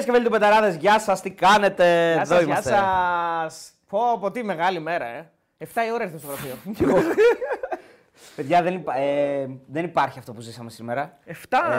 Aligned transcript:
Φίλες 0.00 0.04
και 0.04 0.12
φίλοι 0.12 0.24
του 0.24 0.30
Πεταράδες, 0.30 0.76
γεια 0.76 0.98
σας, 1.00 1.20
τι 1.20 1.30
κάνετε; 1.30 1.84
Γεια 2.12 2.20
Εδώ 2.22 2.34
σας, 2.34 2.38
γεια 2.44 2.52
είμαστε. 2.52 2.70
σας. 2.70 3.70
Πω, 3.88 3.98
πω, 4.20 4.30
τι 4.30 4.42
μεγάλη 4.44 4.80
μέρα, 4.80 5.06
ε. 5.06 5.30
7 5.58 5.64
η 5.88 5.92
ώρα 5.92 6.04
ήρθε 6.04 6.18
στο 6.18 6.26
γραφείο. 6.26 6.54
Παιδιά, 8.36 8.62
δεν, 8.62 8.74
υπά- 8.74 8.96
ε, 8.96 9.46
δεν 9.66 9.84
υπάρχει 9.84 10.18
αυτό 10.18 10.32
που 10.32 10.40
ζήσαμε 10.40 10.70
σήμερα. 10.70 11.18
7, 11.26 11.30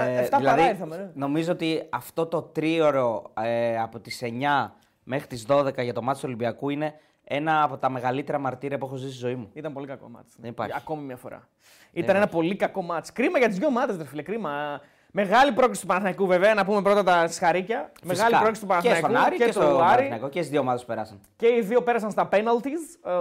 Ε, 0.07 0.19
7 0.23 0.37
δηλαδή, 0.37 0.45
παρά 0.45 0.69
ήρθαμε, 0.69 0.95
ρε. 0.95 1.11
Νομίζω 1.13 1.51
ότι 1.51 1.87
αυτό 1.89 2.25
το 2.25 2.41
τρίωρο 2.41 3.31
ε, 3.41 3.79
από 3.79 3.99
τις 3.99 4.21
9 4.23 4.71
μέχρι 5.03 5.27
τις 5.27 5.45
12 5.49 5.83
για 5.83 5.93
το 5.93 6.01
μάτι 6.01 6.17
του 6.19 6.23
Ολυμπιακού 6.27 6.69
είναι 6.69 6.93
ένα 7.23 7.63
από 7.63 7.77
τα 7.77 7.89
μεγαλύτερα 7.89 8.37
μαρτύρια 8.39 8.77
που 8.77 8.85
έχω 8.85 8.95
ζήσει 8.95 9.11
στη 9.11 9.19
ζωή 9.19 9.35
μου. 9.35 9.49
Ήταν 9.53 9.73
πολύ 9.73 9.87
κακό 9.87 10.09
μάτς. 10.09 10.35
Δεν 10.37 10.49
υπάρχει. 10.49 10.73
Ακόμη 10.75 11.03
μια 11.03 11.17
φορά. 11.17 11.47
Ήταν 11.91 12.15
ένα 12.15 12.27
πολύ 12.27 12.55
κακό 12.55 12.81
μάτς. 12.81 13.11
Κρίμα 13.11 13.37
για 13.37 13.47
τις 13.47 13.57
δύο 13.57 13.67
ομάδες, 13.67 13.97
ρε 13.97 14.05
φίλε. 14.05 14.21
Κρίμα. 14.21 14.81
Μεγάλη 15.11 15.51
πρόκληση 15.51 15.81
του 15.81 15.87
Παναθηναϊκού, 15.87 16.25
βέβαια. 16.25 16.53
Να 16.53 16.65
πούμε 16.65 16.81
πρώτα 16.81 17.03
τα 17.03 17.27
συγχαρήκια. 17.27 17.91
Μεγάλη 18.03 18.19
Φυσικά. 18.19 18.37
πρόκληση 18.39 18.61
του 18.61 18.67
και 18.67 18.73
Παναθηναϊκού 18.73 19.07
στον 19.07 19.15
Άρη 19.25 19.37
και, 19.37 19.45
του 19.45 19.51
στο 19.51 19.61
Άρη. 19.65 19.77
Παναθηναϊκό 19.79 20.29
και 20.29 20.37
στις 20.39 20.49
δύο 20.51 20.59
ομάδες 20.59 20.81
που 20.81 20.87
περάσαν. 20.87 21.19
Και 21.35 21.47
οι 21.47 21.61
δύο 21.61 21.81
πέρασαν 21.81 22.11
στα 22.11 22.29
penalties. 22.31 22.81
ε, 23.05 23.11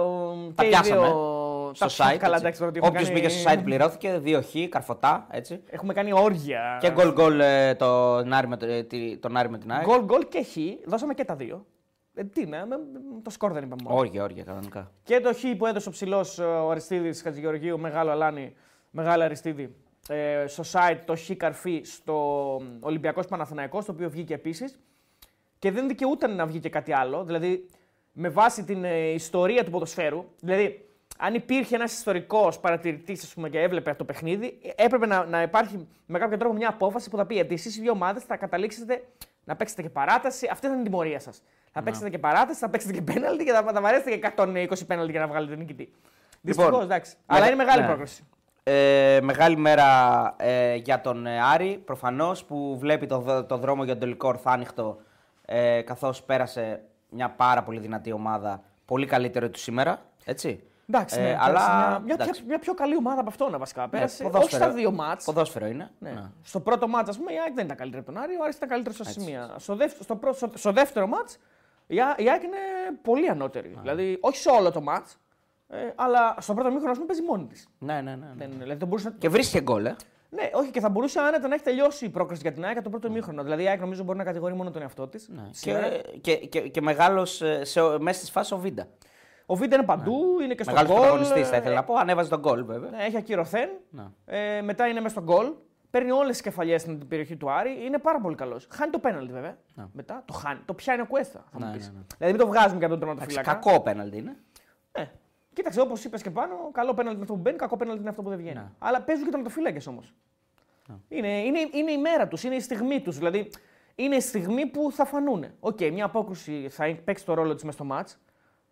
Τα 0.55 0.61
και 0.63 0.65
οι 0.65 0.69
πιάσαμε 0.69 1.01
δύο... 1.01 1.71
στο 1.73 1.85
τα- 1.85 1.91
site. 2.13 2.17
Καλά, 2.17 2.33
έτσι. 2.35 2.39
εντάξει, 2.45 2.59
τώρα 2.59 2.71
τι 2.71 2.77
έχουμε 2.77 2.91
Όποιος 2.95 3.09
κάνει- 3.09 3.21
μπήκε 3.21 3.29
στο 3.33 3.51
site 3.51 3.61
πληρώθηκε, 3.63 4.17
δύο 4.17 4.41
χ, 4.41 4.69
καρφωτά, 4.69 5.27
έτσι. 5.31 5.61
Έχουμε 5.69 5.93
κάνει 5.93 6.13
όργια. 6.13 6.77
Και 6.81 6.91
γκολ 6.91 7.13
γκολ 7.13 7.39
ε, 7.39 7.75
τον 7.75 8.33
Άρη 8.33 8.47
με, 8.47 8.57
το- 8.57 8.65
ε, 8.65 8.83
τη- 8.83 9.17
τον 9.17 9.37
Άρη 9.37 9.49
με 9.49 9.57
την 9.57 9.71
ΑΕΚ. 9.71 9.85
Γκολ, 9.85 10.03
γκολ 10.03 10.27
και 10.27 10.43
χ. 10.43 10.55
Δώσαμε 10.89 11.13
και 11.13 11.23
τα 11.25 11.35
δύο. 11.35 11.65
Ε, 12.13 12.23
τι 12.23 12.41
είναι, 12.41 12.65
με- 12.65 12.75
το 13.23 13.29
σκορ 13.29 13.51
δεν 13.53 13.63
είπαμε 13.63 13.81
μόνο. 13.83 13.97
Όργια, 13.97 14.23
όργια, 14.23 14.43
κανονικά. 14.43 14.91
Και 15.03 15.19
το 15.19 15.33
χ 15.33 15.57
που 15.57 15.65
έδωσε 15.65 15.89
ο 15.89 15.91
ψηλό 15.91 16.25
ο 16.65 16.69
Αριστίδης 16.71 17.21
Χατζηγεωργίου, 17.21 17.79
μεγάλο 17.79 18.11
Αλάνι, 18.11 18.55
μεγάλο 18.89 19.23
Αριστίδη, 19.23 19.63
ε, 19.63 19.69
στο 20.45 20.63
site 20.71 20.99
το 21.05 21.15
χ 21.15 21.31
καρφί 21.37 21.81
στο 21.83 22.55
Ολυμπιακός 22.79 23.27
Παναθηναϊκός, 23.27 23.85
το 23.85 23.91
οποίο 23.91 24.09
βγήκε 24.09 24.33
επίσης. 24.33 24.79
Και 25.59 25.71
δεν 25.71 25.87
δικαιούταν 25.87 26.35
να 26.35 26.45
βγει 26.45 26.59
και 26.59 26.69
κάτι 26.69 26.93
άλλο. 26.93 27.23
Δηλαδή, 27.23 27.65
με 28.11 28.29
βάση 28.29 28.63
την 28.63 28.83
ε, 28.83 28.97
ιστορία 28.97 29.63
του 29.63 29.71
ποδοσφαίρου, 29.71 30.25
δηλαδή, 30.39 30.85
αν 31.17 31.33
υπήρχε 31.33 31.75
ένας 31.75 31.93
ιστορικός 31.93 32.59
παρατηρητής 32.59 33.35
και 33.51 33.59
έβλεπε 33.59 33.89
αυτό 33.89 34.05
το 34.05 34.13
παιχνίδι, 34.13 34.59
ε, 34.63 34.83
έπρεπε 34.83 35.05
να, 35.05 35.25
να 35.25 35.41
υπάρχει 35.41 35.87
με 36.05 36.19
κάποιο 36.19 36.37
τρόπο 36.37 36.55
μια 36.55 36.69
απόφαση 36.69 37.09
που 37.09 37.17
θα 37.17 37.25
πει 37.25 37.39
ότι 37.39 37.53
εσείς 37.53 37.77
οι 37.77 37.81
δύο 37.81 37.91
ομάδες 37.91 38.23
θα 38.23 38.37
καταλήξετε 38.37 39.03
να 39.43 39.55
παίξετε 39.55 39.81
και 39.81 39.89
παράταση. 39.89 40.47
Αυτή 40.51 40.67
θα 40.67 40.73
είναι 40.73 40.81
η 40.81 40.85
τιμωρία 40.85 41.19
σας. 41.19 41.41
Θα 41.71 41.83
παίξετε 41.83 42.09
και 42.09 42.19
παράταση, 42.19 42.59
θα 42.59 42.69
παίξετε 42.69 42.93
και 42.93 43.01
πέναλτι 43.01 43.43
και 43.43 43.51
θα, 43.51 43.63
θα 43.73 43.81
βαρέσετε 43.81 44.15
και 44.15 44.33
120 44.37 44.87
πέναλτι 44.87 45.11
για 45.11 45.19
να 45.19 45.27
βγάλετε 45.27 45.55
νικητή. 45.55 45.91
Δυστυχώς, 46.41 46.83
εντάξει. 46.83 47.15
Αλλά 47.25 47.39
με- 47.39 47.45
είναι 47.45 47.55
μεγάλη 47.55 47.81
ναι. 47.81 47.87
πρόκληση. 47.87 48.23
Ε, 48.71 49.19
μεγάλη 49.21 49.57
μέρα 49.57 49.85
ε, 50.37 50.75
για 50.75 51.01
τον 51.01 51.25
ε, 51.25 51.41
Άρη, 51.41 51.81
προφανώς, 51.85 52.43
που 52.43 52.77
βλέπει 52.79 53.05
το, 53.05 53.19
δ- 53.19 53.47
το 53.47 53.57
δρόμο 53.57 53.83
για 53.83 53.91
τον 53.93 54.01
τελικό 54.01 54.27
ορθάνυχτο, 54.27 54.97
ε, 55.45 55.81
καθώς 55.81 56.23
πέρασε 56.23 56.81
μια 57.09 57.29
πάρα 57.29 57.63
πολύ 57.63 57.79
δυνατή 57.79 58.11
ομάδα, 58.11 58.61
πολύ 58.85 59.05
καλύτερη 59.05 59.49
του 59.49 59.59
σήμερα, 59.59 60.01
έτσι. 60.25 60.63
Εντάξει, 60.89 61.19
Ε, 61.19 61.23
ναι, 61.23 61.37
αλλά, 61.39 61.45
πέρασε 61.45 61.71
μια, 61.71 61.99
μια, 62.03 62.13
εντάξει. 62.19 62.43
μια 62.47 62.59
πιο 62.59 62.73
καλή 62.73 62.95
ομάδα 62.95 63.19
από 63.19 63.29
αυτόν 63.29 63.55
βασικά. 63.57 63.87
Πέρασε, 63.87 64.23
όχι 64.23 64.31
ποδόσφαιρο- 64.31 64.63
στα 64.63 64.73
δύο 64.73 64.91
μάτς. 64.91 65.25
Ποδόσφαιρο 65.25 65.65
είναι. 65.65 65.91
Ναι. 65.99 66.09
Ναι. 66.11 66.23
Στο 66.43 66.59
πρώτο 66.59 66.87
μάτς, 66.87 67.09
ας 67.09 67.17
πούμε, 67.17 67.31
η 67.33 67.35
ΑΕΚ 67.43 67.53
δεν 67.53 67.65
ήταν 67.65 67.77
καλύτερη 67.77 68.03
από 68.03 68.11
τον 68.13 68.21
Άρη, 68.23 68.33
ο 68.33 68.43
Άρης 68.43 68.55
ήταν 68.55 68.69
καλύτερος 68.69 68.95
στα 68.97 69.05
σημεία. 69.09 69.53
Στο, 69.57 69.75
δεύτερο, 69.75 70.03
στο, 70.03 70.15
πρώτο- 70.15 70.35
στο, 70.37 70.49
στο 70.55 70.71
δεύτερο 70.71 71.07
μάτς, 71.07 71.37
η, 71.87 71.99
Α- 71.99 72.15
η 72.17 72.29
ΑΕΚ 72.29 72.43
είναι 72.43 72.57
πολύ 73.01 73.29
ανώτερη. 73.29 73.77
Δηλαδή, 73.81 74.17
όχι 74.21 74.37
σε 74.37 74.49
όλο 74.49 74.71
το 74.71 74.81
μάτς, 74.81 75.17
ε, 75.69 75.77
αλλά 75.95 76.35
στο 76.39 76.53
πρώτο 76.53 76.69
μήχρονο, 76.69 76.91
ας 76.91 76.97
πούμε, 76.97 77.07
παίζει 77.07 77.21
μόνη 77.27 77.45
της. 77.45 77.67
Ναι, 77.79 77.93
ναι, 77.93 78.01
ναι, 78.01 78.15
ναι. 78.15 78.31
Δεν, 78.37 78.49
δηλαδή, 78.57 78.79
δεν 78.79 78.87
μπορούσε 78.87 79.09
να... 79.09 79.15
Και 79.17 79.29
βρίσκει 79.29 79.59
γκολ, 79.61 79.85
ε. 79.85 79.95
Ναι, 80.31 80.49
όχι, 80.53 80.71
και 80.71 80.79
θα 80.79 80.89
μπορούσε 80.89 81.19
άνετα 81.19 81.47
να 81.47 81.53
έχει 81.53 81.63
τελειώσει 81.63 82.05
η 82.05 82.09
πρόκριση 82.09 82.41
για 82.41 82.51
την 82.53 82.65
ΑΕΚ 82.65 82.81
το 82.81 82.89
πρώτο 82.89 83.09
μήχρονο. 83.11 83.43
Δηλαδή, 83.43 83.63
η 83.63 83.67
ΑΕΚ 83.67 83.79
νομίζω 83.79 84.03
μπορεί 84.03 84.17
να 84.17 84.23
κατηγορεί 84.23 84.53
μόνο 84.55 84.71
τον 84.71 84.81
εαυτό 84.81 85.07
της. 85.07 85.29
Ναι. 85.29 85.41
Και, 85.61 86.03
και, 86.21 86.35
και, 86.35 86.59
και 86.61 86.81
μεγάλος 86.81 87.41
ε, 87.41 87.63
σε, 87.63 87.81
μέσα 87.99 88.21
στη 88.21 88.31
φάση 88.31 88.53
ο 88.53 88.57
Βίντα. 88.57 88.87
Ο 89.45 89.55
Βίντα 89.55 89.75
είναι 89.75 89.85
παντού, 89.85 90.39
είναι 90.43 90.53
και 90.53 90.63
στο 90.63 90.71
Μεγάλος 90.71 90.91
γκολ. 90.91 90.99
πρωταγωνιστής 91.01 91.49
θα 91.49 91.57
ήθελα 91.57 91.75
να 91.75 91.83
πω, 91.83 91.93
ανέβαζε 91.95 92.29
τον 92.29 92.39
γκολ 92.39 92.65
βέβαια. 92.65 92.89
Ναι, 92.89 93.03
έχει 93.03 93.17
ακυρωθέν. 93.17 93.69
Ναι. 93.89 94.03
Ε, 94.25 94.61
μετά 94.61 94.87
είναι 94.87 95.01
μέσα 95.01 95.21
στο 95.21 95.33
γκολ. 95.33 95.51
Παίρνει 95.91 96.11
όλες 96.11 96.29
τις 96.31 96.41
κεφαλιές 96.41 96.81
στην 96.81 97.07
περιοχή 97.07 97.35
του 97.35 97.51
Άρη. 97.51 97.77
Είναι 97.85 97.97
πάρα 97.97 98.19
πολύ 98.19 98.35
καλός. 98.35 98.67
Χάνει 98.71 98.91
το 98.91 98.99
πέναλτι 98.99 99.31
βέβαια. 99.33 99.57
Μετά 99.93 100.21
το 100.25 100.33
χάνει. 100.33 100.59
Το 100.65 100.73
πιάνει 100.73 101.01
ο 101.01 101.05
Κουέστα. 101.05 101.43
Θα 101.51 101.59
μου 101.59 101.65
Ναι, 101.65 101.71
πεις. 101.77 101.87
ναι, 101.87 101.93
ναι. 101.97 102.03
Δηλαδή 102.17 102.37
μην 102.37 102.45
το 102.45 102.47
βγάζουμε 102.51 102.79
και 102.79 102.85
από 102.85 102.97
τον 102.97 103.09
Εντάξει, 103.09 103.27
τερματοφύλακα. 103.35 103.53
κακό 103.71 103.81
πέναλτι 103.83 104.17
είναι. 104.17 104.35
Ναι. 105.59 105.65
Κοίταξε, 105.65 105.81
όπως 105.81 106.03
είπες 106.03 106.21
και 106.21 106.29
πάνω, 106.29 106.69
καλό 106.71 106.93
πέναλτι 106.93 107.13
είναι 107.13 107.21
αυτό 107.21 107.33
που 107.33 107.41
μπαίνει, 107.41 107.57
κακό 107.57 107.77
πέναλτι 107.77 107.99
είναι 107.99 108.09
αυτό 108.09 108.21
που 108.21 108.29
δεν 108.29 108.37
βγαίνει. 108.37 108.55
Ναι. 108.55 108.69
Αλλά 108.79 109.01
παίζουν 109.01 109.25
και 109.25 109.31
τερματοφύλακες 109.31 109.89
όμως. 109.89 110.13
Είναι, 111.07 111.43
είναι, 111.43 111.59
είναι 111.71 111.91
η 111.91 111.97
μέρα 111.97 112.27
τους, 112.27 112.43
είναι 112.43 112.55
η 112.55 112.59
στιγμή 112.59 113.01
τους. 113.01 113.17
Δηλαδή 113.17 113.51
είναι 113.95 114.15
η 114.15 114.19
στιγμή 114.19 114.65
που 114.65 114.91
θα 114.91 115.05
φανούν. 115.05 115.45
Οκ, 115.59 115.79
μια 115.81 116.05
απόκρουση 116.05 116.67
θα 116.69 116.95
παίξει 117.03 117.25
το 117.25 117.33
ρόλο 117.33 117.53
της 117.53 117.63
μέσα 117.63 117.77
στο 117.77 117.85
ματς. 117.85 118.19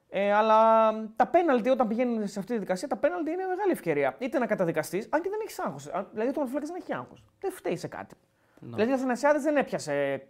Ε, 0.10 0.34
αλλά 0.34 0.92
τα 1.16 1.28
πέναλτι 1.28 1.70
όταν 1.70 1.88
πηγαίνει 1.88 2.28
σε 2.28 2.40
αυτή 2.40 2.54
τη 2.54 2.60
διαδικασία, 2.60 2.88
τα 2.88 2.96
πέναλτι 2.96 3.32
είναι 3.32 3.46
μεγάλη 3.46 3.72
ευκαιρία. 3.72 4.16
Είτε 4.20 4.40
να 4.40 4.46
καταδικαστείς, 4.46 5.08
αν 5.10 5.22
και 5.22 5.30
δεν 5.30 5.40
έχεις 5.42 5.60
άγχος. 5.60 5.84
Δηλαδή, 5.84 6.08
το 6.12 6.16
τερματοφύλακα 6.16 6.66
δεν 6.66 6.76
έχει 6.76 6.94
άγχος. 6.94 7.24
Δεν 7.40 7.52
φταίει 7.52 7.78
σε 7.78 7.88
κάτι. 7.88 8.16
Δηλαδή, 8.60 8.92
ο 8.92 8.94
Αθανασιάδης 8.94 9.40
δεν 9.40 9.58
έπιασε 9.58 9.94
ε, 9.94 10.26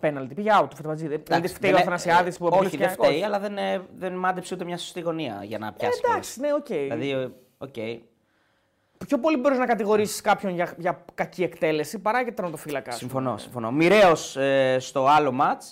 πέναλτι. 0.00 0.34
Πήγε 0.34 0.50
άουτ 0.60 0.66
του 0.70 0.76
Φετφατζίδη. 0.76 1.06
Δηλαδή, 1.06 1.22
Εντάξει, 1.30 1.54
φταίει 1.54 1.70
ο 1.70 1.72
δεν 1.72 1.80
ε- 1.82 1.86
Αθανασιάδης 1.86 2.38
που 2.38 2.46
Όχι, 2.46 2.54
απλώς 2.56 2.70
δεν 2.70 2.80
και- 2.80 2.88
φταίει, 2.88 3.10
όχι. 3.14 3.24
αλλά 3.24 3.38
δεν, 3.38 3.58
ε, 3.58 3.80
δεν 3.96 4.12
μάντεψε 4.14 4.54
ούτε 4.54 4.64
μια 4.64 4.78
σωστή 4.78 5.00
γωνία 5.00 5.40
για 5.44 5.58
να 5.58 5.66
Ε, 5.66 5.70
πιάσει. 5.78 6.00
εντάξει, 6.04 6.40
ναι, 6.40 6.52
οκ. 6.52 6.66
Δηλαδή, 6.66 7.10
ε, 7.10 7.28
οκ. 7.58 7.74
Πιο 9.06 9.18
πολύ 9.18 9.36
μπορείς 9.36 9.58
να 9.58 9.66
κατηγορήσεις 9.66 10.20
κάποιον 10.20 10.54
για, 10.54 10.74
για 10.78 11.04
κακή 11.14 11.42
εκτέλεση 11.42 11.98
παρά 11.98 12.22
για 12.22 12.34
τερματοφύλακα. 12.34 12.90
ας 12.90 12.98
πούμε. 12.98 13.10
Συμφωνώ, 13.10 13.38
συμφωνώ. 13.38 13.70
Μοιραίος 13.72 14.36
στο 14.78 15.06
άλλο 15.06 15.32
ματς 15.32 15.62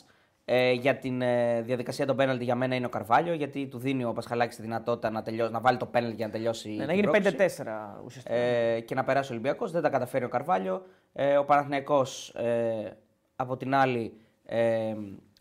ε, 0.44 0.72
για 0.72 0.96
την 0.96 1.22
ε, 1.22 1.60
διαδικασία 1.62 2.06
των 2.06 2.16
πέναλτι 2.16 2.44
για 2.44 2.54
μένα 2.54 2.74
είναι 2.74 2.86
ο 2.86 2.88
Καρβάλιο, 2.88 3.32
γιατί 3.34 3.66
του 3.66 3.78
δίνει 3.78 4.04
ο 4.04 4.12
Πασχαλάκης 4.12 4.56
τη 4.56 4.62
δυνατότητα 4.62 5.10
να, 5.10 5.22
τελειώσει, 5.22 5.52
να 5.52 5.60
βάλει 5.60 5.76
το 5.78 5.86
πέναλτι 5.86 6.16
για 6.16 6.26
να 6.26 6.32
τελειώσει. 6.32 6.68
Ναι, 6.68 6.76
να 6.76 6.84
την 6.86 6.94
γίνει 6.94 7.06
πρόκριση. 7.06 7.36
5-4 7.36 8.00
ουσιαστικά. 8.04 8.34
ε, 8.36 8.80
και 8.80 8.94
να 8.94 9.04
περάσει 9.04 9.30
ο 9.30 9.34
Ολυμπιακός. 9.34 9.70
Δεν 9.70 9.82
τα 9.82 9.88
καταφέρει 9.88 10.24
ο 10.24 10.28
Καρβάλιο. 10.28 10.82
Ε, 11.12 11.36
ο 11.36 11.44
Παναθηναϊκός 11.44 12.28
ε, 12.28 12.96
από 13.40 13.56
την 13.56 13.74
άλλη, 13.74 14.12
ε, 14.44 14.94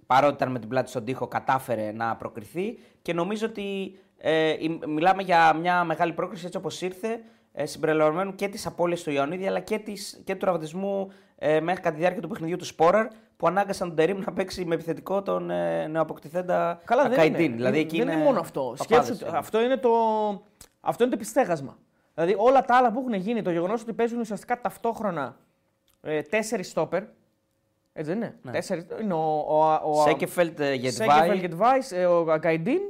παρότι 0.06 0.34
ήταν 0.34 0.52
με 0.52 0.60
την 0.60 0.70
πλάτη 0.70 0.90
στον 0.90 1.06
τοίχο, 1.06 1.28
κατάφερε 1.28 1.92
να 1.92 2.16
προκριθεί 2.16 2.80
και 3.02 3.14
νομίζω 3.14 3.46
ότι 3.46 3.98
ε, 4.18 4.50
η- 4.60 4.80
μιλάμε 4.88 5.22
για 5.24 5.54
μια 5.54 5.84
μεγάλη 5.84 6.14
πρόκριση 6.14 6.46
έτσι 6.46 6.58
όπως 6.58 6.82
ήρθε. 6.82 7.22
Ε, 7.52 7.66
συμπεριλαμβανομένου 7.66 8.36
και 8.36 8.48
της 8.48 8.66
απώλειας 8.66 9.02
του 9.04 9.12
Ιωαννίδη 9.12 9.48
αλλά 9.48 9.60
και, 9.60 9.78
της, 9.80 10.22
και 10.26 10.34
του 10.34 10.40
τραυματισμού 10.40 11.12
ε, 11.36 11.60
μέχρι 11.60 11.82
κατά 11.82 11.94
τη 11.96 12.00
διάρκεια 12.02 12.22
του 12.22 12.28
παιχνιδιού 12.28 12.58
του 12.58 12.66
Σπόραρ 12.66 13.08
που 13.38 13.48
ανάγκασαν 13.48 13.88
τον 13.88 13.96
Τερήμ 13.98 14.20
να 14.26 14.34
παίξει 14.34 14.66
με 14.66 14.74
επιθετικό 14.76 15.22
τον 15.22 15.50
ε, 15.50 15.88
νεοαποκτηθέντα 15.88 16.82
Καλά, 16.86 17.04
δεν 17.04 17.12
Ακαϊντίν. 17.12 17.40
είναι. 17.46 17.56
Δηλαδή, 17.56 17.76
δεν, 17.78 17.86
εκεί 17.86 17.98
δεν 18.04 18.08
είναι, 18.16 18.24
μόνο 18.24 18.40
αυτό. 18.40 18.76
παπάδες, 18.78 19.06
Σκέψου, 19.06 19.26
είναι. 19.28 19.38
αυτό, 19.38 19.62
είναι 19.62 19.78
το, 19.78 19.90
αυτό 20.80 21.04
είναι 21.04 21.12
το 21.12 21.18
επιστέγασμα. 21.20 21.78
Δηλαδή 22.14 22.36
όλα 22.38 22.62
τα 22.66 22.76
άλλα 22.76 22.92
που 22.92 23.00
έχουν 23.00 23.14
γίνει, 23.14 23.42
το 23.42 23.52
γεγονός 23.52 23.82
ότι 23.82 23.94
παίζουν 23.94 24.20
ουσιαστικά 24.20 24.62
ταυτόχρονα 24.62 25.38
ε, 26.02 26.22
τέσσερις 26.22 26.70
στόπερ. 26.70 27.04
Έτσι 27.94 28.12
δεν 28.12 28.22
είναι. 28.22 28.38
Ναι. 28.42 28.52
Τέσσερις, 28.52 28.86
είναι 29.02 29.14
ο, 29.14 29.46
ο, 29.48 29.80
ο, 29.84 30.04
Σέκεφελτ, 30.08 30.60
ε, 30.60 30.64
Σέκεφελ, 30.64 31.08
Γετβάη 31.08 31.38
Γετβάης, 31.38 31.92
ε, 31.92 32.06
ο 32.06 32.32
Αγκαϊντίν 32.32 32.82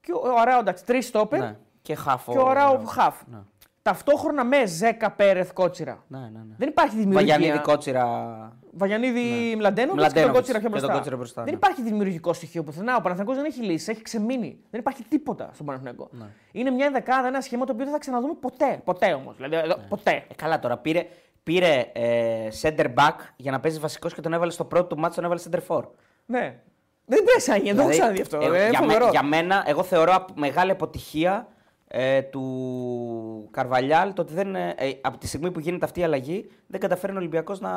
και 0.00 0.12
ο, 0.12 0.20
ο 0.24 0.40
Αράο, 0.40 0.58
εντάξει, 0.58 0.84
τρεις 0.84 1.06
στόπερ 1.06 1.40
ναι. 1.40 1.56
και 1.82 1.94
Χάφο. 1.94 2.32
και 2.32 2.38
ο 2.38 2.48
Αράο 2.48 2.84
Χαφ. 2.84 3.22
Ναι. 3.26 3.38
Ταυτόχρονα 3.82 4.44
με 4.44 4.66
Ζέκα 4.66 5.10
Πέρεθ 5.10 5.52
Κότσιρα. 5.52 6.04
Ναι, 6.06 6.18
ναι, 6.18 6.26
ναι. 6.26 6.54
Δεν 6.56 6.68
υπάρχει 6.68 6.96
δημιουργία. 6.96 7.34
Βαγιανίδη 7.34 7.62
Κότσιρα. 7.62 8.56
Βαγιανίδη 8.72 9.20
Ναι. 9.20 9.56
Μλαντένοβιτ 9.56 9.76
και 9.76 9.84
τον 9.86 9.94
Μλαντένοβιτς 9.96 10.36
Κότσιρα 10.36 10.58
πιο 10.58 10.68
και 10.68 10.74
τον 10.74 10.80
μπροστά. 10.80 10.92
Κότσιρα 10.92 11.16
μπροστά, 11.16 11.42
δεν 11.42 11.52
ναι. 11.52 11.58
υπάρχει 11.58 11.82
δημιουργικό 11.82 12.32
στοιχείο 12.32 12.62
πουθενά. 12.62 12.96
Ο 12.96 13.00
Παναθηναϊκός 13.00 13.36
δεν 13.36 13.44
έχει 13.44 13.60
λύσει, 13.62 13.90
έχει 13.90 14.02
ξεμείνει. 14.02 14.58
Δεν 14.70 14.80
υπάρχει 14.80 15.02
τίποτα 15.02 15.50
στον 15.52 15.66
Παναθηναϊκό. 15.66 16.10
Είναι 16.52 16.70
μια 16.70 16.90
δεκάδα, 16.90 17.26
ένα 17.26 17.40
σχήμα 17.40 17.64
το 17.64 17.72
οποίο 17.72 17.84
δεν 17.84 17.94
θα 17.94 18.00
ξαναδούμε 18.00 18.34
ποτέ. 18.40 18.80
Ποτέ 18.84 19.12
όμως. 19.12 19.36
Δηλαδή, 19.36 19.56
εδώ, 19.56 19.76
ποτέ. 19.88 20.10
Ε, 20.10 20.34
καλά 20.36 20.58
τώρα, 20.58 20.76
πήρε, 20.76 21.06
πήρε 21.44 21.84
ε, 21.92 22.48
center 22.62 22.86
back 22.94 23.14
για 23.36 23.50
να 23.50 23.60
παίζει 23.60 23.78
βασικός 23.78 24.14
και 24.14 24.20
τον 24.20 24.32
έβαλε 24.32 24.50
στο 24.50 24.64
πρώτο 24.64 24.86
του 24.86 24.98
μάτσο, 24.98 25.20
τον 25.20 25.24
έβαλε 25.24 25.40
center 25.50 25.76
for. 25.76 25.82
Ναι. 26.26 26.60
Δεν 27.06 27.24
πέσανε, 27.24 27.58
δεν 27.58 27.66
έχω 27.78 27.88
Δηλαδή, 27.88 27.92
ξαναδεί 27.98 28.20
αυτό. 28.20 28.38
ε, 28.54 28.64
ε, 28.66 28.68
για, 28.70 28.78
φοβερό. 28.78 29.04
με- 29.04 29.10
για 29.10 29.22
μένα, 29.22 29.62
εγώ 29.66 29.82
θεωρώ 29.82 30.12
απ- 30.14 30.38
μεγάλη 30.38 30.70
αποτυχία 30.70 31.48
ε, 31.88 32.22
του 32.22 33.48
Καρβαλιάλ 33.50 34.12
το 34.12 34.22
ότι 34.22 34.34
δεν, 34.34 34.54
ε, 34.54 34.74
ε, 34.78 34.92
από 35.00 35.18
τη 35.18 35.26
στιγμή 35.26 35.50
που 35.50 35.60
γίνεται 35.60 35.84
αυτή 35.84 36.00
η 36.00 36.04
αλλαγή 36.04 36.50
δεν 36.66 36.80
καταφέρει 36.80 37.12
ο 37.12 37.16
Ολυμπιακός 37.16 37.60
να, 37.60 37.70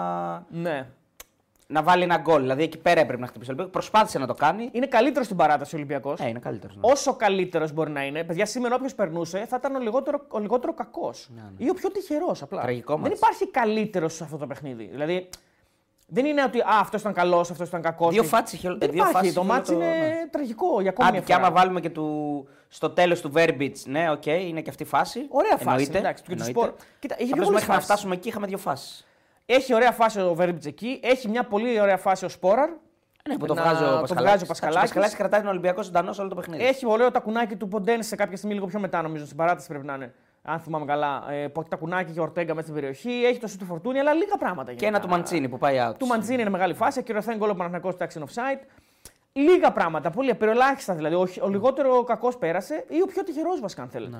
Ναι. 0.50 0.88
Να 1.68 1.84
βάλει 1.84 2.04
ένα 2.04 2.18
γκολ. 2.18 2.42
Δηλαδή 2.42 2.64
εκεί 2.64 2.78
πέρα 2.78 3.00
έπρεπε 3.00 3.22
να 3.22 3.28
χτυπήσει 3.28 3.50
ο 3.52 3.54
Ολυμπιακός. 3.54 3.82
Προσπάθησε 3.88 4.20
να 4.20 4.28
το 4.28 4.34
κάνει. 4.34 4.70
Είναι 4.72 4.86
καλύτερο 4.86 5.24
στην 5.26 5.38
παράταση 5.38 5.76
ο 5.76 5.78
Ολυμπιακός. 5.78 6.20
Ε, 6.20 6.28
είναι 6.28 6.40
καλύτερος. 6.40 6.78
Όσο 6.82 7.16
καλύτερος 7.16 7.72
μπορεί 7.74 7.90
να 7.92 8.04
είναι, 8.06 8.24
παιδιά, 8.24 8.46
σήμερα 8.46 8.76
όποιος 8.76 8.96
περνούσε 8.96 9.46
θα 9.50 9.56
ήταν 9.60 9.76
ο 9.76 9.80
λιγότερο, 9.80 10.26
ο 10.30 10.40
λιγότερο 10.40 10.74
κακός. 10.74 11.30
Ή 11.58 11.70
ο 11.70 11.74
πιο 11.74 11.92
τυχερός 11.92 12.42
απλά. 12.42 12.58
Ναι, 12.58 12.64
Τραγικό 12.64 12.94
δεν 12.94 13.02
ματς. 13.02 13.16
υπάρχει 13.18 13.48
καλύτερος 13.52 14.14
σε 14.14 14.24
αυτό 14.24 14.38
το 14.38 14.48
παιχνίδι. 14.48 14.86
Δηλαδή, 14.92 15.30
δεν 16.08 16.26
είναι 16.26 16.44
ότι 16.44 16.60
α, 16.60 16.66
αυτός 16.80 17.02
ήταν 17.02 17.14
καλός, 17.14 17.52
αυτός 17.52 17.68
ήταν 17.68 17.82
κακός. 17.82 18.14
Δύο 18.14 18.24
φάτσες 18.24 18.58
είχε- 18.58 18.70
Δεν 18.70 18.78
δύο 18.80 18.90
υπάρχει. 18.94 19.14
φάτσες 19.14 19.34
Το 19.34 19.42
είχε 19.42 19.52
ματς 19.52 19.72
όλο 19.74 19.80
το- 19.80 19.86
είναι 19.86 19.98
ναι. 20.08 20.28
τραγικό 20.32 20.82
για 20.82 20.90
ακόμη 20.90 21.08
Άντε, 21.10 21.18
μια 21.18 21.26
και 21.28 21.34
φορά. 21.34 21.46
άμα 21.46 21.56
βάλουμε 21.56 21.80
και 21.80 21.90
του, 21.90 22.48
στο 22.68 22.90
τέλος 22.90 23.22
του 23.22 23.32
Βέρμπιτς, 23.36 23.80
ναι, 23.86 24.12
οκ, 24.12 24.26
είναι 24.26 24.62
και 24.62 24.70
αυτή 24.70 24.84
η 24.84 24.86
φάση. 24.86 25.26
Ωραία 25.30 25.52
φάση. 25.52 25.68
Εννοείται, 25.70 25.98
Εντάξει, 25.98 26.24
και 26.24 26.30
του 26.30 26.36
εννοείται. 26.42 26.60
σπορ. 26.60 26.74
Κοίτα, 27.00 27.16
είχε 27.18 27.24
πιο 27.24 27.32
Απλώς 27.34 27.46
πολλές 27.48 27.54
μέχρι 27.62 27.68
να 27.68 27.74
φάσεις. 27.74 27.90
φτάσουμε 27.90 28.16
εκεί 28.16 28.28
είχαμε 28.28 28.48
δύο 28.48 28.58
φάσεις. 28.58 29.07
Έχει 29.50 29.74
ωραία 29.74 29.92
φάση 29.92 30.20
ο 30.22 30.34
Βέρμπιτς 30.34 30.66
εκεί. 30.66 31.00
Έχει 31.04 31.30
μια 31.30 31.44
πολύ 31.44 31.80
ωραία 31.82 31.98
φάση 31.98 32.26
ο 32.26 32.30
Σπόραρ. 32.30 32.70
Ναι, 33.30 33.38
που 33.38 33.46
το 33.46 33.54
Να- 33.54 33.62
βγάζει 33.62 33.84
ο 33.84 33.88
το 33.88 33.92
Πασχαλάκης. 34.00 34.24
βγάζει 34.24 34.42
ο 34.42 34.46
Ο 34.46 34.48
Πασχαλάκης. 34.48 34.82
Πασχαλάκης 34.82 35.16
κρατάει 35.16 35.40
τον 35.42 35.50
Ολυμπιακό 35.50 35.84
ζωντανό 35.84 36.14
σε 36.14 36.22
όλο 36.22 36.30
το 36.30 36.36
παιχνίδι. 36.36 36.64
Έχει 36.66 36.86
ωραίο 36.88 37.12
τακουνάκι 37.12 37.56
του 37.56 37.68
Ποντέν 37.68 38.04
σε 38.04 38.16
κάποια 38.16 38.38
στιγμή 38.38 38.56
λίγο 38.56 38.68
πιο 38.68 38.80
μετά, 38.80 39.02
νομίζω. 39.02 39.26
Στην 39.26 39.38
παράταση 39.38 39.68
πρέπει 39.68 39.86
να 39.86 39.94
είναι. 39.94 40.14
Αν 40.42 40.60
θυμάμαι 40.60 40.86
καλά. 40.86 41.26
Ε, 41.32 41.48
που 41.48 41.60
έχει 41.60 41.70
τακουνάκι 41.70 42.12
και 42.12 42.20
ο 42.20 42.24
Ορτέγκα 42.24 42.54
μέσα 42.54 42.68
στην 42.68 42.74
περιοχή. 42.80 43.24
Έχει 43.26 43.40
το 43.40 43.48
σου 43.48 43.58
του 43.58 43.66
Φορτούνη, 43.66 44.00
αλλά 44.00 44.14
λίγα 44.14 44.38
πράγματα. 44.38 44.74
Και 44.74 44.86
ένα 44.86 45.00
του 45.00 45.08
Μαντσίνη 45.08 45.50
που 45.50 45.58
πάει 45.58 45.78
out. 45.90 45.94
Του 45.98 46.06
Μαντζίνη 46.08 46.42
είναι 46.42 46.50
μεγάλη 46.50 46.74
φάση. 46.74 47.00
Ακυρωθέν 47.00 47.38
γκολ 47.38 47.50
ο 47.50 47.56
Παναθηναϊκός 47.56 47.96
του 47.96 48.06
Action 48.08 48.22
Offside. 48.24 48.60
Λίγα 49.34 49.72
πράγματα, 49.72 50.10
πολύ 50.10 50.30
απεριολάχιστα 50.30 50.94
δηλαδή. 50.94 51.16
Ο, 51.16 51.28
ο 51.42 51.50
λιγότερο 51.50 52.04
κακός 52.04 52.38
πέρασε 52.38 52.86
ή 52.90 53.02
ο 53.02 53.06
πιο 53.06 53.24
τυχερός 53.24 53.60
βασικά, 53.60 53.82
αν 53.82 53.90
θέλετε. 53.90 54.18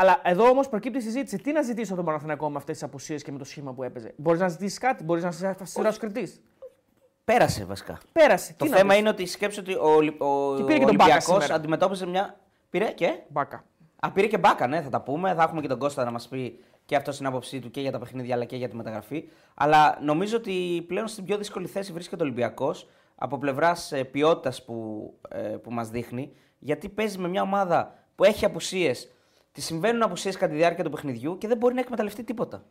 Αλλά 0.00 0.20
εδώ 0.24 0.48
όμως 0.48 0.68
προκύπτει 0.68 0.98
η 0.98 1.00
συζήτηση. 1.00 1.38
Τι 1.38 1.52
να 1.52 1.62
ζητήσω 1.62 1.86
από 1.86 1.96
τον 1.96 2.04
Παναθηναϊκό 2.04 2.50
με 2.50 2.56
αυτές 2.56 2.74
τις 2.78 2.82
απουσίες 2.86 3.22
και 3.22 3.32
με 3.32 3.38
το 3.38 3.44
σχήμα 3.44 3.72
που 3.72 3.82
έπαιζε; 3.82 4.14
Μπορείς 4.16 4.40
να 4.40 4.48
ζητήσεις 4.48 4.78
κάτι, 4.78 5.04
μπορείς 5.04 5.22
να 5.22 5.28
είσαι 5.28 5.56
αυστηρό 5.60 5.92
κριτής; 5.98 6.40
Πέρασε 7.24 7.64
βασικά. 7.64 7.98
Πέρασε. 8.12 8.54
Το 8.56 8.64
Τι 8.64 8.70
να 8.70 8.76
θέμα 8.76 8.90
πεις; 8.90 8.98
είναι 8.98 9.08
ότι 9.08 9.26
σκέψου 9.26 9.60
ότι 9.62 9.74
ο, 9.74 9.88
Ολυ- 9.94 10.22
ο, 10.22 10.54
Και 10.56 10.62
πήρε 10.64 10.78
και 10.78 10.84
τον 10.84 10.94
Μπάκα 10.94 11.04
Ολυμπιακός 11.12 11.24
σήμερα. 11.42 11.54
αντιμετώπιζε 11.54 12.06
μια. 12.06 12.40
Πήρε 12.70 12.84
και; 12.92 13.18
Μπάκα. 13.28 13.64
Α, 14.00 14.10
πήρε 14.10 14.26
και 14.26 14.38
μπάκα, 14.38 14.66
ναι, 14.66 14.82
θα 14.82 14.88
τα 14.88 15.00
πούμε. 15.00 15.34
Θα 15.34 15.42
έχουμε 15.42 15.60
και 15.60 15.68
τον 15.68 15.78
Κώστα 15.78 16.04
να 16.04 16.10
μας 16.10 16.28
πει 16.28 16.58
και 16.84 16.96
αυτό 16.96 17.10
την 17.10 17.26
άποψή 17.26 17.58
του 17.60 17.70
και 17.70 17.80
για 17.80 17.90
τα 17.92 17.98
παιχνίδια 17.98 18.34
αλλά 18.34 18.44
και 18.44 18.56
για 18.56 18.68
τη 18.68 18.76
μεταγραφή. 18.76 19.28
Αλλά 19.54 19.98
νομίζω 20.02 20.36
ότι 20.36 20.84
πλέον 20.88 21.08
στην 21.08 21.24
πιο 21.24 21.36
δύσκολη 21.38 21.66
θέση 21.66 21.92
βρίσκεται 21.92 22.22
ο 22.22 22.24
Ολυμπιακός 22.24 22.88
από 23.14 23.38
πλευράς 23.38 23.92
ποιότητας 24.10 24.64
που, 24.64 25.12
ε, 25.28 25.38
που 25.38 25.72
μας 25.72 25.88
δείχνει. 25.90 26.32
Γιατί 26.58 26.88
παίζει 26.88 27.18
με 27.18 27.28
μια 27.28 27.42
ομάδα 27.42 27.94
που 28.14 28.24
έχει 28.24 28.44
απουσίες. 28.44 29.10
Τη 29.52 29.60
συμβαίνουν 29.60 30.02
απουσίες 30.02 30.36
κατά 30.36 30.52
τη 30.52 30.56
διάρκεια 30.58 30.84
του 30.84 30.90
παιχνιδιού 30.90 31.38
και 31.38 31.48
δεν 31.48 31.56
μπορεί 31.56 31.74
να 31.74 31.80
εκμεταλλευτεί 31.80 32.22
τίποτα. 32.24 32.62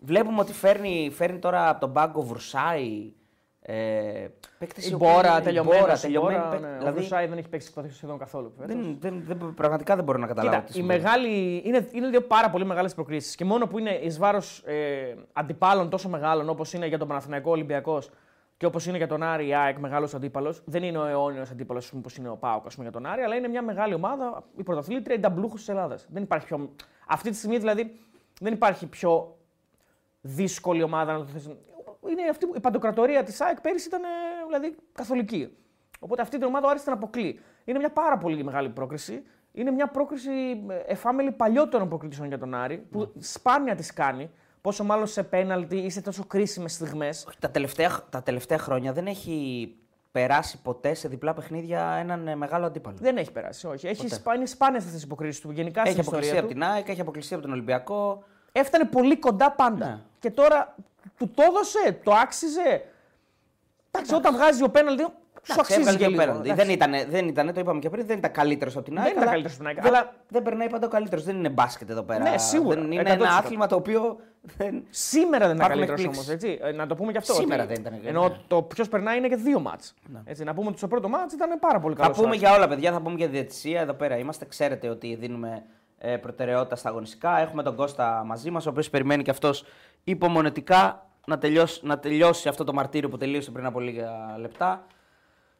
Βλέπουμε 0.00 0.40
ότι 0.40 0.52
φέρνει, 0.52 1.10
φέρνει 1.14 1.38
τώρα 1.38 1.68
από 1.68 1.80
τον 1.80 1.92
πάγκο 1.92 2.22
Βρουσάη. 2.22 3.12
Ε, 3.68 4.26
παίκτες 4.58 4.86
οι 4.86 4.90
Η 4.90 4.94
οποίοι- 4.94 5.08
Μπόρα 5.12 5.38
η 5.38 5.42
τελειωμένη. 5.42 5.80
Μπόρα, 5.80 5.92
η 5.94 5.98
τελειωμένη 5.98 6.36
Μπόρα, 6.38 6.50
παίκτη. 6.50 6.64
ναι. 6.66 6.74
Ο 6.74 6.78
δηλαδή, 6.78 6.98
Βρουσάη 6.98 7.26
δεν 7.26 7.38
έχει 7.38 7.48
παίξει 7.48 7.72
σχεδόν 7.90 8.18
καθόλου. 8.18 8.52
φέτος. 8.58 8.74
δεν, 8.76 8.96
δεν, 9.00 9.22
δεν, 9.26 9.54
πραγματικά 9.54 9.94
δεν 9.96 10.04
μπορώ 10.04 10.18
να 10.18 10.26
καταλάβω. 10.26 10.56
Κοίτα, 10.56 10.66
τι 10.66 10.72
η 10.78 10.80
συμβαίνει. 10.80 11.00
μεγάλη, 11.02 11.62
είναι, 11.64 11.88
είναι 11.92 12.08
δύο 12.08 12.20
πάρα 12.22 12.50
πολύ 12.50 12.64
μεγάλες 12.64 12.94
προκλήσεις. 12.94 13.34
Και 13.34 13.44
μόνο 13.44 13.66
που 13.66 13.78
είναι 13.78 13.90
εις 13.90 14.18
βάρος 14.18 14.62
ε, 14.66 15.14
αντιπάλων 15.32 15.90
τόσο 15.90 16.08
μεγάλων 16.08 16.48
όπως 16.48 16.72
είναι 16.72 16.86
για 16.86 16.98
τον 16.98 17.08
Παναθηναϊκό 17.08 17.50
Ολυμπιακός 17.50 18.10
και 18.56 18.66
όπως 18.66 18.86
είναι 18.86 18.96
για 18.96 19.06
τον 19.06 19.22
Άρη 19.22 19.46
η 19.46 19.54
ΑΕΚ 19.54 19.78
μεγάλος 19.78 20.14
αντίπαλος. 20.14 20.62
Δεν 20.64 20.82
είναι 20.82 20.98
ο 20.98 21.06
αιώνιος 21.06 21.50
αντίπαλος 21.50 21.92
όπως 21.92 22.16
είναι 22.16 22.28
ο 22.28 22.36
Πάοκ 22.36 22.66
ας 22.66 22.74
πούμε, 22.74 22.88
για 22.88 23.00
τον 23.00 23.06
Άρη, 23.10 23.22
αλλά 23.22 23.34
είναι 23.34 23.48
μια 23.48 23.62
μεγάλη 23.62 23.94
ομάδα, 23.94 24.44
η 24.56 24.62
πρωταθλήτρια, 24.62 25.16
η 25.16 25.20
ταμπλούχο 25.20 25.54
της 25.54 25.68
Ελλάδας. 25.68 26.06
Δεν 26.10 26.22
υπάρχει 26.22 26.46
πιο. 26.46 26.74
Αυτή 27.08 27.30
τη 27.30 27.36
στιγμή 27.36 27.58
δηλαδή 27.58 28.00
δεν 28.40 28.52
υπάρχει 28.52 28.86
πιο 28.86 29.36
δύσκολη 30.20 30.82
ομάδα 30.82 31.12
να 31.12 31.18
το 31.18 31.24
θες. 31.24 31.46
Είναι 32.10 32.22
αυτή, 32.30 32.46
που- 32.46 32.56
η 32.56 32.60
παντοκρατορία 32.60 33.22
της 33.22 33.40
ΑΕΚ 33.40 33.60
πέρυσι 33.60 33.88
ήταν 33.88 34.02
ε, 34.02 34.06
δηλαδή, 34.46 34.76
καθολική. 34.92 35.56
Οπότε 36.00 36.22
αυτή 36.22 36.38
την 36.38 36.46
ομάδα 36.46 36.66
ο 36.66 36.70
Άρης 36.70 36.82
την 36.82 36.92
αποκλεί. 36.92 37.40
Είναι 37.64 37.78
μια 37.78 37.90
πάρα 37.90 38.18
πολύ 38.18 38.44
μεγάλη 38.44 38.68
πρόκριση. 38.68 39.22
Είναι 39.52 39.70
μια 39.70 39.86
πρόκριση 39.88 40.30
ε, 40.68 40.74
εφάμελη 40.86 41.32
παλιότερων 41.32 41.88
προκρίσεων 41.88 42.28
για 42.28 42.38
τον 42.38 42.54
Άρη, 42.54 42.76
που 42.76 43.12
σπάνια 43.18 43.74
της 43.74 43.92
κάνει. 43.92 44.30
Πόσο 44.66 44.84
μάλλον 44.84 45.06
σε 45.06 45.22
πέναλτι 45.22 45.76
ή 45.76 45.90
σε 45.90 46.00
τόσο 46.00 46.24
κρίσιμες 46.24 46.72
στιγμές. 46.72 47.24
Όχι, 47.28 47.38
τα 47.38 47.50
τελευταία, 47.50 48.04
τα 48.10 48.22
τελευταία 48.22 48.58
χρόνια 48.58 48.92
δεν 48.92 49.06
έχει 49.06 49.68
περάσει 50.12 50.62
ποτέ 50.62 50.94
σε 50.94 51.08
διπλά 51.08 51.34
παιχνίδια 51.34 51.96
έναν 51.98 52.28
ε, 52.28 52.36
μεγάλο 52.36 52.66
αντίπαλο. 52.66 52.96
Δεν 53.00 53.16
έχει 53.16 53.32
περάσει, 53.32 53.66
όχι. 53.66 53.86
Έχει 53.86 54.08
σπα... 54.08 54.34
Είναι 54.34 54.46
σπάνιες 54.46 54.78
αυτές 54.78 54.94
τις 54.94 55.04
υποκρίσεις 55.04 55.40
του. 55.40 55.50
Γενικά 55.50 55.80
Έχει 55.80 55.90
στην 55.90 56.00
αποκλειστεί 56.00 56.34
ιστορία 56.34 56.40
από 56.40 56.48
του. 56.48 56.60
την 56.60 56.76
ΑΕΚ, 56.76 56.88
έχει 56.88 57.00
αποκλειστεί 57.00 57.34
από 57.34 57.42
τον 57.42 57.52
Ολυμπιακό. 57.52 58.24
Έφτανε 58.52 58.84
πολύ 58.84 59.18
κοντά 59.18 59.50
πάντα. 59.50 59.86
Ναι. 59.86 59.98
Και 60.18 60.30
τώρα 60.30 60.74
του 61.16 61.30
το 61.34 61.42
έδωσε, 61.42 62.00
το 62.02 62.12
άξιζε. 62.12 62.84
Εντάξει, 63.90 64.14
όταν 64.14 64.34
βγάζει 64.34 64.62
ο 64.62 64.68
πέναλτι, 64.68 65.06
σου 65.46 65.52
Εντάξει, 65.52 65.72
αξίζει 65.74 65.78
έβγαλε 65.80 65.96
και 65.98 66.04
και 66.04 66.10
λίγο. 66.10 66.20
πέναλτι. 66.22 66.50
Εντάξει. 66.50 66.64
Δεν 66.66 66.74
ήταν, 66.74 67.10
δεν 67.10 67.28
ήτανε, 67.28 67.52
το 67.52 67.60
είπαμε 67.60 67.78
και 67.78 67.90
πριν, 67.90 68.06
δεν 68.06 68.18
ήταν 68.18 68.30
καλύτερος 68.32 68.76
από 68.76 68.84
την 68.84 68.98
ΑΕΚ. 68.98 69.04
Δεν 69.06 69.12
ήταν 69.12 69.22
αλλά 69.22 69.32
καλύτερος 69.32 69.56
από 69.58 69.68
την 69.68 69.76
ΑΕΚ, 69.76 69.86
Δεν, 69.92 69.94
αλλά- 70.00 70.12
δεν 70.28 70.42
περνάει 70.42 70.70
πάντα 70.70 70.86
ο 70.86 70.90
καλύτερος. 70.90 71.24
Δεν 71.24 71.36
είναι 71.36 71.48
μπάσκετ 71.48 71.90
εδώ 71.90 72.02
πέρα. 72.02 72.30
Ναι, 72.30 72.38
σίγουρα, 72.38 72.74
Δεν 72.80 72.92
είναι 72.92 73.02
100%. 73.02 73.06
ένα 73.12 73.28
άθλημα 73.36 73.66
το 73.66 73.76
οποίο. 73.76 74.16
Δεν... 74.56 74.82
Σήμερα 74.90 75.46
δεν 75.46 75.56
ήταν 75.56 75.70
Υπάρχουν 75.70 75.86
καλύτερος 75.86 76.00
εκπλήξεις. 76.00 76.28
όμως, 76.28 76.42
έτσι. 76.42 76.58
Ε, 76.62 76.72
Να 76.72 76.86
το 76.86 76.94
πούμε 76.94 77.12
και 77.12 77.18
αυτό. 77.18 77.32
Σήμερα 77.34 77.62
ότι- 77.62 77.72
δεν 77.72 77.82
ήταν, 77.82 78.00
ναι. 78.02 78.08
Ενώ 78.08 78.36
το 78.46 78.62
ποιος 78.62 78.88
περνάει 78.88 79.16
είναι 79.18 79.28
και 79.28 79.36
δύο 79.36 79.60
μάτς. 79.60 79.94
Έτσι, 80.24 80.44
να 80.44 80.54
πούμε 80.54 80.68
ότι 80.68 80.78
στο 80.78 80.88
πρώτο 80.88 81.08
μάτς 81.08 81.34
ήταν 81.34 81.58
πάρα 81.58 81.80
πολύ 81.80 81.94
καλός. 81.94 82.16
Θα 82.16 82.22
πούμε 82.22 82.34
για 82.36 82.52
όλα, 82.54 82.68
παιδιά. 82.68 82.92
Θα 82.92 83.00
πούμε 83.00 83.14
για 83.16 83.28
διαιτησία. 83.28 83.80
Εδώ 83.80 83.92
πέρα 83.92 84.16
είμαστε. 84.16 84.44
Ξέρετε 84.44 84.88
ότι 84.88 85.14
δίνουμε 85.14 85.62
ε, 85.98 86.16
προτεραιότητα 86.16 86.76
στα 86.76 86.88
αγωνιστικά. 86.88 87.40
Έχουμε 87.40 87.62
τον 87.62 87.76
Κώστα 87.76 88.22
μαζί 88.26 88.50
μας, 88.50 88.66
ο 88.66 88.70
οποίος 88.70 88.90
περιμένει 88.90 89.22
και 89.22 89.30
αυτός 89.30 89.64
υπομονετικά 90.04 91.06
να 91.26 91.38
τελειώσει, 91.38 91.80
να 91.82 91.98
τελειώσει 91.98 92.48
αυτό 92.48 92.64
το 92.64 92.72
μαρτύριο 92.72 93.08
που 93.08 93.16
τελείωσε 93.16 93.50
πριν 93.50 93.66
από 93.66 93.80
λίγα 93.80 94.10
λεπτά. 94.38 94.86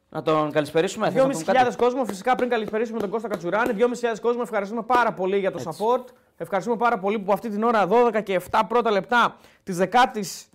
Να 0.09 0.21
τον 0.21 0.51
καλησπερίσουμε. 0.51 1.05
θες 1.09 1.15
να 1.15 1.29
πούμε 1.29 1.43
κάτι; 1.43 1.59
2.500 1.69 1.75
κόσμο, 1.77 2.05
φυσικά 2.05 2.35
πριν 2.35 2.49
καλησπερίσουμε 2.49 2.99
τον 2.99 3.09
Κώστα 3.09 3.27
Κατσουράνη. 3.27 3.73
2.500 3.77 4.19
κόσμο, 4.21 4.41
ευχαριστούμε 4.43 4.81
πάρα 4.81 5.13
πολύ 5.13 5.39
για 5.39 5.51
το 5.51 5.59
support. 5.63 6.03
Ευχαριστούμε 6.37 6.77
πάρα 6.77 6.99
πολύ 6.99 7.19
που 7.19 7.31
αυτή 7.31 7.49
την 7.49 7.63
ώρα 7.63 7.87
12 7.87 8.23
και 8.23 8.41
7 8.51 8.61
πρώτα 8.67 8.91
λεπτά 8.91 9.35
της 9.63 9.77
10η. 9.77 10.49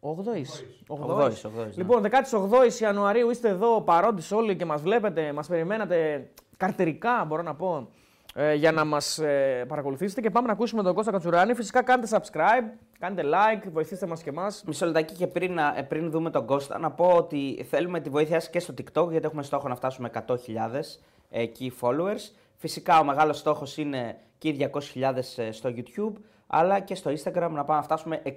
8η. 0.00 0.46
Ογδόης, 0.86 1.44
ογδόης, 1.44 1.44
ναι. 1.56 1.64
Λοιπόν, 1.74 2.02
18η 2.02 2.80
Ιανουαρίου 2.80 3.30
είστε 3.30 3.48
εδώ 3.48 3.80
παρόντες 3.80 4.30
όλοι 4.32 4.56
και 4.56 4.64
μας 4.64 4.82
βλέπετε, 4.82 5.32
μας 5.32 5.46
περιμένατε 5.46 6.28
καρτερικά, 6.56 7.24
μπορώ 7.26 7.42
να 7.42 7.54
πω, 7.54 7.88
ε, 8.34 8.54
για 8.54 8.72
να 8.72 8.84
μας 8.84 9.18
ε, 9.18 9.64
παρακολουθήσετε. 9.68 10.20
Και 10.20 10.30
πάμε 10.30 10.46
να 10.46 10.52
ακούσουμε 10.52 10.82
τον 10.82 10.94
Κώστα 10.94 11.10
Κατσουράνη. 11.10 11.54
Φυσικά 11.54 11.82
κάντε 11.82 12.06
subscribe, 12.10 12.64
κάντε 12.98 13.22
like, 13.24 13.68
βοηθήστε 13.72 14.06
μας 14.06 14.22
και 14.22 14.28
εμάς. 14.30 14.62
Μισό 14.66 14.86
λεπτάκι 14.86 15.14
και 15.14 15.26
πριν, 15.26 15.52
να- 15.54 15.74
ε, 15.78 15.82
πριν 15.82 16.10
δούμε 16.10 16.30
τον 16.30 16.46
Κώστα, 16.46 16.78
να 16.78 16.90
πω 16.90 17.04
ότι 17.16 17.66
θέλουμε 17.70 18.00
τη 18.00 18.10
βοήθεια 18.10 18.40
σας 18.40 18.50
και 18.50 18.60
στο 18.60 18.74
TikTok, 18.78 19.10
γιατί 19.10 19.26
έχουμε 19.26 19.42
στόχο 19.42 19.68
να 19.68 19.74
φτάσουμε 19.74 20.08
100.000 20.08 20.98
ε, 21.30 21.44
key 21.58 21.68
followers. 21.80 22.30
Φυσικά 22.56 22.98
ο 22.98 23.04
μεγάλος 23.04 23.38
στόχος 23.38 23.76
είναι 23.76 24.16
και 24.38 24.48
οι 24.48 24.70
200.000 24.94 25.14
ε, 25.36 25.50
στο 25.52 25.70
YouTube, 25.76 26.12
αλλά 26.46 26.80
και 26.80 26.94
στο 26.94 27.10
Instagram 27.10 27.32
να 27.50 27.64
πάμε 27.64 27.74
να 27.74 27.82
φτάσουμε 27.82 28.22
60.000, 28.24 28.30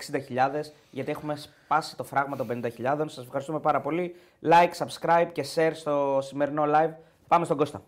γιατί 0.91 1.11
έχουμε 1.11 1.35
σπάσει 1.35 1.97
το 1.97 2.03
φράγμα 2.03 2.35
των 2.35 2.47
50.000. 2.51 2.69
Σας 3.05 3.23
ευχαριστούμε 3.23 3.59
πάρα 3.59 3.81
πολύ. 3.81 4.15
Like, 4.49 4.85
subscribe 4.85 5.27
και 5.31 5.45
share 5.55 5.71
στο 5.73 6.19
σημερινό 6.21 6.63
live. 6.67 6.93
Πάμε 7.27 7.45
στον 7.45 7.57
Κώστα. 7.57 7.81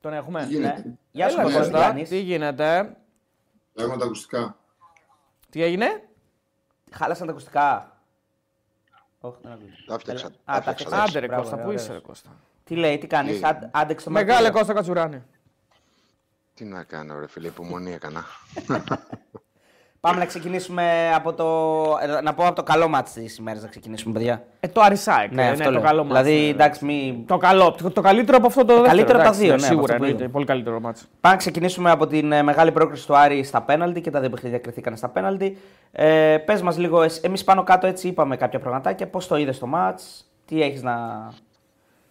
Τον 0.00 0.12
έχουμε. 0.12 0.40
Τι 0.46 0.48
γίνεται; 0.54 0.82
Ναι. 0.86 0.94
Γεια 1.10 1.28
σου 1.28 1.34
Έλα, 1.34 1.42
Κώστα. 1.44 1.58
Κώστα. 1.60 1.78
τι 1.78 1.84
κάνεις; 1.84 2.08
Τι 2.08 2.18
γίνεται; 2.20 2.96
Έχουμε 3.74 3.96
τα 3.96 4.04
ακουστικά. 4.04 4.56
Τι 5.50 5.62
έγινε; 5.62 6.08
Χάλασαν 6.92 7.26
τα 7.26 7.32
ακουστικά. 7.32 7.94
Όχι, 9.20 9.36
δεν 9.42 9.52
ακούγεται. 9.52 9.76
Τα 9.86 9.94
έφτιαξα. 9.94 10.26
Α, 10.26 10.30
Τα 10.30 10.42
τα 10.44 10.56
έφτιαξα. 10.56 10.82
έφτιαξα. 10.82 11.02
Άντε 11.02 11.18
ρε 11.18 11.26
Μπράβο, 11.26 11.42
Κώστα, 11.42 11.56
ρε, 11.56 11.62
πού 11.62 11.68
ωραίος. 11.68 11.82
είσαι 11.82 11.92
ρε 11.92 11.98
Κώστα; 11.98 12.30
Τι 12.64 12.76
λέει, 12.76 12.98
τι 12.98 13.06
κάνεις, 13.06 13.40
Τι 13.40 13.46
άντεξε 13.70 14.04
το 14.04 14.10
Μεγάλε 14.10 14.32
μαρτύριο. 14.32 14.58
Κώστα 14.58 14.72
Κατσουράνη. 14.74 15.22
Τι 16.54 16.64
να 16.64 16.84
κάνω, 16.84 17.18
ρε 17.18 17.26
φίλε, 17.28 17.46
υπομονή 17.48 17.92
έκανα. 17.92 18.24
Πάμε 20.00 20.18
να 20.18 20.24
ξεκινήσουμε 20.24 21.12
από 21.14 21.32
το. 21.32 21.46
ε, 22.18 22.20
Να 22.20 22.34
πω 22.34 22.46
από 22.46 22.54
το 22.54 22.62
καλό 22.62 22.88
μάτι 22.88 23.10
της 23.10 23.36
ημέρας 23.38 23.62
να 23.62 23.68
ξεκινήσουμε, 23.68 24.12
παιδιά. 24.14 24.42
Ε, 24.60 24.68
το 24.68 24.80
Αρισάικ. 24.80 25.32
Ναι, 25.32 25.42
ε, 25.46 25.48
αυτό 25.50 25.64
το 25.64 25.70
λέω. 25.70 25.80
καλό 25.80 26.04
μάτς, 26.04 26.22
Δηλαδή, 26.28 26.42
ναι. 26.44 26.48
εντάξει, 26.48 26.84
μη... 26.84 27.24
Το 27.26 27.36
καλό. 27.36 27.72
Το, 27.82 27.90
το 27.90 28.00
καλύτερο 28.00 28.36
από 28.36 28.46
αυτό 28.46 28.60
το 28.60 28.66
δεύτερο. 28.66 28.88
καλύτερο 28.88 29.18
από 29.18 29.22
τα 29.28 29.34
εντάξει, 29.34 29.40
δύο, 29.40 29.48
ναι, 29.48 29.54
από 29.56 29.64
Σίγουρα 29.66 29.82
αυτό 29.82 29.96
που 29.96 30.02
εννοείται. 30.02 30.16
είδαμε. 30.16 30.32
Πολύ 30.32 30.44
καλύτερο 30.46 30.80
μάτς. 30.80 31.00
Πάμε 31.20 31.34
να 31.34 31.40
ξεκινήσουμε 31.40 31.90
από 31.90 32.06
την 32.06 32.32
ε, 32.32 32.42
μεγάλη 32.42 32.72
πρόκριση 32.72 33.06
του 33.06 33.16
Άρη 33.16 33.42
στα 33.44 33.62
πέναλτι 33.62 34.00
και 34.00 34.10
τα 34.10 34.20
δύο 34.20 34.30
παιχνίδια 34.30 34.58
κρυθήκαν 34.58 34.96
στα 34.96 35.08
πέναλτι. 35.08 35.58
Ε, 35.92 36.36
Πες 36.44 36.62
μας 36.62 36.78
λίγο, 36.78 37.04
εμείς 37.20 37.44
πάνω 37.44 37.62
κάτω 37.62 37.86
έτσι 37.86 38.08
είπαμε 38.08 38.36
κάποια 38.36 38.58
πραγματάκια. 38.58 39.06
Πώς 39.08 39.26
το 39.26 39.36
είδες 39.36 39.58
το 39.58 39.66
μάτς, 39.66 40.26
τι 40.44 40.62
έχεις 40.62 40.82
να, 40.82 40.96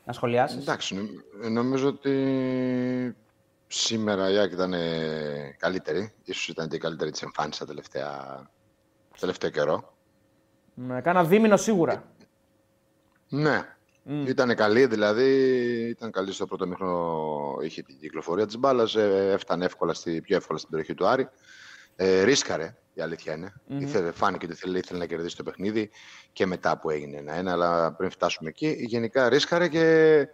να 0.05 0.13
σχολιάσεις; 0.13 0.62
Εντάξει, 0.62 0.96
νο- 0.96 1.50
νομίζω 1.50 1.88
ότι 1.88 2.12
σήμερα 3.71 4.31
η 4.31 4.38
Άκη 4.38 4.53
ήταν 4.53 4.73
ε, 4.73 5.55
καλύτερη. 5.59 6.13
Ίσως 6.23 6.47
ήταν 6.47 6.67
και 6.67 6.75
η 6.75 6.79
καλύτερη 6.79 7.11
της 7.11 7.21
εμφάνισης 7.21 7.59
τα 7.59 7.65
τελευταία, 7.65 8.07
το 9.11 9.19
τελευταίο 9.19 9.49
καιρό. 9.49 9.97
Ναι, 10.73 11.01
κάνα 11.01 11.23
δίμηνο 11.23 11.57
σίγουρα. 11.57 12.13
Ναι, 13.29 13.77
ήταν 14.03 14.55
καλή, 14.55 14.85
δηλαδή 14.85 15.27
ήταν 15.89 16.11
καλή 16.11 16.31
στο 16.31 16.45
πρώτο 16.45 16.67
μήχρονο, 16.67 17.57
είχε 17.61 17.81
την 17.81 17.99
κυκλοφορία 17.99 18.45
της 18.45 18.57
μπάλας, 18.57 18.95
ε, 18.95 19.31
έφτανε 19.31 19.65
εύκολα 19.65 19.93
στη, 19.93 20.21
πιο 20.21 20.35
εύκολα 20.35 20.57
στην 20.57 20.69
περιοχή 20.69 20.93
του 20.93 21.07
Άρη. 21.07 21.29
Ε, 21.95 22.23
ρίσκαρε, 22.23 22.75
η 22.93 23.01
αλήθεια 23.01 23.33
είναι. 23.33 23.53
Ήθελε, 23.67 24.11
φάνηκε 24.11 24.45
ότι 24.45 24.53
ήθελε, 24.53 24.77
ήθελε 24.77 24.99
να 24.99 25.05
κερδίσει 25.05 25.35
το 25.35 25.43
παιχνίδι 25.43 25.89
και 26.33 26.45
μετά 26.45 26.77
που 26.79 26.89
έγινε 26.89 27.17
ένα-ένα, 27.17 27.51
αλλά 27.51 27.93
πριν 27.93 28.09
φτάσουμε 28.09 28.49
εκεί, 28.49 28.75
γενικά 28.79 29.29
ρίσκαρε 29.29 29.67
και 29.67 29.79
ε, 29.79 30.29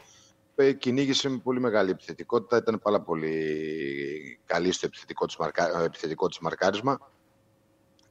κυνήγησε 0.77 1.29
με 1.29 1.38
πολύ 1.38 1.59
μεγάλη 1.59 1.89
επιθετικότητα. 1.89 2.57
Ήταν 2.57 2.79
πάρα 2.83 3.01
πολύ 3.01 4.39
καλή 4.45 4.71
στο 4.71 4.85
επιθετικό 4.85 5.25
της, 5.25 5.38
μαρκα... 5.38 5.81
ε, 5.81 5.83
επιθετικό 5.83 6.27
της 6.27 6.39
μαρκάρισμα. 6.39 7.12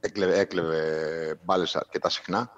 Έκλεβε, 0.01 0.39
έκλεβε 0.39 1.41
μπάλες 1.45 1.77
αρκετά 1.77 2.09
συχνά. 2.09 2.51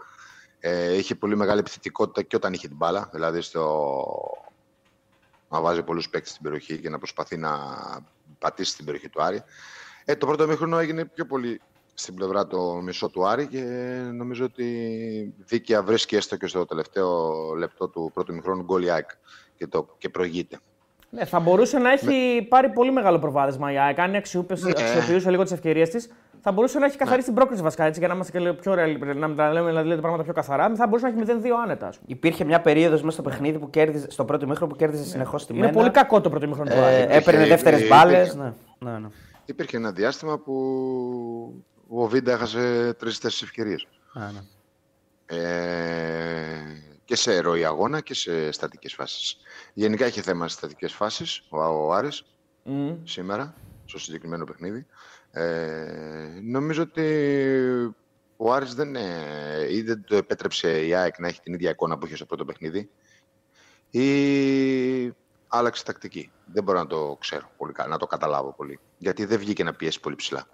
Ε, 0.58 0.96
είχε 0.96 1.14
πολύ 1.14 1.36
μεγάλη 1.36 1.60
επιθετικότητα 1.60 2.22
και 2.22 2.36
όταν 2.36 2.52
είχε 2.52 2.68
την 2.68 2.76
μπάλα. 2.76 3.08
Δηλαδή 3.12 3.40
στο... 3.40 4.04
να 5.48 5.60
βάζει 5.60 5.82
πολλούς 5.82 6.08
παίκτες 6.08 6.30
στην 6.30 6.42
περιοχή 6.42 6.78
και 6.78 6.90
να 6.90 6.98
προσπαθεί 6.98 7.36
να 7.36 7.58
πατήσει 8.38 8.76
την 8.76 8.84
περιοχή 8.84 9.08
του 9.08 9.22
Άρη. 9.22 9.42
Ε, 10.04 10.16
το 10.16 10.26
πρώτο 10.26 10.46
μήχρονο 10.46 10.78
έγινε 10.78 11.04
πιο 11.04 11.26
πολύ 11.26 11.60
στην 11.98 12.14
πλευρά 12.14 12.46
το 12.46 12.80
μισό 12.82 13.08
του 13.08 13.26
Άρη 13.26 13.46
και 13.46 13.62
νομίζω 14.12 14.44
ότι 14.44 15.34
δίκαια 15.36 15.82
βρίσκει 15.82 16.16
έστω 16.16 16.36
και 16.36 16.46
στο 16.46 16.64
τελευταίο 16.64 17.32
λεπτό 17.58 17.88
του 17.88 18.10
πρώτου 18.14 18.34
μηχρόνου 18.34 18.62
γκολ 18.62 18.84
και, 19.56 19.66
το, 19.66 19.88
και 19.98 20.08
προηγείται. 20.08 20.58
Ναι, 21.10 21.24
θα 21.24 21.40
μπορούσε 21.40 21.78
να 21.78 21.90
έχει 21.90 22.46
πάρει 22.48 22.68
πολύ 22.68 22.92
μεγάλο 22.92 23.18
προβάδισμα 23.18 23.72
η 23.72 23.78
ΑΕΚ. 23.78 23.98
Αν 23.98 24.14
αξιοποιούσε 24.14 25.30
λίγο 25.30 25.42
τις 25.42 25.52
ευκαιρίες 25.52 25.90
της, 25.90 26.08
θα 26.40 26.52
μπορούσε 26.52 26.78
να 26.78 26.86
έχει 26.86 26.96
καθαρίσει 26.96 27.20
ναι. 27.20 27.24
την 27.24 27.34
πρόκληση 27.34 27.62
βασικά 27.62 27.84
έτσι, 27.84 27.98
για 27.98 28.08
να 28.08 28.14
είμαστε 28.14 28.38
και 28.38 28.52
πιο 28.52 28.74
ρεαλιστικοί, 28.74 29.18
να 29.18 29.34
τα 29.34 29.52
λέμε 29.52 29.68
δηλαδή, 29.68 29.88
τα 29.88 30.00
πράγματα 30.00 30.22
πιο 30.22 30.32
καθαρά. 30.32 30.74
Θα 30.74 30.86
μπορούσε 30.86 31.08
να 31.08 31.32
έχει 31.32 31.40
0-2 31.42 31.48
άνετα. 31.62 31.86
Ας 31.86 31.98
Υπήρχε 32.06 32.44
μια 32.44 32.60
περίοδος 32.60 33.02
μέσα 33.02 33.20
στο 33.20 33.22
παιχνίδι 33.22 33.58
που 33.58 33.70
κέρδιζε, 33.70 34.10
στο 34.10 34.24
πρώτο 34.24 34.46
μήχρονο 34.46 34.72
που 34.72 34.78
κέρδιζε 34.78 35.02
ναι. 35.02 35.08
συνεχώς 35.08 35.46
τη 35.46 35.52
μέρα. 35.52 35.66
Είναι 35.66 35.76
πολύ 35.76 35.90
κακό 35.90 36.20
το 36.20 36.30
πρώτο 36.30 36.46
μήχρονο. 36.46 36.72
Ε, 36.72 37.06
έπαιρνε 37.08 37.46
δεύτερες 37.46 37.88
μπάλες. 37.88 38.34
Ναι. 38.34 38.52
Ναι, 38.78 38.98
ναι. 38.98 39.08
Υπήρχε 39.44 39.76
ένα 39.76 39.92
διάστημα 39.92 40.38
που 40.38 40.54
ο 41.88 42.08
Βίντα 42.08 42.32
έχασε 42.32 42.92
τρει-τέσσερι 42.98 43.44
ευκαιρίες. 43.44 43.86
Ναι. 44.12 44.42
Ε, 45.26 46.82
και 47.04 47.16
σε 47.16 47.40
ροή 47.40 47.64
αγώνα 47.64 48.00
και 48.00 48.14
σε 48.14 48.50
στατικές 48.50 48.94
φάσεις. 48.94 49.36
Γενικά 49.72 50.04
έχει 50.04 50.20
θέμα 50.20 50.44
στις 50.48 50.58
στατικές 50.58 50.92
φάσεις 50.92 51.42
ο, 51.48 51.58
ο 51.58 51.92
Άρης 51.92 52.24
mm. 52.64 52.96
σήμερα, 53.04 53.54
στο 53.84 53.98
συγκεκριμένο 53.98 54.44
παιχνίδι. 54.44 54.86
Ε, 55.30 56.40
νομίζω 56.42 56.82
ότι 56.82 57.04
ο 58.36 58.52
Άρης 58.52 58.74
δεν, 58.74 58.96
ε, 58.96 59.66
ή 59.70 59.82
δεν 59.82 60.04
το 60.06 60.16
επέτρεψε 60.16 60.86
η 60.86 60.94
ΑΕΚ 60.94 61.18
να 61.18 61.28
έχει 61.28 61.40
την 61.40 61.54
ίδια 61.54 61.70
εικόνα 61.70 61.98
που 61.98 62.06
είχε 62.06 62.16
στο 62.16 62.26
πρώτο 62.26 62.44
παιχνίδι 62.44 62.90
ή 63.90 65.14
άλλαξε 65.48 65.84
τακτική. 65.84 66.30
Δεν 66.52 66.62
μπορώ 66.62 66.78
να 66.78 66.86
το 66.86 67.16
ξέρω 67.20 67.50
πολύ 67.56 67.72
καλά, 67.72 67.88
να 67.88 67.98
το 67.98 68.06
καταλάβω 68.06 68.52
πολύ. 68.52 68.78
Γιατί 68.98 69.24
δεν 69.24 69.38
βγήκε 69.38 69.64
να 69.64 69.74
πιέσει 69.74 70.00
πολύ 70.00 70.16
ψηλά 70.16 70.46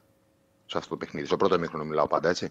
σε 0.72 0.78
αυτό 0.78 0.90
το 0.90 0.96
παιχνίδι. 0.96 1.26
Στο 1.26 1.36
πρώτο 1.36 1.58
μήχρονο 1.58 1.84
μιλάω 1.84 2.06
πάντα, 2.06 2.28
έτσι. 2.28 2.50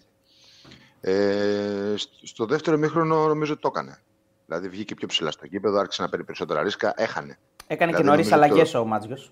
Ε, 1.00 1.94
στο 2.22 2.46
δεύτερο 2.46 2.76
μήχρονο 2.76 3.26
νομίζω 3.26 3.52
ότι 3.52 3.62
το 3.62 3.70
έκανε. 3.74 4.02
Δηλαδή 4.46 4.68
βγήκε 4.68 4.94
πιο 4.94 5.06
ψηλά 5.06 5.30
στο 5.30 5.46
γήπεδο, 5.46 5.78
άρχισε 5.78 6.02
να 6.02 6.08
παίρνει 6.08 6.24
περισσότερα 6.24 6.62
ρίσκα, 6.62 6.92
έχανε. 6.96 7.38
Έκανε 7.66 7.96
δηλαδή, 7.96 8.10
και 8.10 8.22
νωρί 8.22 8.32
αλλαγές 8.32 8.70
το... 8.70 8.78
ο 8.78 8.84
Μάτζιος. 8.84 9.30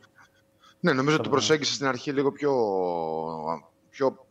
Ναι, 0.81 0.93
νομίζω 0.93 1.15
ότι 1.15 1.25
το 1.25 1.31
προσέγγισε 1.31 1.75
στην 1.75 1.87
αρχή 1.87 2.13
λίγο 2.13 2.33
πιο, 2.33 2.55
πιο 3.91 4.27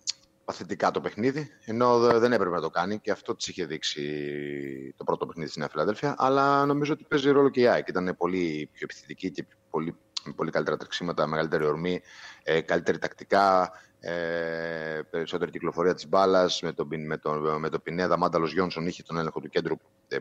παθητικά 0.45 0.91
το 0.91 1.01
παιχνίδι, 1.01 1.49
ενώ 1.65 1.99
δεν 1.99 2.33
έπρεπε 2.33 2.55
να 2.55 2.61
το 2.61 2.69
κάνει 2.69 2.99
και 2.99 3.11
αυτό 3.11 3.35
της 3.35 3.47
είχε 3.47 3.65
δείξει 3.65 4.93
το 4.97 5.03
πρώτο 5.03 5.25
παιχνίδι 5.25 5.49
στην 5.49 5.61
Νέα 5.61 5.69
Φιλαδέλφια. 5.71 6.15
Αλλά 6.17 6.65
νομίζω 6.65 6.93
ότι 6.93 7.03
παίζει 7.03 7.31
ρόλο 7.31 7.49
και 7.49 7.59
η 7.59 7.67
ΑΕΚ. 7.67 7.87
Ήταν 7.87 8.15
πολύ 8.17 8.69
πιο 8.71 8.87
επιθετική 8.89 9.31
και 9.31 9.45
πολύ, 9.69 9.95
με 10.23 10.33
πολύ 10.33 10.51
καλύτερα 10.51 10.77
τρεξίματα, 10.77 11.27
μεγαλύτερη 11.27 11.65
ορμή, 11.65 12.01
ε, 12.43 12.61
καλύτερη 12.61 12.97
τακτικά, 12.97 13.71
ε, 13.99 15.01
περισσότερη 15.09 15.51
κυκλοφορία 15.51 15.93
της 15.93 16.07
μπάλας. 16.07 16.61
Με 16.61 16.73
τον 16.73 16.87
με 17.05 17.17
το, 17.17 17.31
με 17.59 17.69
το 17.69 17.79
Πινέδα, 17.79 18.17
Μάνταλος 18.17 18.53
Γιόνσον 18.53 18.87
είχε 18.87 19.03
τον 19.03 19.17
έλεγχο 19.17 19.39
του 19.39 19.49
κέντρου 19.49 19.75
ε, 20.07 20.17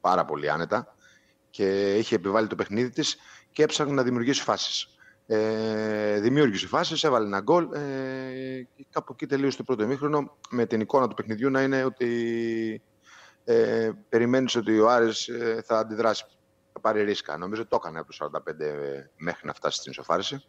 πάρα 0.00 0.24
πολύ 0.24 0.50
άνετα 0.50 0.94
και 1.50 1.94
είχε 1.94 2.14
επιβάλει 2.14 2.46
το 2.46 2.54
παιχνίδι 2.54 2.90
της 2.90 3.16
και 3.52 3.62
έψαχνε 3.62 3.92
να 3.92 4.02
δημιουργήσει 4.02 4.42
φάσεις. 4.42 4.96
Ε, 5.26 6.20
δημιούργησε 6.20 6.66
φάσεις, 6.66 7.04
έβαλε 7.04 7.26
ένα 7.26 7.40
γκολ 7.40 7.72
ε, 7.72 7.80
και 8.74 8.86
κάπου 8.90 9.12
εκεί 9.12 9.26
τελείωσε 9.26 9.56
το 9.56 9.62
πρώτο 9.62 9.82
ημίχρονο 9.82 10.36
με 10.50 10.66
την 10.66 10.80
εικόνα 10.80 11.08
του 11.08 11.14
παιχνιδιού 11.14 11.50
να 11.50 11.62
είναι 11.62 11.84
ότι 11.84 12.82
ε, 13.44 13.90
περιμένεις 14.08 14.56
ότι 14.56 14.78
ο 14.78 14.90
Άρης 14.90 15.28
ε, 15.28 15.62
θα 15.64 15.78
αντιδράσει, 15.78 16.24
θα 16.72 16.80
πάρει 16.80 17.04
ρίσκα. 17.04 17.36
Νομίζω 17.36 17.60
ότι 17.60 17.70
το 17.70 17.76
έκανε 17.82 17.98
από 17.98 18.12
το 18.12 18.42
45 18.46 18.52
μέχρι 19.16 19.46
να 19.46 19.52
φτάσει 19.52 19.78
στην 19.78 19.92
ισοφάριση. 19.92 20.44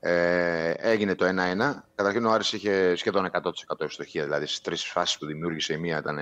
Ε, 0.00 0.70
έγινε 0.70 1.14
το 1.14 1.26
1-1. 1.26 1.30
Καταρχήν 1.94 2.24
ο 2.24 2.30
Άρης 2.30 2.52
είχε 2.52 2.94
σχεδόν 2.96 3.30
100% 3.32 3.50
ευστοχία, 3.78 4.24
δηλαδή 4.24 4.46
στις 4.46 4.60
τρεις 4.60 4.84
φάσεις 4.84 5.18
που 5.18 5.26
δημιούργησε 5.26 5.72
η 5.72 5.76
μία 5.76 5.98
ήταν 5.98 6.18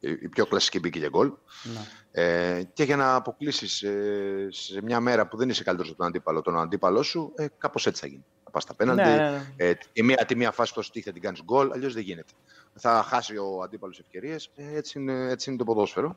η 0.00 0.28
πιο 0.28 0.46
κλασική 0.46 0.78
μπήκε 0.78 0.98
για 0.98 1.08
γκολ. 1.08 1.32
Ναι. 1.62 1.80
Ε, 2.12 2.62
και 2.72 2.84
για 2.84 2.96
να 2.96 3.14
αποκλείσεις 3.14 3.82
ε, 3.82 4.48
σε 4.50 4.82
μια 4.82 5.00
μέρα 5.00 5.28
που 5.28 5.36
δεν 5.36 5.48
είσαι 5.48 5.62
καλύτερος 5.62 5.90
από 5.90 5.98
τον 5.98 6.08
αντίπαλο, 6.08 6.40
τον 6.40 6.60
αντίπαλό 6.60 7.02
σου, 7.02 7.32
ε, 7.36 7.46
κάπως 7.58 7.86
έτσι 7.86 8.00
θα 8.00 8.06
γίνει. 8.06 8.24
Θα 8.44 8.50
πας 8.50 8.64
τα 8.64 8.74
πέναντι. 8.74 9.02
Ναι, 9.02 9.16
ναι, 9.16 9.30
ναι. 9.30 9.46
Ε, 9.56 9.74
τη, 9.92 10.02
μία, 10.02 10.24
τη 10.26 10.36
μία 10.36 10.50
φάση 10.50 10.74
που 10.74 10.82
σου 10.82 10.90
θα 11.04 11.12
την 11.12 11.22
κάνεις 11.22 11.42
γκολ, 11.42 11.72
αλλιώς 11.72 11.94
δεν 11.94 12.02
γίνεται. 12.02 12.32
Θα 12.74 13.04
χάσει 13.08 13.36
ο 13.36 13.62
αντίπαλος 13.62 13.98
ευκαιρίες. 13.98 14.50
Ε, 14.56 14.76
έτσι, 14.76 14.98
είναι, 14.98 15.30
έτσι 15.30 15.48
είναι 15.50 15.58
το 15.58 15.64
ποδόσφαιρο. 15.64 16.16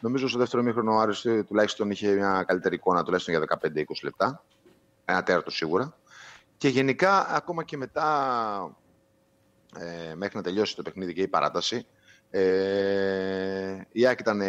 Νομίζω 0.00 0.28
στο 0.28 0.38
δεύτερο 0.38 0.62
μήχρονο 0.62 0.94
ο 0.94 0.98
Άρης 0.98 1.24
ε, 1.24 1.42
τουλάχιστον 1.42 1.90
είχε 1.90 2.12
μια 2.12 2.44
καλύτερη 2.46 2.74
εικόνα 2.74 3.02
τουλάχιστον 3.02 3.34
για 3.34 3.58
15-20 3.62 3.84
λεπτά. 4.02 4.44
Ένα 5.04 5.22
τέρατο 5.22 5.50
σίγουρα. 5.50 5.96
Και 6.62 6.68
γενικά 6.68 7.26
ακόμα 7.28 7.64
και 7.64 7.76
μετά, 7.76 8.06
ε, 9.78 10.14
μέχρι 10.14 10.36
να 10.36 10.42
τελειώσει 10.42 10.76
το 10.76 10.82
παιχνίδι 10.82 11.12
και 11.12 11.22
η 11.22 11.28
παράταση, 11.28 11.86
ε, 12.30 12.42
η 13.92 14.06
Άκη 14.06 14.22
ήταν 14.22 14.42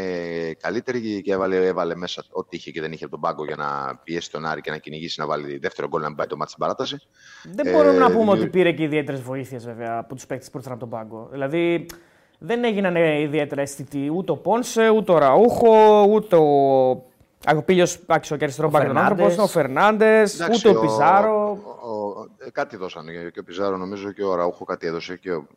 καλύτερη 0.59 1.21
και 1.21 1.31
έβαλε, 1.31 1.65
έβαλε 1.65 1.95
μέσα 1.95 2.23
ό,τι 2.31 2.55
είχε 2.55 2.71
και 2.71 2.81
δεν 2.81 2.91
είχε 2.91 3.03
από 3.03 3.13
τον 3.13 3.21
πάγκο 3.21 3.45
για 3.45 3.55
να 3.55 3.99
πιέσει 4.03 4.31
τον 4.31 4.45
Άρη 4.45 4.61
και 4.61 4.71
να 4.71 4.77
κυνηγήσει 4.77 5.19
να 5.19 5.25
βάλει 5.25 5.57
δεύτερο 5.57 5.87
γκολ 5.87 6.01
να 6.01 6.15
πάει 6.15 6.27
το 6.27 6.37
μάτι 6.37 6.49
στην 6.51 6.63
παράταση. 6.63 6.97
Δεν 7.43 7.71
μπορούμε 7.71 7.95
ε, 7.95 7.99
να 7.99 8.11
πούμε 8.11 8.31
ότι 8.31 8.47
πήρε 8.47 8.71
και 8.71 8.83
ιδιαίτερες 8.83 9.21
βοήθειες 9.21 9.65
βέβαια 9.65 9.97
από 9.97 10.15
τους 10.15 10.25
παίκτες 10.25 10.49
που 10.49 10.57
ήρθαν 10.57 10.71
από 10.71 10.81
τον 10.81 10.89
πάγκο. 10.89 11.27
Δηλαδή 11.31 11.85
δεν 12.39 12.63
έγιναν 12.63 12.95
ιδιαίτερα 12.95 13.61
αισθητοί 13.61 14.11
ούτε 14.13 14.31
ο 14.31 14.37
Πόνσε, 14.37 14.89
ούτε 14.89 15.11
ο 15.11 15.17
Ραούχο, 15.17 16.03
ούτε 16.09 16.35
ο 16.35 17.12
Αγωπήλιο 17.45 17.87
Άξιο 18.05 18.37
και 18.37 18.43
αριστερό 18.43 18.69
μπακ 18.69 18.81
ο 19.39 19.47
Φερνάντες, 19.47 20.47
ούτε 20.53 20.69
ο, 20.69 20.77
ο 20.77 20.81
Πιζάρο. 20.81 21.59
Ο, 21.81 21.87
ο, 21.89 22.27
ε, 22.37 22.49
κάτι 22.51 22.77
δώσανε 22.77 23.11
και 23.33 23.39
ο 23.39 23.43
Πιζάρο 23.43 23.77
νομίζω 23.77 24.11
και 24.11 24.23
ο 24.23 24.35
Ραούχο 24.35 24.65
κάτι 24.65 24.87
έδωσε 24.87 25.17
και 25.17 25.31
ο, 25.31 25.47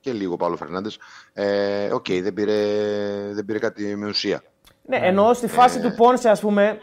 και 0.00 0.12
λίγο 0.12 0.32
ο 0.32 0.36
Παύλο 0.36 0.56
Φερνάντες. 0.56 0.98
Ε, 1.32 1.92
OK, 1.92 2.04
okay, 2.08 2.20
δεν, 2.22 2.34
πήρε, 2.34 2.54
δεν 3.32 3.44
πήρε 3.44 3.58
κάτι 3.58 3.96
με 3.96 4.06
ουσία. 4.06 4.42
Ναι, 4.82 4.96
ενώ 4.96 5.32
στη 5.32 5.46
φάση 5.46 5.78
ε, 5.78 5.82
του 5.82 5.94
Πόνσε, 5.96 6.28
ας 6.28 6.40
πούμε, 6.40 6.78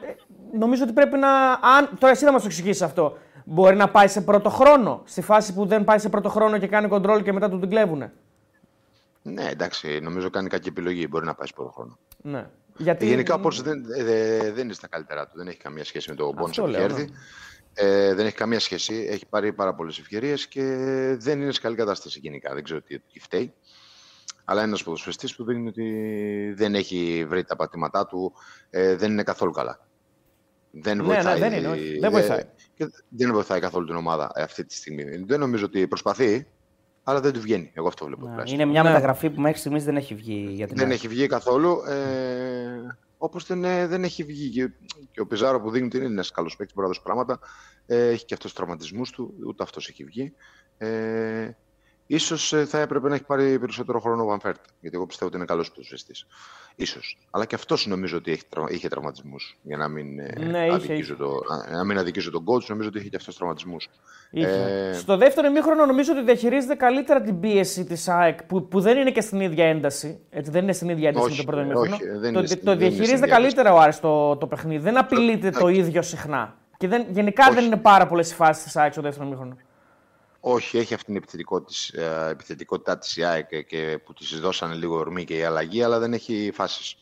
νομίζω 0.59 0.83
ότι 0.83 0.93
πρέπει 0.93 1.17
να. 1.17 1.51
Αν, 1.51 1.89
τώρα 1.99 2.13
εσύ 2.13 2.25
θα 2.25 2.31
μας 2.31 2.41
το 2.41 2.47
εξηγήσεις 2.47 2.81
αυτό. 2.81 3.17
Μπορεί 3.45 3.75
να 3.75 3.89
πάει 3.89 4.07
σε 4.07 4.21
πρώτο 4.21 4.49
χρόνο. 4.49 5.01
Στη 5.05 5.21
φάση 5.21 5.53
που 5.53 5.65
δεν 5.65 5.83
πάει 5.83 5.97
σε 5.99 6.09
πρώτο 6.09 6.29
χρόνο 6.29 6.57
και 6.57 6.67
κάνει 6.67 6.87
κοντρόλ 6.87 7.23
και 7.23 7.33
μετά 7.33 7.49
του 7.49 7.59
την 7.59 7.69
κλέβουνε. 7.69 8.13
Ναι, 9.21 9.47
εντάξει, 9.49 9.99
νομίζω 10.01 10.29
κάνει 10.29 10.49
κακή 10.49 10.67
επιλογή. 10.67 11.07
Μπορεί 11.09 11.25
να 11.25 11.33
πάει 11.33 11.47
σε 11.47 11.53
πρώτο 11.55 11.71
χρόνο. 11.71 11.97
Ναι. 12.21 12.45
Γιατί... 12.77 13.05
Γενικά 13.05 13.33
ο 13.33 13.39
Πόνσε 13.39 13.61
δεν, 13.61 13.85
δεν 14.53 14.63
είναι 14.63 14.73
στα 14.73 14.87
καλύτερά 14.87 15.27
του. 15.27 15.37
Δεν 15.37 15.47
έχει 15.47 15.57
καμία 15.57 15.83
σχέση 15.83 16.09
με 16.09 16.15
τον 16.15 16.35
Πόνσε 16.35 16.61
που 16.61 16.67
έχει 16.67 16.81
έρθει. 16.81 17.01
Ναι. 17.01 17.11
Ε, 17.73 18.13
δεν 18.13 18.25
έχει 18.25 18.35
καμία 18.35 18.59
σχέση. 18.59 19.07
Έχει 19.09 19.25
πάρει 19.25 19.53
πάρα 19.53 19.73
πολλές 19.73 19.99
ευκαιρίες 19.99 20.47
και 20.47 20.63
δεν 21.19 21.41
είναι 21.41 21.51
σε 21.51 21.61
καλή 21.61 21.75
κατάσταση 21.75 22.19
γενικά. 22.19 22.53
Δεν 22.53 22.63
ξέρω 22.63 22.81
τι, 22.81 22.99
τι 22.99 23.19
φταίει. 23.19 23.53
Αλλά 24.45 24.61
ένας 24.61 24.83
ποδοσφαιριστής 24.83 25.35
που 25.35 25.43
δείχνει 25.43 25.67
ότι 25.67 26.53
δεν 26.55 26.75
έχει 26.75 27.25
βρει 27.27 27.43
τα 27.43 27.55
πατήματά 27.55 28.05
του, 28.05 28.33
ε, 28.69 28.95
δεν 28.95 29.11
είναι 29.11 29.23
καθόλου 29.23 29.51
καλά. 29.51 29.87
Δεν 30.71 30.97
ναι, 30.97 31.03
βοηθάει. 31.03 31.39
Ναι, 31.39 31.49
δεν, 31.49 31.59
είναι, 31.59 31.67
όχι. 31.67 31.99
δεν 31.99 32.11
βοηθάει. 32.11 32.43
Και 32.75 32.91
δεν 33.09 33.33
βοηθάει 33.33 33.59
καθόλου 33.59 33.85
την 33.85 33.95
ομάδα 33.95 34.31
αυτή 34.35 34.65
τη 34.65 34.73
στιγμή. 34.75 35.03
Δεν 35.25 35.39
νομίζω 35.39 35.65
ότι 35.65 35.87
προσπαθεί, 35.87 36.47
αλλά 37.03 37.19
δεν 37.21 37.33
του 37.33 37.41
βγαίνει. 37.41 37.71
Εγώ 37.73 37.87
αυτό 37.87 38.05
βλέπω. 38.05 38.27
Ναι, 38.27 38.43
είναι 38.45 38.65
μια 38.65 38.83
ναι. 38.83 38.89
μεταγραφή 38.89 39.29
που 39.29 39.41
μέχρι 39.41 39.59
στιγμής 39.59 39.83
δεν 39.83 39.95
έχει 39.95 40.15
βγει 40.15 40.47
για 40.49 40.67
την 40.67 40.77
Δεν 40.77 40.91
έχει 40.91 41.07
βγει 41.07 41.27
καθόλου. 41.27 41.83
Ε, 41.87 42.97
Όπως 43.17 43.45
δεν, 43.45 43.63
ε, 43.63 43.87
δεν 43.87 44.03
έχει 44.03 44.23
βγει. 44.23 44.73
Και 45.11 45.21
ο 45.21 45.27
Πιζάρο 45.27 45.61
που 45.61 45.69
δείχνει 45.69 45.87
ότι 45.87 45.97
είναι 45.97 46.05
ένας 46.05 46.31
καλός 46.31 46.55
παίκτης, 46.55 46.75
μπορεί 46.75 46.87
να 46.87 46.93
δώσει 46.93 47.03
πράγματα. 47.03 47.39
Ε, 47.85 48.07
έχει 48.07 48.25
και 48.25 48.33
αυτό 48.33 48.45
τους 48.45 48.55
τραυματισμούς 48.55 49.11
του, 49.11 49.33
ούτε 49.45 49.63
αυτός 49.63 49.87
έχει 49.87 50.03
βγει. 50.03 50.33
Ε, 50.77 51.51
Ίσως 52.07 52.53
ε, 52.53 52.65
θα 52.65 52.79
έπρεπε 52.79 53.09
να 53.09 53.15
έχει 53.15 53.23
πάρει 53.23 53.59
περισσότερο 53.59 53.99
χρόνο 53.99 54.23
ο 54.23 54.25
Βανφέρτ, 54.25 54.59
γιατί 54.79 54.95
εγώ 54.95 55.05
πιστεύω 55.05 55.29
ότι 55.29 55.37
είναι 55.37 55.45
καλός 55.45 55.69
ποδοσφαιριστής. 55.69 56.25
Ίσως. 56.75 57.17
Αλλά 57.31 57.45
και 57.45 57.55
αυτός 57.55 57.87
νομίζω 57.87 58.17
ότι 58.17 58.31
έχει, 58.31 58.43
είχε 58.69 58.87
τραυματισμούς. 58.87 59.57
Για 59.61 59.77
να 59.77 59.87
μην, 59.87 60.19
ε, 60.19 60.45
ναι, 60.45 60.67
αδικήσω 60.71 61.15
το, 61.15 61.39
να 61.71 61.83
μην 61.83 61.97
αδικήσω 61.97 62.31
τον 62.31 62.43
coach, 62.45 62.65
νομίζω 62.67 62.87
ότι 62.87 62.99
είχε 62.99 63.09
και 63.09 63.15
αυτός 63.15 63.35
τραυματισμούς. 63.35 63.89
Ε... 64.31 64.93
Στο 64.93 65.17
δεύτερο 65.17 65.47
ημίχρονο 65.47 65.85
νομίζω 65.85 66.11
ότι 66.11 66.23
διαχειρίζεται 66.23 66.75
καλύτερα 66.75 67.21
την 67.21 67.39
πίεση 67.39 67.83
της 67.83 68.07
ΑΕΚ, 68.07 68.43
που, 68.43 68.67
που 68.67 68.79
δεν 68.79 68.97
είναι 68.97 69.11
και 69.11 69.21
στην 69.21 69.39
ίδια 69.39 69.65
ένταση. 69.65 70.19
Έτσι, 70.29 70.51
δεν 70.51 70.63
είναι 70.63 70.73
στην 70.73 70.89
ίδια 70.89 71.09
ένταση 71.09 71.29
με 71.29 71.35
το 71.35 71.43
πρώτο 71.43 71.61
ημίχρονο. 71.61 71.97
το, 72.31 72.57
το 72.63 72.75
διαχειρίζεται 72.75 73.27
καλύτερα 73.27 73.73
ο 73.73 73.79
Άρης 73.79 73.99
το, 73.99 74.37
το 74.37 74.47
παιχνίδι. 74.47 74.83
Δεν 74.83 74.97
απειλείται 74.97 75.49
το 75.49 75.67
ίδιο 75.67 76.01
συχνά. 76.01 76.55
Και 76.77 76.87
δεν, 76.87 77.05
γενικά 77.09 77.45
όχι. 77.45 77.55
δεν 77.55 77.65
είναι 77.65 77.77
πάρα 77.77 78.07
πολλές 78.07 78.31
οι 78.31 78.35
φάσεις 78.35 78.63
της 78.63 78.75
ΑΕΚ 78.75 78.91
στο 78.91 79.01
δεύτερο 79.01 79.25
ημίχρονο. 79.27 79.57
Όχι, 80.45 80.77
έχει 80.77 80.93
αυτή 80.93 81.05
την 81.05 81.15
επιθετικότητα, 81.15 82.29
επιθετικότητά 82.29 82.97
της 82.97 83.17
η 83.17 83.23
ΑΕΚ 83.23 83.65
και 83.65 83.99
που 84.05 84.13
της 84.13 84.39
δώσανε 84.39 84.75
λίγο 84.75 84.95
ορμή 84.95 85.23
και 85.23 85.37
η 85.37 85.43
αλλαγή, 85.43 85.83
αλλά 85.83 85.99
δεν 85.99 86.13
έχει 86.13 86.51
φάσεις. 86.53 86.95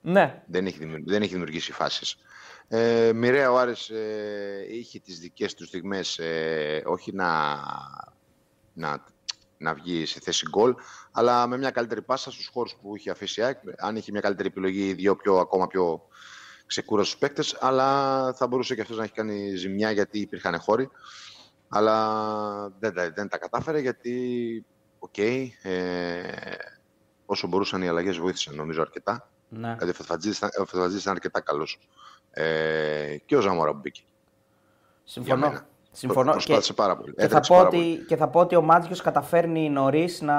Ναι. 0.00 0.42
Δεν 0.46 0.66
έχει, 0.66 1.02
δεν 1.04 1.22
έχει 1.22 1.32
δημιουργήσει 1.32 1.72
φάσεις. 1.72 2.16
Ε, 2.68 3.12
μοιραία 3.14 3.50
ο 3.50 3.58
Άρης 3.58 3.88
ε, 3.88 4.66
είχε 4.70 4.98
τις 4.98 5.18
δικές 5.18 5.54
του 5.54 5.66
στιγμές 5.66 6.18
ε, 6.18 6.82
όχι 6.86 7.12
να, 7.12 7.58
να, 8.72 9.04
να 9.58 9.74
βγει 9.74 10.06
σε 10.06 10.20
θέση 10.20 10.46
γκολ, 10.50 10.74
αλλά 11.12 11.46
με 11.46 11.58
μια 11.58 11.70
καλύτερη 11.70 12.02
πάσα 12.02 12.30
στους 12.30 12.50
χώρους 12.52 12.76
που 12.82 12.96
είχε 12.96 13.10
αφήσει 13.10 13.40
η 13.40 13.44
ΑΕΚ. 13.44 13.58
Αν 13.78 13.96
είχε 13.96 14.10
μια 14.10 14.20
καλύτερη 14.20 14.48
επιλογή, 14.48 14.92
δύο 14.92 15.16
πιο, 15.16 15.36
ακόμα 15.36 15.66
πιο 15.66 16.08
ξεκούραστους 16.66 17.18
παίκτες, 17.18 17.56
αλλά 17.60 18.32
θα 18.34 18.46
μπορούσε 18.46 18.74
και 18.74 18.80
αυτός 18.80 18.96
να 18.96 19.04
έχει 19.04 19.12
κάνει 19.12 19.56
ζημιά 19.56 19.90
γιατί 19.90 20.18
υπήρχαν 20.18 20.60
χώροι. 20.60 20.90
Αλλά 21.74 22.72
δεν, 22.78 22.94
τα- 22.94 23.10
δεν 23.14 23.28
τα 23.28 23.38
κατάφερε 23.38 23.78
γιατί, 23.80 24.14
οκ, 24.98 25.18
ε, 25.18 25.42
όσο 27.26 27.46
μπορούσαν 27.46 27.82
οι 27.82 27.88
αλλαγές 27.88 28.18
βοήθησαν 28.18 28.54
νομίζω 28.54 28.80
αρκετά. 28.80 29.28
Ναι. 29.48 29.72
Δηλαδή 29.72 29.90
ο 29.90 29.94
Φετφατζίδης 29.94 30.36
ήταν, 30.36 30.50
ο 30.60 30.64
Φετφατζίδης 30.64 31.02
ήταν 31.02 31.14
αρκετά 31.14 31.40
καλός. 31.40 31.78
Ε, 32.30 33.16
και 33.26 33.36
ο 33.36 33.40
Ζαμόρα 33.40 33.70
που 33.72 33.78
μπήκε. 33.82 34.00
Συμφωνώ. 35.04 35.46
μένα. 35.48 35.66
Συμφωνώ. 35.92 36.30
Προσπάθησε 36.32 36.72
πάρα 36.72 36.96
πολύ. 36.96 37.10
Και 37.14 37.20
θα, 37.20 37.24
Έτρεξε 37.26 37.50
πω 37.52 37.56
πάρα 37.56 37.68
ότι, 37.68 37.76
πολύ. 37.76 38.04
και 38.06 38.16
θα 38.16 38.28
πω 38.28 38.40
ότι 38.40 38.56
ο 38.56 38.62
Μάτζιος 38.62 39.00
καταφέρνει 39.02 39.70
νωρίς 39.70 40.20
να 40.20 40.36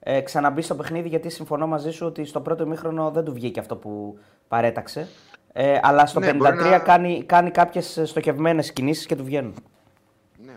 ε, 0.00 0.20
ξαναμπεί 0.20 0.62
στο 0.62 0.74
παιχνίδι 0.74 1.08
γιατί 1.08 1.28
συμφωνώ 1.30 1.66
μαζί 1.66 1.90
σου 1.90 2.06
ότι 2.06 2.24
στο 2.24 2.40
πρώτο 2.40 2.62
ημίχρονο 2.64 3.10
δεν 3.10 3.24
του 3.24 3.32
βγήκε 3.32 3.60
αυτό 3.60 3.76
που 3.76 4.18
παρέταξε. 4.48 5.08
Ε, 5.52 5.78
αλλά 5.82 6.06
στο 6.06 6.20
Ναι, 6.20 6.30
53 6.30 6.36
μπορεί 6.36 6.56
να- 6.56 6.78
κάνει, 6.78 7.22
κάνει 7.24 7.50
κάποιες 7.50 8.00
στοχευμένες 8.04 8.72
κινήσεις 8.72 9.06
και 9.06 9.16
του 9.16 9.24
βγαίνουν. 9.24 9.54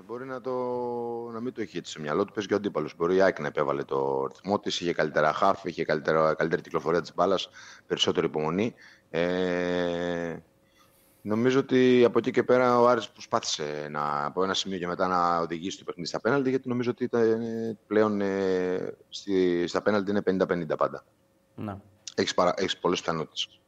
Ναι, 0.03 0.09
μπορεί 0.09 0.25
να, 0.25 0.41
το, 0.41 0.51
να 1.31 1.39
μην 1.39 1.53
το 1.53 1.61
έχει 1.61 1.77
έτσι 1.77 1.91
στο 1.91 2.01
μυαλό 2.01 2.25
του. 2.25 2.33
Παίζει 2.33 2.47
και 2.47 2.53
ο 2.53 2.57
αντίπαλος. 2.57 2.95
Μπορεί 2.97 3.15
η 3.15 3.21
ΑΕΚ 3.21 3.39
να 3.39 3.47
επέβαλε 3.47 3.83
το 3.83 4.25
ρυθμό 4.25 4.59
της, 4.59 4.81
είχε 4.81 4.93
καλύτερα 4.93 5.33
χάφ, 5.33 5.65
είχε 5.65 5.85
καλύτερα, 5.85 6.33
καλύτερη 6.33 6.61
κυκλοφορία 6.61 7.01
της 7.01 7.13
μπάλας, 7.13 7.49
περισσότερη 7.87 8.25
υπομονή. 8.25 8.73
Ε, 9.09 10.37
νομίζω 11.21 11.59
ότι 11.59 12.03
από 12.05 12.17
εκεί 12.17 12.31
και 12.31 12.43
πέρα 12.43 12.79
ο 12.79 12.87
Άρης 12.87 13.09
προσπάθησε 13.09 13.87
να, 13.91 14.25
από 14.25 14.43
ένα 14.43 14.53
σημείο 14.53 14.77
και 14.77 14.87
μετά 14.87 15.07
να 15.07 15.39
οδηγήσει 15.39 15.77
το 15.77 15.83
παιχνίδι 15.83 16.09
στα 16.09 16.21
πέναλτι, 16.21 16.49
γιατί 16.49 16.69
νομίζω 16.69 16.89
ότι 16.89 17.03
ήταν, 17.03 17.41
ε, 17.41 17.77
πλέον 17.87 18.21
ε, 18.21 18.97
στη, 19.09 19.67
στα 19.67 19.81
πέναλτι 19.81 20.11
είναι 20.11 20.43
50-50 20.47 20.77
πάντα. 20.77 21.05
Ναι. 21.55 21.77
Έχεις 22.15 22.33
έχεις 22.55 22.77
πολλές 22.77 22.99
πιθανότητες. 22.99 23.59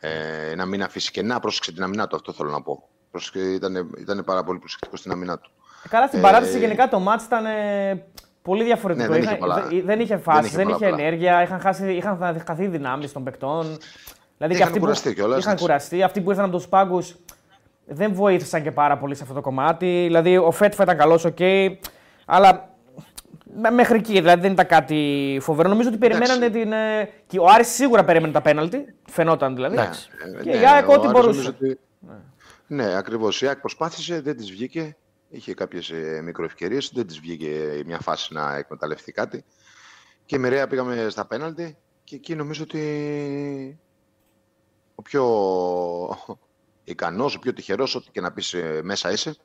Ε, 0.00 0.54
να 0.54 0.66
μην 0.66 0.82
αφήσει 0.82 1.10
κενά, 1.10 1.40
πρόσεξε 1.40 1.72
την 1.72 1.82
αμυνά 1.82 2.06
του, 2.06 2.16
αυτό 2.16 2.32
θέλω 2.32 2.50
να 2.50 2.62
πω. 2.62 2.88
Πρόσεξε, 3.10 3.52
ήταν, 3.52 3.90
ήταν 3.98 4.24
πάρα 4.24 4.44
πολύ 4.44 4.58
προσεκτικό 4.58 4.96
στην 4.96 5.12
αμυνά 5.12 5.38
του. 5.38 5.50
Καλά, 5.88 6.06
στην 6.06 6.18
Ε, 6.18 6.22
παράταση 6.22 6.58
γενικά 6.58 6.88
το 6.88 6.98
μάτς 6.98 7.24
ήταν 7.24 7.44
ε, 7.46 8.02
πολύ 8.42 8.64
διαφορετικό. 8.64 9.06
Ναι, 9.06 9.12
δεν 9.12 9.22
είχε 9.22 9.34
Είχαν- 9.34 9.40
πολλά. 9.48 9.66
δεν- 9.68 9.82
δεν 9.84 10.00
είχε 10.00 10.16
φάσει, 10.16 10.38
Δεν 10.40 10.46
είχε 10.46 10.56
δεν 10.56 10.64
πολλά 10.64 10.76
είχε 10.76 10.88
πολλά. 10.88 11.02
ενέργεια, 11.02 11.42
είχαν, 11.42 11.60
χάσει, 11.60 11.92
είχαν 11.92 12.42
χαθεί 12.46 12.66
δυνάμεις 12.66 13.12
των 13.12 13.24
παικτών. 13.24 13.78
Δηλαδή 14.36 14.54
Είχαν 14.54 14.66
αυτοί 14.66 14.72
που- 14.78 14.84
κουραστεί 14.84 15.14
κιόλας, 15.14 15.38
Είχαν 15.38 15.52
έτσι. 15.52 15.64
κουραστεί. 15.64 16.02
Αυτοί 16.02 16.20
που 16.20 16.30
ήρθαν 16.30 16.44
από 16.44 16.56
τους 16.56 16.68
πάγκους 16.68 17.16
δεν 17.86 18.14
βοήθησαν 18.14 18.62
και 18.62 18.70
πάρα 18.70 18.98
πολύ 18.98 19.14
σε 19.14 19.22
αυτό 19.22 19.34
το 19.34 19.40
κομμάτι. 19.40 19.86
Δηλαδή 20.06 20.36
ο 20.36 20.50
Φέτφα 20.50 20.82
ήταν 20.82 20.96
καλός, 20.96 21.24
οκ. 21.24 21.38
αλλά 22.26 22.68
μέ- 23.60 23.72
μέχρι 23.72 23.96
εκεί 23.98 24.12
δηλαδή 24.12 24.40
δεν 24.40 24.52
ήταν 24.52 24.66
κάτι 24.66 25.38
φοβερό. 25.42 25.68
Νομίζω 25.68 25.88
ότι 25.88 25.98
περιμένανε 25.98 26.48
την. 26.50 26.72
ε, 26.72 27.08
και 27.26 27.38
ο 27.38 27.46
Άρης 27.48 27.68
σίγουρα 27.68 28.04
περίμενε 28.04 28.32
τα 28.32 28.40
πέναλτι. 28.40 28.94
Φαινόταν 29.10 29.54
δηλαδή. 29.54 29.74
Ναι, 29.76 29.88
Και 30.42 30.50
ε, 30.50 30.60
η 30.60 30.66
ΑΕΚ 30.66 30.88
ο 30.88 30.92
ό,τι 30.92 31.00
Άρης 31.00 31.12
μπορούσε. 31.12 31.28
νομίζω 31.40 31.48
ότι- 31.48 31.78
Ναι, 32.66 32.96
ακριβώς. 32.96 33.42
Η 33.42 33.46
ΑΕΚ 33.46 33.58
προσπάθησε, 33.60 34.20
δεν 34.20 34.36
της 34.36 34.50
βγήκε. 34.50 34.96
Είχε 35.34 35.54
κάποιες 35.54 35.92
μικροευκαιρίες, 36.22 36.90
δεν 36.94 37.06
της 37.06 37.20
βγήκε 37.20 37.82
μια 37.86 37.98
φάση 37.98 38.34
να 38.34 38.56
εκμεταλλευτεί 38.56 39.12
κάτι. 39.12 39.44
Και 40.26 40.38
μοιραία 40.38 40.66
πήγαμε 40.66 41.08
στα 41.08 41.26
πέναλτι 41.26 41.76
και 42.04 42.16
εκεί 42.16 42.34
νομίζω 42.34 42.62
ότι 42.62 43.80
ο 44.94 45.02
πιο 45.02 45.24
ικανός, 46.84 47.34
ο 47.34 47.38
πιο 47.38 47.52
τυχερός, 47.52 47.94
ό,τι 47.94 48.10
και 48.10 48.20
να 48.20 48.32
πεις 48.32 48.54
ε, 48.54 48.80
μέσα 48.82 49.12
είσαι, 49.12 49.36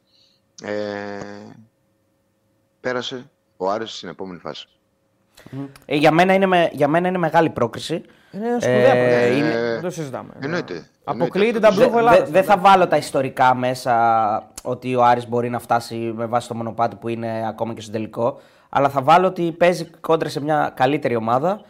ε, 0.63 1.51
πέρασε 2.79 3.31
ο 3.57 3.69
Άρης 3.69 3.91
στην 3.91 4.09
επόμενη 4.09 4.39
φάση. 4.39 4.78
Ε, 5.85 5.95
για, 5.95 6.11
μένα 6.11 6.33
είναι, 6.33 6.45
με- 6.45 6.69
για 6.71 6.87
μένα 6.87 7.07
είναι 7.07 7.17
μεγάλη 7.17 7.49
πρόκριση. 7.49 8.01
Είναι 8.31 8.45
σπουδαία 8.59 8.93
Ε, 8.95 9.09
πρόκληση. 9.09 9.39
είναι- 9.39 9.71
Δεν 9.73 9.81
το 9.81 9.89
συζητάμε. 9.89 10.29
Εννοείται. 10.39 10.85
Αποκλείεται 11.03 11.37
Εννοείται. 11.37 11.59
τα 11.59 11.69
Δεν 11.69 11.77
μπλούχο 11.87 11.97
Ελλάδα. 11.99 12.25
δεν 12.31 12.43
θα 12.43 12.57
βάλω 12.57 12.87
τα 12.87 12.97
ιστορικά 12.97 13.55
μέσα 13.55 13.93
ότι 14.63 14.95
ο 14.95 15.03
Άρης 15.03 15.27
μπορεί 15.29 15.49
να 15.49 15.59
φτάσει 15.59 15.95
με 15.95 16.25
βάση 16.25 16.47
το 16.47 16.55
μονοπάτι 16.55 16.95
που 16.95 17.07
είναι 17.07 17.43
ακόμα 17.47 17.73
και 17.73 17.81
στο 17.81 17.91
τελικό. 17.91 18.39
Αλλά 18.69 18.89
θα 18.89 19.01
βάλω 19.01 19.27
ότι 19.27 19.51
παίζει 19.51 19.85
κόντρα 19.99 20.29
σε 20.29 20.41
μια 20.41 20.71
καλύτερη 20.75 21.15
ομάδα. 21.15 21.61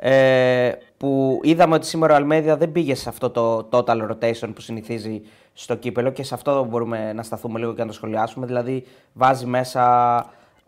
Ε, 0.00 0.70
που 0.96 1.40
είδαμε 1.42 1.74
ότι 1.74 1.86
σήμερα 1.86 2.12
ο 2.12 2.16
Αλμέδια 2.16 2.56
δεν 2.56 2.72
πήγε 2.72 2.94
σε 2.94 3.08
αυτό 3.08 3.30
το 3.30 3.68
total 3.72 4.08
rotation 4.10 4.50
που 4.54 4.60
συνηθίζει 4.60 5.22
στο 5.52 5.74
κύπελο 5.74 6.10
και 6.10 6.22
σε 6.22 6.34
αυτό 6.34 6.64
μπορούμε 6.64 7.12
να 7.12 7.22
σταθούμε 7.22 7.58
λίγο 7.58 7.74
και 7.74 7.80
να 7.80 7.86
το 7.86 7.92
σχολιάσουμε. 7.92 8.46
Δηλαδή 8.46 8.84
βάζει 9.12 9.46
μέσα 9.46 9.84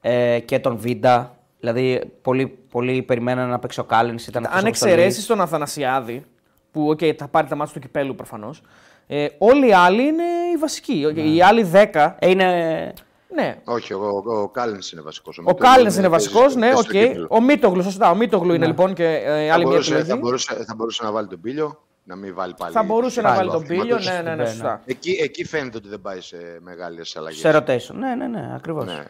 ε, 0.01 0.39
και 0.45 0.59
τον 0.59 0.77
Βίντα. 0.77 1.35
Δηλαδή 1.61 2.01
πολλοί, 2.23 2.59
πολλοί 2.71 3.03
περιμέναν 3.03 3.49
να 3.49 3.59
παίξει 3.59 3.81
ο 3.81 3.85
Κάλινς. 3.85 4.27
Ήταν 4.27 4.43
εκτός 4.45 4.59
Αν 4.59 4.67
αποστολής. 4.67 4.95
εξαιρέσεις 4.97 5.27
τον 5.27 5.41
Αθανασιάδη, 5.41 6.25
που 6.73 6.91
okay, 6.91 7.13
θα 7.17 7.29
πάρει 7.29 7.49
τα 7.49 7.57
μάτια 7.57 7.75
του 7.75 7.81
κυπέλου 7.81 8.15
προφανώς, 8.15 8.63
ε, 9.07 9.27
όλοι 9.39 9.69
οι 9.69 9.73
άλλοι 9.73 10.03
είναι 10.03 10.23
οι 10.55 10.57
βασικοί. 10.59 11.07
Οι 11.15 11.43
άλλοι 11.43 11.71
10. 11.73 12.17
Ε, 12.19 12.31
είναι 12.31 12.93
Ναι. 13.35 13.57
Όχι, 13.65 13.93
ο, 13.95 14.23
ο, 14.27 14.41
ο 14.41 14.49
Κάλενς 14.49 14.93
είναι 14.93 15.01
βασικός. 15.03 15.41
Ο 15.45 15.55
Κάλενς 15.55 15.97
είναι 15.97 16.09
βασικός, 16.09 16.55
ναι, 16.55 16.71
οκ. 16.77 16.91
Ο 17.31 17.37
Ο 17.37 17.41
Μίτογλου, 17.43 17.83
σωστά. 17.83 18.11
Ο 18.11 18.15
Μίτογλου 18.15 18.55
είναι 18.55 18.67
λοιπόν 18.67 18.95
και 18.95 19.05
ε, 19.05 19.47
θα, 19.47 19.55
άλλη 19.55 19.63
μια 19.65 19.73
μπορούσε, 19.73 19.93
θα, 19.95 19.99
επιλογή. 19.99 20.21
μπορούσε, 20.23 20.65
θα 20.67 20.75
μπορούσε 20.77 21.05
να 21.05 21.11
βάλει 21.13 21.29
τον 21.29 21.41
Πήλιο, 21.41 21.83
να 22.11 22.17
μην 22.17 22.35
βάλει 22.35 22.55
πάλι. 22.59 22.73
Θα 22.73 22.83
μπορούσε 22.83 23.21
να 23.21 23.29
Πάλι 23.29 23.39
βάλει 23.39 23.51
το 23.51 23.57
τον 23.57 23.67
Πήλιο, 23.67 23.83
αθλήματος. 23.97 24.07
ναι, 24.07 24.23
ναι, 24.31 24.35
ναι, 24.37 24.43
Ναι, 24.43 24.49
σωστά. 24.49 24.83
Εκεί, 24.85 25.19
εκεί 25.23 25.45
φαίνεται 25.45 25.77
ότι 25.77 25.89
δεν 25.89 26.01
πάει 26.01 26.21
σε 26.21 26.37
μεγάλες 26.61 27.17
αλλαγές. 27.17 27.39
σε 27.41 27.57
rotation. 27.57 27.95
Ναι, 27.95 28.15
ναι, 28.15 28.27
ναι, 28.27 28.53
ακριβώς. 28.55 28.85
Ναι. 28.85 29.05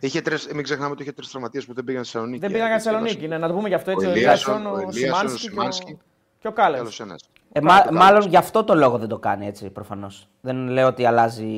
Είχε 0.00 0.20
τρεις, 0.20 0.48
μην 0.54 0.62
ξεχνάμε 0.62 0.90
ότι 0.90 1.02
είχε 1.02 1.12
τρεις 1.12 1.28
τραυματίες 1.30 1.64
που 1.66 1.74
δεν 1.74 1.84
πήγαν 1.84 2.04
στη 2.04 2.12
Θεσσαλονίκη. 2.12 2.40
Δεν 2.42 2.52
πήγαν 2.52 2.66
για 2.66 2.76
Θεσσαλονίκη, 2.76 3.28
ναι, 3.28 3.38
να 3.38 3.48
το 3.48 3.54
πούμε 3.54 3.68
γι' 3.68 3.74
αυτό 3.74 3.90
έτσι. 3.90 4.06
Ο 4.06 4.10
Ο 4.10 4.12
Ελίασον, 4.14 4.54
Ελίασον, 4.54 4.74
ο 4.76 4.86
ο 4.86 4.90
Ελίασον, 4.90 5.26
ο 5.26 5.28
Σιμάνσκι 5.28 5.40
και 5.40 5.46
ο- 5.46 5.50
Σιμάνσκι. 5.50 5.98
και 6.38 6.48
ο 6.48 6.52
Κάλεν. 6.52 6.78
Τέλο 6.78 6.92
ένας. 7.00 7.20
Ε, 7.52 7.60
μα- 7.60 7.86
μάλλον 7.92 8.28
γι' 8.28 8.36
αυτό 8.36 8.64
το 8.64 8.74
λόγο 8.74 8.98
δεν 8.98 9.08
το 9.08 9.18
κάνει 9.18 9.46
έτσι 9.46 9.70
προφανώς. 9.70 10.28
Δεν 10.40 10.68
λέω 10.68 10.86
ότι 10.86 11.04
αλλάζει. 11.06 11.50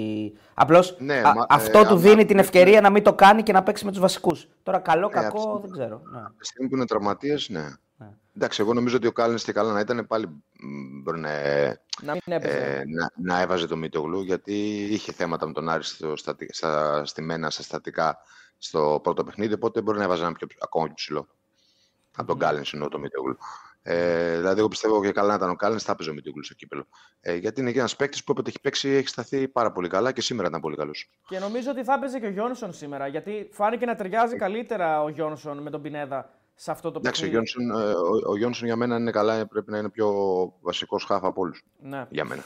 Απλώς 0.55 0.97
Ναι, 0.99 1.21
μα- 1.23 1.47
αυτό 1.49 1.79
ε, 1.79 1.83
του 1.83 1.88
άμα- 1.88 2.01
δίνει 2.01 2.25
την 2.25 2.38
ευκαιρία 2.38 2.81
να 2.81 2.91
μην 2.91 3.03
το 3.03 3.12
κάνει 3.14 3.43
και 3.43 3.53
να 3.53 3.62
παίξει 3.62 3.85
με 3.85 3.91
τους 3.91 4.01
βασικούς. 4.01 4.49
Τώρα 4.62 4.79
καλό, 4.79 5.07
Ε, 5.07 5.12
κακό 5.14 5.37
αυτό- 5.38 5.61
δεν 5.62 5.71
ξέρω. 5.71 6.01
Ναι. 6.12 6.21
Τη 6.38 6.47
στιγμή 6.47 6.69
που 6.69 6.77
είναι 6.77 6.87
τραυματίες, 6.87 7.49
ναι. 7.49 7.64
Εντάξει, 8.40 8.61
εγώ 8.62 8.74
νομίζω 8.74 8.96
ότι 8.96 9.07
ο 9.07 9.12
Κάλεν 9.12 9.37
και 9.37 9.53
καλά 9.53 9.72
να 9.72 9.81
ήταν 9.81 10.07
πάλι 10.07 10.27
μ, 10.27 11.01
μπορεί 11.03 11.18
να, 11.20 11.31
ε, 11.31 11.81
Να 12.03 12.12
μην 12.12 12.22
έπαιζε. 12.37 12.57
ε, 12.59 12.83
να, 12.87 13.11
να 13.35 13.40
έβαζε 13.40 13.66
το 13.66 13.77
Μίτογλου 13.77 14.22
γιατί 14.22 14.85
είχε 14.90 15.12
θέματα 15.12 15.46
με 15.46 15.53
τον 15.53 15.68
Άρη 15.68 15.85
στο, 15.85 16.16
στατι- 16.16 16.55
στα, 16.55 17.05
στη 17.05 17.22
μένα, 17.22 17.51
στα 17.51 17.62
στατικά 17.62 18.18
στο 18.59 19.01
πρώτο 19.03 19.24
παιχνίδι. 19.24 19.55
Οπότε 19.55 19.81
μπορεί 19.81 19.98
να 19.98 20.05
έβαζε 20.05 20.22
ένα 20.22 20.33
πιο, 20.33 20.46
ακόμα 20.61 20.85
πιο 20.85 20.94
ψηλό. 20.94 21.29
Από 22.16 22.27
τον 22.27 22.38
Κάλεν 22.38 22.64
εννοώ 22.72 22.88
το 22.88 22.98
Μίτογλου. 22.98 23.37
Ε, 23.83 24.37
δηλαδή, 24.37 24.59
εγώ 24.59 24.68
πιστεύω 24.68 25.03
και 25.03 25.12
καλά 25.12 25.29
να 25.29 25.35
ήταν 25.35 25.51
ο 25.51 25.55
Κάλεν, 25.57 25.79
θα 25.79 25.92
έπαιζε 25.92 26.11
ο 26.11 26.12
Μίτογλου 26.12 26.44
στο 26.44 26.55
κύπελο. 26.55 26.87
Ε, 27.20 27.35
γιατί 27.35 27.61
είναι 27.61 27.72
και 27.72 27.79
ένας 27.79 27.96
παίκτης 27.96 28.24
που 28.24 28.33
όποτε 28.33 28.48
έχει 28.48 28.61
παίξει 28.61 28.88
έχει 28.88 29.09
σταθεί 29.09 29.48
πάρα 29.48 29.72
πολύ 29.72 29.88
καλά 29.88 30.12
και 30.12 30.20
σήμερα 30.20 30.48
ήταν 30.48 30.61
πολύ 30.61 30.77
καλός. 30.77 31.11
Και 31.29 31.38
νομίζω 31.38 31.70
ότι 31.70 31.85
θα 31.85 31.94
έπαιζε 31.94 32.18
και 32.18 32.27
ο 32.27 32.31
Γιόνσον 32.31 32.72
σήμερα, 32.72 33.07
γιατί 33.07 33.48
φάνηκε 33.53 33.87
να 33.87 33.94
ταιριάζει 33.96 34.37
καλύτερα 34.37 35.03
ο 35.03 35.09
Γιόνσον 35.09 35.59
με 35.59 35.70
τον 35.70 35.83
Πινέδα 35.83 36.38
σε 36.61 36.71
αυτό 36.71 36.90
το 36.90 36.99
Εντάξει, 36.99 37.25
ο 37.25 37.31
παιχνίδι. 37.31 37.51
Γιόνσον, 37.55 37.88
ε, 37.88 37.92
ο, 37.92 38.31
ο 38.31 38.37
Γιόνσον 38.37 38.66
για 38.66 38.77
μένα 38.77 38.97
είναι 38.97 39.11
καλά, 39.11 39.47
πρέπει 39.47 39.71
να 39.71 39.79
είναι 39.79 39.88
πιο 39.88 40.12
βασικός 40.61 41.05
χάφ 41.05 41.25
από 41.25 41.40
όλους. 41.40 41.64
Ναι. 41.81 42.07
Για 42.11 42.25
μένα. 42.25 42.42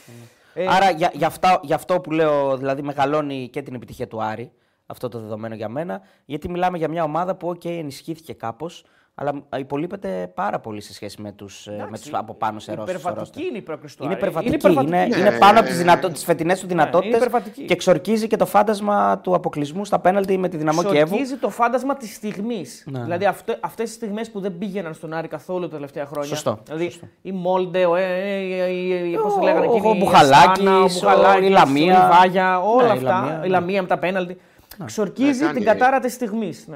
Ε, 0.53 0.67
Άρα 0.67 0.89
για, 0.89 1.11
για, 1.13 1.27
αυτά, 1.27 1.59
για 1.63 1.75
αυτό 1.75 1.99
που 1.99 2.11
λέω, 2.11 2.57
δηλαδή 2.57 2.81
μεγαλώνει 2.81 3.49
και 3.49 3.61
την 3.61 3.73
επιτυχία 3.73 4.07
του 4.07 4.23
Άρη, 4.23 4.51
αυτό 4.85 5.09
το 5.09 5.19
δεδομένο 5.19 5.55
για 5.55 5.69
μένα, 5.69 6.01
γιατί 6.25 6.49
μιλάμε 6.49 6.77
για 6.77 6.87
μια 6.87 7.03
ομάδα 7.03 7.35
που 7.35 7.49
okay, 7.49 7.77
ενισχύθηκε 7.77 8.33
κάπως, 8.33 8.85
αλλά 9.15 9.43
υπολείπεται 9.57 10.31
πάρα 10.35 10.59
πολύ 10.59 10.81
σε 10.81 10.93
σχέση 10.93 11.21
με 11.21 11.31
τους 11.31 11.67
με 11.89 11.97
τους 11.97 12.09
από 12.13 12.33
πάνω 12.33 12.59
σε 12.59 12.73
ρόστερ. 12.73 12.99
στο 12.99 13.09
Υπερβατική 13.09 13.39
roster. 13.43 13.49
είναι 13.49 13.57
η 13.57 13.61
πρόκληση 13.61 13.97
του 13.97 14.03
Είναι 14.03 14.13
Άρη. 14.13 14.21
υπερβατική. 14.21 14.53
Είναι, 14.55 14.73
υπερβατική. 14.73 15.19
είναι, 15.19 15.29
Ναι. 15.29 15.37
πάνω 15.37 15.59
από 15.59 15.67
τις, 15.67 15.77
δυνατό, 15.77 16.09
τις 16.09 16.23
φετινές 16.23 16.59
του 16.59 16.67
δυνατότητες 16.67 17.07
είναι 17.07 17.25
υπερβατική. 17.25 17.65
και 17.65 17.73
εξορκίζει 17.73 18.27
και 18.27 18.35
το 18.37 18.45
φάντασμα 18.45 19.19
του 19.19 19.33
αποκλεισμού 19.35 19.85
στα 19.85 19.99
πέναλτι 19.99 20.37
με 20.37 20.47
τη 20.49 20.57
δυναμό 20.57 20.83
Κιέβου. 20.83 21.05
Ξορκίζει 21.05 21.35
το 21.35 21.49
φάντασμα 21.49 21.95
της 21.97 22.15
στιγμής. 22.15 22.83
Ναι. 22.91 23.01
Δηλαδή 23.03 23.25
αυτέ 23.61 23.83
τι 23.83 23.89
στιγμές 23.89 24.31
που 24.31 24.39
δεν 24.39 24.57
πήγαιναν 24.57 24.93
στον 24.93 25.13
Άρη 25.13 25.27
καθόλου 25.27 25.67
τα 25.67 25.73
τελευταία 25.75 26.05
χρόνια. 26.05 26.27
Σωστό, 26.29 26.59
Δηλαδή 26.65 26.89
σωστό. 26.89 27.07
η 27.21 27.31
Μόλντε, 27.31 27.85
ο, 27.85 27.95
ε, 27.95 28.01
ε, 28.03 28.63
ε, 28.63 29.13
ε, 29.13 29.17
πώς 29.23 29.33
το 29.33 29.39
Ο- 29.39 29.43
λέγανε 29.43 29.65
ο- 29.65 29.69
εκείνοι, 29.71 29.87
ο 29.87 29.93
η 29.93 29.97
Μπουχαλάκης, 29.97 30.47
Αστάνα, 30.47 30.77
ο 30.79 30.83
ο- 30.83 30.87
Μπουχαλάκης, 30.87 31.47
η 31.47 31.51
Λαμία. 31.51 32.09
η 32.11 32.17
Βάγια, 32.17 32.59
όλα 32.59 32.81
Ναι, 32.87 32.87
η 32.93 32.97
αυτά. 32.97 33.09
Λαμία, 33.19 33.37
ναι. 33.37 33.45
η 33.45 33.49
Λαμία 33.49 33.81
με 33.81 33.87
τα 33.87 33.97
πέναλτι. 33.97 34.37
Ξορκίζει 34.85 35.39
Ναι, 35.39 35.45
κάνει- 35.45 35.53
την 35.57 35.65
κατάρα 35.67 35.99
της 35.99 36.13
στιγμής. 36.13 36.67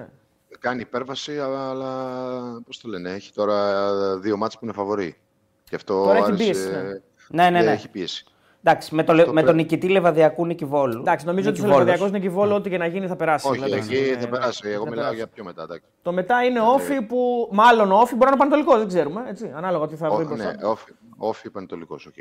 Ναι. 0.61 0.69
Κάνει 0.69 0.81
υπέρβαση, 0.81 1.39
αλλά 1.39 2.61
πώς 2.65 2.79
το 2.81 2.87
λένε, 2.89 3.09
έχει 3.11 3.31
τώρα 3.33 4.17
δύο 4.19 4.37
μάτς 4.37 4.53
που 4.57 4.59
είναι 4.63 4.73
φαβορή. 4.73 5.15
Γι' 5.69 5.75
αυτό 5.75 6.03
Τώρα 6.03 6.17
έχει 6.17 6.23
άρεσε- 6.25 6.43
πίεση, 6.43 6.69
ναι. 6.69 7.43
Ναι, 7.43 7.49
ναι, 7.49 7.61
ναι. 7.65 7.71
Έχει 7.71 7.89
πίεση. 7.89 8.25
Εντάξει, 8.63 8.95
με, 8.95 9.03
το, 9.03 9.13
με 9.15 9.23
πρέπει- 9.23 9.45
τον 9.45 9.55
νικητή 9.55 9.87
Λεβαδιακού 9.89 10.45
Νίκη 10.45 10.65
Βόλου. 10.65 10.99
Εντάξει, 10.99 11.25
νομίζω 11.25 11.49
ότι 11.49 11.57
Νίκη 11.59 11.69
στο 11.69 11.77
Βόλος. 11.79 11.85
Λεβαδιακό 11.95 12.17
Νίκη 12.17 12.29
Βόλο, 12.29 12.55
ό,τι 12.55 12.69
και 12.69 12.77
να 12.77 12.85
γίνει 12.85 13.07
θα 13.07 13.15
περάσει. 13.15 13.47
Όχι, 13.47 13.63
Δηλαδή, 13.63 13.95
εκεί 13.95 14.09
ναι, 14.09 14.17
θα 14.21 14.27
περάσει. 14.27 14.61
Εγώ 14.69 14.83
θα 14.83 14.89
μιλάω 14.89 14.95
περάσει. 14.95 15.15
για 15.15 15.27
πιο 15.27 15.43
μετά. 15.43 15.63
εντάξει. 15.63 15.83
Το 16.01 16.11
μετά 16.11 16.43
είναι 16.43 16.59
ΟΦΗ 16.61 17.01
που. 17.01 17.49
Μάλλον 17.51 17.91
ΟΦΗ 17.91 18.15
μπορεί 18.15 18.23
να 18.25 18.27
είναι 18.29 18.37
Παναιτωλικό, 18.37 18.77
δεν 18.77 18.87
ξέρουμε. 18.87 19.23
Έτσι, 19.29 19.51
ανάλογα 19.55 19.87
τι 19.87 19.95
θα 19.95 20.09
βρει 20.09 20.23
Ω, 20.23 20.27
μπροστά. 20.27 20.45
Ναι, 20.45 20.67
όφι, 20.67 20.91
όφι 21.17 21.49
πανετολικός, 21.49 22.05
οκ. 22.05 22.13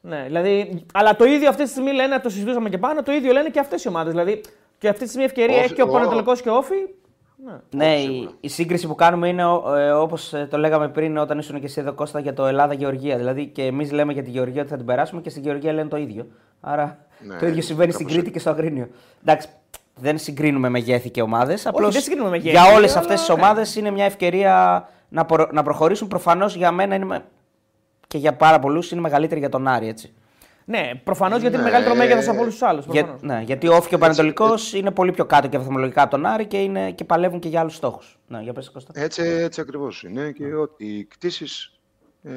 Ναι, 0.00 0.22
δηλαδή, 0.26 0.84
αλλά 0.92 1.16
το 1.16 1.24
ίδιο 1.24 1.48
αυτή 1.48 1.62
τη 1.62 1.68
στιγμή 1.68 1.92
λένε, 1.92 2.18
το 2.18 2.28
συζητούσαμε 2.28 2.68
και 2.68 2.78
πάνω, 2.78 3.02
το 3.02 3.12
ίδιο 3.12 3.32
λένε 3.32 3.48
και 3.50 3.60
αυτές 3.60 3.84
οι 3.84 3.88
ομάδες. 3.88 4.12
Δηλαδή, 4.12 4.40
και 4.78 4.88
αυτή 4.88 5.02
τη 5.02 5.08
στιγμή 5.08 5.24
ευκαιρία 5.26 5.54
ΟΦΗ- 5.56 5.64
έχει 5.64 5.74
και 5.74 5.82
ο 5.82 5.86
ο- 5.88 5.92
Παναιτωλικό 5.92 6.34
και 6.34 6.48
ο 6.48 6.54
ΟΦΗ. 6.56 6.74
Ναι. 7.44 7.52
Ναι, 7.70 7.94
Όχι, 7.94 8.02
η, 8.02 8.06
σίγουρα. 8.12 8.30
η 8.40 8.48
σύγκριση 8.48 8.86
που 8.86 8.94
κάνουμε 8.94 9.28
είναι 9.28 9.42
ε, 9.76 9.90
όπως 9.90 10.34
το 10.50 10.56
λέγαμε 10.58 10.88
πριν 10.88 11.18
όταν 11.18 11.38
ήσουν 11.38 11.60
και 11.60 11.66
εσύ 11.66 11.80
εδώ 11.80 11.92
Κώστα 11.92 12.20
για 12.20 12.34
το 12.34 12.46
Ελλάδα-Γεωργία. 12.46 13.16
Δηλαδή 13.16 13.46
και 13.46 13.62
εμείς 13.64 13.92
λέμε 13.92 14.12
για 14.12 14.22
τη 14.22 14.30
Γεωργία 14.30 14.60
ότι 14.60 14.70
θα 14.70 14.76
την 14.76 14.86
περάσουμε 14.86 15.20
και 15.20 15.30
στην 15.30 15.42
Γεωργία 15.42 15.72
λένε 15.72 15.88
το 15.88 15.96
ίδιο. 15.96 16.26
Άρα 16.60 16.98
Ναι, 17.20 17.36
το 17.36 17.46
ίδιο 17.46 17.62
συμβαίνει 17.62 17.92
στην 17.92 18.04
κάπως 18.06 18.20
Κρήτη 18.20 18.32
και 18.34 18.38
στο 18.38 18.50
Αγρίνιο. 18.50 18.88
Εντάξει, 19.22 19.48
δεν 19.94 20.18
συγκρίνουμε 20.18 20.68
μεγέθη 20.68 21.10
και 21.10 21.22
ομάδες. 21.22 21.68
δεν 21.78 21.92
συγκρίνουμε 21.92 22.30
μεγέθη, 22.30 22.50
για 22.50 22.74
όλες 22.74 22.90
αλλά, 22.90 23.00
αυτές 23.00 23.18
τις 23.20 23.28
ναι. 23.28 23.34
ομάδες 23.34 23.76
είναι 23.76 23.90
μια 23.90 24.04
ευκαιρία 24.04 24.88
να, 25.08 25.24
προ- 25.24 25.52
να 25.52 25.62
προχωρήσουν. 25.62 26.08
Προφανώς 26.08 26.56
για 26.56 26.72
μένα 26.72 26.94
είναι, 26.94 27.04
με- 27.04 27.24
και 28.06 28.18
για 28.18 28.34
πάρα 28.36 28.58
πολλούς 28.58 28.90
είναι 28.90 29.00
μεγαλύτερη 29.00 29.40
για 29.40 29.48
τον 29.48 29.68
Άρη. 29.68 29.88
Έτσι. 29.88 30.12
Ναι, 30.68 30.90
προφανώς 31.04 31.40
γιατί 31.40 31.54
είναι 31.54 31.64
Ναι, 31.64 31.70
μεγαλύτερο 31.70 31.96
ε, 31.96 31.98
μέγεθος 31.98 32.28
από 32.28 32.40
όλους 32.40 32.52
τους 32.52 32.62
άλλους. 32.62 32.86
Για, 32.90 33.18
ναι, 33.20 33.42
γιατί 33.46 33.68
ο 33.68 33.74
Όφη 33.74 33.88
και 33.88 33.94
ο 33.94 33.98
Πανετολικός 33.98 34.72
είναι 34.72 34.90
πολύ 34.90 35.12
πιο 35.12 35.24
κάτω 35.26 35.48
και 35.48 35.58
βαθμολογικά 35.58 36.02
από 36.02 36.10
τον 36.10 36.26
Άρη 36.26 36.46
και, 36.46 36.56
είναι, 36.56 36.90
και 36.90 37.04
παλεύουν 37.04 37.38
και 37.40 37.48
για 37.48 37.60
άλλους 37.60 37.74
στόχους. 37.74 38.18
Ναι, 38.26 38.40
για 38.40 38.52
πες, 38.52 38.70
Κώστα. 38.70 38.92
Έτσι, 38.94 39.22
έτσι 39.22 39.60
ακριβώς 39.60 40.02
είναι 40.02 40.32
και 40.32 40.54
ότι 40.54 41.06
κτίσεις 41.10 41.72
ε, 42.22 42.32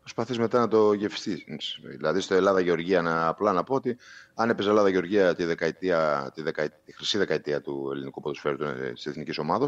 προσπαθείς 0.00 0.38
μετά 0.38 0.58
να 0.58 0.68
το 0.68 0.92
γευστείς. 0.92 1.44
Δηλαδή 1.82 2.20
στο 2.20 2.34
Ελλάδα-Γεωργία 2.34 3.02
να, 3.02 3.26
απλά 3.26 3.52
να 3.52 3.64
πω 3.64 3.74
ότι 3.74 3.96
αν 4.34 4.50
έπαιζε 4.50 4.68
Ελλάδα-Γεωργία 4.68 5.34
τη, 5.34 5.44
δεκαετία, 5.44 6.30
τη, 6.34 6.42
δεκαετία, 6.42 6.78
τη 6.84 6.94
χρυσή 6.94 7.18
δεκαετία 7.18 7.60
του 7.60 7.90
ελληνικού 7.92 8.20
ποδοσφαίρου 8.20 8.56
της 8.94 9.06
εθνικής 9.06 9.38
ομάδα, 9.38 9.66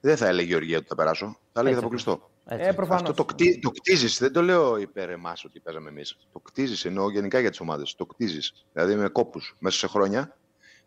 δεν 0.00 0.16
θα 0.16 0.26
έλεγε 0.26 0.48
Γεωργία 0.48 0.78
ότι 0.78 0.86
θα 0.86 0.94
περάσω, 0.94 1.26
θα 1.52 1.60
έλεγε 1.60 1.74
θα 1.74 1.80
Έτσι 1.80 1.96
αποκλειστώ. 1.96 2.30
Έτσι. 2.50 2.68
Ε, 2.68 2.72
προφανώς. 2.72 3.02
Αυτό 3.02 3.14
το, 3.14 3.24
κτί, 3.24 3.58
το 3.58 3.70
κτίζεις, 3.70 4.18
δεν 4.18 4.32
το 4.32 4.42
λέω 4.42 4.76
υπέρ 4.76 5.10
εμάς 5.10 5.44
ότι 5.44 5.60
παίζαμε 5.60 5.88
εμείς. 5.88 6.16
Το 6.32 6.38
κτίζεις, 6.38 6.84
εννοώ 6.84 7.10
γενικά 7.10 7.38
για 7.40 7.50
τις 7.50 7.60
ομάδες. 7.60 7.94
Το 7.94 8.06
κτίζεις, 8.06 8.64
δηλαδή 8.72 8.94
με 8.94 9.08
κόπους 9.08 9.56
μέσα 9.58 9.78
σε 9.78 9.86
χρόνια, 9.86 10.36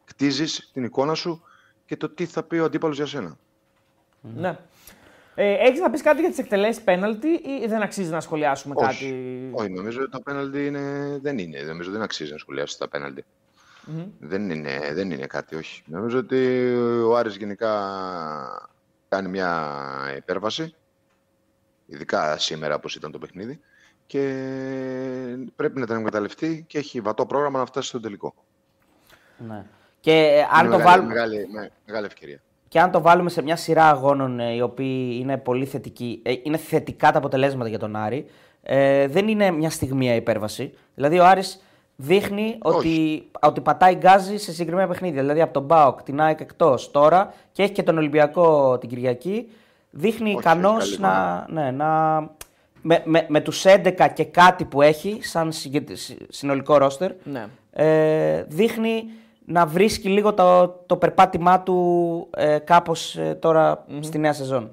κτίζεις 0.06 0.70
την 0.74 0.84
εικόνα 0.84 1.14
σου 1.14 1.44
και 1.86 1.98
το 1.98 2.10
τι 2.10 2.26
θα 2.26 2.44
πει 2.44 2.58
ο 2.58 2.64
αντίπαλος 2.64 2.96
για 2.96 3.06
σένα. 3.06 3.38
Ναι. 4.22 4.58
Ε, 5.36 5.54
Έχεις 5.54 5.80
να 5.80 5.90
πεις 5.90 6.02
κάτι 6.02 6.20
για 6.20 6.30
τις 6.30 6.38
εκτελέσεις 6.38 6.84
πέναλτι 6.84 7.28
ή 7.28 7.66
δεν 7.68 7.82
αξίζει 7.82 8.12
να 8.12 8.22
σχολιάσουμε 8.22 8.74
Όχι. 8.78 8.88
κάτι; 8.88 9.50
Όχι, 9.52 9.70
νομίζω 9.70 10.02
ότι 10.02 10.12
τα 10.12 10.22
πέναλτι 10.22 10.66
είναι... 10.66 11.18
δεν 11.22 11.38
είναι. 11.38 11.62
Νομίζω 11.62 11.92
δεν 11.92 12.02
αξίζει 12.02 12.32
να 12.32 12.38
σχολιάσεις 12.38 12.78
τα 12.78 12.88
πέναλτι. 12.88 13.26
Δεν, 14.20 14.50
είναι, 14.50 14.92
δεν 14.94 15.12
είναι 15.12 15.28
κάτι, 15.28 15.56
όχι. 15.56 15.84
Νομίζω 15.86 16.18
ότι 16.18 16.74
ο 17.06 17.18
Άρης 17.18 17.36
γενικά 17.36 17.72
κάνει 19.10 19.30
μια 19.30 19.74
υπέρβαση, 20.18 20.76
ειδικά 21.92 22.38
σήμερα 22.38 22.76
όπως 22.76 22.96
ήταν 22.96 23.12
το 23.12 23.18
παιχνίδι, 23.20 23.60
και 24.08 24.20
πρέπει 25.56 25.80
να 25.80 25.86
την 25.86 25.96
εκμεταλλευτεί 25.96 26.66
και 26.68 26.78
έχει 26.78 27.02
βατό 27.02 27.26
πρόγραμμα 27.26 27.60
να 27.60 27.66
φτάσει 27.66 27.88
στο 27.88 28.00
τελικό. 28.00 28.34
Ναι. 29.48 29.66
Και, 30.00 30.12
ε, 30.12 30.48
αν 30.52 30.66
είναι 30.66 30.72
το 30.72 30.78
μεγάλη, 30.78 30.84
βάλουμε, 30.84 31.14
μεγάλη, 31.14 31.48
με- 31.52 31.72
μεγάλη 31.86 32.06
ευκαιρία. 32.06 32.42
και 32.68 32.80
αν 32.80 32.92
το 32.92 33.02
βάλουμε 33.02 33.30
σε 33.30 33.42
μια 33.42 33.56
σειρά 33.56 33.90
αγώνων 33.90 34.40
ε, 34.40 34.54
οι 34.54 34.62
οποίοι 34.62 35.18
είναι 35.22 35.38
πολύ 35.38 35.66
θετικοί, 35.66 36.22
ε, 36.24 36.34
είναι 36.44 36.58
θετικά 36.58 37.12
τα 37.12 37.18
αποτελέσματα 37.18 37.70
για 37.70 37.80
τον 37.80 37.96
Άρη, 37.96 38.26
ε, 38.64 39.08
δεν 39.08 39.28
είναι 39.28 39.52
μια 39.52 39.70
στιγμία 39.70 40.16
υπέρβαση. 40.16 40.74
Δηλαδή 40.96 41.20
ο 41.20 41.26
Άρης 41.26 41.62
δείχνει 41.96 42.58
ότι, 42.62 43.28
ότι 43.42 43.62
πατάει 43.62 43.96
γκάζι 43.96 44.38
σε 44.38 44.52
συγκεκριμένα 44.52 44.88
παιχνίδια. 44.88 45.22
Δηλαδή 45.22 45.42
από 45.42 45.54
τον 45.54 45.64
Μπάοκ, 45.64 46.04
την 46.04 46.22
ΑΕΚ 46.22 46.40
εκτός 46.40 46.92
τώρα 46.92 47.34
και 47.52 47.64
έχει 47.64 47.72
και 47.72 47.84
τον 47.84 47.98
Ολυμπιακό 47.98 48.78
την 48.78 48.90
Κυριακή. 48.90 49.52
Δείχνει 49.92 50.30
Όχι, 50.30 50.38
ικανός 50.40 50.84
έχει 50.92 51.02
καλή 51.02 51.14
να, 51.14 51.46
ναι, 51.50 51.72
να, 51.72 52.20
με, 52.82 53.02
με, 53.06 53.26
με 53.30 53.42
τους 53.42 53.64
11 53.66 54.08
και 54.14 54.26
κάτι 54.26 54.66
που 54.66 54.82
έχει 54.82 55.20
σαν 55.24 55.52
συγκε- 55.52 55.96
συ- 55.96 56.22
συνολικό 56.30 56.78
ρόστερ 56.78 57.12
Ναι. 57.24 57.48
ε, 57.72 58.44
δείχνει 58.44 59.04
να 59.46 59.66
βρίσκει 59.66 60.10
λίγο 60.10 60.34
το, 60.34 60.68
το 60.86 60.98
περπάτημά 60.98 61.62
του 61.62 62.28
ε, 62.36 62.60
κάπως 62.60 63.16
ε, 63.18 63.36
τωρα 63.42 63.86
στη 64.00 64.18
νέα 64.18 64.34
σεζόν. 64.34 64.72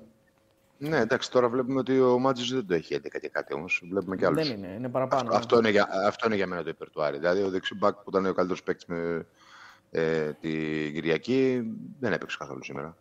Ναι, 0.81 0.97
εντάξει, 0.97 1.31
τώρα 1.31 1.49
βλέπουμε 1.49 1.79
ότι 1.79 2.01
ο 2.01 2.19
Μάτζης 2.19 2.51
δεν 2.53 2.67
το 2.67 2.75
έχει 2.75 2.95
11 2.97 3.01
και 3.21 3.29
κάτι 3.29 3.55
όμως. 3.55 3.83
Βλέπουμε 3.91 4.17
και 4.17 4.27
άλλους. 4.27 4.49
Δεν 4.49 4.57
είναι, 4.57 4.75
είναι 4.77 4.89
παραπάνω. 4.89 5.23
Αυτό, 5.23 5.37
αυτό, 5.37 5.59
είναι 5.59 5.71
για, 5.71 5.89
αυτό 6.07 6.27
είναι 6.27 6.37
για 6.37 6.47
μένα 6.47 6.63
το 6.63 6.69
υπέρ 6.69 6.91
του 6.91 7.03
Άρη. 7.03 7.19
Δηλαδή, 7.19 7.43
ο 7.43 7.51
δεξιμπάκ 7.51 7.95
που 7.95 8.05
ήταν 8.11 8.27
ο 8.27 8.33
καλύτερος 8.33 8.63
παίκτης 8.63 8.87
με 8.87 9.27
ε, 9.91 10.33
την 10.41 10.93
Κυριακή 10.95 11.63
δεν 12.01 12.13
έπαιξε 12.13 12.37
καθόλου 12.41 12.65
σήμερα. 12.65 12.97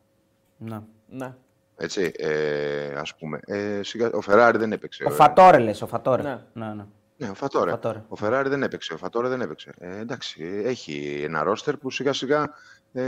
Ναι. 0.57 0.79
Ναι. 1.09 1.33
Έτσι, 1.79 2.11
ε, 2.17 2.93
ας 2.97 3.15
πούμε. 3.15 3.39
Ε, 3.45 3.83
σιγά, 3.83 4.09
ο 4.13 4.21
Φεράρι 4.21 4.57
δεν 4.57 4.71
έπαιξε. 4.71 5.03
Ο 5.03 5.09
Φατόρε 5.09 5.57
λες, 5.59 5.81
ο 5.81 5.87
Φατόρε. 5.87 6.21
Ναι. 6.21 6.39
Ναι, 6.53 6.73
ναι. 6.73 6.85
Ναι, 7.17 7.29
ο 7.29 7.33
Φατόρε. 7.33 7.71
Φατόρε. 7.71 8.03
Ο 8.07 8.15
Φεράρι 8.15 8.49
δεν 8.49 8.63
έπαιξε. 8.63 8.93
Ο 8.93 8.97
Φατόρε 8.97 9.27
δεν 9.27 9.41
έπαιξε. 9.41 9.73
Ε, 9.77 9.97
εντάξει, 9.99 10.61
έχει 10.65 11.21
ένα 11.27 11.43
ρόστερ 11.43 11.77
που 11.77 11.89
σιγά 11.91 12.13
σιγά 12.13 12.49
ε, 12.93 13.03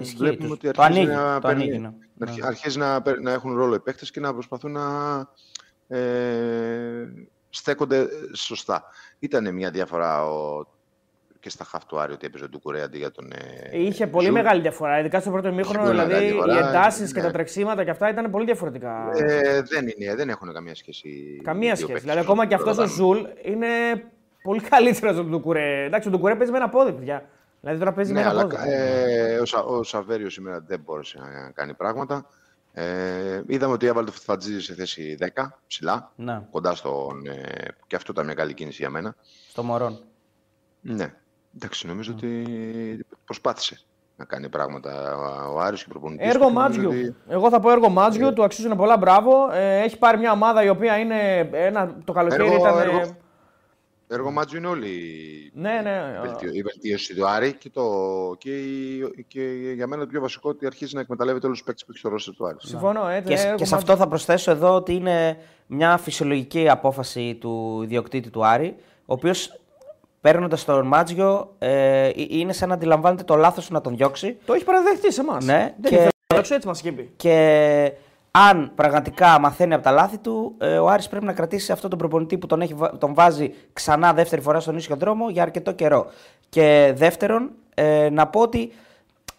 Ισχύει 0.00 0.16
βλέπουμε 0.16 0.48
τους. 0.48 0.50
ότι 0.56 0.70
Το 0.70 0.82
αρχίζει 0.82 1.00
ανοίγει, 1.00 1.16
να, 1.16 1.34
το 1.40 1.46
παίρνει- 1.48 1.62
ανοίγει, 1.62 1.78
ναι. 1.78 1.90
να 2.14 2.26
αρχι- 2.26 2.44
αρχίζει 2.44 2.78
να, 2.78 3.02
παίρ- 3.02 3.20
να 3.20 3.32
έχουν 3.32 3.54
ρόλο 3.56 3.74
οι 3.74 3.80
παίκτες 3.80 4.10
και 4.10 4.20
να 4.20 4.32
προσπαθούν 4.32 4.72
να 4.72 4.86
ε, 5.88 7.06
στέκονται 7.50 8.06
σωστά. 8.34 8.84
Ήταν 9.18 9.54
μια 9.54 9.70
διαφορά 9.70 10.24
ο, 10.30 10.64
και 11.46 11.52
στα 11.52 11.64
χαφ 11.64 11.84
του 11.86 11.98
Άρη 12.00 12.12
ότι 12.12 12.26
έπαιζε 12.26 12.44
ο 12.44 12.48
Ντουκουρέ 12.48 12.82
αντί 12.82 12.98
για 12.98 13.10
τον. 13.10 13.32
Ε, 13.70 13.78
Είχε 13.78 14.06
πολύ 14.06 14.26
Ζου. 14.26 14.32
μεγάλη 14.32 14.60
διαφορά. 14.60 14.98
Ειδικά 14.98 15.20
στο 15.20 15.30
πρώτο 15.30 15.48
ημίχρονο, 15.48 15.78
πολύ 15.78 15.90
δηλαδή 15.90 16.10
μεγάλη 16.12 16.26
οι 16.26 16.30
διαφορά, 16.32 16.68
εντάσεις 16.68 17.12
και 17.12 17.20
ναι. 17.20 17.26
τα 17.26 17.32
τρεξίματα 17.32 17.84
και 17.84 17.90
αυτά 17.90 18.08
ήταν 18.08 18.30
πολύ 18.30 18.44
διαφορετικά. 18.44 19.10
Ε, 19.14 19.62
δεν, 19.62 19.86
είναι, 19.96 20.14
δεν 20.14 20.28
έχουν 20.28 20.52
καμία 20.52 20.74
σχέση. 20.74 21.40
Καμία 21.44 21.72
οι 21.72 21.74
δύο 21.74 21.86
σχέση. 21.86 21.92
παίκτες 21.92 22.02
Δηλαδή, 22.02 22.18
που 22.26 22.32
ακόμα 22.32 22.46
και 22.46 22.54
αυτός 22.54 22.78
ο 22.78 22.82
προλαμβάνουν. 22.82 23.16
Ζουλ 23.42 23.52
είναι 23.52 23.66
πολύ 24.42 24.60
καλύτερος 24.60 25.14
από 25.14 25.22
τον 25.22 25.30
Ντουκουρέ. 25.30 25.84
Εντάξει, 25.84 26.08
ο 26.08 26.10
Ντουκουρέ 26.10 26.34
παίζει 26.36 26.52
με 26.52 26.58
ένα 26.58 26.68
πόδι, 26.68 26.92
παιδιά. 26.92 27.28
Δηλαδή 27.60 27.78
τώρα 27.78 27.92
παίζει 27.92 28.12
Ναι, 28.12 28.18
με 28.18 28.24
ένα 28.24 28.30
αλλά 28.30 28.46
πόδι. 28.46 28.56
ε, 28.66 29.38
ο, 29.38 29.44
Σα, 29.44 29.58
ο 29.60 29.82
Σαβέριο 29.82 30.30
σήμερα 30.30 30.60
δεν 30.66 30.80
μπόρεσε 30.84 31.18
να 31.18 31.50
κάνει 31.50 31.74
πράγματα. 31.74 32.26
Ε, 32.72 33.42
είδαμε 33.46 33.72
ότι 33.72 33.86
έβαλε 33.86 34.06
το 34.06 34.12
Φετφατζίδη 34.12 34.60
σε 34.60 34.74
θέση 34.74 35.16
10, 35.34 35.46
ψηλά, 35.66 36.12
ναι. 36.16 36.42
κοντά 36.50 36.74
στον. 36.74 37.26
Ε, 37.26 37.68
και 37.86 37.96
αυτό 37.96 38.12
ήταν 38.12 38.24
μια 38.24 38.34
καλή 38.34 38.54
κίνηση 38.54 38.76
για 38.80 38.90
μένα. 38.90 39.16
Στο 39.48 39.62
Μορόν. 39.62 40.00
Ναι. 40.80 41.14
Εντάξει, 41.56 41.86
νομίζω 41.86 42.12
ότι 42.12 43.06
προσπάθησε 43.24 43.80
να 44.16 44.24
κάνει 44.24 44.48
πράγματα 44.48 45.16
ο 45.54 45.60
Άρης 45.60 45.80
και 45.80 45.86
ο 45.88 45.92
προπονητής. 45.92 46.26
Έργο 46.28 46.46
του 46.46 46.52
και 46.52 46.58
νομίζω 46.58 46.80
Μάτζιου. 46.82 47.00
ότι- 47.08 47.14
Εγώ 47.28 47.50
θα 47.50 47.60
πω 47.60 47.70
έργο 47.70 47.88
Μάτζιου, 47.88 48.32
του 48.32 48.44
αξίζουν 48.44 48.76
πολλά 48.76 48.96
μπράβο. 48.96 49.50
Ε, 49.52 49.80
έχει 49.80 49.98
πάρει 49.98 50.18
μια 50.18 50.32
ομάδα 50.32 50.62
η 50.64 50.68
οποία 50.68 50.98
είναι. 50.98 51.48
Ένα, 51.52 51.96
το 52.04 52.12
καλοκαίρι 52.12 52.44
Έργο- 52.44 52.56
ήταν. 52.58 52.78
ε, 52.78 52.82
έργο- 52.82 53.16
Έργο 54.08 54.30
Μάτζιου 54.30 54.58
είναι 54.58 54.66
όλη 54.66 54.90
Ναι, 55.54 55.80
ναι. 55.82 56.18
η, 56.18 56.20
βελτίω- 56.26 56.54
η 56.54 56.62
βελτίωση 56.62 57.14
του 57.14 57.26
Άρη 57.28 57.52
και, 57.54 57.70
το, 57.70 57.84
και, 58.38 58.50
η- 58.62 59.24
και 59.28 59.42
για 59.74 59.86
μένα 59.86 60.02
το 60.02 60.08
πιο 60.08 60.20
βασικό 60.20 60.48
ότι 60.48 60.66
αρχίζει 60.66 60.94
να 60.94 61.00
εκμεταλλεύεται 61.00 61.46
όλους 61.46 61.58
τους 61.58 61.66
παίκτες 61.66 61.84
που 61.84 61.90
έχει 61.90 62.00
στο 62.00 62.08
ρόστερ 62.08 62.34
του 62.34 62.46
Άρη. 62.46 62.56
Συμφωνώ. 62.60 63.08
Ε, 63.08 63.20
Και, 63.20 63.32
έργο 63.34 63.34
και 63.34 63.38
σε 63.38 63.46
Μάτζιου. 63.48 63.76
αυτό 63.76 63.96
θα 63.96 64.08
προσθέσω 64.08 64.50
εδώ 64.50 64.74
ότι 64.74 64.94
είναι 64.94 65.38
μια 65.66 65.96
φυσιολογική 65.96 66.68
απόφαση 66.68 67.34
του 67.40 67.80
ιδιοκτήτη 67.82 68.30
του 68.30 68.46
Άρη, 68.46 68.76
ο 68.98 69.12
οποίος 69.12 69.60
παίρνοντας 70.30 70.64
τον 70.64 70.86
Μάτζιο 70.86 71.54
ε, 71.58 72.10
είναι 72.28 72.52
σαν 72.52 72.68
να 72.68 72.74
αντιλαμβάνεται 72.74 73.22
το 73.22 73.36
λάθος 73.36 73.70
να 73.70 73.80
τον 73.80 73.96
διώξει. 73.96 74.36
Το 74.44 74.52
έχει 74.52 74.64
παραδεχτεί 74.64 75.12
σε 75.12 75.20
εμάς. 75.20 75.44
Ναι, 75.44 75.74
δεν 75.80 75.90
και- 75.90 75.94
ήθελε 75.94 76.10
να 76.34 76.42
το 76.42 76.54
έτσι 76.54 76.66
μας 76.66 76.80
είχε 76.80 76.92
πει. 76.92 77.12
Και 77.16 77.92
αν 78.30 78.72
πραγματικά 78.74 79.38
μαθαίνει 79.40 79.74
από 79.74 79.82
τα 79.82 79.90
λάθη 79.90 80.18
του, 80.18 80.54
ε, 80.58 80.78
ο 80.78 80.88
Άρης 80.88 81.08
πρέπει 81.08 81.24
να 81.24 81.32
κρατήσει 81.32 81.72
αυτόν 81.72 81.90
τον 81.90 81.98
προπονητή 81.98 82.38
που 82.38 82.46
τον, 82.46 82.60
έχει, 82.60 82.74
βα- 82.74 82.98
τον 82.98 83.14
βάζει 83.14 83.54
ξανά 83.72 84.12
δεύτερη 84.12 84.42
φορά 84.42 84.60
στον 84.60 84.76
ίσιο 84.76 84.96
δρόμο 84.96 85.30
για 85.30 85.42
αρκετό 85.42 85.72
καιρό. 85.72 86.06
Και 86.48 86.92
δεύτερον, 86.96 87.50
ε, 87.74 88.08
να 88.10 88.26
πω 88.26 88.40
ότι 88.40 88.72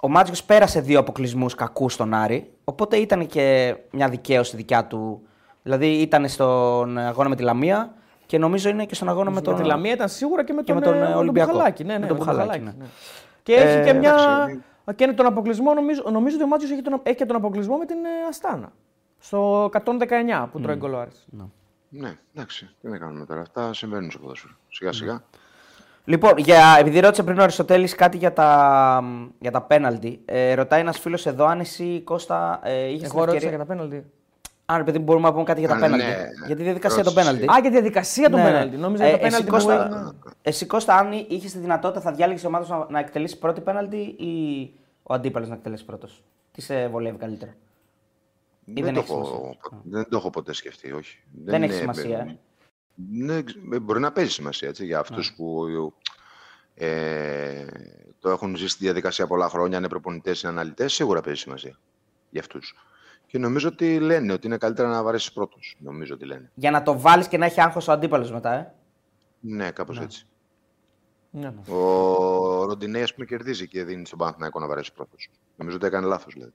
ο 0.01 0.09
Μάτζιος 0.09 0.43
πέρασε 0.43 0.79
δύο 0.81 0.99
αποκλεισμούς 0.99 1.55
κακούς 1.55 1.93
στον 1.93 2.13
Άρη, 2.13 2.51
οπότε 2.63 2.97
ήταν 2.97 3.27
και 3.27 3.75
μια 3.91 4.07
δικαίωση 4.09 4.55
δικιά 4.55 4.85
του. 4.85 5.21
Δηλαδή 5.63 5.87
ήταν 5.87 6.27
στον 6.27 6.97
αγώνα 6.97 7.29
με 7.29 7.35
τη 7.35 7.43
Λαμία 7.43 7.93
και 8.27 8.37
νομίζω 8.37 8.69
είναι 8.69 8.85
και 8.85 8.95
στον 8.95 9.09
αγώνα 9.09 9.31
με 9.31 9.41
τον. 9.41 9.53
Με 9.53 9.61
τη 9.61 9.67
Λαμία 9.67 9.93
ήταν 9.93 10.09
σίγουρα 10.09 10.43
και 10.43 10.53
με 10.53 10.61
και 10.61 10.73
τον, 10.73 10.81
με 10.81 10.87
τον, 10.87 11.03
ε, 11.03 11.11
ε, 11.11 11.13
Ολυμπιακό. 11.13 11.51
Μπουχαλάκη. 11.51 11.83
Ναι, 11.83 11.93
ναι, 11.93 11.99
Με 11.99 12.07
τον 12.07 12.17
με 12.17 12.23
Μπουχαλάκη, 12.23 12.59
Μπουχαλάκη, 12.59 12.77
ναι. 12.77 12.83
ναι. 12.83 12.89
Και 13.43 13.53
έχει 13.53 13.83
και 13.83 13.89
Ε, 13.89 13.93
μια. 13.93 14.13
εντάξει. 14.13 14.61
Και 14.95 15.07
τον 15.07 15.25
αποκλεισμό, 15.25 15.73
νομίζω, 15.73 16.03
νομίζω 16.11 16.35
ότι 16.35 16.43
ο 16.43 16.47
Μάτζιο 16.47 16.73
έχει, 16.73 16.81
τον, 16.81 16.99
έχει 17.03 17.15
και 17.15 17.25
τον 17.25 17.35
αποκλεισμό 17.35 17.77
με 17.77 17.85
την 17.85 17.97
ε, 18.05 18.09
Αστάνα. 18.29 18.71
Στο 19.19 19.63
119 19.63 20.47
που 20.51 20.59
τρώει 20.59 20.75
γκολ 20.75 20.93
ο 20.93 20.99
Άρης. 20.99 21.25
Ναι, 21.89 22.17
εντάξει, 22.35 22.75
τι 22.81 22.87
να 22.87 22.97
κάνουμε 22.97 23.25
τώρα. 23.25 23.41
Αυτά 23.41 23.73
συμβαίνουν 23.73 24.11
στο 24.11 24.19
ποδόσφαιρο. 24.19 24.53
Σιγά 24.69 24.91
σιγά. 24.91 25.23
Λοιπόν, 26.03 26.37
για, 26.37 26.75
επειδή 26.79 26.99
ρώτησε 26.99 27.23
πριν 27.23 27.39
ο 27.39 27.43
Αριστοτέλης 27.43 27.95
κάτι 27.95 28.17
για 28.17 28.33
τα, 28.33 29.03
για 29.39 29.51
τα 29.51 29.61
πέναλτι, 29.61 30.21
ε, 30.25 30.53
ρωτάει 30.53 30.79
ένας 30.79 30.99
φίλος 30.99 31.25
εδώ 31.25 31.45
αν 31.45 31.59
εσύ, 31.59 32.01
Κώστα, 32.03 32.59
ε, 32.63 32.85
είχες 32.85 32.97
την 32.97 33.05
Εγώ 33.05 33.19
ρώτησα 33.25 33.35
ευκαιρία... 33.35 33.57
για 33.57 33.65
τα 33.65 33.73
πέναλτι. 33.73 34.11
Αν 34.69 34.83
παιδί 34.83 34.97
μου, 34.97 35.03
μπορούμε 35.03 35.27
να 35.27 35.31
πούμε 35.33 35.43
κάτι 35.43 35.59
για 35.59 35.69
τα 35.69 35.75
Α, 35.75 35.79
πέναλτι. 35.79 36.05
ναι. 36.05 36.27
Για 36.45 36.55
τη 36.55 36.63
διαδικασία 36.63 37.03
των 37.03 37.13
Ρώτησε. 37.13 37.31
πέναλτι. 37.31 37.51
Α, 37.51 37.59
για 37.61 37.69
τη 37.69 37.69
διαδικασία 37.69 38.29
των 38.29 38.39
Ναι, 38.39 38.45
ναι. 38.45 38.51
πέναλτι. 38.51 38.77
Νόμιζα 38.77 39.03
Ε, 39.03 39.09
για 39.09 39.17
τα 39.19 39.25
εσύ, 39.25 39.43
πέναλτι 39.43 39.45
που 39.49 39.67
Κώστα, 39.67 39.85
έγινε. 39.85 40.11
εσύ, 40.41 40.65
Κώστα, 40.65 40.95
αν 40.97 41.11
είχες 41.11 41.51
τη 41.51 41.57
δυνατότητα, 41.59 42.01
θα 42.01 42.11
διάλεγε 42.11 42.39
η 42.43 42.45
ομάδα 42.45 42.65
σου 42.65 42.71
να, 42.71 42.85
να 42.89 42.99
εκτελέσει 42.99 43.37
πρώτη 43.37 43.61
πέναλτι 43.61 43.97
ή 43.97 44.71
ο 45.03 45.13
αντίπαλος 45.13 45.49
να 45.49 45.55
εκτελέσει 45.55 45.85
πρώτος; 45.85 46.23
Τι 46.51 46.61
σε 46.61 46.87
βολεύει 46.87 47.17
καλύτερα; 47.17 47.55
Ή 48.65 48.81
δεν 48.81 48.93
το 48.93 48.99
έχεις 48.99 49.11
έχω, 49.11 49.25
σημασία; 49.25 49.81
δεν 49.83 50.09
το 50.09 50.17
έχω 50.17 50.29
ποτέ 50.29 50.53
σκεφτεί, 50.53 50.91
όχι. 50.91 51.19
Δεν 51.43 51.63
έχεις 51.63 51.79
είναι- 51.79 51.93
σημασία, 51.93 52.17
ε; 52.19 52.37
Ναι, 53.11 53.41
ξ- 53.41 53.57
ε, 53.73 53.79
μπορεί 53.79 53.99
να 53.99 54.11
παίζει 54.11 54.31
σημασία 54.31 54.67
έτσι, 54.69 54.85
για 54.85 54.99
αυτούς 54.99 55.33
που 55.35 55.65
ε, 56.75 57.65
το 58.19 58.29
έχουν 58.29 58.55
ζήσει 58.55 58.77
τη 58.77 58.83
διαδικασία 58.83 59.27
πολλά 59.27 59.49
χρόνια, 59.49 59.77
είναι 59.77 59.87
προπονητές, 59.89 60.41
είναι 60.41 60.51
αναλυτές, 60.51 60.93
σίγουρα 60.93 61.21
παίζει 61.21 61.39
σημασία 61.39 61.77
για 62.29 62.41
αυτούς. 62.41 62.75
Και 63.27 63.37
νομίζω 63.37 63.67
ότι 63.67 63.99
λένε 63.99 64.33
ότι 64.33 64.47
είναι 64.47 64.57
καλύτερα 64.57 64.89
να 64.89 65.03
βαρέσεις 65.03 65.31
πρώτος. 65.31 65.75
Νομίζω 65.79 66.13
ότι 66.13 66.25
λένε. 66.25 66.51
Για 66.53 66.71
να 66.71 66.83
το 66.83 66.99
βάλεις 66.99 67.27
και 67.27 67.37
να 67.37 67.45
έχει 67.45 67.61
άγχος 67.61 67.87
ο 67.87 67.91
αντίπαλος 67.91 68.31
μετά, 68.31 68.53
ε. 68.53 68.73
Ναι, 69.39 69.71
κάπως 69.71 69.99
έτσι. 69.99 70.25
Ναι. 71.31 71.53
Ο 71.75 72.65
Ροντινέη, 72.65 73.03
ας 73.03 73.13
πούμε, 73.13 73.25
κερδίζει 73.25 73.67
και 73.67 73.83
δίνει 73.83 74.05
στον 74.05 74.17
Παναθηναϊκό 74.19 74.59
να 74.59 74.67
βαρέσει 74.67 74.93
πρώτος. 74.93 75.29
Νομίζω 75.55 75.77
ότι 75.77 75.85
έκανε 75.85 76.05
λάθος. 76.07 76.33
Δηλαδή. 76.33 76.51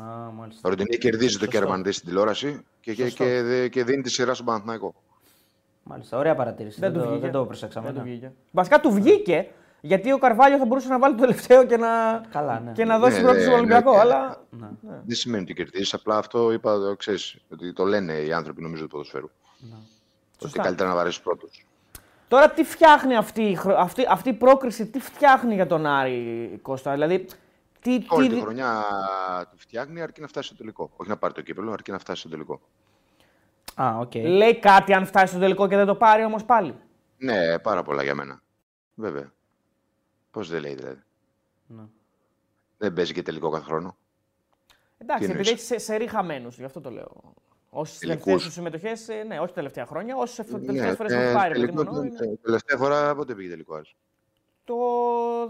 Α, 0.00 0.30
μάλιστα. 0.30 0.60
Ο 0.64 0.68
Ροντινέη 0.68 0.98
κερδίζει 0.98 1.32
το 1.38 1.44
Σωστό. 1.44 1.58
κέρμαν 1.58 1.92
στην 1.92 2.08
τηλεόραση 2.08 2.64
και, 2.80 2.94
και, 2.94 3.02
Σωστό. 3.04 3.24
και, 3.24 3.42
δε- 3.42 3.68
και 3.68 3.84
δίνει 3.84 4.02
τη 4.02 4.10
σειρά 4.10 4.34
στον 4.34 4.46
Παναθηναϊκό. 4.46 4.94
Μάλιστα, 5.82 6.18
ωραία 6.18 6.34
παρατήρηση. 6.34 6.80
Δεν, 6.80 6.92
Δεν, 6.92 7.00
του 7.00 7.04
το, 7.06 7.10
βγήκε. 7.12 7.24
δεν 7.30 7.34
το 7.40 7.46
προσέξαμε. 7.46 7.86
Δεν 7.86 7.94
του 7.94 8.02
ναι. 8.02 8.10
βγήκε. 8.10 8.32
Βασικά 8.50 8.80
του 8.80 8.90
βγήκε 8.92 9.48
γιατί 9.84 10.12
ο 10.12 10.18
Καρβάλιο 10.18 10.58
θα 10.58 10.64
μπορούσε 10.64 10.88
να 10.88 10.98
βάλει 10.98 11.14
το 11.14 11.20
τελευταίο 11.20 11.64
και 11.66 11.76
να, 11.76 12.20
Καλά, 12.30 12.60
ναι. 12.60 12.72
και 12.72 12.84
να 12.84 12.98
δώσει 12.98 13.16
Ναι, 13.16 13.20
πρώτο 13.22 13.36
ναι, 13.36 13.42
στον 13.42 13.54
Ολυμπιακό. 13.54 13.92
ναι. 13.92 13.98
αλλά 13.98 14.36
Ναι. 14.50 14.68
Δεν 14.80 15.16
σημαίνει 15.16 15.42
ότι 15.42 15.54
κερδίζει. 15.54 15.90
Απλά 15.94 16.16
αυτό 16.16 16.52
είπα, 16.52 16.78
το 16.78 16.96
ξέρεις, 16.96 17.36
ότι 17.52 17.72
το 17.72 17.84
λένε 17.84 18.12
οι 18.12 18.32
άνθρωποι 18.32 18.62
νομίζω 18.62 18.82
του 18.82 18.88
ποδοσφαίρου. 18.88 19.30
Ναι. 19.58 19.74
Ότι 20.34 20.42
Σωστά. 20.42 20.62
καλύτερα 20.62 20.88
να 20.88 20.94
βαρέσεις 20.94 21.20
πρώτος. 21.20 21.66
τώρα 22.28 22.50
τι 22.50 22.64
φτιάχνει 22.64 23.16
αυτή, 23.16 23.42
η 23.42 23.54
χρο- 23.54 23.76
αυτή, 23.78 24.06
αυτή 24.08 24.28
η 24.28 24.32
πρόκριση, 24.32 24.86
τι 24.86 25.00
φτιάχνει 25.00 25.54
για 25.54 25.66
τον 25.66 25.86
Άρη 25.86 26.58
Κώστα; 26.62 26.92
Δηλαδή, 26.92 27.26
τι, 27.80 28.04
Όλη 28.08 28.28
τι, 28.28 28.34
τη 28.34 28.40
χρονιά 28.40 28.82
του 29.50 29.58
φτιάχνει 29.58 30.00
αρκεί 30.02 30.20
να 30.20 30.26
φτάσει 30.26 30.46
στο 30.46 30.56
τελικό. 30.56 30.90
Όχι 30.96 31.08
να 31.10 31.16
πάρει 31.16 31.34
το 31.34 31.40
κύπελο, 31.42 31.72
αρκεί 31.72 31.90
να 31.90 31.98
φτάσει 31.98 32.20
στο 32.20 32.28
τελικό. 32.28 32.60
Α, 33.74 33.98
οκ. 33.98 34.14
λέει 34.14 34.58
κάτι 34.58 34.92
αν 34.92 35.06
φτάσει 35.06 35.26
στο 35.26 35.38
τελικό 35.38 35.68
και 35.68 35.76
δεν 35.76 35.86
το 35.86 35.94
πάρει 35.94 36.24
όμως 36.24 36.44
πάλι. 36.44 36.74
Ναι, 37.18 37.58
πάρα 37.58 37.82
πολλά 37.82 38.02
για 38.02 38.14
μένα. 38.14 38.42
Βέβαια. 38.94 39.32
Πώς 40.32 40.48
δεν 40.48 40.60
λέει 40.60 40.74
δηλαδή. 40.74 41.00
Ναι. 41.66 41.82
Δεν 42.78 42.92
παίζει 42.92 43.12
και 43.12 43.22
τελικό 43.22 43.50
κάθε 43.50 43.64
χρόνο. 43.64 43.96
Εντάξει, 44.98 45.24
Τι 45.26 45.30
επειδή 45.32 45.48
εννοείς; 45.48 45.70
έχει 45.70 45.80
σε, 45.80 45.86
σερί 45.86 45.96
χαμένους, 45.96 46.56
γι' 46.58 46.64
αυτό 46.64 46.80
το 46.80 46.90
λέω. 46.90 47.34
Όσες 47.70 47.98
Τελικούς. 47.98 48.22
τελευταίες 48.24 48.42
σου 48.42 48.50
συμμετοχές, 48.50 49.08
ναι, 49.26 49.38
όχι 49.38 49.48
τα 49.48 49.54
τελευταία 49.54 49.86
χρόνια, 49.86 50.16
όσες 50.16 50.46
τελευταίες 50.46 50.72
Ναι, 50.72 50.94
φορές 50.94 51.12
ε, 51.12 51.24
έχει 51.24 51.34
πάρει. 51.34 51.52
τελικό- 51.52 51.74
προτιμώ, 51.74 52.02
είναι 52.02 52.16
τε- 52.16 52.40
Τελευταία 52.42 52.76
φορά 52.78 53.14
πότε 53.14 53.34
πήγε 53.34 53.48
τελικό. 53.50 53.74
Άρης; 53.74 53.94
Το 54.64 54.74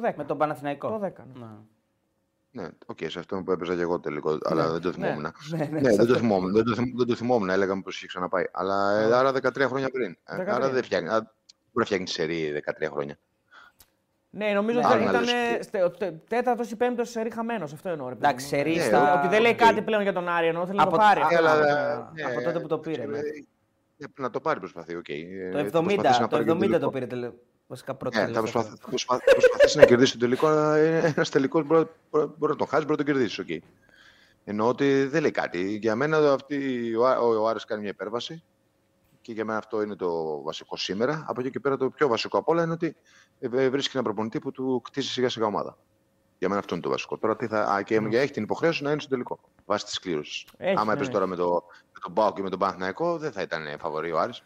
10. 0.01 0.15
Με 0.17 0.25
τον 0.25 0.39
Παναθηναϊκό. 0.39 0.89
Το 0.89 0.99
10, 1.07 1.25
ναι. 1.35 1.47
Ναι. 1.47 2.63
Ναι, 2.63 2.69
οκ, 2.87 2.99
σε 3.07 3.19
αυτό 3.19 3.43
που 3.43 3.53
έπαιζα 3.53 3.75
και 3.75 3.81
εγώ 3.81 4.01
τελικό, 4.01 4.39
αλλά 4.43 4.71
δεν 4.71 4.81
το 4.81 4.93
θυμόμουν. 4.93 5.33
Ναι, 5.49 5.57
ναι, 5.65 5.81
Ναι, 5.81 5.97
δεν 5.97 6.07
το 6.07 6.17
θυμόμουν. 6.17 6.53
Δεν 6.53 6.65
το, 6.65 6.75
θυμ- 6.75 6.97
δεν 6.97 7.07
το 7.07 7.15
θυμόμουν, 7.15 7.51
έλεγα 7.51 7.73
πως 7.83 7.89
είχε 7.91 8.07
ξαναπάει. 8.07 8.45
Αλλά 8.53 8.99
ε, 9.01 9.15
άρα 9.15 9.33
13 9.33 9.67
χρόνια 9.67 9.91
πριν. 9.91 10.17
Ε, 10.25 10.37
13. 10.37 10.47
Άρα 10.49 10.71
δεν 10.71 10.83
φτιάχνει. 10.83 11.09
α, 11.09 11.13
Μπορεί 11.13 11.29
να 11.73 11.85
φτιάχνει 11.85 12.09
σερή 12.09 12.63
13 12.81 12.89
χρόνια. 12.91 13.19
Ναι, 14.35 14.53
νομίζω 14.53 14.79
Ναι, 14.79 14.85
ότι 14.87 14.95
άλλο 14.95 15.05
να 15.05 15.11
ήταν 15.11 15.25
λες. 15.25 15.71
τέταρτος 16.29 16.71
ή 16.71 16.77
πέμπτος 16.77 17.11
σε 17.11 17.23
ρίχαμένο. 17.23 17.65
Αυτό 17.65 17.89
εννοώ. 17.89 18.09
ρε 18.09 18.15
παιδί 18.15 18.27
Εντάξει, 18.27 18.45
μου. 18.45 18.51
σε 18.51 18.61
ρί 18.63 18.75
Ναι, 18.75 18.83
στα... 18.83 19.19
Ότι 19.19 19.29
δεν 19.29 19.41
λέει 19.43 19.51
οκ. 19.53 19.57
κάτι 19.59 19.83
πλέον 19.83 20.03
για 20.03 20.13
τον 20.13 20.29
Άρη, 20.29 20.47
ενώ 20.47 20.67
θέλει 20.67 20.79
να 20.79 20.83
το 20.85 20.89
Από- 20.89 20.99
πάρει. 20.99 21.21
α, 21.21 21.25
αυτό. 21.25 21.43
Ναι, 21.43 21.49
αλλά, 21.49 21.53
από- 21.97 22.11
ναι, 22.15 22.23
από 22.23 22.43
τότε 22.43 22.61
που 22.61 22.67
το 22.69 22.79
πήρε, 22.79 23.03
ε, 23.03 23.07
ναι. 23.07 23.19
ε, 23.19 24.05
Να 24.19 24.31
το 24.31 24.41
πάρει 24.41 24.59
προσπαθεί, 24.59 24.95
οκ. 24.97 25.05
Το 25.07 25.13
Ε, 25.59 25.71
θα 25.71 25.79
70, 25.79 25.83
προσπαθήσει 25.85 26.21
να 26.21 26.29
το 26.29 26.37
πάρει 26.37 26.45
και 26.45 26.51
70 26.51 26.59
το 26.61 26.69
τελικό. 26.69 26.91
πήρε 26.91 27.07
τελε... 27.07 27.31
βασικά 27.67 27.95
πρώτο. 27.95 28.19
Ναι, 28.19 28.25
θα 28.27 28.33
τελευταίο. 28.33 28.53
προσπαθ- 28.63 28.81
θα 28.83 28.89
προσπαθ- 28.89 29.23
θα 29.25 29.33
προσπαθήσει 29.35 29.79
να 29.79 29.85
κερδίσει 29.85 30.11
τον 30.13 30.21
τελικό, 30.21 30.47
αλλά 30.47 30.77
ένας 31.17 31.29
τελικός 31.29 31.65
μπορεί, 31.67 31.87
μπορεί, 32.11 32.27
μπορεί 32.39 32.53
να 32.53 32.59
τον 32.59 32.67
χάσει, 32.67 32.85
μπορεί 32.85 32.99
να 32.99 33.05
τον 33.05 33.15
κερδίσει. 33.15 33.41
οκ. 33.41 33.63
Εννοώ 34.45 34.69
ότι 34.69 35.05
δεν 35.05 35.21
λέει 35.21 35.31
κάτι. 35.31 35.77
Για 35.77 35.95
μένα 35.97 36.33
αυτή, 36.33 36.57
ο, 36.95 37.07
Ά- 37.07 37.19
ο, 37.21 37.43
ο 37.43 37.49
Άρης 37.49 37.65
κάνει 37.65 37.81
μια 37.81 37.91
υπέρβαση 37.91 38.43
και 39.23 39.33
για 39.33 39.45
μένα 39.45 39.59
αυτό 39.59 39.83
είναι 39.83 39.97
το 39.97 40.43
βασικό 40.43 40.77
σήμερα. 40.77 41.25
Από 41.29 41.41
εκεί 41.41 41.51
και 41.51 41.61
πέρα 41.61 41.77
το 41.77 41.91
πιο 41.91 42.09
βασικό 42.09 42.39
απ' 42.39 42.49
όλα 42.49 42.63
είναι 42.63 42.73
ότι 42.73 42.97
ε, 43.41 43.49
ε, 43.53 43.69
βρίσκει 43.69 43.91
έναν 43.93 44.05
προπονητή 44.05 44.39
που 44.39 44.51
του 44.51 44.81
κτίσει 44.85 45.09
σιγά 45.13 45.29
σιγά 45.29 45.47
ομάδα. 45.47 45.77
Για 46.39 46.49
μένα 46.49 46.61
αυτό 46.61 46.75
είναι 46.75 46.85
το 46.85 46.91
βασικό. 46.91 47.19
Τώρα 47.19 47.37
τι 47.37 47.47
θα, 47.47 47.63
α, 47.65 47.83
και 47.83 48.01
Ναι. 48.01 48.17
έχει 48.17 48.33
την 48.33 48.43
υποχρέωση 48.43 48.83
να 48.83 48.91
είναι 48.91 49.01
στο 49.01 49.09
τελικό. 49.11 49.39
Βάσει 49.67 49.85
της 49.85 49.99
κλήρωσης. 49.99 50.47
Έχει, 50.57 50.73
Άμα 50.77 50.85
ναι, 50.85 50.93
έπαιζε 50.93 51.09
ναι. 51.09 51.15
τώρα 51.15 51.27
με, 51.27 51.37
το, 51.37 51.63
με 51.93 51.99
τον 52.03 52.13
Πάο 52.13 52.33
και 52.33 52.43
με 52.43 52.51
τον 52.51 52.59
Παναθηναϊκό, 52.59 53.19
δεν 53.19 53.33
θα 53.33 53.43
ήταν 53.43 53.63
φαβορή 53.79 54.13
ο 54.13 54.19
Άρης. 54.19 54.43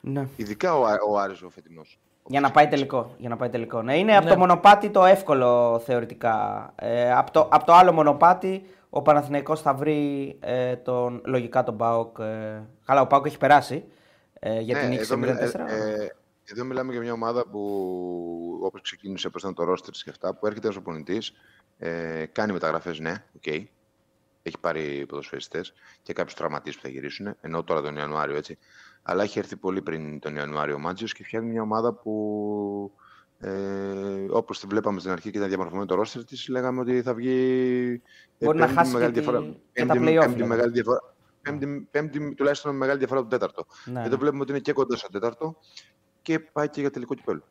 Ναι. 0.00 0.28
Ειδικά 0.36 0.78
ο, 0.78 0.84
Ά- 0.86 1.02
ο 1.08 1.18
Άρης 1.18 1.42
ο 1.42 1.50
φετινός. 1.50 1.98
Για 2.26 2.40
να 2.40 2.50
πάει 2.50 2.68
τελικό. 2.68 3.14
Για 3.18 3.28
να 3.28 3.36
πάει 3.36 3.48
τελικό. 3.48 3.82
Ναι, 3.82 3.98
είναι 3.98 4.16
από 4.16 4.24
Ναι. 4.24 4.30
το 4.32 4.38
μονοπάτι 4.38 4.90
το 4.90 5.04
εύκολο 5.04 5.78
θεωρητικά. 5.84 6.72
Ε, 6.76 7.12
από, 7.12 7.30
το, 7.30 7.48
από 7.52 7.64
το 7.66 7.72
άλλο 7.72 7.92
μονοπάτι 7.92 8.66
ο 8.90 9.02
Παναθηναϊκός 9.02 9.60
θα 9.60 9.74
βρει 9.74 10.36
ε, 10.40 10.76
τον, 10.76 11.22
λογικά 11.24 11.62
τον 11.64 11.76
ΠΑΟΚ. 11.76 12.18
Ε, 12.18 12.62
καλά, 12.84 13.00
ο 13.00 13.06
ΠΑΟΚ 13.06 13.26
έχει 13.26 13.38
περάσει 13.38 13.84
ε, 14.48 14.60
για 14.60 14.78
την 14.78 14.88
νίκη 14.88 15.04
σε 15.04 15.14
0-4. 15.14 15.18
Ναι, 15.18 15.26
μιλά- 15.26 15.70
ε, 15.70 16.02
ε, 16.04 16.08
εδώ 16.44 16.64
μιλάμε 16.64 16.92
για 16.92 17.00
μια 17.00 17.12
ομάδα 17.12 17.46
που 17.48 17.60
όπως 18.62 18.80
ξεκίνησε 18.80 19.28
πώς 19.28 19.42
ήταν 19.42 19.54
το 19.54 19.64
ρόστερ 19.64 19.90
και 19.94 20.10
αυτά, 20.10 20.34
που 20.34 20.46
έρχεται 20.46 20.68
ως 20.68 20.76
προπονητής, 20.76 21.32
ε, 21.78 22.24
κάνει 22.32 22.52
μεταγραφές, 22.52 22.98
ναι, 22.98 23.14
οκ. 23.36 23.46
Έχει 24.42 24.58
πάρει 24.60 25.04
ποδοσφαιριστές 25.08 25.72
και 26.02 26.12
κάποιους 26.12 26.34
τραυματίες 26.34 26.74
που 26.76 26.82
θα 26.82 26.88
γυρίσουν, 26.88 27.36
ενώ 27.40 27.62
τώρα 27.62 27.82
τον 27.82 27.96
Ιανουάριο 27.96 28.36
έτσι. 28.36 28.58
Αλλά 29.02 29.22
έχει 29.22 29.38
έρθει 29.38 29.56
πολύ 29.56 29.82
πριν 29.82 30.18
τον 30.18 30.36
Ιανουάριο 30.36 30.74
ο 30.74 30.78
Μάτζιος 30.78 31.12
και 31.12 31.24
φτιάχνει 31.24 31.48
μια 31.50 31.62
ομάδα 31.62 31.92
που 31.92 32.92
ε, 33.40 33.50
όπως 34.30 34.60
τη 34.60 34.66
βλέπαμε 34.66 35.00
στην 35.00 35.12
αρχή 35.12 35.30
και 35.30 35.36
ήταν 35.36 35.48
διαμορφωμένο 35.48 35.86
το 35.86 35.94
ρόστερ 35.94 36.24
της, 36.24 36.48
λέγαμε 36.48 36.80
ότι 36.80 37.02
θα 37.02 37.14
βγει 37.14 38.02
ε, 38.38 38.44
Μπορεί 38.44 38.58
να 38.58 38.64
πέμπτη 38.64 38.78
χάσει 38.78 38.92
με 38.92 38.98
μεγάλη 38.98 39.12
και 39.14 39.20
τη- 39.20 39.26
διαφορά. 39.30 39.54
και 39.72 39.84
τα 39.86 39.92
Πέμπτη- 39.94 40.08
play-off, 40.08 40.20
πέμπτη 40.20 40.32
δηλαδή. 40.34 40.50
μεγάλη 40.50 40.72
διαφορά. 40.72 41.14
Πέμπτη, 41.50 41.88
πέμπτη, 41.90 42.34
τουλάχιστον 42.34 42.72
με 42.72 42.76
μεγάλη 42.78 42.98
διαφορά 42.98 43.20
από 43.20 43.28
τον 43.28 43.38
τέταρτο. 43.38 43.66
Ναι, 43.84 44.00
Εδώ 44.00 44.08
ναι. 44.08 44.16
βλέπουμε 44.16 44.42
ότι 44.42 44.50
είναι 44.50 44.60
και 44.60 44.72
κοντά 44.72 44.96
στο 44.96 45.08
τέταρτο 45.08 45.56
και 46.22 46.38
πάει 46.38 46.68
και 46.68 46.80
για 46.80 46.90
τελικό 46.90 47.14
κυπέλο. 47.14 47.42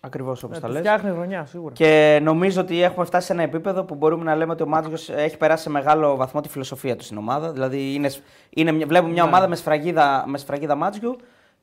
Ακριβώς 0.00 0.42
όπως 0.42 0.56
Ναι, 0.56 0.62
τα 0.62 0.66
του 0.66 0.72
λες. 0.72 0.82
φτιάχνει 0.82 1.10
χρονιά, 1.10 1.46
σίγουρα. 1.46 1.74
Και 1.74 2.18
νομίζω 2.22 2.60
ότι 2.60 2.82
έχουμε 2.82 3.04
φτάσει 3.04 3.26
σε 3.26 3.32
ένα 3.32 3.42
επίπεδο 3.42 3.84
που 3.84 3.94
μπορούμε 3.94 4.24
να 4.24 4.34
λέμε 4.36 4.52
ότι 4.52 4.62
ο 4.62 4.66
Μάτζιος 4.66 5.08
έχει 5.08 5.36
περάσει 5.36 5.62
σε 5.62 5.70
μεγάλο 5.70 6.16
βαθμό 6.16 6.40
τη 6.40 6.48
φιλοσοφία 6.48 6.96
του 6.96 7.04
στην 7.04 7.16
ομάδα. 7.18 7.52
Δηλαδή 7.52 7.94
είναι, 7.94 8.10
είναι, 8.50 8.72
μια- 8.72 8.86
βλέπουμε 8.86 9.12
μια 9.12 9.22
Ναι. 9.22 9.28
ομάδα 9.28 9.48
με 9.48 9.56
σφραγίδα, 9.56 10.24
με 10.26 10.38
σφραγίδα 10.38 10.74
Μάτζιου 10.74 11.16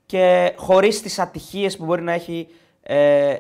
και 0.06 0.54
χωρίς 0.58 1.02
τις 1.02 1.20
ατυχίες 1.20 1.78
που 1.78 1.86
μπορεί 1.86 2.02
να 2.02 2.12
έχει. 2.12 2.48
Ε, 2.84 3.36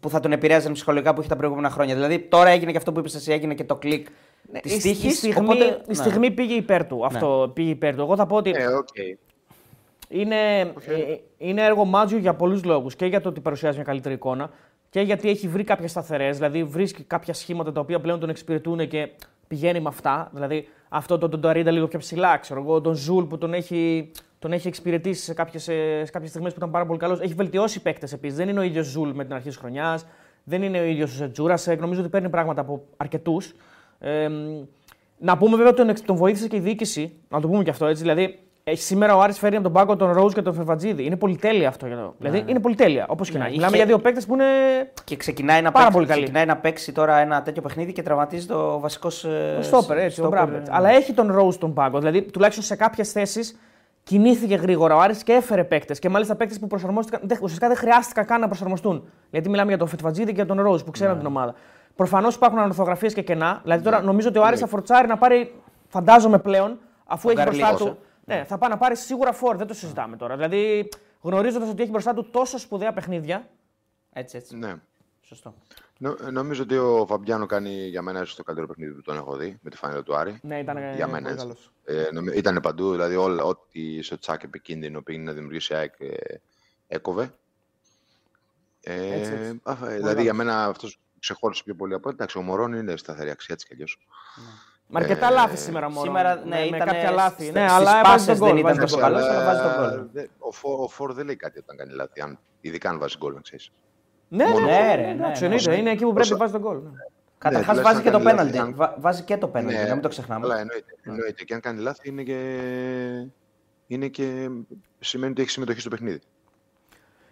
που 0.00 0.10
θα 0.10 0.20
τον 0.20 0.32
επηρέαζαν 0.32 0.72
ψυχολογικά 0.72 1.14
που 1.14 1.20
είχε 1.20 1.28
τα 1.28 1.36
προηγούμενα 1.36 1.70
χρόνια. 1.70 1.94
Δηλαδή 1.94 2.18
τώρα 2.18 2.48
έγινε 2.48 2.70
και 2.70 2.76
αυτό 2.76 2.92
που 2.92 2.98
είπες 2.98 3.14
εσύ, 3.14 3.32
έγινε 3.32 3.54
και 3.54 3.64
το 3.64 3.76
κλικ 3.76 4.06
Ναι, 4.08 4.12
τη 4.62 4.74
η- 4.74 4.78
τύχη. 4.78 5.06
η, 5.06 5.10
στιγμή, 5.10 5.56
η 5.88 5.94
στιγμή 5.94 6.30
πήγε 6.30 6.54
υπέρ 6.54 6.86
του. 6.86 7.04
Αυτό 7.06 7.50
πήγε 7.54 7.70
υπέρ 7.70 7.94
του. 7.94 8.00
Εγώ 8.00 8.16
θα 8.16 8.26
πω 8.26 8.36
ότι 8.36 8.50
Ε, 8.50 8.66
οκ. 8.66 8.88
είναι, 10.08 10.58
ε, 10.60 10.66
είναι 11.38 11.62
έργο 11.64 11.84
Μάτζιου 11.84 12.18
για 12.18 12.34
πολλούς 12.34 12.64
λόγους. 12.64 12.96
Και 12.96 13.06
για 13.06 13.20
το 13.20 13.28
ότι 13.28 13.40
παρουσιάζει 13.40 13.76
μια 13.76 13.84
καλύτερη 13.84 14.14
εικόνα 14.14 14.50
και 14.90 15.00
γιατί 15.00 15.28
έχει 15.28 15.48
βρει 15.48 15.64
κάποιες 15.64 15.90
σταθερές. 15.90 16.36
Δηλαδή 16.36 16.64
βρίσκει 16.64 17.02
κάποια 17.02 17.34
σχήματα 17.34 17.72
τα 17.72 17.80
οποία 17.80 18.00
πλέον 18.00 18.20
τον 18.20 18.28
εξυπηρετούν 18.28 18.88
και 18.88 19.08
πηγαίνει 19.48 19.80
με 19.80 19.88
αυτά. 19.88 20.30
Δηλαδή 20.32 20.68
αυτό 20.88 21.18
το 21.18 21.28
τον 21.28 21.40
Ταρίντα 21.40 21.70
λίγο 21.70 21.86
πιο 21.86 21.98
ψηλά, 21.98 22.36
ξέρω 22.36 22.60
εγώ. 22.60 22.80
Τον 22.80 22.94
Ζουλ 22.94 23.24
που 23.24 23.38
τον 23.38 23.54
έχει, 23.54 24.10
τον 24.38 24.52
έχει 24.52 24.68
εξυπηρετήσει 24.68 25.22
σε 25.22 25.34
κάποιες 25.34 25.62
σε 25.62 25.72
κάποιες 26.12 26.30
στιγμές 26.30 26.52
που 26.52 26.58
ήταν 26.58 26.70
πάρα 26.70 26.86
πολύ 26.86 26.98
καλός. 26.98 27.20
Έχει 27.20 27.34
βελτιώσει 27.34 27.82
παίκτες 27.82 28.12
επίσης. 28.12 28.36
Δεν 28.36 28.48
είναι 28.48 28.58
ο 28.60 28.62
ίδιος 28.62 28.86
Ζουλ 28.86 29.10
με 29.10 29.24
την 29.24 29.34
αρχή 29.34 29.48
της 29.48 29.56
χρονιάς. 29.56 30.06
Δεν 30.44 30.62
είναι 30.62 30.80
ο 30.80 30.84
ίδιος 30.84 31.20
ο 31.20 31.30
Τζούρασεκ. 31.30 31.80
Νομίζω 31.80 32.00
ότι 32.00 32.08
παίρνει 32.10 32.28
πράγματα 32.28 32.60
από 32.60 32.84
αρκετούς. 32.96 33.54
Ε, 33.98 34.28
να 35.18 35.36
πούμε 35.36 35.50
βέβαια 35.50 35.68
ότι 35.68 35.76
τον, 35.76 35.88
εξ- 35.88 36.04
τον 36.04 36.16
βοήθησε 36.16 36.48
και 36.48 36.56
η 36.56 36.60
διοίκηση. 36.60 37.12
Να 37.28 37.40
το 37.40 37.48
πούμε 37.48 37.62
και 37.62 37.70
αυτό 37.70 37.86
έτσι. 37.86 38.02
Δηλαδή, 38.02 38.38
έχει 38.64 38.82
σήμερα 38.82 39.16
ο 39.16 39.20
Άρης 39.20 39.38
φέρει 39.38 39.54
από 39.54 39.64
τον 39.64 39.72
πάγκο 39.72 39.96
τον 39.96 40.12
Ρόζ 40.12 40.32
και 40.32 40.42
τον 40.42 40.54
Φερβατζίδη. 40.54 41.04
Είναι 41.04 41.16
πολυτέλεια 41.16 41.68
αυτό. 41.68 41.86
Για 41.86 41.96
το... 41.96 42.14
Δηλαδή, 42.18 42.44
είναι 42.46 42.60
πολυτέλεια. 42.60 43.06
Όπως 43.08 43.28
και 43.30 43.32
Ναι, 43.32 43.38
να 43.38 43.44
έχει. 43.44 43.54
είχε- 43.54 43.64
Μιλάμε 43.64 43.76
για 43.84 43.94
δύο 43.94 43.98
παίκτες 44.04 44.26
που 44.26 44.34
είναι. 44.34 44.44
Και 45.04 45.16
ξεκινάει 45.16 45.62
να, 45.62 45.70
Πάρα 45.72 45.78
παίξει, 45.84 45.92
πολύ 45.92 46.06
καλή. 46.06 46.20
ξεκινάει 46.20 46.46
να 46.46 46.56
παίξει 46.56 46.92
τώρα 46.92 47.16
ένα 47.18 47.42
τέτοιο 47.42 47.62
παιχνίδι 47.62 47.92
και 47.92 48.02
τραυματίζει 48.02 48.46
το 48.46 48.80
βασικός. 48.80 49.24
Ο 49.58 49.62
Στόπερ, 49.62 49.98
έτσι, 49.98 50.22
ο 50.22 50.28
Μπράμπετ. 50.28 50.66
Αλλά 50.70 50.88
έχει 50.90 51.12
τον 51.12 51.32
Ρόζ 51.32 51.54
στον 51.54 51.74
πάγκο. 51.74 51.98
Δηλαδή, 51.98 52.22
τουλάχιστον 52.22 52.64
σε 52.64 52.76
κάποιες 52.76 53.12
θέσεις 53.12 53.58
κινήθηκε 54.02 54.54
γρήγορα 54.54 54.96
ο 54.96 55.00
Άρης 55.00 55.22
και 55.22 55.32
έφερε 55.32 55.64
παίκτες. 55.64 55.98
Και 55.98 56.08
μάλιστα 56.08 56.34
παίκτες 56.34 56.58
που 56.58 56.66
προσαρμόστηκαν. 56.66 57.20
δεν- 57.24 57.36
Ουσιαστικά 57.36 57.68
δεν 57.68 57.76
χρειάστηκαν 57.76 58.24
καν 58.26 58.40
να 58.40 58.46
προσαρμοστούν. 58.46 59.08
Γιατί 59.30 59.48
μιλάμε 59.48 59.68
για 59.68 59.78
τον 59.78 59.88
Φετβατζίδη 59.88 60.26
και 60.28 60.32
για 60.34 60.46
τον 60.46 60.60
Ρόζ 60.60 60.82
που 60.82 60.90
ξέραν 60.90 61.18
την 61.18 61.26
ομάδα. 61.26 61.54
Προφανώς 61.96 62.34
υπάρχουν 62.34 62.58
ανορθογραφίε 62.58 63.10
και 63.10 63.22
κενά. 63.22 63.60
Δηλαδή, 63.62 63.82
τώρα 63.84 64.00
νομίζω 64.02 64.28
ότι 64.28 64.38
ο 64.38 64.44
Άρης 64.44 64.60
θα 64.60 64.66
φορτσάρει 64.66 65.08
να 65.08 65.18
πάρει, 65.18 65.54
φαντάζομαι 65.88 66.38
πλέον, 66.38 66.78
αφού 67.06 67.28
έχει 67.28 67.42
μπροστά 67.42 67.62
Γκαρλίκος, 67.66 67.88
του. 67.90 67.98
Ναι, 68.24 68.44
θα 68.44 68.58
πάει 68.58 68.70
να 68.70 68.76
πάρει 68.76 68.96
σίγουρα 68.96 69.32
φόρ, 69.32 69.56
δεν 69.56 69.66
το 69.66 69.74
συζητάμε 69.74 70.16
τώρα. 70.16 70.34
Δηλαδή, 70.36 70.88
γνωρίζοντας 71.20 71.68
ότι 71.68 71.82
έχει 71.82 71.90
μπροστά 71.90 72.14
του 72.14 72.30
τόσο 72.30 72.58
σπουδαία 72.58 72.92
παιχνίδια. 72.92 73.48
Έτσι, 74.12 74.36
έτσι. 74.36 74.56
Ναι. 74.56 74.74
Σωστό. 75.20 75.54
Νο- 75.98 76.16
νομίζω 76.30 76.62
ότι 76.62 76.76
ο 76.76 77.04
Φαμπιάνο 77.08 77.46
κάνει 77.46 77.70
για 77.70 78.02
μένα 78.02 78.20
ίσως 78.20 78.34
το 78.34 78.42
καλύτερο 78.42 78.68
παιχνίδι 78.68 78.92
που 78.92 79.02
τον 79.02 79.16
έχω 79.16 79.36
δει 79.36 79.58
με 79.62 79.70
τη 79.70 79.76
φανέλα 79.76 80.02
του 80.02 80.16
Άρη. 80.16 80.38
Ναι, 80.42 80.58
ήταν 80.58 80.76
για 80.94 81.06
μένα 81.06 81.20
πολύ 81.20 81.32
έτσι. 81.32 81.36
καλός. 81.46 81.72
Ε, 81.84 82.08
νομι- 82.12 82.36
ήταν 82.36 82.60
παντού, 82.62 82.90
δηλαδή 82.90 83.16
όλα, 83.16 83.42
ό,τι 83.44 84.02
στο 84.02 84.18
τσάκ 84.18 84.42
επικίνδυνο 84.42 85.02
πήγαινε 85.02 85.24
να 85.24 85.32
δημιουργήσει 85.32 85.74
ΑΕΚ 85.74 85.94
ε, 86.00 86.14
έκοβε. 86.86 87.30
Ε, 88.82 89.12
Έτσι, 89.18 89.32
έτσι. 89.32 89.60
α, 89.62 89.90
ε, 89.92 89.96
δηλαδή 89.96 90.22
για 90.22 90.34
μένα 90.34 90.64
αυτός 90.64 91.00
ξεχώρισε 91.18 91.62
πιο 91.64 91.74
πολύ 91.74 91.94
από 91.94 92.08
εντάξει, 92.08 92.38
ο 92.38 92.42
Μωρόν 92.42 92.72
είναι 92.72 92.96
σταθερή 92.96 93.30
αξία 93.30 93.54
έτσι 93.54 93.66
κι 93.66 93.72
αλλιώς. 93.72 93.98
Με 94.88 95.00
αρκετά 95.00 95.26
Ε, 95.26 95.30
λάθη 95.30 95.56
σήμερα 95.56 95.88
μόνο. 95.90 96.06
σήμερα, 96.06 96.36
με, 96.36 96.44
ναι, 96.44 96.70
με 96.70 96.76
ήταν 96.76 96.88
κάποια 96.88 97.08
σ- 97.08 97.14
λάθη. 97.14 97.42
στις 97.42 97.52
Ναι, 97.54 97.70
αλλά 97.70 98.00
πάσες 98.00 98.26
βάζει 98.26 98.26
τον 98.26 98.36
δεν 98.38 98.48
γκολ. 98.48 98.58
ήταν 98.58 98.62
βάζει 98.62 98.78
τον 98.78 98.86
τόσο 98.88 98.96
γκολ. 99.00 99.12
καλός, 99.12 99.28
αλλά 99.28 99.44
βάζει 99.44 99.60
τον 99.60 99.70
Αλλά 99.70 99.88
γκολ. 99.96 100.06
δεν- 100.12 100.30
Ο, 100.38 100.52
Φο- 100.52 100.82
ο 100.82 100.88
Φόρ 100.88 101.12
δεν 101.12 101.26
λέει 101.26 101.36
κάτι 101.36 101.58
όταν 101.58 101.76
κάνει 101.76 101.92
λάθη, 101.94 102.20
αν, 102.20 102.38
ειδικά 102.60 102.90
αν 102.90 102.98
βάζει 102.98 103.16
γκολ, 103.18 103.34
να 103.34 103.40
ξέρεις. 103.40 103.70
Ναι, 104.28 104.44
ναι, 104.44 104.50
Μόνο- 104.50 104.66
ναι, 104.66 104.72
Ναι, 104.72 104.78
ναι, 104.86 104.94
ρε, 104.94 105.02
ναι, 105.02 105.10
εντάξει, 105.10 105.40
ναι. 105.40 105.46
εννοείται. 105.54 105.76
Είναι 105.76 105.90
εκεί 105.90 106.04
που 106.04 106.12
πρέπει 106.12 106.28
να 106.28 106.34
Όσο- 106.34 106.36
βάζει 106.36 106.52
τον 106.52 106.60
γκολ. 106.60 106.76
ναι. 106.82 106.90
Καταρχάς 107.38 107.76
Ναι, 107.76 107.82
βάζει 107.82 108.02
και 108.02 108.10
το 108.10 108.16
τουλάχιστον 108.18 108.46
αν 108.46 108.50
πέναλτι. 108.52 108.76
κάνει 108.76 108.92
Βα- 108.92 109.00
Βάζει 109.00 109.22
και 109.22 109.36
το 109.36 109.48
πέναλτι, 109.48 109.76
Ναι, 109.78 109.84
να 109.86 109.92
μην 109.92 110.02
το 110.02 110.08
ξεχνάμε. 110.08 110.44
Αλλά 110.44 110.58
εννοείται, 110.58 110.94
εννοείται. 111.02 111.44
Και 111.44 111.54
αν 111.54 111.60
κάνει 111.60 111.80
λάθη 111.80 112.08
είναι 112.08 112.22
και, 112.22 112.38
είναι 113.86 114.08
και 114.08 114.48
σημαίνει 114.98 115.32
ότι 115.32 115.40
έχει 115.42 115.50
συμμετοχή 115.50 115.80
στο 115.80 115.90
παιχνίδι. 115.90 116.20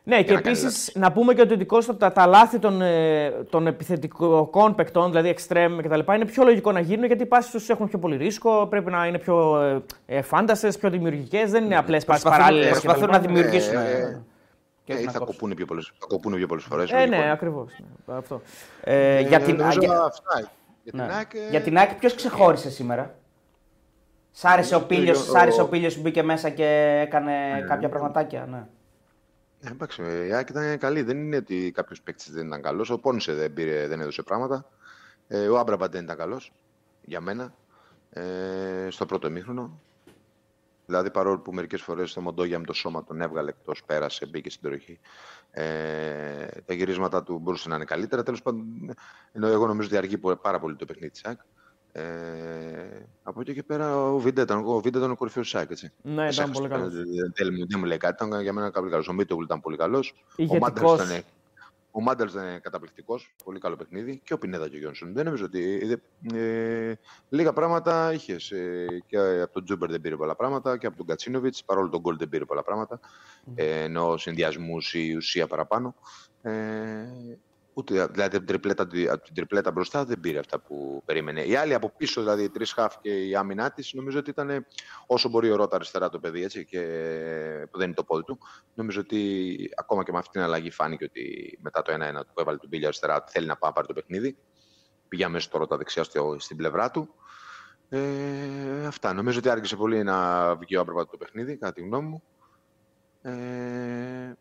Ναι, 0.06 0.22
και 0.22 0.32
επίσης 0.32 0.92
να 0.94 1.12
πούμε 1.12 1.34
και 1.34 1.40
ότι 1.40 1.56
δικός 1.56 1.96
τα, 1.96 2.12
τα 2.12 2.26
λάθη 2.26 2.58
των, 2.58 2.82
ε, 2.82 3.30
των 3.30 3.66
επιθετικών 3.66 4.74
παικτών, 4.74 5.10
δηλαδή 5.10 5.34
extreme 5.38 5.78
κτλ., 5.82 6.12
είναι 6.14 6.24
πιο 6.24 6.44
λογικό 6.44 6.72
να 6.72 6.80
γίνουν 6.80 7.04
γιατί 7.04 7.22
οι 7.22 7.26
πάσει 7.26 7.50
τους 7.50 7.68
έχουν 7.68 7.88
πιο 7.88 7.98
πολύ 7.98 8.16
ρίσκο, 8.16 8.66
πρέπει 8.70 8.90
να 8.90 9.06
είναι 9.06 9.18
πιο 9.18 9.60
ε, 10.06 10.22
φάνταστε, 10.22 10.72
πιο 10.80 10.90
δημιουργικές. 10.90 11.50
Δεν 11.50 11.64
είναι 11.64 11.76
απλές 11.76 12.04
πάσει 12.04 12.22
παράλληλες. 12.22 12.70
Προσπαθούν 12.70 13.10
να 13.10 13.18
δημιουργήσουν. 13.18 13.76
Ε, 13.76 14.22
και 14.84 14.92
ε, 14.92 15.10
θα 15.10 15.18
κοπούν 15.18 15.54
πιο 15.54 15.66
πολλές, 15.66 15.92
θα 15.98 16.06
κοπούν 16.08 16.34
πιο 16.34 16.46
πολλές 16.46 16.64
φορές. 16.64 16.90
Ε, 16.90 17.06
ναι, 17.06 17.30
ακριβώς. 17.30 17.72
Ναι, 18.06 18.14
αυτό. 18.16 18.40
Ε, 18.80 19.20
για 19.20 19.40
την 19.40 19.62
ΑΕΚ... 19.62 19.82
Για, 19.82 20.92
την 20.92 21.00
ΑΕΚ... 21.00 21.30
για 21.50 21.60
την 21.60 21.78
ΑΕΚ 21.78 21.94
ποιος 21.94 22.14
ξεχώρισε 22.14 22.70
σήμερα; 22.70 23.14
Σ' 24.30 24.44
άρεσε 24.44 24.74
ο 24.74 24.82
Πίλιος, 24.82 25.28
ο... 25.28 25.62
ο 25.62 25.64
Πίλιος 25.68 25.94
που 25.94 26.00
μπήκε 26.00 26.22
μέσα 26.22 26.48
και 26.48 27.00
έκανε 27.06 27.32
ναι, 27.54 27.60
κάποια 27.60 27.88
πραγματάκια. 27.88 28.46
Ναι. 28.50 28.66
Ε, 29.64 29.70
εντάξει, 29.70 30.02
η 30.02 30.32
ΑΕΚ 30.32 30.48
ήταν 30.48 30.78
καλή. 30.78 31.02
Δεν 31.02 31.18
είναι 31.18 31.36
ότι 31.36 31.70
κάποιος 31.74 32.02
παίκτης 32.02 32.30
δεν 32.32 32.46
ήταν 32.46 32.62
καλός. 32.62 32.90
Ο 32.90 32.98
Πόνσε 32.98 33.34
δεν, 33.34 33.52
πήρε, 33.52 33.86
δεν 33.86 34.00
έδωσε 34.00 34.22
πράγματα. 34.22 34.68
Ε, 35.28 35.48
ο 35.48 35.58
Άμπραμπαντ 35.58 35.92
δεν 35.92 36.04
ήταν 36.04 36.16
καλός 36.16 36.52
για 37.04 37.20
μένα 37.20 37.54
ε, 38.10 38.86
στο 38.90 39.06
πρώτο 39.06 39.30
μήχρονο. 39.30 39.80
Δηλαδή, 40.86 41.10
παρόλο 41.10 41.38
που 41.38 41.52
μερικές 41.52 41.82
φορές 41.82 42.12
το 42.12 42.20
Μοντόγια 42.20 42.58
με 42.58 42.64
το 42.64 42.72
σώμα 42.72 43.04
τον 43.04 43.20
έβγαλε 43.20 43.50
εκτός, 43.50 43.84
πέρασε, 43.84 44.26
μπήκε 44.26 44.50
στην 44.50 44.62
περιοχή. 44.62 44.98
Ε, 45.50 46.46
τα 46.66 46.74
γυρίσματα 46.74 47.22
του 47.22 47.38
μπορούσαν 47.38 47.70
να 47.70 47.76
είναι 47.76 47.84
καλύτερα. 47.84 48.22
Τέλος 48.22 48.42
πάντων, 48.42 48.94
ενώ 49.32 49.46
εγώ 49.46 49.66
νομίζω 49.66 49.88
ότι 49.88 49.96
αργεί 49.96 50.18
πάρα 50.18 50.58
πολύ 50.60 50.76
το 50.76 50.84
παιχνίδι 50.84 51.10
της 51.10 51.24
ΑΕΚ. 51.24 51.38
Ε, 51.96 53.06
από 53.22 53.40
εκεί 53.40 53.54
και 53.54 53.62
πέρα 53.62 53.96
ο 53.96 54.18
Βίντα 54.18 54.42
ήταν, 54.42 54.64
ο 54.66 54.80
Βίντα 54.80 54.98
ήταν 54.98 55.10
ο 55.10 55.16
κορυφαίος 55.16 55.48
της 55.48 55.58
ΑΕΚ, 55.58 55.70
έτσι. 55.70 55.92
Ναι, 56.02 56.28
ήταν 56.28 56.50
πολύ 56.50 56.68
καλός. 56.68 56.92
Δεν 57.68 57.78
μου 57.78 57.84
λέει 57.84 57.98
κάτι, 57.98 58.26
ήταν 58.26 58.42
για 58.42 58.52
μένα 58.52 58.70
πολύ 58.70 58.90
καλός. 58.90 59.08
Ο 59.08 59.12
Μίτογλου 59.12 59.44
ήταν 59.44 59.60
πολύ 59.60 59.76
καλός. 59.76 60.14
Ο 60.48 60.58
Μάντερ 60.58 60.82
ήταν, 60.82 61.22
ο 61.90 62.00
Μάντερ 62.00 62.28
ήταν 62.28 62.60
καταπληκτικός, 62.60 63.34
πολύ 63.44 63.58
καλό 63.58 63.76
παιχνίδι. 63.76 64.20
Και 64.24 64.32
ο 64.32 64.38
Πινέδα 64.38 64.68
και 64.68 64.76
ο 64.76 64.78
Γιόνσον. 64.78 65.12
Δεν 65.12 65.24
νομίζω 65.24 65.44
ότι. 65.44 65.90
Ε, 66.32 66.90
ε, 66.90 66.98
λίγα 67.28 67.52
πράγματα 67.52 68.12
είχες. 68.12 68.50
Ε, 68.50 69.02
και 69.06 69.18
από 69.18 69.52
τον 69.52 69.64
Τζούμπερ 69.64 69.90
δεν 69.90 70.00
πήρε 70.00 70.16
πολλά 70.16 70.36
πράγματα 70.36 70.78
και 70.78 70.86
από 70.86 70.96
τον 70.96 71.06
Γκατσίνοβιτς, 71.06 71.64
παρόλο 71.64 71.88
το 71.88 72.00
γκολ 72.00 72.16
δεν 72.16 72.28
πήρε 72.28 72.44
πολλά 72.44 72.62
πράγματα. 72.62 73.00
Mm. 73.00 73.52
Ε, 73.54 73.82
ενώ 73.82 74.16
συνδυασμού 74.16 74.76
η 74.92 75.14
ουσία 75.14 75.46
παραπάνω. 75.46 75.94
Ε, 76.42 76.52
Ούτε, 77.76 78.06
δηλαδή 78.06 78.36
από 78.36 78.38
την, 78.38 78.46
τριπλέτα, 78.46 78.82
από 78.82 79.24
την 79.24 79.34
τριπλέτα 79.34 79.70
μπροστά 79.70 80.04
δεν 80.04 80.20
πήρε 80.20 80.38
αυτά 80.38 80.60
που 80.60 81.02
περίμενε. 81.04 81.42
Οι 81.42 81.56
άλλοι 81.56 81.74
από 81.74 81.92
πίσω, 81.96 82.20
δηλαδή 82.20 82.42
οι 82.42 82.50
τρεις 82.50 82.72
χαφ 82.72 82.94
και 83.00 83.26
η 83.26 83.34
άμυνά 83.34 83.70
της, 83.70 83.92
νομίζω 83.92 84.18
ότι 84.18 84.30
ήταν 84.30 84.66
όσο 85.06 85.28
μπορεί 85.28 85.50
ο 85.50 85.56
Ρότα 85.56 85.76
αριστερά 85.76 86.08
το 86.08 86.18
παιδί, 86.18 86.42
έτσι, 86.42 86.64
και, 86.64 86.80
που 87.70 87.78
δεν 87.78 87.86
είναι 87.86 87.96
το 87.96 88.04
πόδι 88.04 88.22
του. 88.22 88.38
Νομίζω 88.74 89.00
ότι 89.00 89.70
ακόμα 89.76 90.02
και 90.02 90.12
με 90.12 90.18
αυτή 90.18 90.30
την 90.30 90.40
αλλαγή 90.40 90.70
φάνηκε 90.70 91.04
ότι 91.04 91.58
μετά 91.62 91.82
το 91.82 91.92
1-1 91.92 91.96
που 92.34 92.40
έβαλε 92.40 92.58
τον 92.58 92.68
Πίλια 92.68 92.86
αριστερά 92.86 93.24
θέλει 93.28 93.46
να 93.46 93.56
πάει 93.56 93.72
πάρει 93.72 93.86
το 93.86 93.92
παιχνίδι. 93.92 94.36
Πήγε 95.08 95.24
αμέσως 95.24 95.50
το 95.50 95.58
Ρότα 95.58 95.76
δεξιά 95.76 96.04
στην 96.36 96.56
πλευρά 96.56 96.90
του. 96.90 97.14
Ε, 97.88 98.86
αυτά. 98.86 99.12
Νομίζω 99.12 99.38
ότι 99.38 99.48
άργησε 99.48 99.76
πολύ 99.76 100.02
να 100.02 100.54
βγει 100.56 100.76
ο 100.76 100.84
το 100.84 101.16
παιχνίδι, 101.18 101.56
κατά 101.56 101.72
τη 101.72 101.80
γνώμη 101.80 102.08
μου. 102.08 102.22
Ε, 103.22 104.32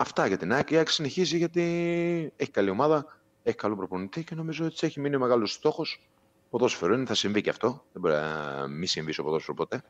Αυτά 0.00 0.26
για 0.26 0.36
την 0.36 0.52
ΑΕΚ. 0.52 0.70
Η 0.70 0.76
ΑΕΚ 0.76 0.88
συνεχίζει 0.88 1.36
γιατί 1.36 1.62
έχει 2.36 2.50
καλή 2.50 2.70
ομάδα, 2.70 3.06
έχει 3.42 3.56
καλό 3.56 3.76
προπονητή 3.76 4.24
και 4.24 4.34
νομίζω 4.34 4.64
ότι 4.64 4.86
έχει 4.86 5.00
μείνει 5.00 5.16
ο 5.16 5.18
μεγάλος 5.18 5.52
στόχος. 5.52 6.08
Ποδόσφαιρο 6.50 6.94
είναι, 6.94 7.04
θα 7.04 7.14
συμβεί 7.14 7.40
και 7.40 7.50
αυτό. 7.50 7.84
Δεν 7.92 8.02
μπορεί 8.02 8.14
να 8.14 8.66
μην 8.68 8.86
συμβεί 8.86 9.12
στο 9.12 9.22
ποδόσφαιρο 9.22 9.54
ποτέ. 9.54 9.82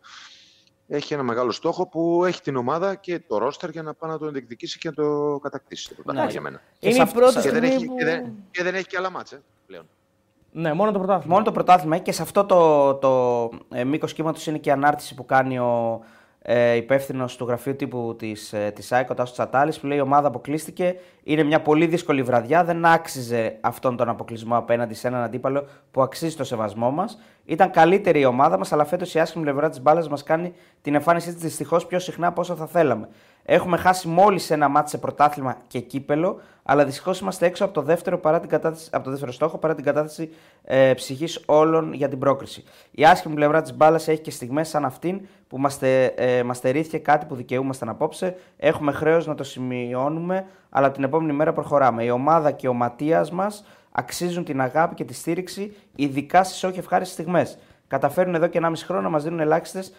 Έχει 0.88 1.14
ένα 1.14 1.23
μεγάλο 1.23 1.51
στόχο 1.51 1.88
που 1.88 2.25
έχει 2.25 2.40
την 2.40 2.57
ομάδα 2.57 2.94
και 2.94 3.18
το 3.18 3.38
ρόστερ 3.38 3.71
για 3.71 3.83
να 3.83 3.94
πάει 3.94 4.11
να 4.11 4.18
το 4.18 4.31
διεκδικήσει 4.31 4.79
και 4.79 4.88
να 4.88 4.94
το 4.94 5.38
κατακτήσει. 5.42 5.94
Το 5.94 6.12
ναι. 6.12 6.27
για 6.31 6.40
μένα. 6.40 6.62
Είναι 6.79 7.03
η 7.03 7.12
πρώτη 7.12 7.40
και, 7.40 7.51
δεν 7.51 7.62
έχει, 7.62 7.87
που... 7.87 7.97
και, 7.97 8.05
δεν, 8.05 8.33
και 8.51 8.62
δεν 8.62 8.75
έχει 8.75 8.87
και 8.87 8.97
άλλα 8.97 9.11
μάτσε 9.11 9.42
πλέον. 9.66 9.88
Ναι, 10.53 10.73
μόνο 10.73 10.92
το 10.92 10.99
πρωτάθλημα. 10.99 11.33
Μόνο 11.33 11.44
το 11.44 11.53
πρωτάθλημα 11.53 11.99
και 11.99 12.12
σε 12.12 12.23
αυτό 12.23 12.44
το, 12.44 12.94
το 12.94 13.51
ε, 13.68 13.85
μήκος 13.85 14.12
κύματος 14.12 14.47
είναι 14.47 14.59
και 14.59 14.68
η 14.68 14.73
ανάρτηση 14.73 15.14
που 15.14 15.25
κάνει 15.25 15.59
ο, 15.59 16.01
ε, 16.42 16.74
υπεύθυνο 16.74 17.24
του 17.37 17.44
γραφείου 17.44 17.77
τύπου 17.77 18.16
της 18.18 18.53
ε, 18.53 18.72
της 18.74 18.92
ΑΕΚ, 18.92 19.11
ο 19.11 19.14
Τάσος 19.14 19.35
Τσατάλης, 19.35 19.81
που 19.81 19.87
λέει: 19.87 19.98
Η 19.98 20.01
ομάδα 20.01 20.29
αποκλείστηκε. 20.29 20.96
Είναι 21.22 21.42
μια 21.42 21.61
πολύ 21.61 21.87
δύσκολη 21.87 22.22
βραδιά. 22.22 22.64
Δεν 22.64 22.85
άξιζε 22.85 23.57
αυτόν 23.61 23.96
τον 23.96 24.09
αποκλεισμό 24.09 24.57
απέναντι 24.57 24.94
σε 24.94 25.09
έναν 25.09 25.22
αντίπαλο 25.22 25.66
που 25.90 26.03
αξίζει 26.03 26.37
το 26.37 26.44
σεβασμό 26.44 26.90
μας. 26.90 27.18
Ήταν 27.44 27.70
καλύτερη 27.70 28.20
η 28.20 28.24
ομάδα 28.24 28.59
μας, 28.59 28.72
αλλά 28.72 28.85
φέτος 28.85 29.14
η 29.14 29.18
άσχημη 29.18 29.44
πλευρά 29.44 29.68
της 29.68 29.83
μπάλας 29.83 30.09
μας 30.09 30.22
κάνει 30.22 30.53
την 30.83 30.94
εμφάνισή 30.94 31.33
της 31.33 31.42
δυστυχώς 31.42 31.87
πιο 31.87 31.98
συχνά 31.98 32.27
από 32.27 32.40
όσο 32.40 32.55
θα 32.55 32.66
θέλαμε. 32.66 33.09
Έχουμε 33.50 33.76
χάσει 33.76 34.08
μόλις 34.08 34.50
ένα 34.50 34.68
μάτι 34.68 34.90
σε 34.90 34.98
πρωτάθλημα 34.98 35.56
και 35.66 35.80
κύπελο, 35.80 36.40
αλλά 36.62 36.84
δυστυχώς 36.84 37.20
είμαστε 37.20 37.46
έξω 37.46 37.64
από 37.64 37.74
το 37.74 37.82
δεύτερο, 37.82 38.18
παρά 38.18 38.40
την 38.40 38.48
κατάθεση, 38.48 38.88
από 38.92 39.04
το 39.04 39.11
δεύτερο 39.11 39.32
στόχο 39.32 39.58
παρά 39.58 39.74
την 39.74 39.84
κατάθεση 39.84 40.30
ε, 40.64 40.94
ψυχής 40.94 41.42
όλων 41.46 41.92
για 41.92 42.08
την 42.08 42.18
πρόκριση. 42.18 42.64
Η 42.90 43.04
άσχημη 43.04 43.34
πλευρά 43.34 43.62
της 43.62 43.76
μπάλας 43.76 44.08
έχει 44.08 44.20
και 44.20 44.30
στιγμές 44.30 44.68
σαν 44.68 44.84
αυτήν 44.84 45.20
που 45.48 45.58
μα 45.58 45.70
ε, 45.80 46.42
στερήθηκε 46.52 46.98
κάτι 46.98 47.26
που 47.26 47.34
δικαιούμασταν 47.34 47.88
απόψε. 47.88 48.37
Έχουμε 48.56 48.92
χρέος 48.92 49.26
να 49.26 49.34
το 49.34 49.44
σημειώνουμε, 49.44 50.46
αλλά 50.70 50.90
την 50.90 51.04
επόμενη 51.04 51.32
μέρα 51.32 51.52
προχωράμε. 51.52 52.04
Η 52.04 52.11
ομάδα 52.11 52.50
και 52.50 52.68
ο 52.68 52.72
Ματίας 52.72 53.30
μας 53.30 53.64
αξίζουν 53.92 54.44
την 54.44 54.61
αγάπη 54.61 54.94
και 54.94 55.04
τη 55.04 55.14
στήριξη, 55.14 55.76
ειδικά 55.94 56.44
στις 56.44 56.64
όχι 56.64 56.78
ευχάριστες 56.78 57.14
στιγμές. 57.14 57.58
Καταφέρουν 57.88 58.34
εδώ 58.34 58.46
και 58.46 58.61
1,5 58.62 58.72
χρόνο 58.84 59.02
να 59.02 59.08
μας 59.08 59.22
δίνουν 59.22 59.40
ελάχιστες 59.40 59.92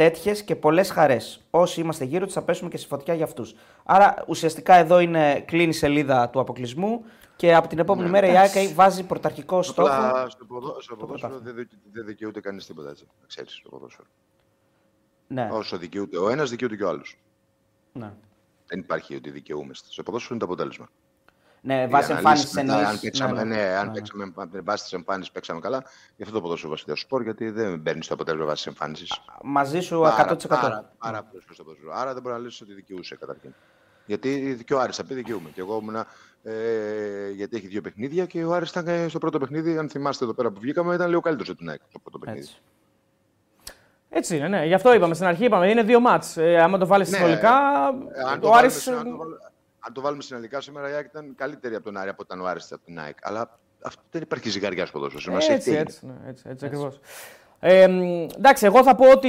τέτοιες 0.00 0.42
και 0.42 0.56
πολλές 0.56 0.90
χαρές. 0.90 1.40
Όσοι 1.50 1.80
είμαστε 1.80 2.04
γύρω 2.04 2.24
τους, 2.24 2.34
θα 2.34 2.42
πέσουμε 2.42 2.70
και 2.70 2.76
στη 2.76 2.86
φωτιά 2.86 3.14
για 3.14 3.24
αυτούς. 3.24 3.54
Άρα 3.84 4.24
ουσιαστικά 4.26 4.74
εδώ 4.74 5.00
είναι 5.00 5.40
κλείνει 5.40 5.68
η 5.68 5.72
σελίδα 5.72 6.28
του 6.28 6.40
αποκλεισμού 6.40 7.04
και 7.36 7.54
από 7.54 7.68
την 7.68 7.78
επόμενη 7.78 8.10
ναι, 8.10 8.20
μέρα 8.20 8.26
η 8.26 8.36
ΆΚΑ 8.36 8.74
βάζει 8.74 9.02
πρωταρχικό 9.02 9.62
στόχο. 9.62 10.28
στο, 10.28 10.44
ποδό, 10.44 10.80
στο 10.80 10.96
ποδόσφαιρο 10.96 11.38
δεν, 11.38 11.68
δεν 11.92 12.04
δικαιούται 12.06 12.40
κανείς 12.40 12.66
τίποτα 12.66 12.90
έτσι. 12.90 13.06
Ξέρεις 13.26 13.52
στο 13.52 13.68
ποδόσφαιρο. 13.68 14.08
Ναι. 15.26 15.48
Όσο 15.52 15.76
δικαιούται 15.76 16.18
ο 16.18 16.28
ένας, 16.28 16.50
δικαιούται 16.50 16.76
και 16.76 16.84
ο 16.84 16.88
άλλος. 16.88 17.18
Ναι. 17.92 18.12
Δεν 18.66 18.78
υπάρχει 18.78 19.14
ότι 19.14 19.30
δικαιούμαστε. 19.30 19.88
Στο 19.90 20.02
ποδόσφαιρο 20.02 20.34
είναι 20.34 20.44
το 20.46 20.52
αποτέλεσμα. 20.52 20.88
Ναι, 21.62 21.86
βάσει 21.86 22.12
εμφάνιση 22.12 22.58
εννοείς. 22.58 22.86
Αν 22.86 23.00
παίξαμε, 23.00 23.32
ναι, 23.32 23.44
ναι. 23.44 23.56
ναι, 23.56 23.76
αν 23.76 23.86
ναι. 23.86 23.92
παίξαμε 23.92 24.32
βάσει 24.62 24.88
τη 24.88 24.96
εμφάνιση 24.96 25.32
παίξαμε 25.32 25.60
καλά, 25.60 25.84
γι' 26.16 26.22
αυτό 26.22 26.34
το 26.34 26.40
ποδόσφαιρο 26.40 26.70
βασιλιάς 26.70 27.00
σπορ, 27.00 27.22
γιατί 27.22 27.50
δεν 27.50 27.82
παίρνει 27.82 28.00
το 28.00 28.14
αποτέλεσμα 28.14 28.46
βάσει 28.46 28.62
τη 28.62 28.68
εμφάνιση. 28.68 29.06
Μαζί 29.42 29.80
σου 29.80 30.00
100%. 30.00 30.06
Πάρα, 30.06 30.36
πάρα, 30.48 30.92
πάρα 30.98 31.22
πολύ 31.22 31.42
στο 31.52 31.64
ποδόσφαιρο. 31.64 31.92
Άρα 31.94 32.12
δεν 32.12 32.22
μπορείς 32.22 32.38
να 32.38 32.44
λύσεις 32.44 32.60
ότι 32.60 32.72
δικαιούσε 32.72 33.16
καταρχήν. 33.16 33.54
Γιατί 34.06 34.60
και 34.66 34.74
ο 34.74 34.80
Άρης 34.80 34.96
θα 34.96 35.04
πει 35.04 35.14
δικαιούμαι. 35.14 35.50
Και 35.54 35.60
εγώ 35.60 35.78
ήμουν. 35.82 36.04
Ε, 36.42 37.30
γιατί 37.30 37.56
έχει 37.56 37.66
δύο 37.66 37.80
παιχνίδια 37.80 38.26
και 38.26 38.44
ο 38.44 38.52
Άρης 38.52 38.70
ήταν 38.70 39.08
στο 39.08 39.18
πρώτο 39.18 39.38
παιχνίδι, 39.38 39.78
αν 39.78 39.88
θυμάστε 39.88 40.24
εδώ 40.24 40.34
πέρα 40.34 40.50
που 40.50 40.60
βγήκαμε, 40.60 40.94
ήταν 40.94 41.08
λίγο 41.08 41.20
καλύτερος 41.20 41.50
από 41.50 41.58
την 41.58 41.68
ΑΕΚ 41.68 41.80
το 41.92 41.98
πρώτο 41.98 42.18
παιχνίδι. 42.18 42.40
Έτσι. 42.40 42.62
Έτσι 44.12 44.36
είναι, 44.36 44.48
ναι. 44.48 44.64
Γι' 44.66 44.74
αυτό 44.74 44.94
είπαμε 44.94 45.14
στην 45.14 45.26
αρχή, 45.26 45.44
είπαμε, 45.44 45.70
είναι 45.70 45.82
δύο 45.82 46.00
μάτς. 46.00 46.36
Ε, 46.36 46.58
άμα 46.58 46.78
το 46.78 46.86
βάλεις 46.86 47.10
ναι, 47.10 47.16
συνολικά, 47.16 47.50
ε, 48.42 48.46
ο 48.46 48.54
Άρης 48.54 48.88
αν 49.80 49.92
το 49.92 50.00
βάλουμε 50.00 50.22
συνολικά 50.22 50.60
σήμερα, 50.60 50.90
η 50.90 50.92
ΑΕΚ 50.92 51.06
ήταν 51.06 51.34
καλύτερη 51.36 51.74
από 51.74 51.84
τον 51.84 51.96
Άρη 51.96 52.08
από 52.08 52.22
όταν 52.22 52.40
ο 52.40 52.46
Άρης 52.46 52.72
από 52.72 52.84
την 52.84 53.00
ΑΕΚ. 53.00 53.16
Αλλά 53.22 53.58
αυτό 53.84 54.02
δεν 54.10 54.22
υπάρχει 54.22 54.50
ζυγαριά 54.50 54.86
στο 54.86 54.98
ποδόσφαιρο. 54.98 55.36
Έτσι, 55.36 55.52
έτσι, 55.52 55.72
έτσι, 55.72 56.06
ναι, 56.06 56.28
έτσι, 56.28 56.44
έτσι, 56.48 56.66
ακριβώς. 56.66 57.00
Ε, 57.62 57.82
εντάξει, 58.36 58.66
εγώ 58.66 58.82
θα 58.82 58.94
πω 58.94 59.10
ότι 59.10 59.28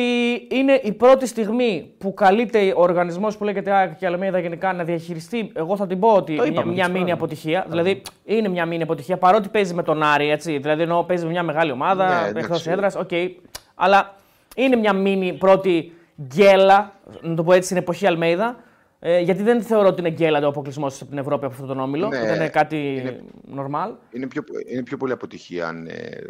είναι 0.51 0.79
η 0.83 0.91
πρώτη 0.91 1.27
στιγμή 1.27 1.93
που 1.97 2.13
καλείται 2.13 2.73
ο 2.75 2.81
οργανισμός 2.81 3.37
που 3.37 3.43
λέγεται 3.43 3.71
ΑΕΚ 3.71 3.95
και 3.95 4.05
Αλμέιδα 4.05 4.39
γενικά 4.39 4.73
να 4.73 4.83
διαχειριστεί. 4.83 5.51
Εγώ 5.55 5.75
θα 5.75 5.87
την 5.87 5.99
πω 5.99 6.13
ότι 6.13 6.33
είναι 6.33 6.49
μια, 6.49 6.65
μια 6.65 6.89
μήνυ 6.89 7.11
αποτυχία. 7.11 7.65
Δηλαδή 7.69 8.01
είναι 8.23 8.47
μια 8.47 8.65
μήνυ 8.65 8.83
αποτυχία 8.83 9.17
παρότι 9.17 9.49
παίζει 9.49 9.73
με 9.73 9.83
τον 9.83 10.03
Άρη. 10.03 10.29
Έτσι, 10.29 10.57
δηλαδή 10.57 10.81
ενώ 10.81 11.03
παίζει 11.03 11.23
με 11.25 11.31
μια 11.31 11.43
μεγάλη 11.43 11.71
ομάδα 11.71 12.31
ναι, 12.31 12.39
εκτό 12.39 12.55
έδρας. 12.65 12.97
Okay, 12.97 13.29
αλλά 13.75 14.15
είναι 14.55 14.75
μια 14.75 14.93
μήνυ 14.93 15.33
πρώτη 15.33 15.93
γκέλα, 16.21 16.93
να 17.21 17.35
το 17.35 17.43
πω 17.43 17.53
έτσι, 17.53 17.65
στην 17.65 17.77
εποχή 17.77 18.07
Αλμέιδα. 18.07 18.55
Ε, 19.03 19.19
γιατί 19.19 19.43
δεν 19.43 19.61
θεωρώ 19.61 19.87
ότι 19.87 19.99
είναι 19.99 20.09
γκέλαντο 20.09 20.45
ο 20.45 20.49
αποκλεισμός 20.49 21.01
από 21.01 21.09
την 21.09 21.19
Ευρώπη 21.19 21.45
από 21.45 21.53
αυτόν 21.53 21.67
τον 21.67 21.79
όμιλο. 21.79 22.07
Ναι, 22.07 22.17
είναι 22.17 22.49
κάτι 22.49 22.75
είναι, 22.75 23.23
normal. 23.55 23.95
Είναι 24.11 24.27
πιο, 24.27 24.43
είναι 24.67 24.83
πιο 24.83 24.97
πολύ 24.97 25.11
αποτυχία 25.11 25.67
αν. 25.67 25.87
Ε, 25.87 26.27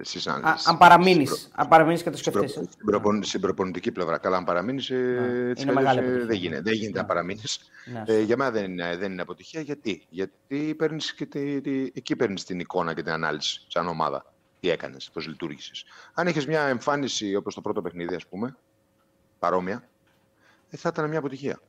εσείς, 0.00 0.26
αν, 0.26 0.42
αν 0.64 0.78
παραμείνεις 0.78 1.50
αν 1.54 1.68
παραμείνεις 1.68 2.02
και 2.02 2.10
το 2.10 2.16
σκεφτείς. 2.16 2.50
Στην, 2.50 2.84
προπον, 2.84 3.22
στην 3.22 3.40
προπονητική 3.40 3.92
πλευρά. 3.92 4.18
Καλά, 4.18 4.36
αν 4.36 4.44
παραμείνεις. 4.44 4.90
Ε, 4.90 4.94
ναι, 4.96 5.62
είναι 5.62 5.72
μεγάλη 5.72 5.98
ε, 5.98 6.24
δεν 6.24 6.36
γίνεται, 6.36 6.60
δεν 6.60 6.72
γίνεται 6.72 6.96
να 6.96 7.02
ναι. 7.02 7.08
παραμείνεις. 7.08 7.60
Ναι, 7.92 8.02
ε, 8.06 8.20
για 8.20 8.36
μένα 8.36 8.50
δεν 8.50 8.70
είναι, 8.70 8.96
δεν 8.96 9.12
είναι 9.12 9.22
αποτυχία. 9.22 9.60
Γιατί, 9.60 10.02
γιατί 10.08 10.74
παίρνεις 10.74 11.14
και 11.14 11.26
τη, 11.26 11.60
τη, 11.60 11.90
εκεί 11.94 12.16
παίρνεις 12.16 12.44
την 12.44 12.60
εικόνα 12.60 12.94
και 12.94 13.02
την 13.02 13.12
ανάλυση 13.12 13.64
σαν 13.66 13.88
ομάδα. 13.88 14.24
Τι 14.60 14.70
έκανες, 14.70 15.10
πώς 15.12 15.26
λειτουργήσες. 15.26 15.84
Αν 16.14 16.26
είχες 16.26 16.46
μια 16.46 16.62
εμφάνιση 16.62 17.34
όπως 17.34 17.54
το 17.54 17.60
πρώτο 17.60 17.82
παιχνίδι, 17.82 18.14
ας 18.14 18.26
πούμε, 18.26 18.56
παρόμοια, 19.38 19.74
ε, 19.74 19.88
θα 20.76 20.88
ήταν 20.92 21.08
μια 21.08 21.18
αποτυχία. 21.18 21.60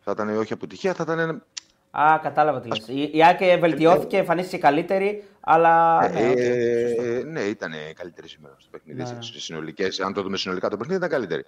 Θα 0.00 0.10
ήταν 0.10 0.38
όχι 0.38 0.52
αποτυχία, 0.52 0.94
θα 0.94 1.02
ήταν 1.02 1.18
ένα... 1.18 1.42
Α, 1.90 2.18
κατάλαβα 2.22 2.60
τι 2.60 2.68
λες. 2.68 3.10
Η 3.12 3.24
Άκη 3.24 3.56
βελτιώθηκε, 3.60 4.16
ε, 4.16 4.18
εμφανίστηκε 4.18 4.58
καλύτερη, 4.58 5.24
αλλά... 5.40 6.04
Ε, 6.04 6.10
ναι, 6.10 6.42
ε, 6.42 7.22
ναι, 7.22 7.40
ήταν 7.40 7.72
καλύτερη 7.94 8.28
σήμερα 8.28 8.54
στο 8.58 8.68
παιχνίδι. 8.70 9.02
Ναι. 9.02 9.18
Συνολικές, 9.20 10.00
αν 10.00 10.12
το 10.12 10.22
δούμε 10.22 10.36
συνολικά 10.36 10.68
το 10.68 10.76
παιχνίδι, 10.76 10.98
ήταν 10.98 11.10
καλύτερη. 11.10 11.44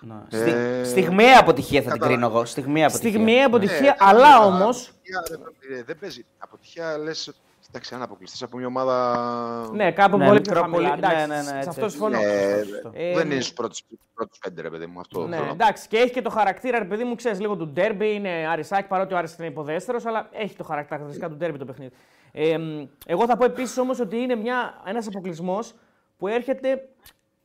Ναι. 0.00 0.38
Ε... 0.38 0.84
Στιγμιαία 0.84 1.40
αποτυχία 1.40 1.82
θα 1.82 1.90
την 1.90 2.00
κρίνω 2.00 2.26
εγώ. 2.26 2.44
Στιγμιαία 2.44 2.86
αποτυχία. 2.86 3.10
Στιγμιαία 3.10 3.46
αποτυχία, 3.46 3.90
ε, 3.90 3.96
αλλά 3.98 4.44
όμω. 4.44 4.68
Δεν 5.84 5.98
παίζει. 5.98 6.24
Αποτυχία 6.38 6.98
λε 6.98 7.10
Εντάξει, 7.74 7.94
αν 7.94 8.02
αποκλειστείς 8.02 8.42
από 8.42 8.56
μια 8.56 8.66
ομάδα. 8.66 9.70
Ναι, 9.72 9.92
κάπου 9.92 10.16
ναι, 10.16 10.26
πολύ 10.26 10.40
πιο 10.40 10.54
χαμηλά. 10.54 10.96
Ναι, 10.96 11.26
ναι, 11.26 11.36
ναι, 11.36 11.62
σε 11.62 11.68
αυτό 11.68 11.88
συμφωνώ. 11.88 12.18
Ναι, 12.18 12.24
ε, 12.92 13.14
δεν 13.14 13.30
είναι 13.30 13.40
στου 13.40 13.54
πρώτου 13.54 13.76
πέντε, 14.40 14.62
ρε 14.62 14.70
παιδί 14.70 14.86
μου. 14.86 15.00
Αυτό 15.00 15.26
ναι, 15.26 15.38
εντάξει, 15.52 15.88
και 15.88 15.96
έχει 15.96 16.10
και 16.10 16.22
το 16.22 16.30
χαρακτήρα, 16.30 16.78
ρε 16.78 16.84
παιδί 16.84 17.04
μου, 17.04 17.14
ξέρεις 17.14 17.40
λίγο 17.40 17.56
του 17.56 17.68
ντέρμπι. 17.68 18.14
Είναι 18.14 18.28
αρισάκι, 18.28 18.88
παρότι 18.88 19.14
ο 19.14 19.16
Άρης 19.16 19.36
είναι 19.38 19.46
υποδέστερος, 19.46 20.06
αλλά 20.06 20.28
έχει 20.32 20.56
το 20.56 20.64
χαρακτηριστικά 20.64 21.28
του 21.28 21.36
ντέρμπι 21.36 21.58
το 21.58 21.64
παιχνίδι. 21.64 21.92
Ε, 22.32 22.56
εγώ 23.06 23.26
θα 23.26 23.36
πω 23.36 23.44
επίσης 23.44 23.78
όμως 23.78 24.00
ότι 24.00 24.16
είναι 24.16 24.36
ένας 24.84 25.06
αποκλεισμός 25.06 25.74
που 26.18 26.26
έρχεται 26.26 26.88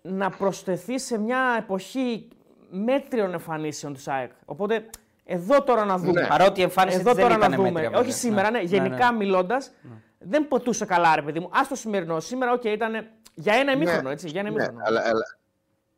να 0.02 0.30
προσθεθεί 0.30 1.00
σε 1.00 1.20
μια 1.20 1.56
εποχή 1.58 2.28
μέτριων 2.70 3.34
εμφανίσεων 3.34 3.94
του 3.94 4.00
ΣΑΕΚ. 4.00 4.32
Οπότε 4.46 4.86
εδώ 5.26 5.64
τώρα 5.64 5.86
να 5.86 5.98
δούμε. 5.98 6.22
Ναι. 6.22 6.28
Παρότι 6.28 6.60
η 6.60 6.64
εμφάνιση 6.64 6.98
εδώ 7.00 7.16
τώρα 7.16 7.38
να 7.38 7.50
δούμε. 7.50 7.72
Μέτρια, 7.72 8.00
Όχι 8.00 8.12
σήμερα, 8.12 8.52
ναι, 8.52 8.58
ναι 8.58 8.64
γενικά 8.64 9.12
ναι, 9.12 9.18
μιλώντας, 9.18 9.72
ναι. 9.82 9.92
Δεν 10.20 10.48
ποτούσε 10.48 10.86
καλά, 10.86 11.16
ρε 11.16 11.22
παιδί 11.22 11.40
μου. 11.40 11.46
Α 11.46 11.68
το 11.70 11.76
σημερινό. 11.76 12.20
Σήμερα, 12.20 12.54
OK, 12.54 12.66
ήταν 12.66 13.08
για 13.34 13.54
ένα 13.54 13.72
ημίχρονο. 13.72 14.02
Ναι, 14.02 14.12
έτσι, 14.12 14.28
για 14.28 14.40
ένα 14.40 14.50
ημίχρονο. 14.50 14.80
αλλά, 14.84 15.02
αλλά, 15.02 15.38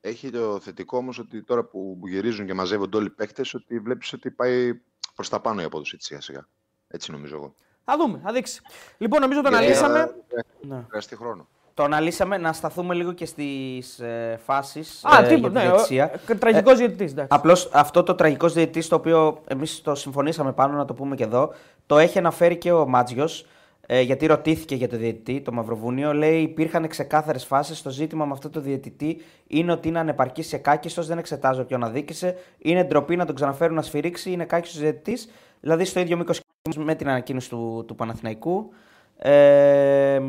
έχει 0.01 0.29
το 0.29 0.59
θετικό 0.59 0.97
όμως 0.97 1.19
ότι 1.19 1.43
τώρα 1.43 1.63
που 1.63 1.99
γυρίζουν 2.03 2.45
και 2.45 2.53
μαζεύονται 2.53 2.97
όλοι 2.97 3.05
οι 3.05 3.09
παίκτες, 3.09 3.53
ότι 3.53 3.79
βλέπεις 3.79 4.13
ότι 4.13 4.31
πάει 4.31 4.81
προς 5.15 5.29
τα 5.29 5.39
πάνω 5.39 5.61
η 5.61 5.63
απόδοση 5.63 5.97
σιγά 5.99 6.21
σιγά. 6.21 6.47
Έτσι 6.87 7.11
νομίζω 7.11 7.35
εγώ. 7.35 7.53
Θα 7.83 7.97
δούμε, 7.97 8.19
θα 8.23 8.31
δείξει. 8.31 8.61
Λοιπόν, 8.97 9.21
νομίζω 9.21 9.41
το 9.41 9.47
αναλύσαμε. 9.47 10.15
Ναι. 10.61 10.85
Χρειαστεί 10.89 11.15
χρόνο. 11.15 11.47
Το 11.73 11.83
αναλύσαμε 11.83 12.37
να 12.37 12.53
σταθούμε 12.53 12.93
λίγο 12.93 13.11
και 13.11 13.25
στις 13.25 13.99
ε, 13.99 14.39
φάσεις. 14.45 15.05
Α, 15.05 15.23
ε, 15.23 15.27
τίποτα. 15.27 15.63
Ναι, 15.63 16.35
τραγικός 16.35 16.73
ε, 16.73 16.75
διαιτητής. 16.75 17.25
Απλώς 17.27 17.69
αυτό 17.73 18.03
το 18.03 18.15
τραγικός 18.15 18.53
διαιτητής, 18.53 18.87
το 18.87 18.95
οποίο 18.95 19.41
εμείς 19.47 19.81
το 19.81 19.95
συμφωνήσαμε 19.95 20.53
πάνω 20.53 20.77
να 20.77 20.85
το 20.85 20.93
πούμε 20.93 21.15
και 21.15 21.23
εδώ, 21.23 21.53
το 21.85 21.97
έχει 21.97 22.17
αναφέρει 22.17 22.57
και 22.57 22.71
ο 22.71 22.87
Μάτζιος. 22.87 23.45
Ε, 23.93 24.01
γιατί 24.01 24.25
ρωτήθηκε 24.25 24.75
για 24.75 24.87
το 24.87 24.97
διαιτητή, 24.97 25.41
το 25.41 25.51
Μαυροβούνιο, 25.51 26.13
λέει 26.13 26.41
υπήρχαν 26.41 26.87
ξεκάθαρες 26.87 27.45
φάσεις. 27.45 27.81
Το 27.81 27.89
ζήτημα 27.89 28.25
με 28.25 28.31
αυτό 28.31 28.49
το 28.49 28.61
διαιτητή 28.61 29.21
είναι 29.47 29.71
ότι 29.71 29.87
είναι 29.87 29.99
ανεπαρκής 29.99 30.47
και 30.47 30.57
κάκιστος, 30.57 31.07
δεν 31.07 31.17
εξετάζω 31.17 31.63
ποιον 31.63 31.83
αδίκησε. 31.83 32.35
Είναι 32.57 32.83
ντροπή 32.83 33.15
να 33.15 33.25
τον 33.25 33.35
ξαναφέρουν 33.35 33.75
να 33.75 33.81
σφυρίξει, 33.81 34.31
είναι 34.31 34.45
κάκιστος 34.45 34.81
διαιτητής. 34.81 35.29
Δηλαδή 35.59 35.85
στο 35.85 35.99
ίδιο 35.99 36.17
μήκος 36.17 36.41
με 36.77 36.95
την 36.95 37.09
ανακοίνωση 37.09 37.49
του, 37.49 37.83
του 37.87 37.95
Παναθηναϊκού. 37.95 38.69
Ε, 39.17 40.21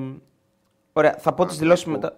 Ωραία, 0.92 1.14
θα 1.18 1.32
πω 1.34 1.46
τις 1.46 1.58
δηλώσεις 1.58 1.84
μετά. 1.84 2.16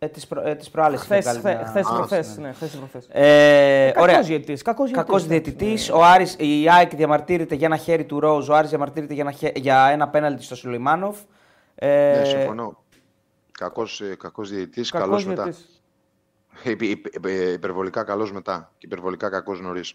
Ε, 0.00 0.08
τις, 0.08 0.26
προ, 0.26 0.48
ε, 0.48 0.54
τις 0.54 0.70
προάλλες 0.70 1.00
χθες, 1.00 1.26
χθες, 1.26 1.86
προχθές, 1.86 2.36
ναι, 2.36 2.52
χθες 2.52 2.70
προχθές. 2.70 3.08
Ε, 3.10 3.90
κακός 3.94 4.26
διαιτητής. 4.26 4.62
Κακός, 4.62 4.90
κακός 4.90 5.26
διαιτητής. 5.26 5.90
Ο 5.90 6.04
Άρης, 6.04 6.36
η 6.38 6.68
ΑΕΚ 6.70 6.94
διαμαρτύρεται 6.94 7.54
για 7.54 7.66
ένα 7.66 7.76
χέρι 7.76 8.04
του 8.04 8.20
Ρόουζ, 8.20 8.48
ο 8.48 8.54
Άρης 8.54 8.68
διαμαρτύρεται 8.68 9.14
για 9.14 9.34
ένα, 9.40 9.50
για 9.54 9.88
ένα 9.88 10.08
πέναλτι 10.08 10.42
στο 10.42 10.56
Σουλεϊμάνοφ. 10.56 11.18
Ε, 11.74 12.18
ναι, 12.18 12.24
συμφωνώ. 12.24 12.82
Κακός, 13.50 14.00
ε, 14.00 14.16
κακός 14.16 14.50
διαιτητής, 14.50 14.90
κακός 14.90 15.08
καλός 15.08 15.24
διαιτητής. 15.24 15.82
μετά. 16.64 17.30
υπερβολικά 17.52 18.04
καλός 18.04 18.32
μετά 18.32 18.72
και 18.78 18.86
υπερβολικά 18.86 19.28
κακός 19.28 19.60
νωρίς. 19.60 19.94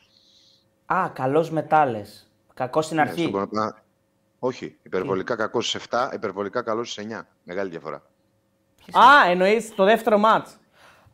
Α, 0.86 1.10
καλός 1.14 1.52
μετά 1.52 1.86
λες. 1.86 2.32
Κακός 2.54 2.86
στην 2.86 2.98
ναι, 2.98 3.02
αρχή. 3.02 3.32
Ναι, 3.50 3.68
όχι. 4.40 4.78
Υπερβολικά 4.84 5.36
κακός 5.36 5.70
στις 5.70 5.88
7, 5.90 6.10
υπερβολικά 6.14 6.62
καλός 6.62 6.92
στις 6.92 7.04
9. 7.04 7.28
Μεγάλη 7.44 7.70
διαφορά. 7.70 8.04
Α, 8.92 9.30
εννοείς 9.32 9.76
το 9.76 9.84
δεύτερο 9.84 10.18
ματς. 10.18 10.58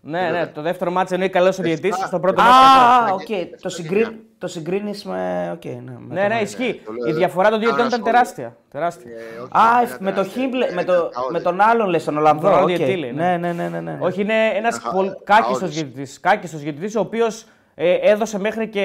Ναι, 0.02 0.30
ναι, 0.30 0.48
το 0.48 0.62
δεύτερο 0.62 0.92
ματς 0.92 1.12
εννοεί 1.12 1.30
καλός 1.30 1.60
ο 1.60 1.62
διαιτητής. 1.64 1.94
Στο 2.08 2.20
πρώτο 2.20 2.42
ματς. 2.42 3.12
Α, 3.12 3.14
οκ. 3.14 3.60
Το, 3.62 3.70
συγκρί... 3.70 4.26
το 4.38 4.48
συγκρίνεις 4.48 5.04
με. 5.04 5.52
Okay, 5.60 5.78
ναι, 5.86 6.22
ναι, 6.22 6.28
ναι, 6.28 6.40
ισχύει. 6.42 6.82
Η 7.08 7.12
διαφορά 7.12 7.50
των 7.50 7.60
διαιτητών 7.60 7.86
ήταν 7.86 8.04
τεράστια. 8.04 8.56
τεράστια. 8.72 9.12
Α, 9.50 9.62
με 10.00 10.12
το 10.12 10.24
Χίμπλε, 10.24 10.72
με, 10.74 10.84
το, 10.84 11.10
με 11.32 11.40
τον 11.40 11.62
άλλον 11.62 11.90
λες, 11.90 12.04
τον 12.04 12.18
Ολλανδό. 12.18 12.66
Ναι. 13.14 13.38
ναι, 13.38 13.54
ναι, 13.54 13.68
ναι, 13.68 13.80
ναι. 13.80 13.98
Όχι, 14.00 14.22
είναι 14.22 14.48
ένας 14.56 14.82
κάκιστος 15.24 15.70
διαιτητή. 15.70 16.20
Κάκιστος 16.20 16.62
διαιτητή, 16.62 16.98
ο 16.98 17.02
οποίος 17.02 17.46
ε, 17.76 17.94
έδωσε 17.94 18.40
μέχρι 18.40 18.68
και 18.68 18.84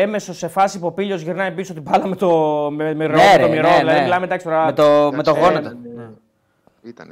έμεσο 0.00 0.34
σε 0.34 0.48
φάση 0.48 0.78
που 0.78 0.86
ο 0.86 0.90
Πίλιο 0.90 1.16
γυρνάει 1.16 1.50
πίσω 1.50 1.72
την 1.72 1.82
μπάλα 1.82 2.06
με 2.06 2.16
το, 2.16 2.28
με, 2.70 2.94
με, 2.94 3.06
ναι, 3.06 3.38
το 3.40 3.48
μυρό. 3.48 3.68
Ναι, 3.68 3.76
δηλαδή, 3.78 3.98
ναι. 3.98 4.02
μιλάμε 4.02 4.24
εντάξει 4.24 4.46
τώρα. 4.46 4.64
Με 4.64 4.72
το, 4.72 5.10
με 5.14 5.22
το 5.22 5.30
γόνατο. 5.30 5.72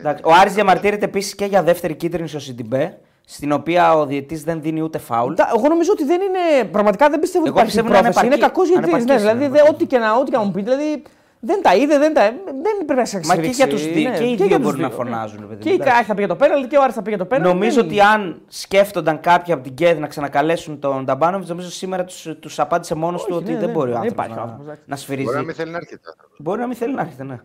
Ναι. 0.03 0.14
Ο 0.23 0.33
Άρης 0.41 0.55
διαμαρτύρεται 0.55 1.05
επίσης 1.05 1.35
και 1.35 1.45
για 1.45 1.62
δεύτερη 1.62 1.95
κίτρινη 1.95 2.29
στο 2.29 2.41
Σιντιμπέ. 2.41 2.99
Στην 3.31 3.53
οποία 3.53 3.95
ο 3.95 4.07
διαιτή 4.07 4.37
δεν 4.37 4.62
δίνει 4.62 4.81
ούτε 4.81 4.99
φάουλ. 4.99 5.35
Εγώ 5.57 5.69
νομίζω 5.69 5.93
ότι 5.93 6.05
δεν 6.05 6.21
είναι. 6.21 6.64
Πραγματικά 6.64 7.09
δεν 7.09 7.19
πιστεύω 7.19 7.45
ότι 7.45 7.53
υπάρχει 7.53 7.83
πρόθεση. 7.83 8.27
Είναι 8.27 8.37
κακός 8.37 8.69
διαιτητής. 8.69 9.05
Ναι, 9.05 9.16
δηλαδή, 9.16 9.61
ό,τι 9.71 9.87
και 9.87 9.99
να, 9.99 10.16
ό,τι 10.16 10.31
και 10.31 10.37
να 10.37 10.43
μου 10.43 10.51
πει. 10.51 10.62
Δηλαδή, 10.62 11.03
δεν 11.41 11.62
τα 11.62 11.75
είδε, 11.75 11.99
δεν, 11.99 12.14
τα... 12.14 12.23
δεν 12.45 12.85
πρέπει 12.87 13.01
να 13.01 13.05
σε 13.05 13.21
Μα 13.25 13.37
και 13.37 13.47
για 13.47 13.69
τους 13.69 13.93
δύο, 13.93 14.11
ναι, 14.11 14.19
και 14.19 14.25
οι 14.25 14.35
δύο, 14.35 14.47
δύο 14.47 14.59
μπορούν 14.59 14.81
να 14.81 14.91
φωνάζουν. 14.91 15.49
Παιδί, 15.49 15.62
και 15.62 15.71
η 15.71 15.79
Κάχη 15.79 16.05
θα 16.05 16.14
πήγε 16.14 16.27
το 16.27 16.37
πέναλτι 16.37 16.69
και 16.69 16.77
ο 16.77 16.83
Άρης 16.83 16.95
θα 16.95 17.03
πήγε 17.03 17.16
το 17.16 17.25
πέναλτι. 17.25 17.53
Νομίζω 17.53 17.81
ότι 17.81 18.01
αν 18.01 18.43
σκέφτονταν 18.49 19.21
κάποιοι 19.21 19.53
από 19.53 19.62
την 19.62 19.75
ΚΕΔ 19.75 19.99
να 19.99 20.07
ξανακαλέσουν 20.07 20.79
τον 20.79 21.05
Νταμπάνοβιτς, 21.05 21.49
νομίζω 21.49 21.71
σήμερα 21.71 22.05
τους 22.41 22.59
απάντησε 22.59 22.95
μόνος 22.95 23.25
του 23.25 23.37
ότι 23.37 23.53
ναι, 23.53 23.59
δεν 23.59 23.71
μπορεί 23.71 23.93
ο 23.93 23.97
άνθρωπος 23.97 24.27
να, 24.29 24.77
να 24.87 24.97
σφυρίζει. 24.97 25.25
Μπορεί 25.25 25.37
να 25.37 25.45
μην 25.45 25.55
θέλει 25.55 25.71
να 25.71 25.77
έρχεται. 25.77 26.09
Μπορεί 26.39 26.61
να 26.61 26.66
μην 26.66 26.77
θέλει 26.77 26.95
να 26.95 27.01
έρχεται, 27.01 27.25
ναι. 27.25 27.41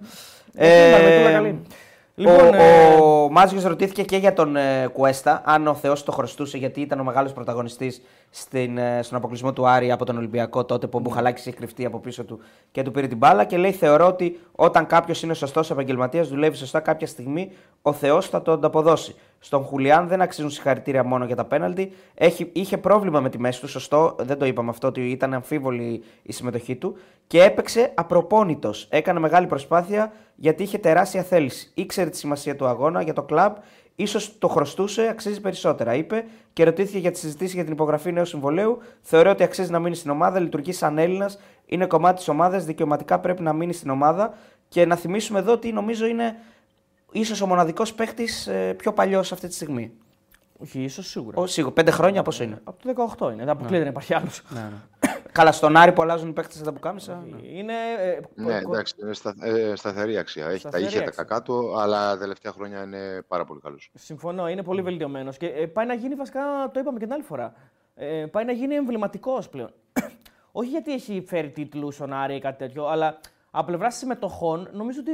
Ε, 2.16 2.22
Λοιπόν, 2.22 2.54
ο, 2.54 2.56
ε... 2.56 2.96
ο 3.02 3.30
Μάζιος 3.32 3.64
ρωτήθηκε 3.64 4.04
και 4.04 4.18
για 4.18 4.34
τον 4.34 4.56
ε, 4.56 4.88
Κουέστα, 4.94 5.42
αν 5.46 5.68
ο 5.68 5.74
Θεός 5.74 6.04
το 6.04 6.12
χρωστούσε, 6.12 6.58
γιατί 6.58 6.82
ήταν 6.82 7.00
ο 7.00 7.04
μεγάλος 7.04 7.34
πρωταγωνιστής 7.34 8.02
ε, 8.52 9.02
στον 9.02 9.18
αποκλεισμό 9.18 9.54
του 9.54 9.68
Άρη 9.68 9.92
από 9.92 10.06
τον 10.06 10.18
Ολυμπιακό 10.18 10.66
τότε 10.66 10.88
που 10.88 10.98
ο 10.98 11.02
Μπουχαλάκη 11.02 11.40
είχε 11.40 11.52
κρυφτεί 11.52 11.86
από 11.86 12.00
πίσω 12.00 12.24
του 12.24 12.40
και 12.72 12.84
του 12.84 12.92
πήρε 12.92 13.08
την 13.08 13.18
μπάλα. 13.18 13.44
Και 13.44 13.58
λέει: 13.58 13.72
Θεωρώ 13.72 14.08
ότι 14.08 14.40
όταν 14.52 14.86
κάποιος 14.86 15.22
είναι 15.22 15.34
σωστός 15.34 15.72
επαγγελματίας, 15.72 16.28
δουλεύει 16.28 16.56
σωστά, 16.56 16.80
κάποια 16.80 17.08
στιγμή 17.08 17.52
ο 17.82 17.94
Θεός 17.94 18.30
θα 18.30 18.42
το 18.42 18.52
ανταποδώσει. 18.52 19.16
Στον 19.46 19.64
Χουλιάν 19.64 20.08
δεν 20.08 20.22
αξίζουν 20.22 20.50
συγχαρητήρια 20.50 21.04
μόνο 21.04 21.26
για 21.26 21.36
τα 21.36 21.46
πέναλτι. 21.46 21.92
Έχει, 22.16 22.50
είχε 22.54 22.78
πρόβλημα 22.78 23.20
με 23.20 23.30
τη 23.30 23.40
μέση 23.40 23.60
του, 23.60 23.68
σωστό, 23.68 24.16
δεν 24.20 24.38
το 24.38 24.46
είπαμε 24.46 24.70
αυτό, 24.70 24.88
ότι 24.88 25.10
ήταν 25.10 25.34
αμφίβολη 25.34 26.04
η 26.24 26.34
συμμετοχή 26.34 26.76
του 26.76 26.98
και 27.28 27.44
έπαιξε 27.44 27.92
απροπόνητος. 27.96 28.88
Έκανε 28.90 29.20
μεγάλη 29.20 29.48
προσπάθεια 29.48 30.12
γιατί 30.36 30.64
είχε 30.64 30.78
τεράστια 30.78 31.24
θέληση. 31.24 31.72
Ήξερε 31.74 32.10
τη 32.10 32.18
σημασία 32.18 32.56
του 32.56 32.66
αγώνα 32.66 33.02
για 33.02 33.14
το 33.14 33.24
κλαμπ, 33.24 33.56
ίσως 33.96 34.38
το 34.38 34.48
χρωστούσε, 34.48 35.08
αξίζει 35.08 35.42
περισσότερα, 35.42 35.94
είπε 35.96 36.26
και 36.54 36.64
ρωτήθηκε 36.64 36.98
για 36.98 37.12
τη 37.12 37.18
συζήτηση 37.18 37.56
για 37.56 37.64
την 37.64 37.74
υπογραφή 37.74 38.12
νέου 38.12 38.26
συμβολέου. 38.26 38.78
Θεωρώ 39.02 39.30
ότι 39.30 39.44
αξίζει 39.44 39.72
να 39.72 39.80
μείνει 39.80 39.96
στην 39.96 40.12
ομάδα, 40.12 40.40
λειτουργεί 40.40 40.72
σαν 40.72 40.98
Έλληνας, 40.98 41.40
είναι 41.66 41.86
κομμάτι 41.86 42.18
της 42.18 42.28
ομάδας, 42.28 42.66
δικαιωματικά 42.66 43.20
πρέπει 43.20 43.42
να 43.42 43.54
μείνει 43.54 43.74
στην 43.74 43.90
ομάδα. 43.90 44.34
Και 44.68 44.86
να 44.86 44.96
θυμίσουμε 44.96 45.40
εδώ 45.40 45.52
ότι 45.52 45.72
νομίζω 45.72 46.06
είναι 46.06 46.36
ίσως 47.14 47.42
ο 47.42 47.48
μοναδικός 47.48 47.94
παίχτη 47.94 48.28
ε, 48.48 48.74
πιο 48.74 48.94
παλιός 48.94 49.32
αυτή 49.32 49.48
τη 49.48 49.54
στιγμή. 49.54 49.92
Όχι, 50.58 50.84
ίσως 50.84 51.08
σίγουρα. 51.08 51.42
Ο, 51.42 51.48
σίγουρα. 51.48 51.74
Πέντε 51.74 51.92
χρόνια 51.92 52.22
πόσο 52.22 52.44
είναι; 52.44 52.62
Από 52.64 52.84
το 52.84 53.16
18 53.20 53.26
είναι. 53.32 53.36
Δεν 53.36 53.50
αποκλείεται 53.50 53.78
ναι. 53.78 53.84
να 53.84 53.90
υπάρχει 53.90 54.14
άλλος. 54.14 54.42
Ναι, 54.50 54.60
ναι. 54.60 55.12
Καλά, 55.32 55.52
στον 55.52 55.78
Άρη 55.78 55.92
που 55.92 56.02
αλλάζουν 56.02 56.30
οι 56.30 56.34
παίκτες 56.34 56.62
τα 56.62 56.74
πουκάμισα. 56.74 57.24
Είναι. 57.54 57.74
Ε, 58.00 58.20
ναι, 58.36 58.58
εντάξει, 58.58 58.96
είναι 59.02 59.14
στα, 59.14 59.36
ε, 59.42 59.76
σταθερή 59.76 60.18
αξία. 60.18 60.48
Έχει, 60.48 60.70
τα 60.70 60.80
είχε 60.80 61.02
τα 61.02 61.12
κακά 61.12 61.42
του, 61.42 61.80
αλλά 61.80 62.12
τα 62.12 62.18
τελευταία 62.18 62.52
χρόνια 62.52 62.84
είναι 62.84 63.22
πάρα 63.28 63.46
πολύ 63.46 63.60
καλός. 63.60 63.92
Συμφωνώ, 63.94 64.50
είναι 64.50 64.64
πολύ 64.64 64.82
βελτιωμένος. 64.82 65.38
Και 65.38 65.46
ε, 65.46 65.66
πάει 65.66 65.86
να 65.86 65.94
γίνει 65.94 66.16
βασικά, 66.16 66.40
το 66.74 66.80
είπαμε 66.80 67.00
και 67.00 67.06
την 67.06 67.14
άλλη 67.14 67.24
φορά. 67.24 67.54
Ε, 67.96 68.26
πάει 68.32 68.46
να 68.46 68.52
γίνει 68.52 68.76
εμβληματικός 68.76 69.50
πλέον. 69.50 69.74
Όχι 70.52 70.70
γιατί 70.70 70.94
έχει 70.94 71.24
φέρει 71.28 71.50
τίτλους 71.50 71.96
στον 71.96 72.14
Άρη 72.14 72.36
ή 72.36 72.40
κάτι 72.40 72.58
τέτοιο, 72.58 72.88
αλλά 72.88 73.20
από 73.56 73.66
πλευρά 73.66 73.92
συμμετοχών 73.92 74.70
νομίζω 74.72 75.00
ότι 75.00 75.12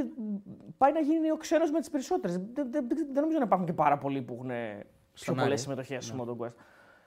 πάει 0.76 0.92
να 0.92 1.00
γίνει 1.00 1.30
ο 1.30 1.36
ξένος 1.36 1.70
με 1.70 1.78
τις 1.78 1.90
περισσότερες. 1.90 2.36
Δεν, 2.36 2.70
δεν, 2.70 2.86
δεν, 2.88 3.22
νομίζω 3.22 3.38
να 3.38 3.44
υπάρχουν 3.44 3.66
και 3.66 3.72
πάρα 3.72 3.98
πολλοί 3.98 4.22
που 4.22 4.32
έχουν 4.32 4.50
πιο 5.12 5.34
πολλέ 5.34 5.56
συμμετοχέ 5.56 6.00
στο 6.00 6.24
ναι. 6.24 6.32
Quest. 6.38 6.54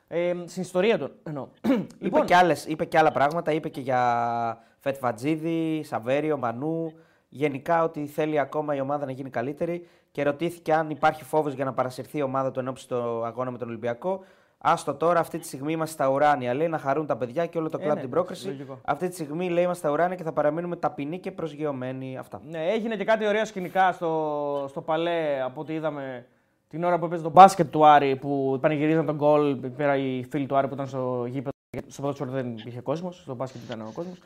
Ε, 0.07 0.33
στην 0.45 0.61
ιστορία 0.61 0.97
του 0.97 1.11
εννοώ. 1.23 1.47
είπε, 1.61 1.85
λοιπόν, 1.99 2.25
και 2.25 2.35
άλλες, 2.35 2.65
είπε 2.65 2.85
και 2.85 2.97
άλλα 2.97 3.11
πράγματα. 3.11 3.51
Είπε 3.51 3.69
και 3.69 3.81
για 3.81 4.63
Φετβατζίδη, 4.79 5.83
Σαβέριο, 5.83 6.37
Μανού. 6.37 6.93
Γενικά 7.29 7.83
ότι 7.83 8.07
θέλει 8.07 8.39
ακόμα 8.39 8.75
η 8.75 8.79
ομάδα 8.79 9.05
να 9.05 9.11
γίνει 9.11 9.29
καλύτερη 9.29 9.87
και 10.11 10.23
ρωτήθηκε 10.23 10.73
αν 10.73 10.89
υπάρχει 10.89 11.23
φόβος 11.23 11.53
για 11.53 11.65
να 11.65 11.73
παρασυρθεί 11.73 12.17
η 12.17 12.21
ομάδα 12.21 12.51
του 12.51 12.59
ενώπιση 12.59 12.85
στο 12.85 13.23
αγώνα 13.23 13.51
με 13.51 13.57
τον 13.57 13.67
Ολυμπιακό. 13.67 14.23
Άστο 14.65 14.93
τώρα, 14.93 15.19
αυτή 15.19 15.39
τη 15.39 15.45
στιγμή 15.45 15.71
είμαστε 15.71 15.93
στα 15.93 16.09
ουράνια. 16.09 16.53
Λέει 16.53 16.67
να 16.67 16.77
χαρούν 16.77 17.05
τα 17.05 17.17
παιδιά 17.17 17.45
και 17.45 17.57
όλο 17.57 17.69
το 17.69 17.77
ε, 17.81 17.83
κλαμπ 17.83 17.97
ε, 17.97 17.99
την 17.99 18.09
πρόκριση. 18.09 18.47
Λογικό. 18.47 18.79
Αυτή 18.85 19.07
τη 19.07 19.13
στιγμή 19.13 19.49
λέει 19.49 19.63
είμαστε 19.63 19.85
στα 19.87 19.93
ουράνια 19.93 20.15
και 20.15 20.23
θα 20.23 20.31
παραμείνουμε 20.31 20.75
ταπεινοί 20.75 21.19
και 21.19 21.31
προσγειωμένοι. 21.31 22.17
Αυτά. 22.17 22.41
Ναι, 22.49 22.65
έγινε 22.71 22.95
και 22.95 23.03
κάτι 23.03 23.27
ωραία 23.27 23.45
σκηνικά 23.45 23.91
στο, 23.91 24.65
στο 24.69 24.81
παλέ 24.81 25.41
από 25.45 25.61
ό,τι 25.61 25.73
είδαμε 25.73 26.25
την 26.67 26.83
ώρα 26.83 26.99
που 26.99 27.05
έπαιζε 27.05 27.23
το 27.23 27.29
μπάσκετ 27.29 27.71
του 27.71 27.85
Άρη 27.85 28.15
που 28.15 28.57
πανηγυρίζαν 28.61 29.05
τον 29.05 29.15
γκολ. 29.15 29.55
Πέρα 29.55 29.95
οι 29.95 30.25
φίλοι 30.29 30.45
του 30.45 30.55
Άρη 30.55 30.67
που 30.67 30.73
ήταν 30.73 30.87
στο 30.87 31.25
γήπεδο. 31.27 31.51
Στο 31.87 32.01
ποδόσφαιρο 32.01 32.31
δεν 32.31 32.55
είχε 32.65 32.81
κόσμος, 32.81 33.21
στο 33.21 33.35
μπάσκετ 33.35 33.61
ήταν 33.65 33.81
ο 33.81 33.91
κόσμος. 33.93 34.17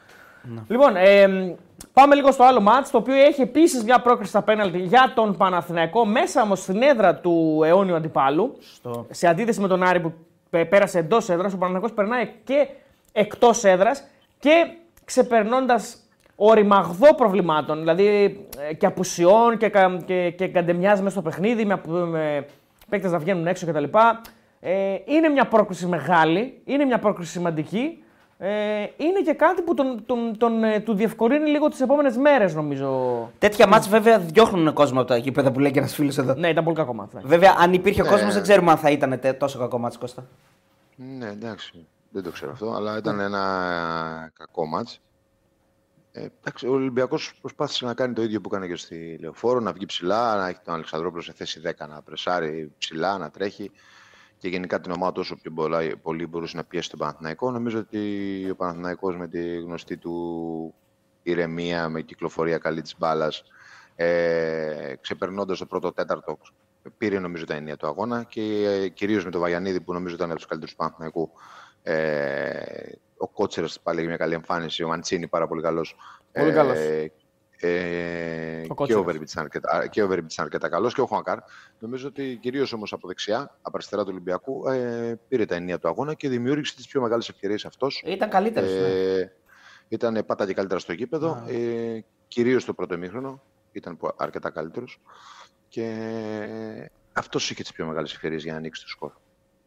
Ναι. 0.42 0.62
Λοιπόν, 0.68 0.96
ε, 0.96 1.56
πάμε 1.94 2.16
λίγο 2.16 2.32
στο 2.32 2.44
άλλο 2.44 2.62
μάτς, 2.62 2.92
το 2.92 2.98
οποίο 2.98 3.16
έχει 3.16 3.42
επίσης 3.42 3.84
μια 3.84 4.02
πρόκριση 4.02 4.30
στα 4.30 4.42
πέναλτι 4.42 4.78
για 4.78 5.12
τον 5.16 5.38
Παναθηναϊκό, 5.38 6.06
μέσα 6.06 6.42
όμως 6.42 6.60
στην 6.60 6.82
έδρα 6.82 7.16
του 7.16 7.62
αιώνιου 7.66 7.96
αντιπάλου. 7.96 8.58
Στο... 8.60 9.06
Σε 9.10 9.28
αντίθεση 9.28 9.60
με 9.60 9.68
τον 9.68 9.84
Άρη 9.84 10.00
που 10.00 10.14
πέρασε 10.50 11.00
εντός 11.00 11.30
έδρας, 11.30 11.54
ο 11.54 11.58
Παναθηναϊκός 11.58 11.94
περνάει 11.94 12.30
και 12.44 12.68
εκτός 13.12 13.64
έδρας 13.64 14.04
και 14.40 14.68
ξεπερνώντας 15.06 15.98
οριμαγδό 16.36 17.16
προβλημάτων, 17.16 17.80
δηλαδή 17.80 18.06
ε, 18.70 18.74
και 18.74 18.86
απουσιών 18.86 19.58
και, 19.58 19.72
και, 20.06 20.30
και 20.30 20.48
καντεμιάς 20.48 21.00
μέσα 21.00 21.12
στο 21.12 21.22
παιχνίδι, 21.22 21.66
με, 21.66 21.82
με 22.06 22.46
παίκτες 22.90 23.12
να 23.12 23.18
βγαίνουν 23.18 23.48
έξω 23.48 23.66
κτλ. 23.66 23.84
Ε, 24.60 24.96
είναι 25.06 25.30
μια 25.30 25.48
πρόκληση 25.48 25.86
μεγάλη, 25.86 26.62
είναι 26.66 26.86
μια 26.86 27.00
πρόκληση 27.00 27.32
σημαντική. 27.32 28.04
Ε, 28.40 28.82
είναι 28.98 29.22
και 29.26 29.34
κάτι 29.34 29.62
που 29.62 29.74
τον, 29.74 30.06
τον, 30.06 30.38
τον, 30.38 30.64
ε, 30.64 30.80
του 30.80 30.94
διευκολύνει 30.94 31.50
λίγο 31.50 31.68
τις 31.70 31.82
επόμενες 31.82 32.18
μέρες, 32.18 32.54
νομίζω. 32.56 33.32
Τέτοια 33.40 33.68
μάτς 33.68 33.90
βέβαια 33.90 34.20
διώχνουν 34.20 34.74
κόσμο 34.74 35.00
από 35.00 35.08
τα 35.08 35.18
γήπεδα 35.18 35.52
που 35.52 35.60
λέει 35.60 35.72
και 35.72 35.80
ένας 35.80 35.94
φίλος 35.94 36.18
εδώ. 36.18 36.34
Ναι, 36.34 36.50
ήταν 36.50 36.64
πολύ 36.64 36.76
κακό 36.76 36.94
μάτς. 36.94 37.14
ναι. 37.14 37.22
Βέβαια, 37.24 37.56
αν 37.60 37.74
υπήρχε 37.74 38.02
Ναι. 38.02 38.10
κόσμος, 38.10 38.34
δεν 38.34 38.42
ξέρουμε 38.44 38.72
αν 38.72 38.78
θα 38.78 38.90
ήταν 38.92 39.20
τε- 39.20 39.40
τόσο 39.40 39.60
κακό 39.60 39.78
μάτς 39.78 39.98
Κώστα. 39.98 40.26
Ναι, 40.96 41.28
εντάξει. 41.28 41.86
Δεν 42.10 42.24
το 42.24 42.32
ξέρω 42.32 42.52
αυτό, 42.52 42.72
αλλά 42.72 42.98
ήταν 42.98 43.20
ένα 43.20 44.32
κακό 44.38 44.66
μάτς. 44.66 45.00
Ε, 46.12 46.28
εντάξει, 46.44 46.68
ο 46.68 46.72
Ολυμπιακός 46.72 47.34
προσπάθησε 47.42 47.86
να 47.86 47.94
κάνει 47.94 48.14
το 48.14 48.22
ίδιο 48.22 48.42
που 48.42 48.50
έκανε 48.54 48.68
και 48.68 48.76
στη 48.76 49.18
Λεωφόρο, 49.22 49.60
να 49.60 49.72
βγει 49.74 49.86
ψηλά, 49.86 50.36
να 50.36 50.48
έχει 50.48 50.60
τον 50.64 50.74
Αλεξανδρόπουλο 50.74 51.22
σε 51.22 51.34
θέση 51.34 51.62
10, 51.66 51.88
να 51.88 52.02
πρεσάρει 52.02 52.72
ψηλά, 52.78 53.18
να 53.18 53.30
τρέχει 53.30 53.72
και 54.38 54.48
γενικά 54.48 54.82
την 54.82 54.92
ομάδα 54.92 55.20
όσο 55.20 55.36
πιο 55.36 55.52
πολλά, 55.52 55.98
πολύ 56.02 56.28
μπορούσε 56.28 56.58
να 56.58 56.64
πιέσει 56.64 56.90
τον 56.90 57.00
Παναθηναϊκό. 57.00 57.52
Νομίζω 57.52 57.80
ότι 57.80 58.00
ο 58.52 58.56
Παναθηναϊκός 58.56 59.18
με 59.18 59.28
τη 59.28 59.58
γνωστή 59.58 59.98
του 59.98 60.74
ηρεμία, 61.24 61.90
με 61.90 62.02
κυκλοφορία 62.02 62.58
καλή 62.58 62.82
της 62.82 62.96
μπάλας, 62.98 63.44
ε, 63.96 64.94
ξεπερνώντας 65.02 65.58
το 65.58 65.66
πρώτο 65.66 65.92
τέταρτο, 65.92 66.38
πήρε 66.98 67.20
νομίζω 67.20 67.46
τα 67.46 67.54
ενία 67.54 67.78
του 67.78 67.88
αγώνα 67.88 68.24
και 68.24 68.42
ε, 68.42 68.88
κυρίως 68.88 69.26
με 69.26 69.32
τον 69.32 69.42
Βαγιανίδη 69.42 69.82
που 69.82 69.94
νομίζω 69.94 70.16
ήταν 70.16 70.30
από 70.30 70.38
τους 70.38 70.48
καλύτερους 70.48 70.76
του 70.76 70.82
Παναθηναϊκού. 70.84 71.32
Ε, 71.84 72.92
ο 73.18 73.28
Κότσερας 73.28 73.80
πάλι 73.80 73.98
είχε 73.98 74.08
μια 74.08 74.18
καλή 74.18 74.34
εμφάνιση, 74.34 74.84
ο 74.84 74.88
Μαντσίνη 74.88 75.28
πάρα 75.28 75.48
πολύ 75.48 75.62
καλός. 75.62 75.96
Πολύ 76.32 76.52
καλός. 76.52 76.78
Ε, 76.78 77.12
ε, 77.60 78.58
Ο 78.60 78.62
και 78.62 78.68
Κότσερας. 78.74 79.02
ο 79.02 79.06
Βερμπιτς 79.06 79.32
ήταν 79.32 79.44
αρκετά, 79.44 79.88
και 79.88 80.04
ο 80.04 80.08
Βερμπιτς 80.08 80.34
ήταν 80.34 80.46
αρκετά 80.46 80.70
καλός 80.70 80.94
και 80.94 81.02
ο 81.02 81.06
Χουανκάρ. 81.06 81.38
Νομίζω 81.80 82.08
ότι 82.08 82.38
κυρίως 82.42 82.74
όμως 82.74 82.94
από 82.94 83.08
δεξιά, 83.08 83.38
από 83.62 83.72
αριστερά 83.78 84.02
του 84.04 84.10
Ολυμπιακού, 84.12 84.68
ε, 84.68 85.20
πήρε 85.28 85.46
τα 85.46 85.56
ενία 85.56 85.80
του 85.80 85.88
αγώνα 85.88 86.14
και 86.14 86.30
δημιούργησε 86.30 86.76
τις 86.76 86.88
πιο 86.88 87.02
μεγάλες 87.02 87.30
ευκαιρίες 87.30 87.66
αυτός. 87.66 88.04
Ήταν 88.06 88.30
καλύτερος. 88.30 88.70
Ε, 88.72 89.32
ήταν 89.88 90.24
πάτα 90.26 90.46
και 90.46 90.54
καλύτερα 90.54 90.80
στο 90.80 90.94
γήπεδο, 90.94 91.44
ε, 91.48 92.00
κυρίως 92.28 92.62
στο 92.62 92.74
πρώτο 92.74 92.94
ημίχρονο, 92.94 93.42
ήταν 93.72 93.98
πο- 93.98 94.14
αρκετά 94.18 94.50
καλύτερος 94.50 95.02
και 95.68 95.94
αυτός 97.14 97.50
είχε 97.52 97.62
τις 97.62 97.72
πιο 97.72 97.86
μεγάλες 97.86 98.14
ευκαιρίες 98.14 98.44
για 98.44 98.52
να 98.52 98.58
ανοίξει 98.58 98.82
το 98.82 98.88
σκορ. 98.90 99.12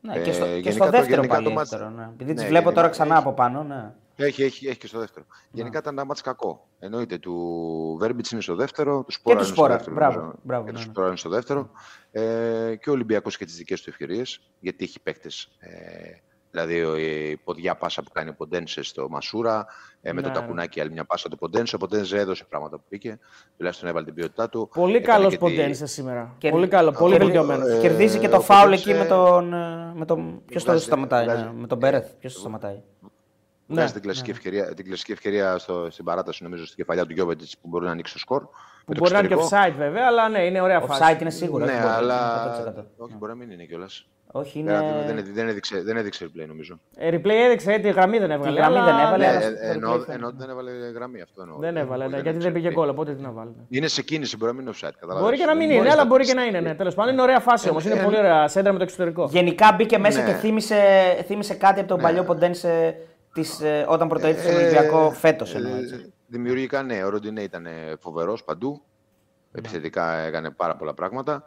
Ναι, 0.01 0.18
και 0.20 0.32
στο, 0.32 0.45
Ε, 0.45 0.49
και 0.49 0.55
γενικά 0.55 0.70
στο 0.70 0.84
το- 0.84 0.91
δεύτερο 0.91 1.14
γενικά 1.14 1.34
πάλι 1.34 1.47
το 1.47 1.53
μάτς- 1.53 1.70
δεύτερο, 1.70 1.91
ναι. 1.91 2.09
Επειδή 2.12 2.32
τις 2.32 2.43
Ναι, 2.43 2.49
βλέπω 2.49 2.64
τώρα 2.68 2.80
γενικά 2.80 2.91
ξανά 3.03 3.14
έχει- 3.18 3.26
από 3.26 3.32
πάνω, 3.36 3.62
ναι. 3.62 3.93
Έχει, 4.25 4.43
έχει, 4.43 4.66
έχει 4.68 4.79
και 4.79 4.87
στο 4.87 4.99
δεύτερο. 4.99 5.27
Γενικά 5.51 5.79
ήταν 5.79 5.93
ένα 5.93 6.05
μάτς 6.05 6.21
κακό. 6.21 6.66
Εννοείται 6.79 7.18
του 7.18 7.97
Βέρμπιτς 8.01 8.31
είναι 8.31 8.41
στο 8.41 8.55
δεύτερο, 8.55 8.97
του 8.99 9.05
του 9.05 9.12
Σπόρα 9.12 9.37
είναι 9.37 9.45
στο 9.45 9.55
Σπόρα, 9.55 9.73
δεύτερο. 9.75 9.95
μπράβο, 9.97 10.18
νομίζω. 10.18 10.39
μπράβο, 10.43 10.64
και 10.64 10.71
ναι, 10.73 10.79
του 10.79 10.85
ναι. 10.85 10.91
Σπόρα 10.93 11.07
είναι 11.09 11.16
στο 11.16 11.29
δεύτερο. 11.29 11.71
Ε, 12.12 12.75
και 12.81 12.91
ο 12.91 12.93
Ολυμπιακός 12.93 13.37
και 13.37 13.45
τις 13.45 13.57
δικές 13.57 13.83
του 13.83 13.91
ευκαιρίες, 13.91 14.41
γιατί 14.61 14.85
έχει 14.85 15.01
παίκτες. 15.01 15.49
Ε, 15.59 15.68
δηλαδή 16.51 16.83
ο- 16.85 16.97
η 16.97 17.37
ποδιά 17.45 17.75
πάσα 17.77 18.03
που 18.03 18.11
κάνει 18.12 18.29
ο 18.29 18.35
Ποντένσε 18.35 18.83
στο 18.83 19.09
Μασούρα, 19.09 19.66
ε, 20.03 20.12
με 20.12 20.21
Ναι, 20.21 20.27
το 20.27 20.29
ναι. 20.29 20.41
τακουνάκι 20.41 20.81
άλλη 20.81 20.91
μια 20.93 21.05
πάσα 21.05 21.29
του 21.29 21.37
Ποντένσε. 21.39 21.75
Ο 21.75 21.79
Ποντένσε 21.79 22.18
έδωσε 22.18 22.45
πράγματα 22.49 22.77
που 22.77 22.83
πήγε, 22.89 23.18
τουλάχιστον 23.57 23.89
έβαλε 23.89 24.05
την 24.05 24.14
ποιότητά 24.14 24.49
του. 24.49 24.68
Πολύ 24.75 24.97
Έκανε 24.97 25.12
καλός 25.16 25.31
και 25.33 25.39
τη- 25.39 25.43
Ποντένσε 25.45 25.87
σήμερα. 25.87 26.35
Και- 26.39 26.51
Πολύ 26.51 26.68
καλό, 26.68 26.91
πολύ 26.93 27.12
και- 27.16 27.23
βελτιωμένος. 27.25 27.68
ε, 27.68 27.79
Κερδίζει 27.81 28.18
και 28.18 28.29
το 28.29 28.37
ο 28.37 28.41
φάουλ 28.41 28.62
Ποντένσε- 28.62 28.89
εκεί 28.89 28.99
με 28.99 29.05
τον. 29.05 29.53
ε, 29.53 29.93
Με 29.95 30.05
τον... 30.05 30.43
Ποιος 30.47 30.62
το 30.64 30.71
Βγάζει- 30.71 30.87
σταματάει, 30.87 31.25
βγάζει- 31.25 31.45
ναι, 31.45 31.53
με 31.61 31.66
τον 31.66 31.79
Μπέρεθ. 31.79 32.11
Ποιος 32.18 32.33
το 32.35 32.41
σταματάει. 32.41 32.83
Βγάζει 33.71 33.87
Ναι, 33.87 33.93
την 33.93 34.03
κλασική 34.03 34.31
ευκαιρία, 34.31 34.75
την 34.75 34.85
κλασική 34.85 35.12
ευκαιρία 35.12 35.59
στο, 35.59 35.87
στην 35.91 36.05
παράταση, 36.05 36.43
νομίζω, 36.43 36.64
στην 36.64 36.77
κεφαλιά 36.77 37.07
του 37.07 37.12
Γιώβετιτς 37.12 37.57
που 37.59 37.68
μπορεί 37.68 37.85
να 37.85 37.91
ανοίξει 37.91 38.12
το 38.12 38.18
σκορ. 38.18 38.41
Που 38.43 38.51
Με 38.87 38.95
το 38.95 39.01
μπορεί 39.01 39.12
να 39.12 39.18
είναι 39.18 39.29
και 39.29 39.35
εξωτερικό. 39.35 39.68
offside 39.75 39.79
βέβαια, 39.79 40.05
αλλά 40.07 40.29
ναι, 40.29 40.45
είναι 40.45 40.61
ωραία 40.61 40.81
φάση. 40.81 41.03
Offside 41.05 41.21
είναι 41.21 41.31
σίγουρο. 41.31 41.64
Ναι, 41.64 41.71
όχι, 41.73 41.81
μπορεί, 41.81 41.93
αλλά. 41.95 42.75
100%. 42.79 42.85
Όχι, 42.97 43.14
μπορεί 43.18 43.33
να 43.33 43.39
μην 43.39 43.51
είναι 43.51 43.64
κιόλας. 43.64 44.07
Όχι, 44.33 44.62
Δεν, 44.62 44.75
είναι. 44.83 45.03
δεν, 45.07 45.25
δεν, 45.35 45.49
έδειξε, 45.49 45.83
δεν 45.83 45.97
έδειξε 45.97 46.25
replay 46.27 46.47
νομίζω. 46.47 46.81
Ε, 46.97 47.09
replay 47.09 47.31
έδειξε, 47.47 47.79
τη 47.79 47.91
γραμμή 47.91 48.18
δεν 48.18 48.31
έβγαλε. 48.31 48.61
γραμμή 48.61 48.77
αλλά- 48.77 48.85
δεν 48.85 48.99
έβαλε, 49.07 49.16
ναι, 49.27 49.31
αλλά 49.33 49.39
Ναι, 49.51 49.57
στο 49.57 49.66
ε, 49.66 49.71
εννοώ, 49.71 49.91
replay 49.93 49.95
φαίνεται. 49.95 50.12
εννοώ 50.14 50.29
ότι 50.29 50.37
δεν 50.39 50.51
έβαλε 50.51 50.71
γραμμή 50.71 51.21
αυτό. 51.21 51.43
Εννοώ. 51.43 51.59
Δεν 51.59 51.77
έβαλε, 51.77 52.05
ναι, 52.05 52.11
γιατί 52.14 52.29
έδειξε 52.29 52.47
δεν 52.51 52.57
πήγε 52.57 52.68
replay. 52.68 52.73
γκολ, 52.75 52.89
οπότε 52.89 53.14
τι 53.14 53.23
να 53.23 53.31
βάλει. 53.31 53.51
ναι. 53.57 53.62
Είναι 53.79 53.87
σε 53.87 54.03
κίνηση, 54.03 54.37
μπορεί 54.37 54.53
να 54.53 54.57
μην 54.59 54.66
είναι 54.66 54.77
offside. 54.81 54.93
Καταλάβες. 55.01 55.23
Μπορεί 55.25 55.37
και 55.37 55.45
να 55.45 55.51
μην 55.55 55.61
Δεν 55.61 55.68
είναι, 55.71 55.77
μπορείς 55.79 55.93
αλλά 55.93 56.03
να- 56.03 56.09
μπορεί 56.09 56.25
και 56.25 56.35
να 56.35 56.45
είναι. 56.45 56.61
Ναι. 56.61 56.75
Τέλος 56.75 56.95
πάντων, 56.95 57.12
είναι 57.12 57.23
ωραία 57.23 57.41
φάση 57.41 57.68
όμως. 57.68 57.85
Είναι 57.85 57.95
ε, 57.95 58.03
πολύ 58.03 58.16
ωραία 58.18 58.49
σέντρα 58.49 58.73
με 58.73 58.79
το 58.79 58.85
εξωτερικό. 58.85 59.29
Γενικά 59.31 59.73
μπήκε 59.77 59.99
μέσα 59.99 60.21
Ναι. 60.23 60.27
και 60.27 60.33
θύμισε, 60.33 60.77
θύμισε 61.27 61.55
κάτι 61.55 61.79
από 61.81 61.89
τον 61.89 61.97
Ναι. 61.97 62.03
παλιό 62.03 62.25
Ποντένσε 62.25 62.97
της, 63.33 63.61
ε, 63.61 63.85
όταν 63.89 64.09
πρωτοήρθε 64.09 64.41
στον 64.43 64.55
Ε, 64.55 64.57
Ολυμπιακό 64.57 65.11
φέτος. 65.11 65.55
ε, 65.55 65.61
Δημιουργικά, 66.26 66.83
ναι, 66.83 67.05
ο 67.05 67.09
Ροντινέ 67.09 67.43
ήταν 67.43 67.66
φοβερός 68.01 68.45
παντού. 68.45 68.83
Επιθετικά 69.53 70.12
έκανε 70.16 70.51
πάρα 70.51 70.76
πολλά 70.76 70.95
πράγματα. 70.95 71.45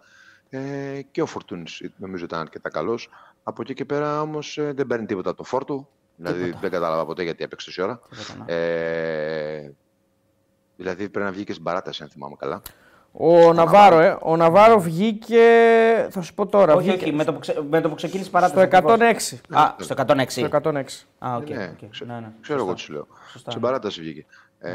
Ε, 0.49 1.01
και 1.11 1.21
ο 1.21 1.25
Φορτούνης 1.25 1.89
νομίζω 1.97 2.25
ήταν 2.25 2.39
αρκετά 2.39 2.69
καλός. 2.69 3.09
Από 3.43 3.61
εκεί 3.61 3.73
και 3.73 3.85
πέρα 3.85 4.21
όμως 4.21 4.57
δεν 4.61 4.87
παίρνει 4.87 5.05
τίποτα 5.05 5.29
από 5.29 5.37
το 5.37 5.43
φορ 5.43 5.65
του. 5.65 5.87
Δηλαδή 6.15 6.53
δεν 6.61 6.69
κατάλαβα 6.71 7.05
ποτέ 7.05 7.23
γιατί 7.23 7.43
έπαιξε 7.43 7.65
τόση 7.65 7.81
ώρα. 7.81 7.99
ναι. 8.45 8.53
Ε, 8.55 9.71
δηλαδή 10.77 11.09
πρέπει 11.09 11.25
να 11.25 11.31
βγει 11.31 11.43
και 11.43 11.51
στην 11.51 11.63
παράταση, 11.63 12.03
αν 12.03 12.09
θυμάμαι 12.09 12.35
καλά. 12.39 12.61
Ο 13.15 13.53
Ναβάρο, 13.53 13.99
ε. 13.99 14.17
Ο 14.21 14.35
Ναβάρο 14.35 14.79
βγήκε. 14.79 15.41
Θα 16.11 16.21
σου 16.21 16.33
πω 16.33 16.45
τώρα. 16.47 16.73
Όχι, 16.73 16.89
βγήκε 16.89 17.03
όχι, 17.03 17.13
με 17.13 17.23
το 17.23 17.33
που, 17.33 17.39
ξε... 17.39 17.63
με 17.69 17.81
το 17.81 17.89
που 17.89 17.95
ξεκίνησε 17.95 18.29
η 18.37 18.39
στο 18.41 18.67
παράταση. 18.67 19.41
106. 19.49 19.57
Α, 19.57 19.75
στο 19.79 19.95
106. 20.07 20.23
Στο 20.27 20.47
106. 20.51 20.83
Α, 21.19 21.35
οκ. 21.35 21.49
ναι, 21.49 21.71
οκ. 21.83 21.89
ξε- 21.89 22.07
Ναι, 22.07 22.13
ναι. 22.19 22.31
ξέρω 22.41 22.59
εγώ 22.59 22.67
Σωστά. 22.67 22.75
τι 22.75 22.81
σου 22.81 22.91
λέω. 22.93 23.07
Σωστά, 23.31 23.49
Στην 23.51 23.61
ναι. 23.61 23.67
παράταση 23.67 24.01
βγήκε. 24.01 24.25
Ε, 24.59 24.73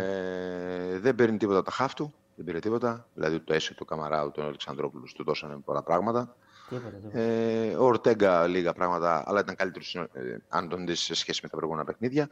δεν 0.99 1.15
παίρνει 1.15 1.37
τίποτα 1.37 1.59
από 1.59 1.69
τα 1.69 1.75
χαφ 1.75 1.95
του. 1.95 2.15
Δεν 2.35 2.45
πήρε 2.45 2.59
τίποτα. 2.59 3.07
Δηλαδή 3.15 3.41
το 3.41 3.55
Έσε, 3.55 3.75
του 3.75 3.85
Καμαράου, 3.85 4.31
τον 4.31 4.45
Αλεξανδρόπουλος 4.47 5.13
του 5.13 5.25
δώσανε 5.25 5.57
πολλά 5.65 5.83
πράγματα. 5.83 6.35
Τίποτα, 6.69 6.89
τίποτα. 6.97 7.19
Ε, 7.19 7.75
ο 7.77 7.85
Ορτέγκα 7.85 8.47
λίγα 8.47 8.73
πράγματα, 8.73 9.25
αλλά 9.27 9.41
ήταν 9.41 9.55
καλύτερος 9.57 9.95
ε, 9.95 10.09
αν 10.49 10.69
τον 10.69 10.87
δεις 10.87 11.01
σε 11.01 11.15
σχέση 11.15 11.41
με 11.43 11.49
τα 11.49 11.57
προηγούμενα 11.57 11.85
παιχνίδια. 11.87 12.29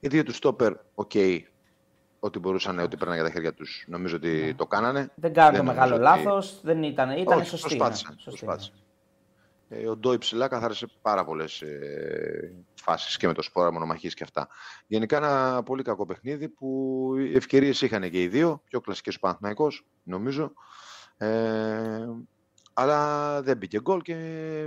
Οι 0.00 0.08
δύο 0.08 0.22
του 0.22 0.32
στόπερ, 0.34 0.72
οκ, 0.94 1.12
ό,τι 2.20 2.38
μπορούσαν, 2.38 2.78
ό,τι 2.78 2.96
παίρναν 2.96 3.16
για 3.16 3.24
τα 3.24 3.30
χέρια 3.30 3.54
τους, 3.54 3.84
νομίζω 3.88 4.16
ότι 4.16 4.54
το 4.54 4.66
κάνανε. 4.66 5.00
Ναι. 5.00 5.06
Δεν 5.14 5.32
κάνουν 5.32 5.50
το 5.56 5.62
νομίζω 5.62 5.74
μεγάλο 5.80 5.94
ότι- 5.94 6.02
λάθος. 6.02 6.60
Δεν 6.62 6.82
ήταν, 6.82 7.10
ήταν 7.10 7.38
Όχι, 7.38 7.48
σωστή. 7.48 7.66
προσπάθησαν, 7.76 8.12
ναι, 8.14 8.20
σωστή, 8.20 8.44
προσπάθησαν. 8.44 8.74
Ε, 9.68 9.88
ο 9.88 9.96
Ντόι 9.96 10.18
ψηλά 10.18 10.48
καθάρισε 10.48 10.86
πάρα 11.02 11.24
πολλές 11.24 11.62
ε, 11.62 12.52
φάσεις 12.74 13.16
και 13.16 13.26
με 13.26 13.32
το 13.32 13.42
Σπόραρ 13.42 13.72
μονομαχίες 13.72 14.08
και 14.14 14.24
αυτά. 14.24 14.48
Γενικά 14.86 15.16
ένα 15.16 15.62
πολύ 15.62 15.82
κακό 15.82 16.06
παιχνίδι 16.06 16.48
που 16.48 17.12
ευκαιρίες 17.34 17.80
είχαν 17.80 18.10
και 18.10 18.22
οι 18.22 18.28
δύο. 18.28 18.62
Πιο 18.64 18.80
κλασικές 18.80 19.14
ο 19.16 19.18
Παναθηναϊκός, 19.20 19.86
νομίζω. 20.02 20.52
Ε, 21.16 21.28
αλλά 22.80 23.42
δεν 23.42 23.56
μπήκε 23.56 23.80
γκολ 23.80 24.00
και 24.02 24.14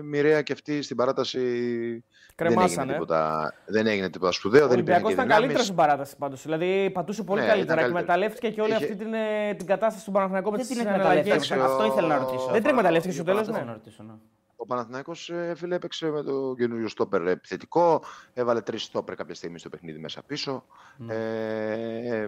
μοιραία 0.03 0.41
και 0.41 0.53
αυτή 0.53 0.81
στην 0.81 0.95
παράταση 0.95 1.39
δεν 1.39 2.47
έγινε, 2.47 2.63
Κρεμάσανε. 2.63 2.91
τίποτα, 2.93 3.53
δεν 3.65 3.87
έγινε 3.87 4.09
τίποτα 4.09 4.31
σπουδαίο. 4.31 4.65
Ο 4.65 4.67
δεν 4.67 4.79
υπήρχε 4.79 4.99
Ολυμπιακός 4.99 5.07
και 5.07 5.13
ήταν 5.13 5.23
δυνάμεις. 5.25 5.41
καλύτερος 5.41 5.63
στην 5.65 5.75
παράταση 5.77 6.15
πάντως. 6.17 6.41
Δηλαδή 6.43 6.89
πατούσε 6.93 7.23
πολύ 7.23 7.41
Ναι, 7.41 7.47
καλύτερα. 7.47 7.79
ήταν 7.81 7.89
Εκμεταλλεύτηκε 7.95 8.49
και 8.49 8.61
όλη 8.61 8.71
Είχε- 8.73 8.83
αυτή 8.83 8.95
την, 8.95 9.13
ε, 9.13 9.53
την 9.57 9.65
κατάσταση 9.65 10.05
του 10.05 10.11
Παναθηναϊκού 10.11 10.51
με 10.51 10.57
Δεν 10.57 10.65
τις 10.67 10.77
την 10.77 10.87
εκμεταλλεύτηκε. 10.87 11.53
ο- 11.53 11.63
Αυτό 11.63 11.85
ήθελα 11.85 12.07
να 12.07 12.17
ρωτήσω. 12.17 12.45
Δεν 12.51 12.61
την 12.61 12.69
εκμεταλλεύτηκε 12.69 13.13
στο 13.13 13.23
τέλος. 13.23 13.39
Αυτό 13.39 13.51
Ναι. 13.51 13.57
ήθελα 13.57 13.71
να 13.71 13.77
ρωτήσω, 13.77 14.03
ναι. 14.03 14.13
Ο 14.55 14.65
Παναθηναϊκός 14.65 15.29
ε, 15.29 15.53
φίλε, 15.55 15.75
έπαιξε 15.75 16.05
με 16.09 16.23
το 16.23 16.55
καινούριο 16.57 16.87
στόπερ 16.87 17.27
επιθετικό. 17.27 18.03
Έβαλε 18.33 18.61
τρεις 18.61 18.83
στόπερ 18.83 19.15
κάποια 19.15 19.35
στιγμή 19.35 19.59
στο 19.59 19.69
παιχνίδι 19.69 19.99
μέσα 19.99 20.21
πίσω. 20.25 20.65
Ναι. 20.97 21.13
Ε, 21.15 22.27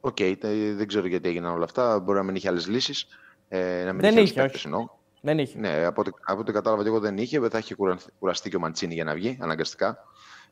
Οκ, 0.00 0.14
τε- 0.16 0.74
δεν 0.76 0.86
ξέρω 0.86 1.06
γιατί 1.06 1.28
έγιναν 1.28 1.52
όλα 1.52 1.64
αυτά. 1.64 2.00
Μπορεί 2.00 2.18
να 2.18 2.24
μην 2.24 2.34
είχε 2.34 2.48
άλλες 2.48 2.66
λύσεις. 2.66 3.06
Ε, 3.48 3.82
να 3.84 3.92
μην 3.92 4.00
Δεν 4.00 4.10
είχε 4.10 4.18
άλλους 4.18 4.30
είχε, 4.30 4.40
παίκτες, 4.40 4.64
όχι. 4.64 4.66
εννοώ. 4.66 4.88
Δεν 5.20 5.38
είχε. 5.38 5.58
Ναι, 5.58 5.84
από 5.84 6.00
ό,τι, 6.00 6.10
από 6.24 6.40
ό,τι 6.40 6.52
κατάλαβα 6.52 6.82
και 6.82 6.88
εγώ 6.88 7.00
δεν 7.00 7.18
είχε. 7.18 7.48
Θα 7.48 7.58
είχε 7.58 7.74
κουραστεί, 7.74 8.10
κουραστεί 8.18 8.50
και 8.50 8.56
ο 8.56 8.60
Μαντσίνι 8.60 8.94
για 8.94 9.04
να 9.04 9.14
βγει 9.14 9.38
αναγκαστικά. 9.40 9.98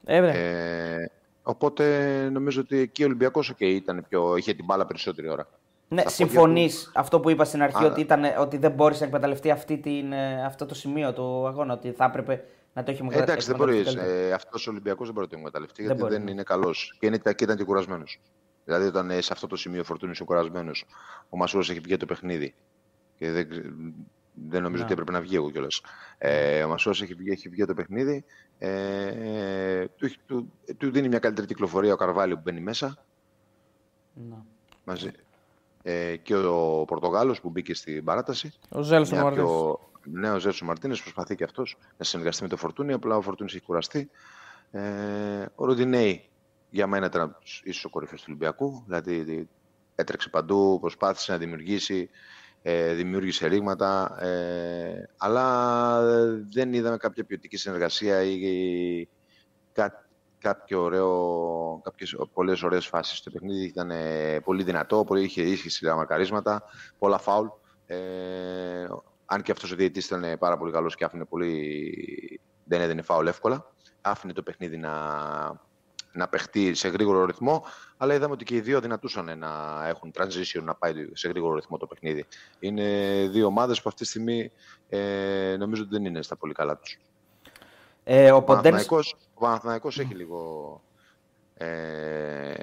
Ε, 0.04 0.20
ναι. 0.20 0.30
Ε, 0.30 1.10
οπότε 1.42 1.84
νομίζω 2.32 2.60
ότι 2.60 2.78
εκεί 2.78 3.02
ο 3.02 3.06
Ολυμπιακός 3.06 3.54
ήταν 3.58 4.06
πιο, 4.08 4.36
είχε 4.36 4.54
την 4.54 4.64
μπάλα 4.64 4.86
περισσότερη 4.86 5.28
ώρα. 5.28 5.48
Ναι, 5.88 6.00
Στα 6.00 6.10
πόδια 6.10 6.26
συμφωνείς 6.26 6.90
αυτό 6.94 7.20
που 7.20 7.30
είπα 7.30 7.44
στην 7.44 7.62
αρχή, 7.62 7.84
Α, 7.84 7.86
ότι, 7.86 8.00
ήταν, 8.00 8.22
ότι 8.38 8.56
δεν 8.56 8.70
μπόρεσε 8.70 9.00
να 9.00 9.06
εκμεταλλευτεί 9.06 9.50
αυτή 9.50 9.78
την, 9.78 10.12
ε, 10.12 10.44
αυτό 10.44 10.66
το 10.66 10.74
σημείο 10.74 11.12
του 11.12 11.46
αγώνα, 11.46 11.74
ότι 11.74 11.92
θα 11.92 12.04
έπρεπε 12.04 12.44
να 12.72 12.82
το 12.82 12.90
έχει 12.90 13.00
Ε, 13.02 13.04
εκμεταλλευτεί. 13.04 13.32
εντάξει, 13.32 13.46
δεν 13.48 13.56
μπορείς. 13.56 13.84
καλύτερα. 13.84 14.06
Ε, 14.08 14.32
Αυτός 14.32 14.66
ο 14.66 14.70
Ολυμπιακός 14.70 15.04
δεν 15.06 15.14
μπορεί 15.14 15.26
να 15.26 15.32
το 15.32 15.38
εκμεταλλευτεί 15.38 15.74
Δεν 15.82 15.86
γιατί 15.86 16.00
μπορεί, 16.02 16.14
δεν 16.14 16.24
ναι. 16.24 16.30
είναι 16.30 16.42
καλός. 16.42 16.96
Και, 17.00 17.06
είναι, 17.06 17.18
και 17.18 17.44
ήταν 17.44 17.56
και 17.56 17.64
κουρασμένος. 17.64 18.20
Δηλαδή, 18.64 18.86
όταν 18.86 19.10
ε, 19.10 19.20
σε 19.20 19.32
αυτό 19.32 19.46
το 19.46 19.56
σημείο 19.56 19.84
φορτούνη 19.84 20.12
ο 20.20 20.24
κουρασμένος, 20.24 20.84
ο 21.28 21.36
Μασούρα 21.36 21.64
έχει 21.70 21.80
βγει 21.80 21.96
το 21.96 22.06
παιχνίδι. 22.06 22.54
Και 23.18 23.30
δεν, 23.30 23.48
ξε- 23.48 23.64
δεν 24.48 24.62
νομίζω 24.62 24.78
Ναι. 24.78 24.84
ότι 24.84 24.92
έπρεπε 24.92 25.12
να 25.12 25.20
βγει 25.20 25.36
εγώ 25.36 25.50
κιόλας. 25.50 25.80
Ε, 26.18 26.62
ο 26.64 26.68
Μασούρα 26.68 26.96
έχει, 27.02 27.14
βγει- 27.14 27.30
έχει 27.32 27.48
βγει 27.48 27.64
το 27.64 27.74
παιχνίδι. 27.74 28.24
Ε, 28.58 29.06
ε, 29.06 29.86
του, 29.96 30.04
έχει- 30.04 30.18
του, 30.26 30.52
του 30.76 30.90
δίνει 30.90 31.08
μια 31.08 31.18
καλύτερη 31.18 31.46
κυκλοφορία 31.46 31.92
ο 31.92 31.96
Καρβάλιο 31.96 32.34
που 32.36 32.42
μπαίνει 32.44 32.60
μέσα. 32.60 33.04
Ναι. 34.14 34.36
Μαζί. 34.84 35.10
Ε, 35.82 36.16
και 36.16 36.36
ο 36.36 36.84
Πορτογάλος 36.86 37.40
που 37.40 37.50
μπήκε 37.50 37.74
στην 37.74 38.04
παράταση. 38.04 38.52
Ο 38.68 38.82
Ζέλσον 38.82 39.14
Μια 39.18 39.26
μου 39.26 39.32
αρέσει. 39.32 39.42
πιο, 39.46 39.80
Ναι, 40.06 40.30
ο 40.30 40.38
Ζέρσο 40.38 40.64
Μαρτίνες 40.64 41.00
προσπαθεί 41.00 41.34
και 41.34 41.44
αυτός 41.44 41.76
να 41.98 42.04
συνεργαστεί 42.04 42.42
με 42.42 42.48
το 42.48 42.56
Φορτούνι. 42.56 42.92
Απλά 42.92 43.16
ο 43.16 43.20
Φορτούνις 43.20 43.54
έχει 43.54 43.64
κουραστεί. 43.64 44.10
Ε, 44.70 44.80
ο 45.54 45.64
Ροντινέη 45.64 46.28
για 46.70 46.86
μένα 46.86 47.06
ήταν 47.06 47.20
από 47.22 47.40
τους 47.40 47.62
ίσω 47.64 47.90
κορυφαίους 47.90 48.20
του 48.20 48.26
Ολυμπιακού. 48.28 48.82
Δηλαδή 48.86 49.48
έτρεξε 49.94 50.28
παντού, 50.28 50.78
προσπάθησε 50.80 51.32
να 51.32 51.38
δημιουργήσει, 51.38 52.00
ε, 52.02 52.08
δημιούργησε 52.94 53.46
ρήγματα. 53.46 54.22
Ε, 54.24 55.08
αλλά 55.16 56.00
δεν 56.52 56.72
είδαμε 56.72 56.96
κάποια 56.96 57.24
ποιοτική 57.24 57.56
συνεργασία 57.56 58.22
ή, 58.22 58.40
ή 58.40 59.08
κά, 59.72 60.06
κάποιο 60.38 60.82
ωραίο, 60.82 61.80
κάποιες 61.84 62.16
πολλές 62.32 62.62
ωραίες 62.62 62.86
φάσεις 62.86 63.18
στο 63.18 63.30
παιχνίδι. 63.30 63.64
Ήταν 63.64 63.90
ε, 63.90 64.40
πολύ 64.40 64.62
δυνατό, 64.62 65.04
πολύ 65.04 65.22
είχε 65.22 65.42
ίσχυση 65.42 65.86
μαρκαρίσματα, 65.86 66.62
πολλά 66.98 67.18
φάουλ. 67.18 67.46
Ε, 67.86 67.96
αν 69.26 69.42
και 69.42 69.52
αυτός 69.52 69.72
ο 69.72 69.76
διαιτητής 69.76 70.06
ήταν 70.06 70.38
πάρα 70.38 70.56
πολύ 70.56 70.72
καλός 70.72 70.94
και 70.94 71.04
άφηνε 71.04 71.24
πολύ... 71.24 72.40
δεν 72.64 72.80
έδινε 72.80 73.02
φάουλ 73.02 73.26
εύκολα. 73.26 73.72
Άφηνε 74.00 74.32
το 74.32 74.42
παιχνίδι 74.42 74.76
να, 74.76 74.90
να 76.14 76.28
παιχτεί 76.28 76.74
σε 76.74 76.88
γρήγορο 76.88 77.24
ρυθμό, 77.24 77.64
αλλά 77.96 78.14
είδαμε 78.14 78.32
ότι 78.32 78.44
και 78.44 78.54
οι 78.54 78.60
δύο 78.60 78.80
δυνατούσαν 78.80 79.38
να 79.38 79.82
έχουν 79.88 80.12
transition, 80.16 80.62
να 80.62 80.74
πάει 80.74 80.92
σε 81.12 81.28
γρήγορο 81.28 81.54
ρυθμό 81.54 81.76
το 81.76 81.86
παιχνίδι. 81.86 82.26
Είναι 82.58 82.84
δύο 83.30 83.46
ομάδες 83.46 83.82
που 83.82 83.88
αυτή 83.88 84.02
τη 84.02 84.08
στιγμή 84.08 84.52
ε, 84.88 85.56
νομίζω 85.58 85.82
ότι 85.82 85.90
δεν 85.90 86.04
είναι 86.04 86.22
στα 86.22 86.36
πολύ 86.36 86.52
καλά 86.52 86.76
τους. 86.76 86.98
Ε, 88.04 88.30
ο, 88.30 88.36
ο 88.36 88.42
Παναθηναϊκός, 88.42 89.98
έχει 89.98 90.14
λίγο... 90.14 90.80
Ε, 91.54 92.54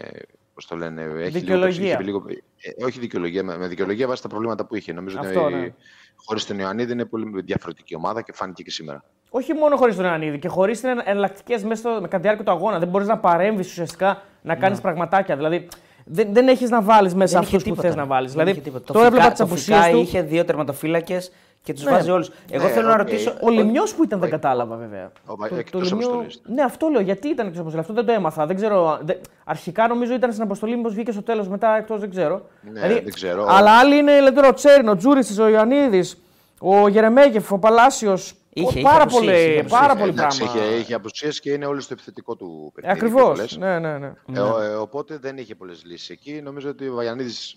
πώς 0.54 0.68
το 0.68 0.76
λένε, 0.76 1.02
έχει 1.02 1.39
δικαιολογία. 1.39 2.02
Λίγο, 2.02 2.18
έχει 2.18 2.36
λίγο, 2.36 2.41
ε, 2.78 2.86
όχι 2.86 2.99
δικαιολογία, 2.99 3.43
με, 3.43 3.58
με 3.58 3.68
δικαιολογία 3.68 4.08
βάσει 4.08 4.22
τα 4.22 4.28
προβλήματα 4.28 4.66
που 4.66 4.76
είχε. 4.76 4.93
Νομίζω 4.93 5.20
Αυτό, 5.20 5.43
ότι 5.43 5.54
ναι. 5.54 5.74
χωρίς 6.16 6.45
τον 6.45 6.60
Ιωαννίδη 6.60 6.91
είναι 6.91 7.06
πολύ 7.06 7.41
διαφορετική 7.41 7.95
ομάδα 7.95 8.22
και 8.22 8.34
φάνηκε 8.34 8.64
και 8.64 8.72
σήμερα. 8.72 9.04
Όχι 9.34 9.53
μόνο 9.53 9.75
χωρίς 9.75 9.95
τον 9.95 10.05
Ιωαννίδη 10.05 10.39
και 10.39 10.47
χωρίς 10.47 10.84
εναλλακτικές 10.84 11.63
μέσα 11.63 11.75
στο, 11.75 11.89
κατά 12.01 12.15
τη 12.15 12.21
διάρκεια 12.21 12.43
του 12.45 12.51
αγώνα. 12.51 12.79
Δεν 12.79 12.88
μπορείς 12.88 13.07
να 13.07 13.17
παρέμβεις 13.17 13.67
ουσιαστικά 13.69 14.21
να 14.41 14.55
κάνεις 14.55 14.77
Ναι. 14.77 14.84
πραγματάκια. 14.84 15.36
Δηλαδή 15.36 15.67
δεν, 16.05 16.27
δεν 16.34 16.47
έχεις 16.47 16.69
να 16.69 16.82
βάλεις 16.82 17.15
μέσα 17.15 17.34
Δεν 17.34 17.41
είχε 17.47 17.55
αυτούς 17.55 17.63
που 17.63 17.69
τίποτα. 17.69 17.88
θες 17.88 17.97
να 17.97 18.05
βάλεις. 18.05 18.34
Δεν 18.34 18.39
Δηλαδή 18.43 18.51
είχε 18.59 18.61
τίποτα. 18.69 18.86
Το 18.86 18.93
τώρα 18.93 19.05
έβλεπα 19.05 19.23
Φικα- 19.23 19.36
τις 19.38 19.45
το 19.47 19.53
απουσίες 19.53 19.77
Φικα 19.79 19.91
του. 19.91 20.01
είχε 20.01 20.21
δύο 20.21 20.45
τερματοφύλακες 20.45 21.32
και 21.63 21.73
τους 21.73 21.84
Ναι. 21.84 21.91
βάζει 21.91 22.09
όλους. 22.11 22.32
Εγώ 22.49 22.63
Ναι, 22.63 22.69
θέλω 22.71 22.88
να 22.88 22.91
οκ. 22.93 22.97
ρωτήσω. 22.97 23.34
Ο 23.41 23.49
Λιμιός 23.49 23.93
που 23.93 24.03
ήταν 24.03 24.19
δεν 24.19 24.29
κατάλαβα 24.29 24.75
βέβαια. 24.75 25.11
Ο- 25.25 25.47
Το- 25.47 25.55
εκτός 25.55 25.89
το 25.89 25.95
Λιμιό- 25.95 26.07
αποστολής. 26.09 26.41
Ναι, 26.45 26.61
αυτό 26.63 26.88
λέω. 26.88 27.01
Γιατί 27.01 27.27
ήταν 27.27 27.45
εκτός 27.45 27.59
αποστολή. 27.59 27.82
Αυτό 27.82 27.93
δεν 27.93 28.05
το 28.05 28.11
έμαθα. 28.11 28.45
Δεν 28.45 28.55
ξέρω. 28.55 28.99
δεν- 29.01 29.17
Αρχικά 29.43 29.88
νομίζω 29.88 30.13
ήταν 30.13 30.32
στην 30.32 30.43
αποστολή, 30.43 30.75
μήπως 30.75 30.93
βγήκε 30.93 31.11
στο 31.11 31.23
τέλος 31.23 31.47
μετά 31.47 31.77
εκτός 31.77 31.99
δεν 31.99 32.09
ξέρω. 32.09 32.41
Ναι, 32.73 32.79
δεν 32.88 33.13
ξέρω. 33.13 33.45
Αλλά 33.49 33.71
άλλοι 33.79 33.95
είναι 33.97 34.13
δηλαδή, 34.15 34.47
ο 34.47 34.53
Τσέριν, 34.53 34.88
ο 34.88 34.95
Τζούριστη, 34.95 35.41
ο 35.41 35.47
Ιωαννίδης, 35.47 36.21
ο 36.59 36.88
Γερεμέγεφ, 36.88 37.51
ο 37.51 37.57
Παλάσιος. 37.59 38.36
Είχε, 38.54 38.70
είχε 38.70 38.82
πάρα 38.82 39.04
απουσίες, 39.04 39.20
πολύ, 39.26 39.38
είχε 39.38 39.60
απουσίες. 39.60 39.80
πάρα 39.80 39.95
πολύ 39.95 40.10
Εντάξει, 40.10 40.43
πράγμα. 40.43 40.62
είχε, 40.66 40.76
είχε 40.76 40.93
απουσίες 40.93 41.39
και 41.39 41.52
είναι 41.52 41.66
όλοι 41.66 41.82
στο 41.82 41.93
επιθετικό 41.93 42.36
του 42.36 42.72
παιχνίδι. 42.76 42.97
Ακριβώς. 42.97 43.22
και 43.22 43.28
πολλές. 43.28 43.58
Ναι, 43.58 43.80
ναι, 43.80 43.97
ναι. 43.97 44.12
Ε, 44.36 44.39
ο- 44.39 44.62
ε, 44.62 44.74
οπότε 44.76 45.18
δεν 45.18 45.38
είχε 45.38 45.56
πολλές 45.56 45.82
λύσεις 45.86 46.10
εκεί. 46.10 46.41
Νομίζω 46.41 46.70
ότι 46.70 46.88
ο 46.88 46.93
Βαγιανίδης 46.93 47.56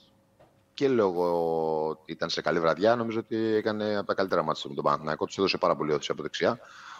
και 0.74 0.88
λόγω 0.88 1.24
ότι 1.88 2.12
ήταν 2.12 2.28
σε 2.28 2.40
καλή 2.40 2.60
βραδιά, 2.60 2.96
νομίζω 2.96 3.18
ότι 3.18 3.36
έκανε 3.54 3.96
από 3.96 4.06
τα 4.06 4.14
καλύτερα 4.14 4.42
μάτια 4.42 4.62
με 4.68 4.74
τον 4.74 4.84
Παναθηναϊκό. 4.84 5.26
Τους 5.26 5.38
έδωσε 5.38 5.58
πάρα 5.58 5.76
πολύ 5.76 5.92
όθηση 5.92 6.08
από 6.12 6.22
δεξιά. 6.22 6.58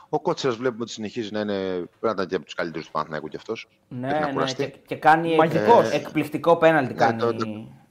Ο 0.08 0.20
Κότσερα 0.20 0.54
βλέπουμε 0.54 0.82
ότι 0.82 0.90
συνεχίζει 0.92 1.32
να 1.32 1.40
είναι. 1.40 1.54
Πρέπει 1.72 1.86
να 2.00 2.10
ήταν 2.10 2.26
και 2.26 2.34
από 2.34 2.44
τους 2.44 2.54
καλύτερους 2.54 2.86
του 2.86 2.92
Παναθηναϊκού 2.92 3.28
κι 3.28 3.36
αυτός. 3.36 3.68
Ναι, 3.88 4.08
ναι, 4.34 4.52
και, 4.52 4.66
και 4.86 4.96
κάνει 4.96 5.36
Μαγικός. 5.36 5.90
εκ- 5.90 5.94
εκπληκτικό 6.06 6.56
πέναλτι. 6.56 6.94
κάνει 6.94 7.18
το- 7.18 7.34
το- 7.34 7.44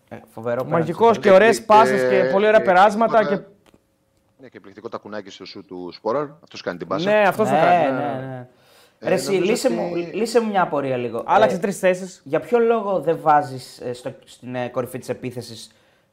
ε, 0.10 0.20
φοβερό 0.34 0.64
πέναλτι. 0.64 0.72
Μαγικός 0.72 1.16
και 1.18 1.22
Και- 1.30 1.32
ωραίες 1.36 1.58
και- 1.60 1.66
πάσες 1.66 2.10
και 2.10 2.30
πολύ 2.32 2.46
ωραία 2.48 2.60
και- 2.60 2.66
περάσματα. 2.66 3.26
και- 3.26 3.40
Και... 4.44 4.50
Ναι, 4.50 4.50
και 4.50 4.60
πληκτικό 4.60 4.90
τακουνάκι 4.90 5.30
στο 5.30 5.46
σου 5.46 5.66
του 5.66 5.90
Σπόραρ. 5.94 6.28
Αυτός 6.44 6.62
κάνει 6.62 6.78
την 6.78 6.88
πάσα. 6.88 7.10
Ναι, 7.12 7.28
αυτός 7.28 7.48
το 7.48 7.54
ναι, 7.54 7.60
κάνει. 7.60 7.92
ναι, 7.94 8.00
ναι. 8.00 8.28
ναι. 8.28 8.48
Ε, 9.00 9.08
Ρε, 9.08 9.14
εσύ, 9.14 9.32
νομίζω 9.32 9.52
λύσε, 9.52 9.68
ότι- 9.68 9.76
μου, 9.76 9.96
λύσε 9.96 10.40
μου 10.42 10.50
μια 10.50 10.62
απορία 10.62 10.98
λίγο. 10.98 11.24
Άλλαξε 11.26 11.56
Ε, 11.56 11.60
τρεις 11.60 11.80
θέσεις. 11.80 12.22
Για 12.24 12.40
ποιο 12.40 12.60
λόγο 12.60 13.00
δεν 13.00 13.18
βάζεις 13.22 13.82
στην 14.26 14.56
ε, 14.56 14.68
κορυφή 14.70 15.00
της 15.00 15.10
επίθεσης 15.10 15.72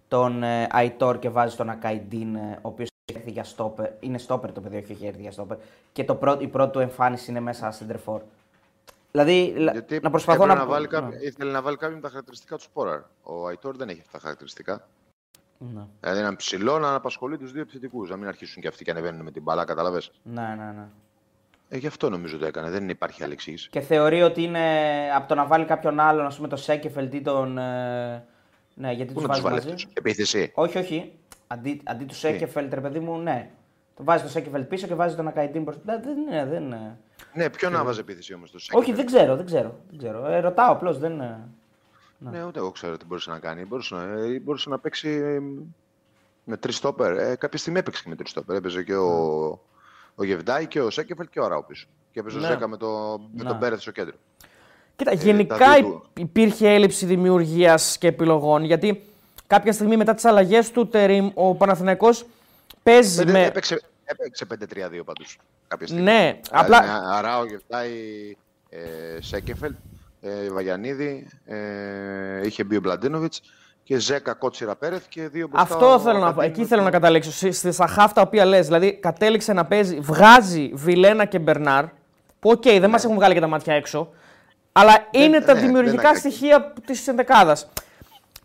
τον 0.09 0.43
ε, 0.43 0.67
Αϊτόρ 0.71 1.19
και 1.19 1.29
βάζεις 1.29 1.57
τον 1.57 1.71
Ακαϊντίν, 1.71 2.35
ε, 2.35 2.59
ο 2.63 2.69
οποίος 2.69 2.89
έχει 3.05 3.19
έρθει 3.19 3.31
για 3.31 3.45
στόπερ. 3.45 3.91
Είναι 4.01 4.19
στόπερ 4.19 4.53
το 4.53 4.61
παιδί, 4.61 4.77
όχι 4.77 4.93
έχει 4.93 5.07
έρθει 5.07 5.21
για 5.21 5.33
στόπερ. 5.33 5.57
Και 5.93 6.05
το 6.05 6.15
πρώτο, 6.15 6.43
η 6.45 6.47
πρώτη 6.47 6.73
του 6.73 6.79
εμφάνιση 6.79 7.31
είναι 7.31 7.41
μέσα 7.41 7.75
center 7.79 7.97
for. 8.07 8.21
Δηλαδή, 9.11 9.55
λα- 9.57 9.73
Γιατί 9.73 10.01
να 10.03 10.11
προσπαθώ 10.11 10.43
έπρεπε 10.43 10.61
να. 10.61 10.67
βάλει 10.67 10.87
Ναι. 10.91 10.99
κάποιο- 10.99 11.21
ήθελε 11.23 11.51
να 11.53 11.63
βάλει 11.63 11.77
κάποιον 11.77 11.95
με 11.97 12.03
τα 12.03 12.09
χαρακτηριστικά 12.09 12.57
του 12.57 12.63
Σπόραρ. 12.63 13.01
Ο 13.23 13.47
Αϊτόρ 13.47 13.77
δεν 13.77 13.89
έχει 13.89 14.01
αυτά 14.01 14.13
τα 14.13 14.19
χαρακτηριστικά. 14.19 14.87
Ναι. 15.75 15.83
Δηλαδή 16.01 16.19
έναν 16.21 16.37
ψηλό 16.37 16.79
να 16.79 16.95
απασχολεί 16.95 17.39
τους 17.39 17.53
δύο 17.53 17.61
επιθετικούς. 17.61 18.11
Να 18.11 18.17
μην 18.17 18.29
αρχίσουν 18.29 18.63
και 18.63 18.69
αυτοί 18.69 18.85
και 18.85 18.91
ανεβαίνουν 18.91 19.23
με 19.23 19.31
την 19.31 19.43
μπαλά, 19.43 19.65
κατάλαβε. 19.65 20.01
ναι, 20.23 20.43
ναι, 20.43 20.73
ναι. 20.77 20.85
Ε, 21.69 21.77
γι' 21.77 21.87
αυτό 21.87 22.11
νομίζω 22.11 22.39
το 22.39 22.47
έκανε. 22.47 22.71
Δεν 22.71 22.89
υπάρχει 22.89 23.23
άλλη 23.25 23.33
εξήγηση. 23.33 23.69
Και 23.71 23.81
θεωρεί 23.81 24.23
ότι 24.23 24.43
είναι 24.43 24.61
από 25.17 25.29
το 25.29 25.35
να 25.35 25.47
βάλει 25.47 25.65
κάποιον 25.65 26.01
άλλον, 26.01 26.27
ας 26.27 26.37
πούμε, 26.37 26.49
το 26.49 26.57
Σέκεφελτ 26.57 27.15
ή 27.15 27.21
τον. 27.23 27.59
ε, 27.59 28.25
Ναι, 28.75 28.93
γιατί 28.93 29.13
Πού 29.13 29.19
τους 29.21 29.29
να 29.29 29.35
τους 29.35 29.43
βάζεις 29.43 29.43
βάλει 29.43 29.73
μαζί; 29.73 29.85
αυτού. 29.85 29.91
Επίθεση. 29.95 30.51
Όχι, 30.55 30.79
όχι. 30.79 31.13
Αντί, 31.47 31.81
αντί 31.85 32.05
του 32.05 32.15
Σέκεφελτ, 32.15 32.75
ρε 32.75 32.81
παιδί 32.81 32.99
μου, 32.99 33.19
ναι. 33.19 33.51
Το 33.97 34.05
βάζει 34.05 34.23
το 34.23 34.29
Σέκεφελτ 34.29 34.69
πίσω 34.69 34.87
και 34.87 34.95
βάζει 34.95 35.17
τον 35.17 35.29
Ακαϊντίν 35.29 35.63
μπροστά. 35.63 36.01
Δεν 36.01 36.17
είναι, 36.19 36.45
δεν 36.47 36.63
είναι. 36.63 36.99
Ναι, 37.35 37.51
ποιον 37.51 37.73
να 37.73 37.85
βάζει 37.85 38.01
επίθεση 38.01 38.35
όμως 38.35 38.51
το 38.51 38.59
Όχι, 38.79 38.93
δεν 38.93 39.07
ξέρω, 39.07 39.37
δεν 39.37 39.47
ξέρω. 39.47 39.75
Δεν 39.91 39.99
ξέρω. 39.99 40.27
Ε, 40.27 40.41
ρωτάω 40.41 40.73
απλώς, 40.73 40.99
δεν 40.99 41.23
είναι. 42.23 42.39
Ναι, 42.39 42.45
ούτε 42.45 42.59
εγώ 42.59 42.71
ξέρω 42.71 42.97
τι 42.97 43.05
μπορούσε 43.05 43.31
να 43.31 43.39
κάνει. 43.39 43.65
Μπορούσε 43.65 43.95
να, 43.95 44.03
ε, 44.03 44.39
μπορούσε 44.41 44.69
να 44.69 44.79
παίξει 44.79 45.09
ε, 45.09 45.41
με 46.45 46.57
τρεις 46.57 46.77
στόπερ. 46.77 47.19
Ε, 47.19 47.35
κάποια 47.37 47.59
στιγμή 47.59 47.79
έπαιξε 47.79 48.03
και 48.03 48.09
με 48.09 48.17
τρεις 48.17 48.31
στόπερ. 48.31 48.57
Έπαιζε 48.57 48.83
και 48.83 48.95
ο, 48.97 49.49
ο 50.15 50.25
Γεβδάη 50.25 50.67
και 50.67 50.81
ο 50.81 50.91
Σέκεφελ 50.91 51.29
και 51.31 51.41
ο 51.41 51.45
Αράου 51.45 51.65
πίσω. 51.67 51.87
Και 52.13 52.21
έπαιζε 52.21 52.37
ο 52.39 52.41
Ναι. 52.41 52.47
Ζέκα 52.47 52.69
με, 52.69 52.77
το, 52.77 53.21
με 53.35 53.43
Ναι. 53.43 53.49
τον 53.49 53.59
Πέρεθ 53.59 53.81
στο 53.81 53.91
κέντρο. 53.91 54.15
Κοίτα, 54.97 55.11
τα 55.11 55.17
γενικά 55.17 55.57
δύο 55.75 55.83
του. 55.89 56.03
υ- 56.15 56.19
υπήρχε 56.19 56.69
έλλειψη 56.75 57.07
δημιουργίας 57.07 57.99
και 57.99 58.07
επιλογών 58.07 58.65
γιατί 58.65 59.03
κάποια 59.47 59.73
στιγμή 59.73 59.97
μετά 59.97 60.15
τις 60.15 60.25
αλλαγές 60.25 60.71
του 60.71 60.89
Τερίμ 60.89 61.31
ο 61.35 61.55
Παναθηναϊκός 61.55 62.27
παίζει 62.83 63.17
Πέντε- 63.17 63.33
με. 63.33 63.45
Έπαιξε, 63.47 63.81
έπαιξε 64.05 64.45
5-3-2 64.45 65.05
πάντως. 65.05 65.39
Κάποια 65.69 65.87
στιγμή. 65.87 66.05
Ναι, 66.05 66.19
Δηλαδή, 66.21 66.41
απλά. 66.51 66.83
με 66.83 66.89
Αράου, 67.17 67.45
Γεβδάη, 67.45 67.91
ε, 68.69 68.79
Σέκεφελ, 69.21 69.75
ε, 70.21 70.51
Βαγιανίδη, 70.51 71.27
ε, 71.45 72.47
είχε 72.47 72.65
μπει 72.65 72.77
ο 72.77 72.81
Μπλαντίνοβιτς 72.81 73.41
και 73.83 73.99
Ζέκα 73.99 74.35
Κότσιρα 74.35 74.77
Πέρεθ 74.77 75.03
και 75.09 75.29
δύο 75.29 75.49
μπροστά. 75.49 75.75
Αυτό 75.75 75.93
ο 75.93 75.99
θέλω 76.01 76.19
να 76.19 76.21
πω. 76.21 76.27
Καντίνο 76.27 76.43
Εκεί 76.47 76.61
και- 76.61 76.67
θέλω 76.67 76.83
να 76.83 76.91
καταλήξω. 76.91 77.31
Στη- 77.33 77.53
Στη 77.53 77.73
σαχάφ 77.73 78.13
τα 78.13 78.21
οποία 78.21 78.45
λες. 78.45 78.67
Δηλαδή 78.67 78.93
κατέληξε 78.93 79.53
να 79.53 79.65
παίζει, 79.65 80.01
βγάζει 80.01 80.71
Βιλένα 80.75 81.25
και 81.25 81.39
Μπερνάρ. 81.39 81.85
Που 82.41 82.51
οκ, 82.51 82.63
δεν 82.63 82.91
μας 82.91 83.05
έχουν 83.05 83.17
βγάλει 83.17 83.35
και 83.35 83.41
τα 83.41 83.47
μάτια 83.47 83.75
έξω. 83.75 84.11
Αλλά 84.73 84.97
είναι 85.11 85.41
τα 85.41 85.55
ναι, 85.55 85.61
δημιουργικά 85.61 86.11
δεν- 86.11 86.17
στοιχεία 86.17 86.73
της 86.87 87.09
ενδεκάδας. 87.09 87.69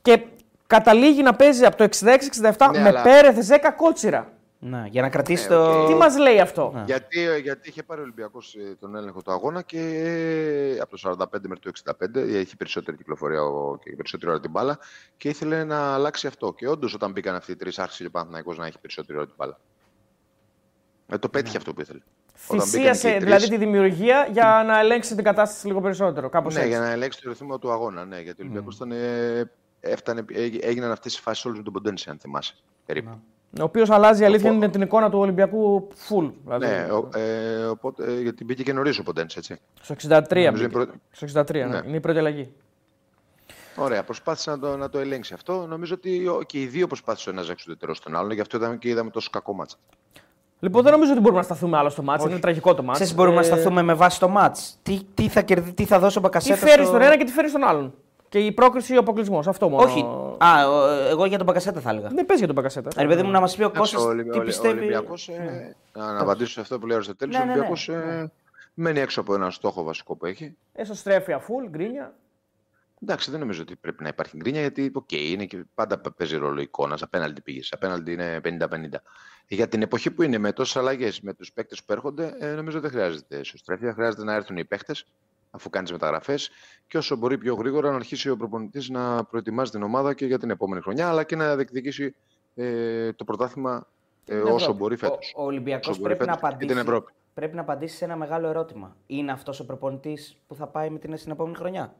Και 0.02 0.22
καταλήγει 0.68 1.22
να 1.22 1.34
παίζει 1.34 1.66
από 1.66 1.76
το 1.78 1.84
66-67 1.84 2.72
Ναι, 2.72 2.80
με 2.80 2.88
αλλά- 2.88 3.02
Πέρεθ, 3.02 3.40
Ζέκα, 3.44 3.72
Κότσιρα. 3.72 4.28
Ναι, 4.70 4.88
για 4.90 5.02
να 5.02 5.10
κρατήσει 5.10 5.44
Ναι, 5.44 5.56
το. 5.56 5.82
οκ. 5.82 5.88
Τι 5.88 5.94
μας 5.94 6.18
λέει 6.18 6.40
αυτό; 6.40 6.84
Γιατί, 6.86 7.40
γιατί 7.42 7.70
είχε 7.70 7.84
πάρει 7.84 8.00
ο 8.00 8.04
Ολυμπιακός 8.04 8.56
τον 8.80 8.96
έλεγχο 8.96 9.22
του 9.22 9.32
αγώνα 9.32 9.62
και 9.62 9.80
ε, 9.80 10.80
από 10.80 10.98
το 10.98 11.16
45 11.20 11.26
μέχρι 11.48 11.60
το 11.60 11.72
65 12.00 12.16
έχει 12.16 12.58
περισσότερη 12.58 12.98
κυκλοφορία 12.98 13.42
ο- 13.44 13.78
και 13.78 13.92
περισσότερη 13.96 14.32
ώρα 14.32 14.40
την 14.40 14.52
μπάλα 14.52 14.80
και 15.18 15.30
ήθελε 15.30 15.64
να 15.64 15.94
αλλάξει 15.94 16.28
αυτό. 16.28 16.54
Και 16.54 16.68
όντως 16.68 16.94
όταν 16.94 17.12
μπήκαν 17.12 17.36
αυτοί 17.36 17.52
οι 17.52 17.56
τρεις, 17.56 17.80
άρχισε 17.80 18.02
και 18.02 18.08
ο 18.08 18.12
Παναθηναϊκός 18.12 18.58
να 18.58 18.66
έχει 18.66 18.80
περισσότερη 18.80 19.18
ώρα 19.18 19.26
την 19.28 19.36
μπάλα. 19.38 19.60
Ε, 21.08 21.18
το 21.18 21.30
πέτυχε 21.30 21.58
αυτό 21.58 21.74
που 21.74 21.82
ήθελε. 21.82 22.00
Όταν 22.48 22.66
μπήκαν 22.66 22.70
και 22.72 22.78
Θυσίασε 22.78 23.08
οι 23.10 23.12
τρεις- 23.12 23.24
δηλαδή 23.24 23.50
τη 23.50 23.58
δημιουργία 23.58 24.28
για 24.32 24.64
να 24.68 24.80
ελέγξει 24.80 25.16
την 25.16 25.24
κατάσταση 25.24 25.68
λίγο 25.68 25.82
περισσότερο. 25.82 26.30
Κάπως 26.30 26.54
Ναι, 26.54 26.60
έτσι. 26.60 26.72
για 26.72 26.80
να 26.82 26.90
ελέγξει 26.90 27.22
το 27.22 27.30
ρυθμό 27.30 27.60
του 27.60 27.72
αγώνα. 27.72 28.06
Ναι, 28.06 28.20
γιατί 28.22 28.42
ο 28.42 28.46
Ολυμπιακός 28.46 28.76
ήταν. 28.76 28.92
ε, 28.92 29.52
έφτανε, 29.80 30.26
έγι- 30.34 30.66
έγιναν 30.66 30.92
αυτές 30.92 31.18
οι 31.18 31.22
φάσεις 31.22 31.46
όλες 31.46 31.58
με 31.58 31.64
τον 31.64 31.74
Ποντένσε, 31.74 32.10
αν 32.10 32.18
θυμάσαι. 32.20 32.54
Περίπου. 32.86 33.10
Ο 33.60 33.64
οποίος 33.64 33.90
αλλάζει 33.90 34.22
η 34.22 34.26
αλήθεια 34.26 34.50
Οπό- 34.50 34.62
είναι 34.62 34.70
την 34.72 34.82
εικόνα 34.82 35.10
του 35.10 35.20
Ολυμπιακού 35.20 35.88
full. 36.10 36.32
Δηλαδή, 36.44 36.66
Ναι, 36.66 36.88
ο, 36.92 37.10
ε, 37.20 37.64
οπότε, 37.66 38.04
ε, 38.14 38.22
γιατί 38.22 38.44
μπήκε 38.44 38.64
και 38.64 38.74
νωρίς 38.74 39.00
ο 39.00 39.04
Ποντένσε, 39.04 39.40
έτσι. 39.40 39.60
Στο 39.82 39.94
63. 39.94 40.46
Νομίζω 40.46 40.52
μπήκε. 40.52 40.64
είναι 40.64 40.72
πρώτη- 40.72 40.94
Στο 41.12 41.26
63, 41.26 41.54
ναι. 41.54 41.66
Ναι. 41.80 41.88
Είναι 41.88 41.98
η 41.98 42.00
πρώτη 42.00 42.18
αλλαγή. 42.20 42.54
Ωραία, 43.76 44.04
προσπάθησε 44.04 44.50
να 44.50 44.60
το, 44.60 44.78
να 44.78 44.90
το 44.90 45.00
ελέγξει 45.00 45.34
αυτό. 45.34 45.66
Νομίζω 45.68 45.94
ότι 45.94 46.28
ο- 46.28 46.42
και 46.46 46.62
οι 46.62 46.66
δύο 46.66 46.88
προσπάθησαν 46.88 47.36
να 47.36 47.42
ζέξουν 47.42 47.74
το 47.74 47.80
τερό 47.80 47.94
στον 47.94 48.16
άλλον, 48.16 48.32
γι' 48.32 48.42
αυτό 48.42 48.58
είδαμε 48.58 48.76
και 48.78 48.90
είδαμε 48.90 49.10
τόσο 49.10 49.30
κακό 49.32 49.54
μάτσα. 49.54 49.78
Λοιπόν, 50.60 50.84
δεν 50.84 50.92
νομίζω 50.92 51.12
ότι 51.12 51.20
μπορούμε 51.22 51.40
να 51.40 51.46
σταθούμε 51.46 51.78
άλλο 51.78 51.90
στο 51.90 52.04
μάτς. 52.04 52.24
Είναι 52.24 52.40
τραγικό 52.40 52.74
το 52.76 52.84
μάτς. 52.84 52.98
Ξέρεις, 52.98 53.16
μπορούμε 53.16 53.36
να 53.36 53.42
Ε, 53.42 53.46
σταθούμε 53.46 53.82
με 53.82 53.94
βάση 53.94 54.20
το 54.20 54.34
match. 54.38 54.58
Τι, 54.84 55.00
τι, 55.14 55.28
θα, 55.30 55.42
κερδί, 55.42 55.74
τι 55.74 55.86
θα 55.86 56.00
δώσει 56.00 56.18
ο 56.18 56.22
Τι 56.22 56.28
Μπακασέτα. 56.28 56.56
φέρει 56.56 56.72
στο... 56.72 56.84
στον 56.86 57.02
ένα 57.02 57.18
και 57.18 57.24
τι 57.24 57.32
φέρει 57.32 57.50
στον 57.50 57.64
άλλον. 57.64 57.94
Και 58.36 58.46
η 58.46 58.52
πρόκριση 58.52 58.94
ή 58.94 58.98
ο 58.98 59.00
αποκλεισμός. 59.00 59.48
Αυτό 59.48 59.70
μόνο. 59.70 59.84
Όχι. 59.84 60.00
Α, 60.38 60.70
ο- 60.70 60.90
εγώ 60.90 61.26
για 61.26 61.38
τον 61.38 61.46
Μπακασέτα 61.46 61.80
θα 61.80 61.90
έλεγα. 61.90 62.08
Δεν 62.08 62.26
παίζει 62.26 62.38
για 62.38 62.48
τον 62.48 62.56
Πακασέτα. 62.56 62.90
Ε, 62.96 63.02
Ρε 63.02 63.08
παιδί 63.08 63.24
μου, 63.24 63.32
να 63.32 63.40
μας 63.40 63.56
πει 63.56 63.62
ο 63.62 63.66
Εντάξει, 63.66 63.80
Κώστας 63.80 64.02
ο 64.04 64.08
Ολυμπ- 64.08 64.32
τι 64.32 64.38
ο- 64.38 64.42
Ο 64.42 64.46
πιστεύει. 64.46 64.78
Ολυμπιακός, 64.78 65.30
ε, 65.30 65.76
να, 65.94 66.14
να 66.14 66.22
απαντήσω 66.22 66.52
σε 66.52 66.60
αυτό 66.62 66.80
που 66.80 66.86
λέει 66.86 66.94
ο 66.94 66.96
Αριστοτέλης, 67.00 67.36
Ναι, 67.36 67.42
ο 67.42 67.46
ναι, 67.46 67.52
ναι. 67.52 67.58
Ολυμπιακός 67.60 67.90
ε, 67.90 68.32
μένει 68.74 69.00
έξω 69.00 69.22
από 69.22 69.34
ένα 69.34 69.52
στόχο 69.52 69.84
βασικό 69.84 70.16
που 70.16 70.26
έχει. 70.26 70.56
Έσω 70.74 70.94
στρέφει 70.94 71.34
αφούλ, 71.34 71.66
γκρίνια. 71.70 72.14
Εντάξει, 73.04 73.32
δεν 73.32 73.40
νομίζω 73.40 73.62
ότι 73.62 73.76
πρέπει 73.76 74.04
να 74.04 74.10
υπάρχει 74.10 74.38
γκρίνια 74.38 74.62
γιατί 74.62 74.92
okay, 74.96 75.14
είναι 75.32 75.46
και 75.46 75.64
πάντα 75.76 76.02
παίζει 76.18 76.38
ρόλο 76.38 76.60
η 76.60 76.64
εικόνας. 76.64 77.02
Απέναντι 77.02 77.42
πήγες. 77.42 77.72
Απέναντι 77.74 78.12
είναι 78.12 78.40
50-50. 78.44 79.02
Για 79.48 79.68
την 79.68 79.82
εποχή 79.82 80.12
που 80.12 80.22
είναι 80.22 80.38
με 80.38 80.52
τόσες 80.52 80.76
αλλαγές 80.76 81.22
με 81.22 81.34
τους 81.34 81.52
παίκτες 81.54 81.84
που 81.84 81.94
έρχονται, 81.94 82.36
ε, 82.40 82.54
νομίζω 82.54 82.80
δεν 82.80 82.90
χρειάζεται 82.90 83.38
ισοστρέφεια. 83.38 83.94
Χρειάζεται 83.94 84.24
να 84.24 84.34
έρθουν 84.34 84.58
οι 84.58 84.66
παίκτες 84.66 85.06
αφού 85.56 85.70
κάνεις 85.70 85.92
μεταγραφές 85.92 86.50
και 86.88 86.98
όσο 86.98 87.16
μπορεί 87.16 87.38
πιο 87.38 87.56
γρήγορα 87.56 87.90
να 87.90 87.96
αρχίσει 87.96 88.30
ο 88.30 88.38
προπονητής 88.38 88.90
να 88.90 89.24
προετοιμάζει 89.24 89.72
την 89.72 89.84
ομάδα 89.84 90.14
και 90.14 90.26
για 90.26 90.40
την 90.40 90.50
επόμενη 90.50 90.82
χρονιά, 90.82 91.10
αλλά 91.10 91.24
και 91.24 91.36
να 91.36 91.56
διεκδικήσει 91.56 92.16
ε, 92.56 93.14
το 93.14 93.24
πρωτάθλημα 93.24 93.88
ε, 94.26 94.38
όσο 94.38 94.74
μπορεί 94.74 94.96
φέτος. 94.96 95.34
Ο, 95.36 95.42
ο 95.42 95.46
Ολυμπιακός 95.46 96.00
πρέπει, 96.00 96.26
να 96.26 96.34
απαντήσει, 96.34 96.84
πρέπει 97.34 97.56
να 97.56 97.62
απαντήσει 97.62 97.96
σε 97.96 98.06
ένα 98.06 98.16
μεγάλο 98.16 98.48
ερώτημα. 98.48 98.96
Είναι 99.08 99.32
αυτός 99.32 99.60
ο 99.60 99.66
προπονητής 99.66 100.38
που 100.48 100.56
θα 100.56 100.68
πάει 100.68 100.90
με 100.90 101.00
την, 101.00 101.18
στην 101.18 101.32
επόμενη 101.32 101.56
χρονιά; 101.56 101.94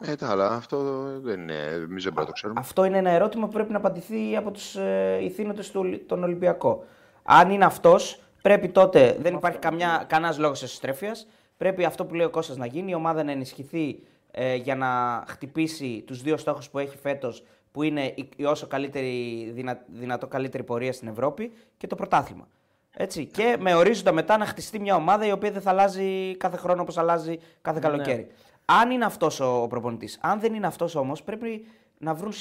Ε, 0.00 0.14
τα 0.16 0.30
άλλα, 0.30 0.48
αυτό 0.48 0.78
δεν 1.20 1.40
είναι. 1.40 1.54
Εμείς 1.54 2.04
δεν 2.04 2.14
το 2.14 2.32
ξέρουμε. 2.32 2.60
Αυτό 2.60 2.84
είναι 2.84 2.98
ένα 2.98 3.10
ερώτημα 3.10 3.46
που 3.46 3.52
πρέπει 3.52 3.72
να 3.72 3.78
απαντηθεί 3.78 4.36
από 4.36 4.50
τους 4.50 4.76
ε, 4.76 5.18
ηθήνοντες 5.22 5.70
του 5.70 6.06
τον 6.06 6.22
Ολυμπιακό. 6.22 6.84
Αν 7.22 7.50
είναι 7.50 7.64
αυτός, 7.64 8.20
πρέπει 8.42 8.68
τότε. 8.68 9.16
Δεν 9.20 9.34
υπάρχει 9.34 9.58
κανένας 10.06 10.38
λόγος 10.38 10.62
εσωστρέφειας. 10.62 11.26
Πρέπει 11.56 11.84
αυτό 11.84 12.04
που 12.04 12.14
λέει 12.14 12.26
ο 12.26 12.30
Κώστας 12.30 12.56
να 12.56 12.66
γίνει, 12.66 12.90
η 12.90 12.94
ομάδα 12.94 13.24
να 13.24 13.30
ενισχυθεί 13.30 14.02
ε, 14.30 14.54
για 14.54 14.76
να 14.76 15.22
χτυπήσει 15.28 16.04
τους 16.06 16.22
δύο 16.22 16.36
στόχους 16.36 16.70
που 16.70 16.78
έχει 16.78 16.96
φέτος, 16.96 17.44
που 17.72 17.82
είναι 17.82 18.04
η, 18.36 18.44
όσο 18.44 18.66
καλύτερη, 18.66 19.50
δυνα, 19.54 19.84
δυνατό 19.86 20.26
καλύτερη 20.26 20.62
πορεία 20.62 20.92
στην 20.92 21.08
Ευρώπη 21.08 21.52
και 21.76 21.86
το 21.86 21.94
πρωτάθλημα. 21.94 22.48
Έτσι. 22.96 23.26
Και 23.26 23.56
με 23.60 23.74
ορίζοντα 23.74 24.12
μετά 24.12 24.36
να 24.36 24.46
χτιστεί 24.46 24.80
μια 24.80 24.94
ομάδα 24.94 25.26
η 25.26 25.32
οποία 25.32 25.50
δεν 25.50 25.62
θα 25.62 25.70
αλλάζει 25.70 26.36
κάθε 26.36 26.56
χρόνο 26.56 26.82
όπως 26.82 26.98
αλλάζει 26.98 27.38
κάθε 27.62 27.78
ναι. 27.78 27.86
καλοκαίρι. 27.88 28.26
Αν 28.64 28.90
είναι 28.90 29.04
αυτός 29.04 29.40
ο, 29.40 29.62
ο 29.62 29.66
προπονητής. 29.66 30.18
Αν 30.22 30.40
δεν 30.40 30.54
είναι 30.54 30.66
αυτός 30.66 30.94
όμως 30.94 31.22
πρέπει 31.22 31.66
να 31.98 32.14
βρουν 32.14 32.32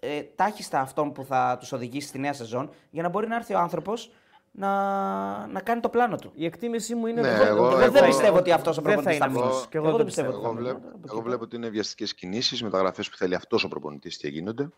ε, 0.00 0.22
τάχιστα 0.22 0.80
αυτόν 0.80 1.12
που 1.12 1.24
θα 1.24 1.56
τους 1.60 1.72
οδηγήσει 1.72 2.08
στη 2.08 2.18
νέα 2.18 2.32
σεζόν 2.32 2.70
για 2.90 3.02
να 3.02 3.08
μπορεί 3.08 3.26
να 3.26 3.36
έρθει 3.36 3.54
ο 3.54 3.58
άνθρωπος 3.58 4.10
να, 4.56 5.46
να 5.46 5.60
κάνει 5.60 5.80
το 5.80 5.88
πλάνο 5.88 6.16
του. 6.16 6.32
Η 6.34 6.44
εκτίμησή 6.44 6.94
μου 6.94 7.06
είναι 7.06 7.20
ναι, 7.20 7.28
εγώ, 7.28 7.44
εγώ, 7.44 7.66
εγώ, 7.66 7.80
εγώ, 7.80 7.90
δεν 7.90 8.04
πιστεύω 8.06 8.38
ότι 8.38 8.52
αυτός 8.52 8.78
ο 8.78 8.82
προπονητής 8.82 9.16
θα 9.16 9.28
μείνει. 9.28 9.40
Εγώ, 9.70 9.88
εγώ, 9.88 9.96
δεν 9.96 10.06
πιστεύω. 10.06 10.30
Εγώ, 10.30 10.52
βλέπω, 10.52 10.80
εγώ 11.06 11.20
βλέπω 11.20 11.42
ότι 11.42 11.56
είναι 11.56 11.68
βιαστικές 11.68 12.14
κινήσεις, 12.14 12.62
μεταγραφές 12.62 13.10
που 13.10 13.16
θέλει 13.16 13.34
αυτός 13.34 13.64
ο 13.64 13.68
προπονητής 13.68 14.16
και 14.16 14.28
γίνονται. 14.28 14.68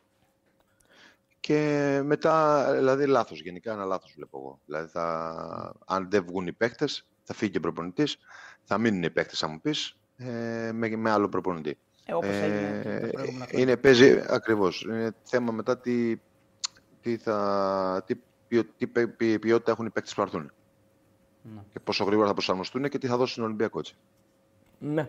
Και 1.40 2.00
μετά, 2.04 2.66
δηλαδή 2.74 3.06
λάθος. 3.06 3.40
Γενικά 3.40 3.72
ένα 3.72 3.84
λάθος 3.84 4.12
βλέπω 4.16 4.38
εγώ. 4.38 4.58
Δηλαδή, 4.66 4.88
θα, 4.88 5.74
αν 5.86 6.06
δεν 6.10 6.24
βγουν 6.24 6.46
οι 6.46 6.52
παίχτε, 6.52 6.86
θα 7.22 7.34
φύγει 7.34 7.50
και 7.50 7.58
ο 7.58 7.60
προπονητής. 7.60 8.18
Θα 8.64 8.78
μείνουν 8.78 9.02
οι 9.02 9.10
παίχτε, 9.10 9.34
αν 9.40 9.50
μου 9.52 9.60
πεις, 9.60 9.96
ε, 10.16 10.70
με, 10.72 10.88
με 10.88 11.10
άλλο 11.10 11.28
προπονητή. 11.28 11.78
Ε, 12.06 12.14
όπως 12.14 12.30
έγινε 12.30 12.80
ε, 12.84 13.60
είναι, 13.60 13.76
παίζει 13.76 14.22
ακριβώς. 14.28 14.82
Είναι 14.82 15.12
θέμα 15.22 15.52
μετά 15.52 15.78
τι, 15.78 16.16
τι, 17.00 17.16
θα, 17.16 18.02
τι 18.06 18.14
τι 18.76 18.86
ποιότητα 19.38 19.70
έχουν 19.70 19.86
οι 19.86 19.90
παίκτες 19.90 20.14
που 20.14 20.22
έρθουν. 20.22 20.52
Ναι. 21.54 21.60
Και 21.72 21.80
πόσο 21.80 22.04
γρήγορα 22.04 22.26
θα 22.26 22.32
προσαρμοστούν 22.32 22.88
και 22.88 22.98
τι 22.98 23.06
θα 23.06 23.16
δώσει 23.16 23.32
στον 23.32 23.44
Ολυμπιακό. 23.44 23.78
Έτσι. 23.78 23.94
Ναι. 24.78 25.08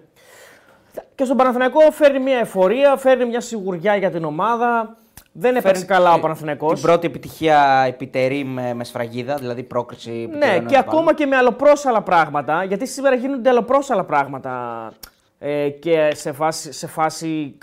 Και 1.16 1.26
στον 1.26 1.38
Παναθηναϊκό 1.38 1.92
φέρνει 1.92 2.20
μια 2.20 2.38
εφορία, 2.38 2.96
φέρνει 2.96 3.26
μια 3.26 3.42
σιγουριά 3.42 3.96
για 3.96 4.12
την 4.12 4.24
ομάδα. 4.24 4.98
Δεν 5.32 5.56
έπαιξε 5.56 5.86
καλά 5.86 6.14
ο 6.14 6.20
Παναθηναϊκός. 6.20 6.74
Την 6.74 6.82
πρώτη 6.82 7.08
επιτυχία 7.08 7.84
επιτερεί 7.88 8.44
με, 8.44 8.74
με 8.74 8.84
σφραγίδα, 8.84 9.36
δηλαδή 9.36 9.64
πρόκριση. 9.64 10.30
Ναι, 10.38 10.60
και 10.60 10.78
ακόμα 10.78 11.14
και 11.14 11.26
με 11.26 11.36
αλλοπρόσαλα 11.36 12.02
πράγματα. 12.02 12.64
Γιατί 12.64 12.88
σήμερα 12.88 13.16
γίνονται 13.16 13.50
αλλοπρόσαλα 13.50 14.04
πράγματα. 14.04 14.92
Ε, 15.40 15.70
και 15.70 16.10
σε 16.14 16.32
φάση, 16.32 16.72
σε 16.72 16.88
φάση 16.88 17.58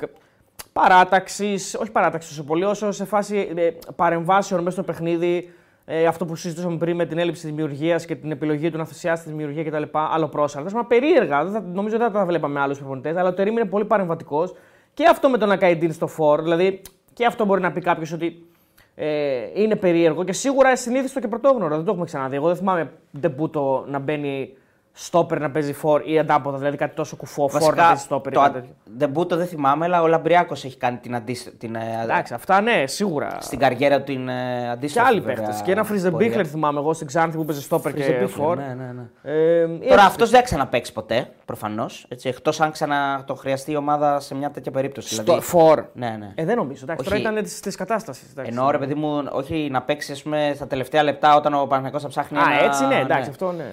παράταξης, 0.73 1.75
όχι 1.75 1.91
παράταξης 1.91 2.31
τόσο 2.31 2.45
πολύ, 2.45 2.65
όσο 2.65 2.93
σε 2.93 3.05
φάση 3.05 3.53
ε, 3.57 3.71
παρεμβάσεων 3.97 4.63
μέσα 4.63 4.71
στο 4.71 4.83
παιχνίδι 4.83 5.53
ε, 5.85 6.07
αυτό 6.07 6.25
που 6.25 6.37
συζητούσαμε 6.37 6.77
πριν 6.77 6.97
με 6.97 7.07
την 7.07 7.19
έλλειψη 7.19 7.47
δημιουργίας 7.47 8.05
και 8.05 8.15
την 8.15 8.31
επιλογή 8.31 8.71
του 8.71 8.79
να 8.79 8.85
θυσιάσει 8.85 9.23
τη 9.23 9.29
δημιουργία 9.29 9.65
κτλ. 9.65 9.83
Άλλο 9.93 10.29
πρόσαλα. 10.29 10.71
Μα 10.73 10.85
περίεργα, 10.85 11.45
δεν 11.45 11.53
θα, 11.53 11.61
νομίζω 11.61 11.99
δεν 11.99 12.07
θα 12.07 12.19
τα 12.19 12.25
βλέπαμε 12.25 12.61
άλλους 12.61 12.79
προπονητές, 12.79 13.17
αλλά 13.17 13.29
ο 13.29 13.33
Τερήμ 13.33 13.57
είναι 13.57 13.65
πολύ 13.65 13.85
παρεμβατικός. 13.85 14.55
Και 14.95 15.05
αυτό 15.11 15.29
με 15.29 15.39
τον 15.39 15.51
Ακαϊντίν 15.51 15.93
στο 15.93 16.07
φόρ, 16.07 16.43
δηλαδή 16.43 16.81
και 17.13 17.27
αυτό 17.27 17.45
μπορεί 17.45 17.61
να 17.61 17.73
πει 17.73 17.81
κάποιος 17.81 18.13
ότι 18.13 18.47
ε, 18.95 19.09
είναι 19.55 19.77
περίεργο 19.77 20.25
και 20.25 20.33
σίγουρα 20.33 20.77
συνήθιστο 20.77 21.21
και 21.21 21.29
πρωτόγνωρο. 21.29 21.77
Δεν 21.77 21.85
το 21.85 21.91
έχουμε 21.91 22.07
ξαναδεί. 22.07 22.37
Εγώ 22.37 22.47
δεν 22.47 22.57
θυμάμαι 22.57 22.93
ντεμπούτο 23.21 23.85
να 23.89 23.99
μπαίνει 23.99 24.57
στόπερ 24.97 25.41
να 25.41 25.51
παίζει 25.51 25.73
φορ 25.73 26.03
ή 26.05 26.19
ανάποδα, 26.19 26.59
δηλαδή 26.59 26.77
κάτι 26.77 26.95
τόσο 26.95 27.17
κουφό, 27.17 27.49
φορ 27.49 27.75
να 27.75 27.87
παίζει 27.87 28.03
στόπερ. 28.03 28.33
Το 28.33 28.53
Ντεμπούτο 28.97 29.37
δεν 29.37 29.47
θυμάμαι, 29.47 29.85
αλλά 29.85 30.03
ο 30.03 30.07
Λαμπριάκος 30.07 30.65
έχει 30.65 30.77
κάνει 30.77 30.97
την 30.97 31.15
αντίστοιχη. 31.15 31.57
Την... 31.57 31.75
Ε, 31.75 32.01
Εντάξει, 32.03 32.35
αυτά 32.35 32.61
ναι, 32.61 32.87
σίγουρα. 32.87 33.37
Στην 33.41 33.59
καριέρα 33.59 34.03
του 34.03 34.05
την 34.05 34.29
ε, 34.29 34.71
αντίστοιχη. 34.71 35.05
Και 35.05 35.11
άλλοι 35.11 35.21
παίχτες. 35.21 35.63
Και 35.63 35.73
ένα 35.73 35.85
Φρίζε 35.85 36.11
Μπίχλερ 36.11 36.49
θυμάμαι 36.49 36.79
εγώ 36.79 36.93
στην 36.93 37.07
Ξάνθη 37.07 37.37
που 37.37 37.45
παίζει 37.45 37.63
στόπερ 37.63 37.93
και 37.93 38.27
φορ. 38.27 38.57
Ναι, 38.57 38.75
ναι, 38.79 38.93
ναι. 38.93 39.33
Ε, 39.33 39.67
Τώρα 39.89 40.03
αυτός 40.03 40.31
δεν 40.31 40.43
ξαναπαίξει 40.43 40.93
ποτέ, 40.93 41.29
προφανώς. 41.45 42.07
Εκτός 42.23 42.61
αν 42.61 42.71
ξανά 42.71 43.23
το 43.27 43.35
χρειαστεί 43.35 43.73
η 43.73 43.77
ομάδα 43.77 44.21
σε 44.21 44.35
μια 44.35 44.51
τέτοια 44.51 44.73
περίπτωση. 44.73 45.15
Στο 45.15 45.23
δηλαδή... 45.23 45.41
φορ. 45.41 45.85
Ναι, 45.93 46.17
ναι. 46.19 46.33
Ε, 46.35 46.45
δεν 46.45 46.57
νομίζω. 46.57 46.81
Εντάξει, 46.83 47.05
τώρα 47.05 47.17
ήταν 47.21 47.45
τη 47.63 47.71
κατάστασης. 47.71 48.33
Ενώ 48.37 48.71
ρε 48.71 48.79
παιδί 48.79 48.95
μου, 48.95 49.29
όχι 49.33 49.69
να 49.71 49.83
παίξει 49.83 50.15
στα 50.55 50.67
τελευταία 50.67 51.03
λεπτά 51.03 51.37
όταν 51.37 51.55
ο 51.55 51.67
Παναγενικό 51.67 51.99
θα 51.99 52.09
ψάχνει. 52.09 52.39
Α, 52.39 52.43
έτσι 52.65 52.87
ναι, 52.87 53.01
εντάξει, 53.01 53.31
αυτό 53.31 53.53
ναι. 53.53 53.65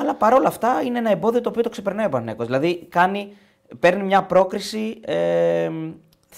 Αλλά 0.00 0.14
παρόλα 0.14 0.43
όλα 0.44 0.54
αυτά 0.54 0.82
είναι 0.82 0.98
ένα 0.98 1.10
εμπόδιο 1.10 1.40
το 1.40 1.48
οποίο 1.48 1.62
το 1.62 1.68
ξεπερνάει 1.68 2.06
ο 2.06 2.08
Παναθηναϊκός. 2.08 2.46
Δηλαδή 2.46 2.86
κάνει, 2.88 3.36
παίρνει 3.78 4.02
μια 4.02 4.22
πρόκριση 4.22 5.00
ε, 5.04 5.70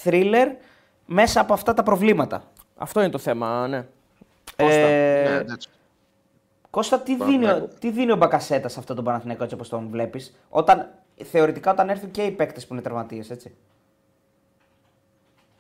thriller 0.05 0.47
μέσα 1.07 1.41
από 1.41 1.53
αυτά 1.53 1.75
τα 1.75 1.83
προβλήματα. 1.83 2.53
Αυτό 2.77 3.01
είναι 3.01 3.11
το 3.11 3.19
θέμα, 3.19 3.69
ναι. 3.69 3.87
Ε, 4.57 5.43
ναι, 5.47 5.55
Κώστα, 6.71 7.01
τι 7.01 7.17
δίνει, 7.17 7.47
τι 7.79 7.91
δίνει 7.91 8.13
ο 8.13 8.17
Μπακασέτας 8.17 8.73
σε 8.73 8.79
αυτό 8.79 8.95
τον 8.95 9.05
Παναθηναϊκό 9.05 9.43
έτσι 9.43 9.55
όπως 9.55 9.69
τον 9.69 9.89
βλέπεις, 9.89 10.35
όταν, 10.49 10.89
θεωρητικά 11.25 11.71
όταν 11.71 11.89
έρθουν 11.89 12.11
και 12.11 12.23
οι 12.23 12.31
παίκτες 12.31 12.67
που 12.67 12.73
είναι 12.73 12.83
τραυματίες, 12.83 13.31
έτσι. 13.31 13.55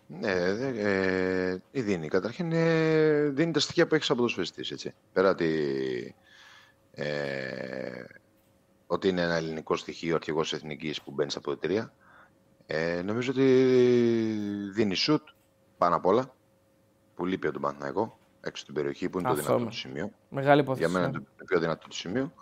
Ναι, 0.06 0.30
ε, 0.30 1.56
τι 1.72 1.80
δίνει; 1.80 2.08
Καταρχήν 2.08 2.52
ε, 2.52 3.28
δίνει 3.28 3.52
τα 3.52 3.60
στοιχεία 3.60 3.86
που 3.86 3.94
έχεις 3.94 4.10
από 4.10 4.22
το 4.22 4.28
σφαιστής, 4.28 4.70
έτσι. 4.70 4.94
Πέρα 5.12 5.34
τη, 5.34 5.46
ε, 6.94 8.04
ότι 8.86 9.08
είναι 9.08 9.20
ένα 9.20 9.34
ελληνικό 9.34 9.76
στοιχείο 9.76 10.14
αρχηγός 10.14 10.52
εθνικής 10.52 11.02
που 11.02 11.10
μπαίνει 11.10 11.30
στα 11.30 11.38
αποδητήρια. 11.38 11.92
Ε, 12.66 13.02
νομίζω 13.02 13.30
ότι 13.30 13.44
δίνει 14.72 14.94
σουτ 14.94 15.28
πάνω 15.78 15.96
απ' 15.96 16.06
όλα 16.06 16.34
που 17.14 17.26
λείπει 17.26 17.46
από 17.46 17.54
τον 17.54 17.62
Παναθηναϊκό 17.62 18.18
έξω 18.40 18.62
στην 18.62 18.74
περιοχή 18.74 19.08
που 19.08 19.18
είναι 19.18 19.28
Αυτό 19.28 19.42
το 19.42 19.46
δυνατό 19.48 19.64
του 19.64 19.76
σημείο. 19.76 20.10
Μεγάλη 20.28 20.60
υπόθεση. 20.60 20.84
Για 20.84 20.94
μένα 20.94 21.06
είναι 21.08 21.18
το 21.18 21.44
πιο 21.44 21.60
δυνατό 21.60 21.88
του 21.88 21.96
σημείο. 21.96 22.32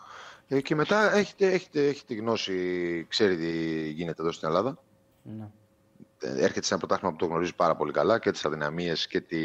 Ε, 0.48 0.60
και 0.60 0.74
μετά 0.74 1.14
έχετε, 1.14 1.46
έχετε, 1.46 1.86
έχετε 1.86 2.14
γνώση, 2.14 3.06
ξέρει 3.08 3.36
τι 3.36 3.88
γίνεται 3.88 4.22
εδώ 4.22 4.32
στην 4.32 4.48
Ελλάδα. 4.48 4.78
Ναι. 5.22 5.48
Ε, 6.18 6.42
έρχεται 6.42 6.66
σε 6.66 6.74
ένα 6.74 6.78
πρωτάθλημα 6.78 7.12
που 7.12 7.18
το 7.18 7.26
γνωρίζει 7.26 7.54
πάρα 7.54 7.76
πολύ 7.76 7.92
καλά 7.92 8.18
και 8.18 8.30
τις 8.30 8.44
αδυναμίες 8.44 9.06
και 9.06 9.20
τη, 9.20 9.38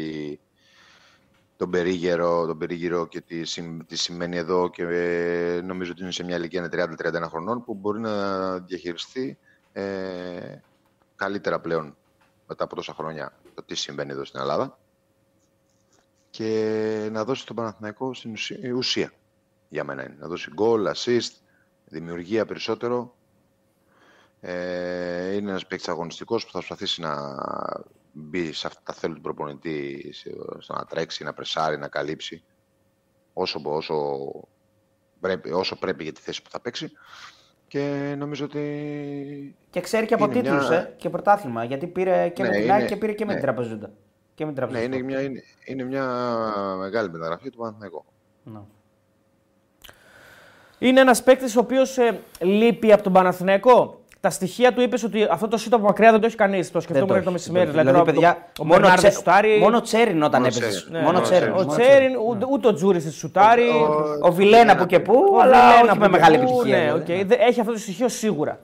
τον 1.60 1.70
περίγυρο, 1.70 2.46
τον 2.46 2.58
περίγυρο 2.58 3.06
και 3.06 3.20
τι, 3.20 3.42
τι 3.86 3.96
σημαίνει 3.96 4.36
εδώ 4.36 4.70
και 4.70 4.82
ε, 4.82 5.60
νομίζω 5.60 5.90
ότι 5.90 6.02
είναι 6.02 6.10
σε 6.10 6.24
μια 6.24 6.36
ηλικία 6.36 6.68
30-31 6.72 7.22
χρονών 7.28 7.64
που 7.64 7.74
μπορεί 7.74 8.00
να 8.00 8.58
διαχειριστεί 8.58 9.38
ε, 9.72 10.56
καλύτερα 11.16 11.60
πλέον 11.60 11.96
μετά 12.46 12.64
από 12.64 12.74
τόσα 12.74 12.94
χρόνια 12.94 13.32
το 13.54 13.62
τι 13.62 13.74
συμβαίνει 13.74 14.10
εδώ 14.10 14.24
στην 14.24 14.40
Ελλάδα 14.40 14.78
και 16.30 17.08
να 17.12 17.24
δώσει 17.24 17.46
τον 17.46 17.56
Παναθηναϊκό 17.56 18.14
στην 18.14 18.32
ουσία, 18.32 18.72
ουσία 18.74 19.12
για 19.68 19.84
μένα 19.84 20.04
είναι. 20.04 20.16
Να 20.18 20.26
δώσει 20.26 20.50
γκολ, 20.54 20.86
assist, 20.94 21.32
δημιουργία 21.84 22.46
περισσότερο. 22.46 23.14
Ε, 24.40 25.32
είναι 25.34 25.50
ένας 25.50 25.66
παίκτης 25.66 25.88
αγωνιστικός 25.88 26.44
που 26.44 26.50
θα 26.50 26.58
προσπαθήσει 26.58 27.00
να 27.00 27.36
μπει 28.12 28.52
σε 28.52 28.66
αυτά 28.66 28.80
τα 28.84 28.92
θέλει 28.92 29.14
του 29.14 29.20
προπονητή, 29.20 30.12
στο 30.58 30.74
να 30.74 30.84
τρέξει, 30.84 31.24
να 31.24 31.32
πρεσάρει, 31.32 31.78
να 31.78 31.88
καλύψει 31.88 32.42
όσο, 33.32 33.60
όσο, 33.64 33.94
πρέπει, 35.20 35.50
όσο 35.50 35.78
πρέπει 35.78 36.02
για 36.02 36.12
τη 36.12 36.20
θέση 36.20 36.42
που 36.42 36.50
θα 36.50 36.60
παίξει. 36.60 36.92
Και 37.68 38.14
νομίζω 38.18 38.44
ότι. 38.44 39.56
Και 39.70 39.80
ξέρει 39.80 40.06
και 40.06 40.14
από 40.14 40.28
τίτλους 40.28 40.68
μια... 40.68 40.78
ε, 40.78 40.94
και 40.96 41.10
πρωτάθλημα. 41.10 41.64
Γιατί 41.64 41.86
πήρε 41.86 42.28
και 42.28 42.42
ναι, 42.42 42.48
με 42.48 42.54
την 42.54 42.64
είναι... 42.64 42.84
και 42.84 42.96
πήρε 42.96 43.12
και 43.12 43.24
με 43.24 43.32
ναι. 43.32 43.38
την 43.38 43.46
Τραπεζούντα. 43.46 43.90
Και 44.34 44.46
με 44.46 44.52
την 44.52 44.68
ναι, 44.70 44.80
είναι 44.80 45.02
μια, 45.02 45.22
είναι, 45.22 45.42
είναι 45.64 45.84
μια 45.84 46.04
μεγάλη 46.78 47.10
μεταγραφή 47.10 47.50
του 47.50 47.58
Παναθηναϊκού. 47.58 48.04
Ναι. 48.44 48.60
Είναι 50.78 51.00
ένας 51.00 51.22
παίκτης 51.22 51.56
ο 51.56 51.60
οποίος 51.60 51.98
ε, 51.98 52.20
λείπει 52.40 52.92
από 52.92 53.02
τον 53.02 53.12
Παναθηναϊκό; 53.12 53.99
Τα 54.20 54.30
στοιχεία 54.30 54.72
του 54.72 54.80
είπες 54.80 55.02
ότι 55.02 55.26
αυτό 55.30 55.48
το 55.48 55.56
σύντομο 55.56 55.82
από 55.82 55.90
μακριά 55.92 56.10
δεν 56.10 56.20
το 56.20 56.26
έχει 56.26 56.36
κανείς. 56.36 56.70
Το 56.70 56.80
σκεφτόμουν 56.80 57.24
το 57.24 57.30
μεσημέρι. 57.30 57.70
Δηλαδή, 57.70 57.88
δηλαδή, 57.88 58.12
παιδιά, 58.12 58.46
ο 58.60 58.64
μόνο, 58.64 58.88
τσε... 58.94 59.10
σουτάρει... 59.10 59.58
μόνο 59.58 59.80
Τσέριν 59.80 60.22
όταν 60.22 60.44
έπαιζε. 60.44 60.84
Ναι, 60.90 61.00
μόνο 61.00 61.20
Τσέριν. 61.20 61.52
Ο 61.52 61.66
Τσέριν, 61.66 62.12
ούτε 62.50 62.66
ο 62.68 62.74
Τζούρις 62.74 63.04
τη 63.04 63.10
σουτάρει. 63.12 63.68
Ο 64.22 64.32
Βιλένα 64.32 64.76
που 64.76 64.86
και 64.86 65.00
που, 65.00 65.38
αλλά 65.42 65.58
όχι 65.84 65.98
με 65.98 66.08
μεγάλη 66.08 66.34
επιτυχία. 66.36 67.02
Ναι, 67.06 67.34
Έχει 67.34 67.60
αυτό 67.60 67.72
το 67.72 67.78
στοιχείο 67.78 68.08
σίγουρα. 68.08 68.58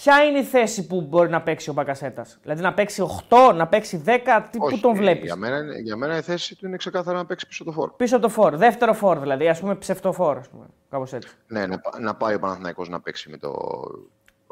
Ποια 0.00 0.24
είναι 0.24 0.38
η 0.38 0.42
θέση 0.42 0.86
που 0.86 1.00
μπορεί 1.00 1.30
να 1.30 1.42
παίξει 1.42 1.70
ο 1.70 1.72
Μπακασέτας, 1.72 2.38
Δηλαδή 2.42 2.62
να 2.62 2.74
παίξει 2.74 3.06
8, 3.50 3.54
να 3.54 3.66
παίξει 3.66 4.02
10, 4.06 4.10
τι, 4.50 4.58
Όχι, 4.60 4.74
πού 4.74 4.80
τον 4.80 4.94
βλέπεις; 4.94 5.24
Για 5.24 5.36
μένα, 5.36 5.56
είναι- 5.58 5.78
για 5.78 5.96
μένα 5.96 6.16
η 6.16 6.20
θέση 6.20 6.56
του 6.56 6.66
είναι 6.66 6.76
ξεκάθαρα 6.76 7.18
να 7.18 7.26
παίξει 7.26 7.46
πίσω 7.46 7.64
το 7.64 7.72
φόρ. 7.72 7.90
Πίσω 7.96 8.18
το 8.18 8.28
φόρ, 8.28 8.56
δεύτερο 8.56 8.92
φόρ 8.92 9.18
δηλαδή, 9.18 9.48
ας 9.48 9.60
πούμε 9.60 9.74
ψευτοφόρ, 9.74 10.36
ας 10.38 10.48
πούμε. 10.48 10.64
Κάπως 10.90 11.12
έτσι. 11.12 11.28
Ναι, 11.46 11.66
να, 11.66 11.78
πα- 11.78 12.00
να 12.00 12.14
πάει 12.14 12.34
ο 12.34 12.38
Παναθηναϊκός 12.38 12.88
να 12.88 13.00
παίξει 13.00 13.30
με 13.30 13.36
το 13.36 13.50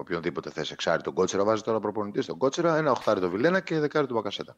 οποιονδήποτε 0.03 0.51
θέση 0.51 0.71
εξάρι. 0.73 1.03
Τον 1.03 1.13
Κότσερα 1.15 1.45
βάζεις 1.45 1.63
τώρα 1.63 1.81
προπονητής 1.81 2.25
στον 2.25 2.39
Κότσερα, 2.39 2.77
ένα 2.77 2.91
οχτάρι 2.91 3.21
το 3.21 3.31
Βιλένα 3.31 3.61
και 3.61 3.79
δεκάρι 3.79 4.07
του 4.07 4.15
Μπακασέτα. 4.15 4.57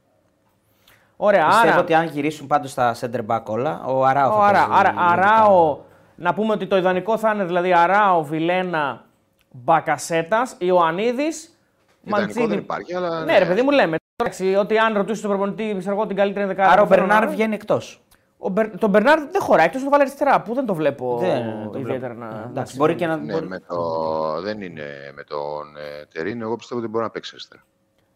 Ωραία, 1.16 1.46
Πιστεύω 1.46 1.72
άρα. 1.72 1.80
ότι 1.80 1.94
αν 1.94 2.06
γυρίσουν 2.06 2.46
πάντως 2.46 2.70
στα 2.70 2.94
center 3.00 3.26
back 3.26 3.42
όλα, 3.44 3.84
ο 3.84 4.04
Αράο 4.04 4.30
θα 4.30 4.36
ο 4.36 4.42
Αρα, 4.42 4.58
παίζει 4.58 4.72
άρα, 4.72 4.92
λογικά. 4.92 5.06
αράο, 5.12 5.78
να 6.14 6.34
πούμε 6.34 6.52
ότι 6.52 6.66
το 6.66 6.76
ιδανικό 6.76 7.18
θα 7.18 7.32
είναι 7.32 7.44
δηλαδή 7.44 7.72
Αράο, 7.72 8.22
Βιλένα, 8.24 9.04
Μπακασέτας, 9.50 10.56
Ιωαννίδης, 10.58 11.58
Ιδανικό 12.04 12.46
δεν 12.46 12.58
υπάρχει, 12.58 12.94
αλλά. 12.94 13.24
Ναι, 13.24 13.38
ρε 13.38 13.44
παιδί 13.46 13.62
μου 13.62 13.70
λέμε. 13.70 13.96
Εντάξει, 14.16 14.54
ότι 14.54 14.78
αν 14.78 14.94
ρωτήσει 14.94 15.20
τον 15.22 15.30
προπονητή, 15.30 15.76
ξέρω 15.78 15.94
εγώ 15.94 16.06
την 16.06 16.16
καλύτερη 16.16 16.46
δεκάδα. 16.46 16.70
Άρα 16.72 16.80
ο 16.82 16.84
που 16.84 16.92
θέλω 16.92 17.06
Μπερνάρ 17.06 17.24
να- 17.24 17.30
βγαίνει 17.30 17.54
εκτός. 17.54 18.03
Ο 18.44 18.48
Μπερ... 18.48 18.78
Τον 18.78 18.90
Μπερνάρ 18.90 19.20
δεν 19.30 19.40
χωράει, 19.42 19.66
εκτός 19.66 19.82
το 19.82 19.90
βάλει 19.90 20.02
αριστερά. 20.02 20.42
Πού 20.42 20.54
δεν 20.54 20.66
το 20.66 20.74
βλέπω 20.74 21.16
Δεν 21.20 21.70
το 21.72 21.78
ιδιαίτερα 21.78 22.14
βλέπω. 22.14 22.34
να. 22.34 22.46
Εντάξει, 22.50 22.76
μπορεί 22.76 22.94
και 22.94 23.06
να. 23.06 23.16
Ναι, 23.16 23.32
μπορεί- 23.32 23.46
με 23.48 23.60
το... 23.60 23.76
δεν 24.40 24.60
είναι 24.62 25.12
με 25.14 25.24
τον 25.24 25.76
ε, 25.76 26.06
Τερίνο. 26.12 26.44
Εγώ 26.44 26.56
πιστεύω 26.56 26.80
ότι 26.80 26.90
μπορεί 26.90 27.04
να 27.04 27.10
παίξει 27.10 27.30
αριστερά. 27.34 27.62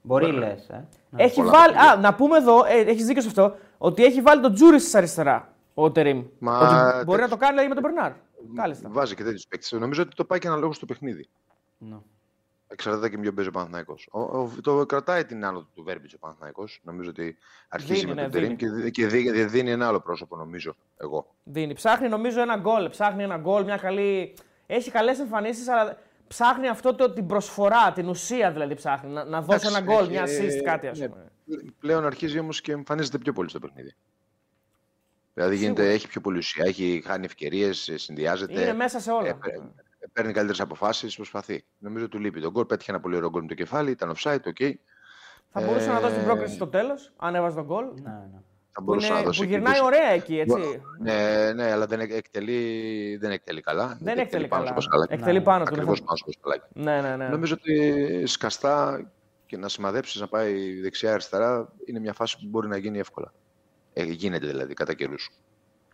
Μπορεί 0.03 0.33
λες. 0.33 0.69
Ε. 0.69 0.87
Έχει 1.17 1.37
πολλά 1.41 1.51
βάλει. 1.51 1.73
παιχνίδια. 1.73 1.93
Α, 1.93 1.97
να 1.97 2.15
πούμε 2.15 2.37
εδώ, 2.37 2.65
ε, 2.65 2.91
έχεις 2.91 3.07
δίκιο 3.07 3.23
σε 3.23 3.29
αυτό, 3.29 3.55
ότι 3.79 4.05
έχει 4.05 4.21
βάλει 4.21 4.43
τον 4.43 4.55
Τζούρι 4.55 4.77
τη 4.79 4.91
αριστερά 4.95 5.49
ο 5.75 5.91
Τερήμ. 5.91 6.25
Μα, 6.39 6.59
Ότι 6.59 6.65
μπορεί 6.75 7.05
τέτοιος- 7.05 7.21
να 7.21 7.29
το 7.29 7.37
κάνει 7.37 7.51
δηλαδή, 7.53 7.69
με 7.69 7.75
τον 7.75 7.83
Μπερνάρ. 7.83 8.13
Κάλιστα. 8.55 8.89
Βάζει 8.93 9.15
και 9.15 9.23
τέτοιους 9.25 9.47
παίκτες. 9.49 9.73
Νομίζω 9.73 10.03
ότι 10.03 10.15
το 10.15 10.25
πάει 10.25 10.39
και 10.39 10.49
αναλόγως 10.49 10.77
στο 10.77 10.87
παιχνίδι. 10.87 11.29
Ναι. 11.79 11.97
Εξαρτάται 12.71 13.09
και 13.09 13.17
με 13.17 13.23
ποιον 13.23 13.35
παίζει 13.35 13.49
ο 13.51 13.53
Παναθηναϊκός. 13.53 14.09
Ο, 14.13 14.21
ο, 14.21 14.51
το 14.63 14.87
κρατάει 14.87 15.25
την 15.25 15.45
άνοδο 15.45 15.67
του 15.75 15.83
Βέρμπιτς 15.83 16.15
ο 16.15 16.19
Παναθηναϊκός. 16.19 16.81
Νομίζω 16.83 17.11
ότι 17.11 17.37
αρχίζει 17.69 17.93
Δίνει, 18.01 18.07
με 18.07 18.15
ναι, 18.15 18.23
τον 18.23 18.31
Τερίμ 18.31 18.57
και, 18.57 18.69
δι- 18.69 18.91
και 18.91 19.07
δι- 19.07 19.49
δίνει 19.49 19.71
ένα 19.71 19.87
άλλο 19.87 20.01
πρόσωπο, 20.01 20.37
νομίζω 20.37 20.77
εγώ. 20.97 21.35
Δίνει. 21.45 21.75
Ψάχνει 21.75 22.09
νομίζω 22.09 22.41
ένα 22.41 22.57
γκολ. 22.57 22.89
Ψάχνει 22.89 23.23
ένα 23.23 23.37
γκολ, 23.37 23.65
μια 23.65 23.77
καλή. 23.77 24.35
Έχει 24.67 24.91
καλές 24.91 25.19
εμφανίσεις, 25.19 25.69
αλλά 25.69 25.99
ψάχνει 26.29 26.69
αυτό 26.69 26.95
το, 26.95 27.11
την 27.13 27.27
προσφορά, 27.27 27.93
την 27.93 28.09
ουσία 28.09 28.53
δηλαδή 28.53 28.75
ψάχνει. 28.75 29.11
Να, 29.11 29.25
να 29.25 29.43
δώσει 29.43 29.67
ένα 29.67 29.79
Εντάξει, 29.79 29.95
γκολ, 29.97 30.03
έχει, 30.05 30.11
μια 30.13 30.25
assist, 30.25 30.63
κάτι 30.65 30.87
ας 30.87 30.99
ναι, 30.99 31.09
πούμε. 31.09 31.25
Πλέον 31.81 32.05
αρχίζει 32.05 32.39
όμως 32.39 32.61
και 32.61 32.73
εμφανίζεται 32.73 33.19
πιο 33.19 33.33
πολύ 33.33 33.49
στο 33.49 33.59
παιχνίδι. 33.59 33.95
Δηλαδή 35.35 35.57
γίνεται, 35.57 35.91
έχει 35.93 36.09
πιο 36.09 36.21
πολύ 36.21 36.39
ουσία, 36.39 36.65
έχει 36.67 37.03
χάνει 37.07 37.25
ευκαιρίες, 37.25 37.91
συνδυάζεται. 37.95 38.61
Είναι 38.61 38.73
μέσα 38.75 39.01
σε 39.01 39.11
όλα. 39.11 39.29
ε, 39.29 39.33
παι- 39.33 39.61
παίρνει 40.13 40.33
καλύτερες 40.33 40.61
αποφάσεις, 40.61 41.17
προσπαθεί. 41.17 41.65
Νομίζω 41.79 42.09
του 42.09 42.19
λείπει 42.19 42.41
τον 42.41 42.51
γκολ. 42.51 42.65
Πέτυχε 42.65 42.91
ένα 42.91 43.01
πολύ 43.01 43.17
ωραίο 43.17 43.31
γκολ 43.31 43.43
με 43.43 43.49
το 43.49 43.55
κεφάλι, 43.55 43.91
ήταν 43.91 44.15
offside, 44.17 44.39
ok. 44.39 44.73
Θα 45.53 45.61
μπορούσε 45.61 45.89
να 45.89 46.01
δώσει 46.01 46.13
την 46.15 46.23
Ε, 46.23 46.25
πρόκριση 46.27 46.55
στο 46.55 46.67
τέλος, 46.67 47.13
αν 47.17 47.35
έβαζε 47.35 47.57
τον 47.57 47.65
γκολ. 47.65 47.85
Ναι, 47.85 48.11
ναι. 48.11 48.41
Θα 48.73 48.85
Που, 48.85 48.91
μπορούσε 48.91 49.07
είναι, 49.07 49.17
να 49.17 49.23
δώσει. 49.23 49.39
που 49.39 49.45
εκεί 49.45 49.53
γυρνάει 49.55 49.79
που- 49.79 49.85
ωραία 49.87 50.09
εκεί, 50.11 50.39
έτσι. 50.39 50.83
Ναι, 51.01 51.53
ναι, 51.55 51.71
αλλά 51.73 51.87
δεν 51.87 52.01
εκτελεί, 52.01 53.17
δεν 53.21 53.31
εκτελεί 53.31 53.61
καλά. 53.61 53.99
Δεν 54.01 54.19
εκτελεί 54.19 54.49
πάνω 54.49 54.65
καλά. 54.65 54.67
στο 54.67 54.75
Πασχαλάκι. 54.75 55.15
Εκτελεί 55.15 55.41
πάνω 55.41 55.65
του. 55.65 55.71
Ακριβώς 55.75 56.01
ναι. 56.01 56.07
πάνω 56.07 56.17
στο 56.17 56.27
Πασχαλάκι. 56.27 56.73
Ναι, 56.75 57.01
ναι, 57.09 57.17
ναι. 57.17 57.29
Νομίζω 57.29 57.55
ότι 57.59 58.27
σκαστά 58.27 59.07
και 59.47 59.57
να 59.57 59.69
σημαδέψεις 59.69 60.21
να 60.21 60.29
πάει 60.29 60.81
δεξιά-αριστερά 60.81 61.73
είναι 61.85 61.99
μια 61.99 62.13
φάση 62.13 62.37
που 62.39 62.47
μπορεί 62.49 62.69
να 62.69 62.77
γίνει 62.77 62.99
εύκολα. 62.99 63.33
Ε, 63.93 64.03
γίνεται 64.05 64.47
δηλαδή 64.47 64.75
κατά 64.75 64.95
καιρούς. 64.95 65.31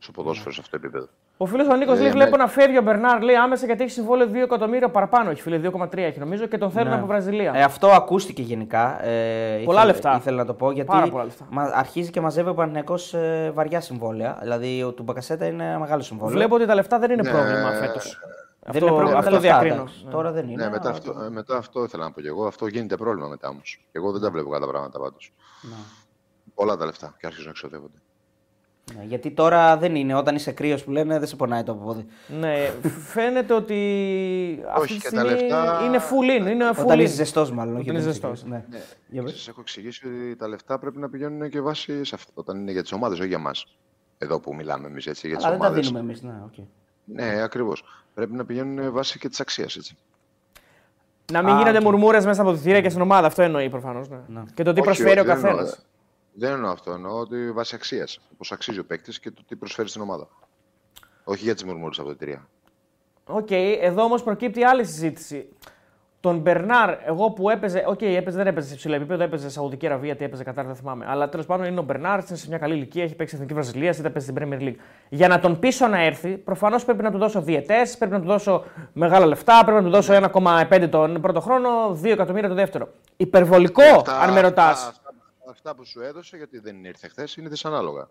Στο 0.04 0.12
ποδόσφαιρο 0.12 0.52
σε 0.52 0.60
αυτό 0.60 0.78
το 0.78 0.86
επίπεδο. 0.86 1.08
Ο 1.36 1.46
φίλος 1.46 1.66
ο 1.68 1.74
Νίκος 1.76 1.94
Ε, 1.96 2.00
λέει: 2.00 2.06
ναι. 2.08 2.14
Βλέπω 2.14 2.36
να 2.36 2.46
φεύγει 2.46 2.78
ο 2.78 2.82
Μπερνάρ 2.82 3.22
λέει 3.22 3.34
άμεσα 3.36 3.66
γιατί 3.66 3.82
έχει 3.82 3.92
συμβόλαιο 3.92 4.28
2 4.32 4.34
εκατομμύρια 4.34 4.88
παραπάνω. 4.88 5.30
Έχει 5.30 5.42
φίλε 5.42 5.60
2,3 5.72 5.96
έχει 5.98 6.18
νομίζω 6.18 6.46
και 6.46 6.58
τον 6.58 6.70
θέλουν 6.70 6.88
Ναι. 6.88 6.94
από 6.96 7.06
Βραζιλία. 7.06 7.52
Ε, 7.54 7.62
αυτό 7.62 7.88
ακούστηκε 7.88 8.42
γενικά. 8.42 9.04
Ε, 9.04 9.62
Πολλά 9.64 9.78
ήθελα- 9.78 9.84
λεφτά. 9.84 10.16
Ήθελα 10.16 10.36
να 10.36 10.44
το 10.44 10.54
πω 10.54 10.70
γιατί 10.70 10.90
Πάρα 10.90 11.08
πολλά 11.08 11.24
λεφτά. 11.24 11.46
μα- 11.50 11.70
αρχίζει 11.74 12.10
και 12.10 12.20
μαζεύει 12.20 12.48
ο 12.48 12.54
Παναθηναϊκός 12.54 13.14
ε, 13.14 13.50
βαριά 13.54 13.80
συμβόλαια. 13.80 14.38
Δηλαδή 14.40 14.82
ο 14.82 14.92
του 14.92 15.02
Μπακασέτα 15.02 15.46
είναι 15.46 15.68
ένα 15.68 15.78
μεγάλο 15.78 16.02
συμβόλαιο. 16.02 16.36
Βλέπω 16.36 16.54
ότι 16.54 16.66
τα 16.66 16.74
λεφτά 16.74 16.98
δεν 16.98 17.10
είναι 17.10 17.22
Ναι. 17.22 17.30
πρόβλημα 17.30 17.70
φέτος. 17.70 18.18
δεν 18.66 18.82
είναι 18.82 18.90
πρόβλημα 18.90 19.18
αυτό 19.18 19.24
τα 19.24 19.30
λεφτά, 19.30 19.48
διακρίνω. 19.58 19.74
εντάξει. 19.74 20.06
Τώρα 20.10 20.32
δεν 20.32 20.48
είναι. 20.48 20.64
Ναι, 20.64 20.70
μετά 20.70 20.88
αλλά- 20.88 20.90
αυτό, 20.98 21.22
ε, 21.26 21.30
μετά 21.30 21.56
αυτό 21.56 21.84
ήθελα 21.84 22.04
να 22.04 22.12
πω 22.12 22.20
και 22.20 22.28
εγώ. 22.28 22.46
Αυτό 22.46 22.66
γίνεται 22.66 22.96
πρόβλημα 22.96 23.28
μετά 23.28 23.48
όμως. 23.48 23.86
Εγώ 23.92 24.12
δεν 24.12 24.20
τα 24.20 24.30
βλέπω 24.30 24.48
καλά 24.50 24.64
τα 24.66 24.70
πράγματα 24.72 24.98
πάντως. 24.98 25.32
Ναι. 25.62 25.74
Πολλά 26.54 26.76
τα 26.76 26.84
λεφτά 26.84 27.14
και 27.18 27.26
αρχίζουν 27.26 27.44
να 27.44 27.50
εξοδεύονται. 27.50 27.98
Ναι, 28.96 29.04
γιατί 29.04 29.30
τώρα 29.30 29.76
δεν 29.76 29.94
είναι. 29.94 30.14
Όταν 30.14 30.34
είσαι 30.34 30.52
κρύος 30.52 30.84
που 30.84 30.90
λένε 30.90 31.18
δεν 31.18 31.28
σε 31.28 31.36
πονάει 31.36 31.62
το 31.62 31.74
πόδι. 31.74 32.06
Ναι, 32.40 32.70
φαίνεται 33.06 33.54
ότι 33.54 33.74
αυτή 34.68 34.80
Όχι, 34.80 34.94
τη 34.94 35.00
και 35.00 35.10
τα 35.14 35.20
στιγμή 35.20 35.40
λεφτά- 35.42 35.80
είναι 35.86 35.98
full 35.98 36.42
in. 36.46 36.50
Είναι 36.50 36.70
full 36.70 36.84
Όταν 36.84 36.98
in. 36.98 37.02
είσαι 37.02 37.14
ζεστός, 37.14 37.50
μάλλον. 37.52 37.76
όχι 37.76 37.88
είναι 37.88 37.98
όταν 37.98 38.12
ζεστός. 38.12 38.42
κρύος. 38.42 38.44
Ναι. 38.68 38.78
Για 39.08 39.22
πες. 39.22 39.32
Σας 39.32 39.48
έχω 39.48 39.60
εξηγήσει 39.60 40.06
ότι 40.06 40.36
τα 40.36 40.48
λεφτά 40.48 40.78
πρέπει 40.78 40.98
να 40.98 41.08
πηγαίνουν 41.08 41.48
και 41.50 41.60
βάσει 41.60 42.04
σε 42.04 42.14
αυτό. 42.14 42.30
Όταν 42.34 42.58
είναι 42.60 42.72
για 42.72 42.82
τις 42.82 42.92
ομάδες, 42.92 43.18
όχι 43.18 43.28
για 43.28 43.38
μας. 43.38 43.66
Εδώ 44.18 44.40
που 44.40 44.54
μιλάμε 44.54 44.86
εμείς 44.86 45.06
έτσι 45.06 45.26
για 45.26 45.36
τις 45.36 45.44
Αλλά 45.44 45.54
δεν 45.54 45.62
τα 45.62 45.68
ομάδες. 45.68 45.86
δίνουμε 45.88 46.04
εμείς. 46.04 46.22
Ναι, 46.22 46.34
οκ. 46.44 46.64
Ναι, 47.04 47.42
ακριβώς. 47.42 47.84
Πρέπει 48.14 48.32
να 48.34 48.44
πηγαίνουν 48.44 48.92
βάσει 48.92 49.18
και 49.18 49.28
της 49.28 49.40
αξίας. 49.40 49.94
Να 51.32 51.42
μην 51.42 51.54
Α, 51.54 51.58
γίνονται 51.58 51.76
οκ. 51.78 51.82
μουρμούρες 51.84 52.26
μέσα 52.26 52.42
από 52.42 52.52
τα 52.52 52.58
αποδυτήρια 52.58 52.80
και 52.80 52.88
στην 52.88 53.02
ομάδα. 53.02 53.26
Αυτό 53.26 53.42
εννοεί 53.42 53.70
προφανώς. 53.70 54.08
Ναι. 54.08 54.42
Και 54.54 54.62
το 54.62 54.72
τι 54.72 54.80
προσφέρει 54.80 55.20
ο 55.20 55.24
καθένας. 55.24 55.84
Δεν 56.36 56.52
εννοώ 56.52 56.70
αυτό. 56.70 56.90
Εννοώ 56.92 57.18
ότι 57.18 57.52
βάσει 57.52 57.74
αξίας. 57.74 58.20
Πόσο 58.38 58.54
αξίζει 58.54 58.78
ο 58.78 58.84
παίκτης 58.84 59.20
και 59.20 59.30
το 59.30 59.42
τι 59.48 59.56
προσφέρει 59.56 59.88
στην 59.88 60.02
ομάδα. 60.02 60.28
Όχι 61.24 61.44
για 61.44 61.54
τις 61.54 61.64
μουρμούρες 61.64 61.98
από 61.98 62.06
τα 62.08 62.16
αποδυτήρια. 62.20 62.48
Οκ, 63.26 63.50
εδώ 63.80 64.02
όμως 64.02 64.22
προκύπτει 64.22 64.64
άλλη 64.64 64.84
συζήτηση. 64.84 65.48
Τον 66.20 66.38
Μπερνάρ, 66.38 66.96
εγώ 67.06 67.30
που 67.30 67.50
έπαιζε. 67.50 67.84
Οκ, 67.86 68.02
έπαιζε, 68.02 68.36
δεν 68.36 68.46
έπαιζε 68.46 68.68
σε 68.68 68.74
ψηλό 68.74 68.94
επίπεδο, 68.94 69.22
έπαιζε 69.22 69.50
Σαουδική 69.50 69.86
Αραβία, 69.86 70.16
τι 70.16 70.24
έπαιζε 70.24 70.42
Κατάρ, 70.44 70.66
δεν 70.66 70.74
θυμάμαι. 70.74 71.04
Αλλά 71.08 71.28
τέλος 71.28 71.46
πάντων 71.46 71.66
είναι 71.66 71.80
ο 71.80 71.82
Μπερνάρ, 71.82 72.18
είναι 72.28 72.36
σε 72.38 72.48
μια 72.48 72.58
καλή 72.58 72.74
ηλικία, 72.74 73.02
έχει 73.02 73.14
παίξει 73.14 73.34
Εθνική 73.34 73.54
Βραζιλία, 73.54 73.90
είτε 73.90 74.10
παίζει 74.10 74.28
στην 74.30 74.36
Premier 74.38 74.62
League. 74.62 74.76
Για 75.08 75.28
να 75.28 75.40
τον 75.40 75.58
πείσω 75.58 75.86
να 75.86 76.02
έρθει, 76.04 76.36
προφανώς 76.36 76.84
πρέπει 76.84 77.02
να 77.02 77.10
του 77.10 77.18
δώσω 77.18 77.40
διετές, 77.42 77.96
πρέπει 77.98 78.12
να 78.12 78.20
του 78.20 78.26
δώσω 78.26 78.64
μεγάλα 78.92 79.26
λεφτά, 79.26 79.62
πρέπει 79.64 79.78
να 79.82 79.84
του 79.84 79.94
δώσω 79.94 80.12
1,5 80.14 80.88
τον 80.90 81.20
πρώτο 81.20 81.40
χρόνο, 81.40 81.94
2 82.02 82.10
εκατομμύρια 82.12 82.48
το 82.48 82.54
δεύτερο. 82.54 82.88
Υπερβολικό, 83.16 83.82
Αυτά- 83.82 84.20
αν 84.20 84.32
με 84.32 84.40
ρωτάς. 84.40 85.00
Αυτά, 85.46 85.50
αυτά, 85.50 85.70
αυτά 85.70 85.74
που 85.74 85.84
σου 85.86 86.00
έδωσε, 86.00 86.36
γιατί 86.36 86.58
δεν 86.58 86.84
ήρθε 86.84 87.08
χθες, 87.08 87.36
είναι 87.36 87.48
δυσανάλογα. 87.48 88.08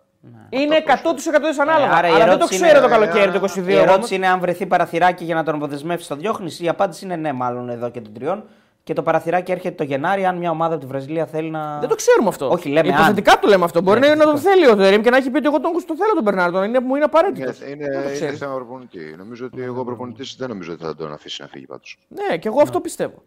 Είναι 0.50 0.76
100% 0.76 1.48
δυσανάλογα. 1.48 1.92
Ε, 1.92 1.96
άρα 1.96 2.08
η 2.08 2.12
αλλά 2.12 2.18
δεν 2.20 2.28
το 2.28 2.32
ερώτηση 2.34 2.62
ξέρω 2.62 2.78
είναι- 2.78 2.88
το 2.88 2.94
καλοκαίρι 2.94 3.32
του 3.32 3.38
ε, 3.38 3.40
22. 3.40 3.70
Η 3.70 3.76
όμως. 3.76 3.88
ερώτηση 3.90 4.16
είναι 4.16 4.28
αν 4.28 4.40
βρεθεί 4.40 4.66
παραθυράκι 4.66 5.24
για 5.24 5.36
να 5.36 5.44
τον 5.44 5.56
αποδεσμεύσει, 5.56 6.08
το 6.08 6.16
διώχνεις; 6.16 6.60
Η 6.60 6.68
απάντηση 6.70 7.06
είναι 7.06 7.16
ναι, 7.16 7.34
μάλλον 7.34 7.70
εδώ 7.70 7.90
και 7.90 8.02
των 8.02 8.14
τριών. 8.14 8.44
Και 8.84 8.94
το 8.94 9.04
παραθυράκι 9.04 9.52
έρχεται 9.52 9.76
το 9.76 9.84
Γενάρη, 9.84 10.26
αν 10.26 10.38
μια 10.38 10.50
ομάδα 10.50 10.74
από 10.76 10.84
τη 10.84 10.90
Βραζιλία 10.90 11.26
θέλει 11.26 11.50
να. 11.50 11.80
Δεν 11.80 11.90
το 11.90 11.96
ξέρουμε 11.96 12.28
αυτό. 12.28 12.50
Όχι, 12.50 12.70
λέμε 12.70 12.88
Υποθετικά 12.88 13.40
το 13.40 13.48
λέμε 13.48 13.64
αυτό. 13.64 13.82
Μπορεί 13.82 14.00
Ναι, 14.00 14.08
να, 14.08 14.16
να 14.16 14.24
τον 14.24 14.34
φυσικά. 14.38 14.52
θέλει 14.54 14.68
ο 14.70 14.76
Τερήμ 14.76 15.02
και 15.02 15.10
να 15.10 15.18
έχει 15.18 15.30
πει 15.30 15.38
ότι 15.38 15.48
εγώ 15.48 15.60
τον, 15.60 15.72
τον 15.88 15.98
θέλω 15.98 16.14
τον 16.14 16.24
Μπερνάρ. 16.24 16.66
Είναι, 16.66 16.80
μου 16.80 16.96
είναι 16.96 17.04
απαραίτητο. 17.06 17.54
Είναι, 17.66 17.72
είναι, 17.72 17.86
Δεν 17.88 17.94
το 17.94 18.04
είναι 18.08 18.14
ξέρεις. 18.14 18.40
θέμα 18.40 18.54
προπονητή. 18.56 19.16
Νομίζω 19.18 19.46
ότι 19.46 19.62
εγώ 19.62 19.84
προπονητής 19.86 20.36
δεν 20.40 20.50
νομίζω 20.50 20.74
ότι 20.74 20.84
θα 20.84 20.96
τον 20.96 21.14
αφήσει 21.14 21.42
να 21.42 21.48
φύγει 21.48 21.66
πάντως. 21.66 21.98
Ναι, 22.08 22.38
και 22.38 22.48
εγώ 22.48 22.62
αυτό 22.62 22.80
πιστεύω. 22.82 23.24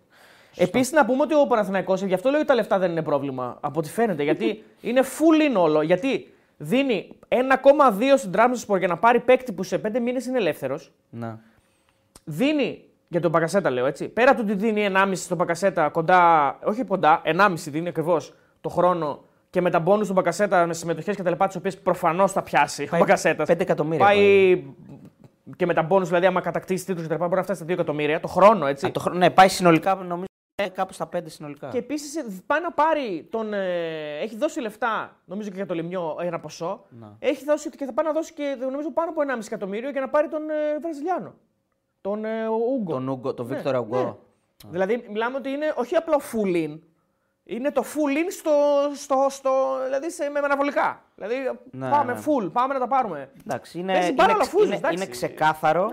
Επίσης 0.57 0.93
να 0.93 1.05
πούμε 1.05 1.23
ότι 1.23 1.35
ο 1.35 1.47
Παναθηναϊκός, 1.47 2.03
γι' 2.03 2.15
αυτό 2.15 2.29
λέω 2.31 2.39
ότι 2.39 2.49
τα 2.49 2.55
λεφτά 2.55 2.79
δεν 2.79 2.91
είναι 2.91 3.03
πρόβλημα 3.03 3.59
από 3.61 3.79
ό,τι 3.79 3.89
φαίνεται. 3.89 4.23
γιατί 4.23 4.63
είναι 4.89 5.01
full 5.03 5.51
in 5.57 5.61
όλο. 5.63 5.83
Γιατί 5.83 6.35
δίνει 6.57 7.09
1,2 7.29 7.37
στην 8.17 8.31
Τράμψο 8.33 8.77
για 8.77 8.89
να 8.89 8.97
πάρει 8.97 9.21
παίκτη 9.21 9.53
που 9.53 9.63
σε 9.63 9.81
5 9.87 10.01
μήνες 10.01 10.27
είναι 10.27 10.39
ελεύθερος. 10.39 10.93
Να. 11.11 11.39
Δίνει 12.25 12.85
για 13.09 13.21
τον 13.21 13.33
Πακασέτα, 13.33 13.71
λέω 13.71 13.87
έτσι. 13.87 14.09
Πέρα 14.09 14.35
του 14.35 14.41
ότι 14.45 14.55
δίνει 14.55 14.89
1,5 14.95 15.11
στον 15.15 15.39
Πακασέτα 15.39 15.89
κοντά, 15.89 16.59
όχι 16.65 16.85
κοντά, 16.85 17.23
1,5 17.25 17.53
δίνει 17.71 17.89
ακριβώς 17.89 18.35
το 18.61 18.69
χρόνο 18.69 19.25
και 19.51 19.61
με 19.61 19.71
τα 19.71 19.79
μπόνους 19.79 20.05
στον 20.05 20.17
Πακασέτα 20.17 20.67
με 20.67 20.75
συμμετοχές 20.75 21.17
και 21.17 21.23
τα 21.23 21.31
λοιπά, 21.31 21.47
τις 21.47 21.57
οποίες 21.57 21.79
προφανώς 21.79 22.33
θα 22.33 22.43
πιάσει 22.43 22.83
ο 22.83 22.87
Πάει 22.91 23.01
Πακασέτας. 23.01 23.49
5 23.51 23.61
εκατομμύρια 23.61 24.05
Πάει 24.07 24.65
και 25.57 25.67
με 25.67 25.75
τα 25.75 25.83
μπόνους, 25.83 26.09
δηλαδή, 26.09 26.27
άμα 26.27 26.41
κατακτήσει 26.41 26.85
τίτλους 26.85 27.03
και 27.03 27.09
τα 27.09 27.15
λοιπά, 27.15 27.27
μπορεί 27.27 27.37
να 27.39 27.43
φτάσει 27.43 27.59
στα 27.63 27.69
2 27.69 27.73
εκατομμύρια 27.73 28.21
το 28.21 28.29
χρόνο, 28.29 28.67
έτσι. 28.67 28.87
Α, 28.87 28.91
το 28.91 29.01
χρόνο- 29.01 29.19
ναι, 29.19 29.31
πάει 29.31 29.49
συνολικά, 29.49 29.95
νομίζω, 29.95 30.25
ε, 30.59 30.69
κάπου 30.69 30.93
στα 30.93 31.09
5 31.17 31.21
συνολικά. 31.27 31.69
Και 31.69 31.79
επίσης 31.79 32.25
πάει 32.47 32.61
να 32.61 32.73
πάρει 32.73 33.27
τον. 33.31 33.53
ε, 33.53 34.19
έχει 34.19 34.37
δώσει 34.37 34.61
λεφτά, 34.61 35.17
νομίζω 35.25 35.49
και 35.49 35.57
για 35.57 35.67
το 35.67 35.75
Λιμιό, 35.75 36.17
ένα 36.21 36.41
ποσό. 36.41 36.85
Να. 36.89 37.17
Έχει 37.19 37.45
δώσει 37.45 37.71
και 37.71 37.85
θα 37.85 37.93
πάει 37.93 38.07
να 38.07 38.13
δώσει 38.13 38.33
και 38.33 38.57
νομίζω 38.61 38.91
πάνω 38.93 39.11
από 39.11 39.21
1,5 39.39 39.47
εκατομμύριο 39.47 39.91
για 39.91 40.01
να 40.01 40.09
πάρει 40.09 40.29
τον 40.29 40.51
ε, 40.51 40.79
Βραζιλιάνο. 40.81 41.35
Τον 42.01 42.25
ε, 42.25 42.47
Ούγκο. 42.49 42.93
Τον 42.93 43.09
Ούγκο, 43.09 43.35
τον 43.35 43.47
Ναι, 43.47 43.55
Βίκτορα 43.55 43.79
Ούγκο. 43.79 44.03
ναι. 44.05 44.71
Δηλαδή, 44.71 45.07
μιλάμε 45.11 45.37
ότι 45.37 45.49
είναι 45.51 45.73
όχι 45.77 45.97
απλά 45.97 46.17
full 46.33 46.55
in, 46.69 46.79
είναι 47.45 47.71
το 47.73 47.83
full 47.85 48.17
in 48.19 48.27
στο, 48.31 48.51
στο, 48.95 49.27
στο, 49.31 49.51
δηλαδή 49.85 50.11
σε, 50.11 50.29
με 50.29 50.39
αναβολικά. 50.39 51.03
Δηλαδή, 51.15 51.35
Ναι, 51.71 51.91
πάμε 51.91 52.13
ναι. 52.13 52.21
full, 52.27 52.53
πάμε 52.53 52.75
να 52.75 52.81
τα 52.81 52.87
πάρουμε. 52.89 53.31
Εντάξει, 53.47 53.79
είναι, 53.79 53.93
Παίζει 53.93 54.09
είναι, 54.09 54.17
μπάλα, 54.17 54.29
ξε- 54.29 54.41
αλλά 54.43 54.51
φούζεις, 54.51 54.67
είναι, 54.69 54.77
εντάξει. 54.77 54.97
είναι 55.03 55.07
ξεκάθαρο. 55.13 55.91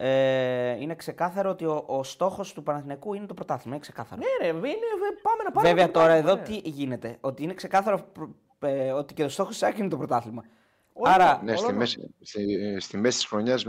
Ναι. 0.00 0.70
Ε, 0.70 0.76
είναι 0.80 0.94
ξεκάθαρο 0.94 1.50
ότι 1.50 1.64
ο, 1.64 1.84
ο 1.86 2.02
στόχος 2.04 2.52
του 2.52 2.62
Παναθηναϊκού 2.62 3.14
είναι 3.14 3.26
το 3.26 3.34
πρωτάθλημα. 3.34 3.74
Είναι 3.74 3.84
ξεκάθαρο. 3.84 4.20
Ναι, 4.20 4.46
ρε, 4.46 4.56
είναι, 4.56 4.68
ε, 4.68 5.20
πάμε 5.22 5.42
να 5.44 5.50
πάρουμε. 5.50 5.72
Βέβαια 5.72 5.86
το 5.86 5.92
τώρα 5.92 6.06
πρωτάθλημα, 6.06 6.30
εδώ 6.40 6.52
ναι. 6.54 6.60
τι 6.60 6.68
γίνεται. 6.68 7.16
Ότι 7.20 7.42
είναι 7.42 7.54
ξεκάθαρο 7.54 8.00
προ- 8.12 8.30
ε, 8.60 8.90
ότι 8.92 9.14
και 9.14 9.22
το 9.22 9.28
στόχος 9.28 9.58
της 9.58 9.78
είναι 9.78 9.88
το 9.88 9.96
πρωτάθλημα. 9.96 10.44
Όχι, 10.92 11.12
Άρα. 11.14 11.40
Ναι, 11.44 11.56
στη 11.56 11.66
Όλο 11.66 11.76
μέση, 11.76 12.14
στη, 12.20 12.76
στη 12.80 12.96
μέση 12.96 13.18
της 13.18 13.26
χρονιάς 13.26 13.62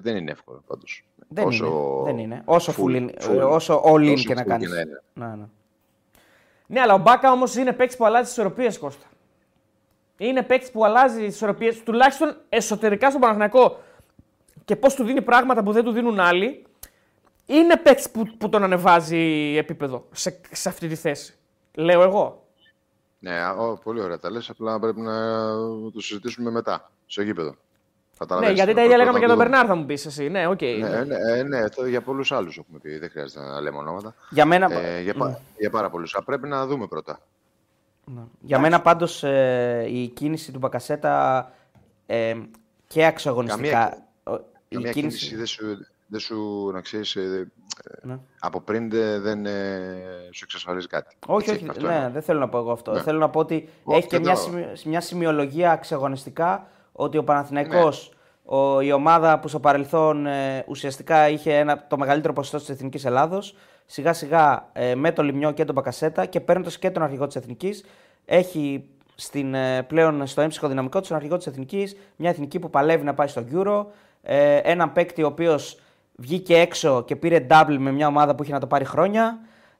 δεν 0.00 0.16
είναι 0.16 0.30
εύκολο 0.30 0.62
πάντως. 0.66 1.04
Δεν 1.28 1.46
όσο 1.46 1.66
είναι. 1.66 2.12
Δεν 2.12 2.18
είναι. 2.18 2.42
Όσο, 2.44 2.72
full- 2.72 2.80
full, 2.80 2.96
in- 2.96 3.10
full- 3.28 3.36
ε, 3.36 3.42
όσο 3.42 3.82
all 3.84 4.00
in 4.08 4.12
όσο 4.12 4.28
και 4.28 4.34
να 4.34 4.42
full 4.42 4.46
κάνεις. 4.46 4.68
και 4.68 4.74
να 4.74 4.80
είναι. 4.80 5.02
Ναι, 5.12 5.26
ναι. 5.26 5.44
Ναι, 6.66 6.80
αλλά 6.80 6.94
ο 6.94 6.98
Μπάκα 6.98 7.32
όμως 7.32 7.54
είναι 7.56 7.72
παίκτης 7.72 7.96
που 7.96 8.04
αλλάζει 8.06 8.24
τις 8.24 8.30
ισορροπίες, 8.30 8.78
Κώστα. 8.78 9.06
Είναι 10.18 10.42
παίκτης 10.42 10.70
που 10.70 10.84
αλλάζει 10.84 11.18
τις 11.18 11.24
ισορροπίες, 11.24 11.82
τουλάχιστον 11.82 12.36
εσωτερικά 12.48 13.08
στον 13.08 13.20
Παναθηναϊκό 13.20 13.78
και 14.66 14.76
πώς 14.76 14.94
του 14.94 15.04
δίνει 15.04 15.22
πράγματα 15.22 15.62
που 15.62 15.72
δεν 15.72 15.84
του 15.84 15.90
δίνουν 15.90 16.20
άλλοι. 16.20 16.64
Είναι 17.46 17.76
παίκτης 17.76 18.10
που, 18.10 18.36
που 18.38 18.48
τον 18.48 18.62
ανεβάζει 18.62 19.54
επίπεδο 19.58 20.06
σε, 20.12 20.40
σε 20.52 20.68
αυτή 20.68 20.88
τη 20.88 20.94
θέση. 20.94 21.34
Λέω 21.74 22.02
εγώ. 22.02 22.44
Ναι, 23.18 23.30
α, 23.32 23.50
ο, 23.52 23.78
πολύ 23.84 24.00
ωραία 24.00 24.18
τα 24.18 24.30
λες, 24.30 24.50
απλά 24.50 24.78
πρέπει 24.78 25.00
να 25.00 25.12
το 25.92 26.00
συζητήσουμε 26.00 26.50
μετά, 26.50 26.90
στο 27.06 27.22
γήπεδο. 27.22 27.48
Ναι, 27.50 27.56
Καταλαβαίνεις, 28.18 28.56
γιατί 28.56 28.72
τα 28.74 28.76
να 28.80 28.84
ίδια 28.84 28.96
πρώτα 28.96 29.12
λέγαμε 29.12 29.18
να 29.18 29.18
για 29.18 29.28
τον 29.28 29.36
το 29.36 29.44
δούμε. 29.44 29.56
Μπερνάρ, 29.56 29.66
θα 29.68 29.74
μου 29.80 29.86
πεις 29.86 30.06
εσύ. 30.06 30.28
Ναι, 30.28 30.46
οκ. 30.46 30.60
Ναι, 30.62 31.04
ναι, 31.04 31.16
ε, 31.38 31.42
ναι, 31.42 31.68
το 31.68 31.86
για 31.86 32.00
πολλούς 32.00 32.32
άλλους 32.32 32.58
έχουμε 32.58 32.78
πει, 32.78 32.98
δεν 32.98 33.10
χρειάζεται 33.10 33.44
να 33.44 33.60
λέμε 33.60 33.76
ονόματα. 33.78 34.14
Για 34.30 34.44
μένα, 34.44 34.72
Ε, 34.72 35.00
για, 35.00 35.14
πα- 35.14 35.40
για 35.58 35.70
πάρα 35.70 35.90
πολλούς. 35.90 36.14
Α, 36.14 36.22
πρέπει 36.22 36.48
να 36.48 36.66
δούμε 36.66 36.86
πρώτα. 36.86 37.18
για 38.40 38.58
μένα 38.58 38.80
πάντως 38.80 39.24
ε, 39.24 39.86
η 39.88 40.08
κίνηση 40.08 40.52
του 40.52 40.58
Μπακασέτα 40.58 41.52
ε, 42.06 42.34
και 42.86 43.04
αξιογωνιστικά. 43.06 43.70
Καμία- 43.70 43.98
ο- 43.98 44.00
η 44.02 44.05
Καμία 44.68 44.92
κίνηση- 44.92 45.18
κίνηση 45.18 45.36
δεν 45.36 45.46
σου, 45.46 45.86
δεν 46.06 46.20
σου 46.20 46.70
να 46.72 46.80
ξέρεις, 46.80 47.16
ε, 47.16 47.20
ε, 47.84 48.06
Ναι. 48.06 48.18
από 48.38 48.60
πριν 48.60 48.90
δεν, 48.90 49.22
δεν 49.22 49.46
ε, 49.46 49.94
σου 50.30 50.40
εξασφαλίζει 50.44 50.86
κάτι. 50.86 51.16
Όχι, 51.26 51.50
Έτσι, 51.50 51.62
όχι, 51.62 51.70
αυτό 51.70 51.86
ναι, 51.86 51.94
εννοώ. 51.94 52.10
δεν 52.10 52.22
θέλω 52.22 52.38
να 52.38 52.48
πω 52.48 52.58
εγώ 52.58 52.72
αυτό. 52.72 52.92
Ναι. 52.92 53.00
Θέλω 53.00 53.18
να 53.18 53.28
πω 53.30 53.38
ότι 53.40 53.68
Όχι, 53.84 53.98
έχει 53.98 54.06
και 54.08 54.16
δεν 54.16 54.24
μια, 54.26 54.34
το- 54.34 54.40
σημει- 54.40 54.84
μια 54.84 55.00
σημειολογία 55.00 55.70
αξιογωνιστικά 55.72 56.66
ότι 56.92 57.18
ο 57.18 57.24
Παναθηναϊκός, 57.24 58.10
Ναι. 58.44 58.56
ο, 58.56 58.80
η 58.80 58.92
ομάδα 58.92 59.38
που 59.38 59.48
στο 59.48 59.60
παρελθόν 59.60 60.26
ε, 60.26 60.64
ουσιαστικά 60.68 61.28
είχε 61.28 61.56
ένα, 61.58 61.86
το 61.88 61.98
μεγαλύτερο 61.98 62.32
ποσοστό 62.32 62.58
της 62.58 62.68
Εθνικής 62.68 63.04
Ελλάδος, 63.04 63.54
σιγά 63.86 64.12
σιγά 64.12 64.68
ε, 64.72 64.94
με 64.94 65.12
το 65.12 65.22
Λιμιό 65.22 65.52
και 65.52 65.64
τον 65.64 65.74
Μπακασέτα 65.74 66.26
και 66.26 66.40
παίρνοντα 66.40 66.70
και 66.78 66.90
τον 66.90 67.02
αρχηγό 67.02 67.26
της 67.26 67.36
Εθνικής, 67.36 67.84
έχει 68.24 68.84
στην, 69.14 69.54
ε, 69.54 69.82
πλέον 69.82 70.26
στο 70.26 70.40
έμψυχο 70.40 70.68
δυναμικό 70.68 70.98
της 71.00 71.08
τον 71.08 71.16
αρχηγό 71.16 71.36
της 71.36 71.46
Εθνικής, 71.46 71.96
μια 72.16 72.30
Εθνική 72.30 72.58
που 72.58 72.70
παλεύει 72.70 73.04
να 73.04 73.14
πάει 73.14 73.26
στο 73.28 73.44
Euro, 73.52 73.84
ε, 74.28 74.56
έναν 74.56 74.92
παίκτη 74.92 75.22
ο 75.22 75.26
οποίος 75.26 75.80
βγήκε 76.16 76.56
έξω 76.56 77.04
και 77.04 77.16
πήρε 77.16 77.46
double 77.50 77.76
με 77.78 77.92
μια 77.92 78.06
ομάδα 78.06 78.34
που 78.34 78.42
είχε 78.42 78.52
να 78.52 78.60
το 78.60 78.66
πάρει 78.66 78.84
χρόνια. 78.84 79.38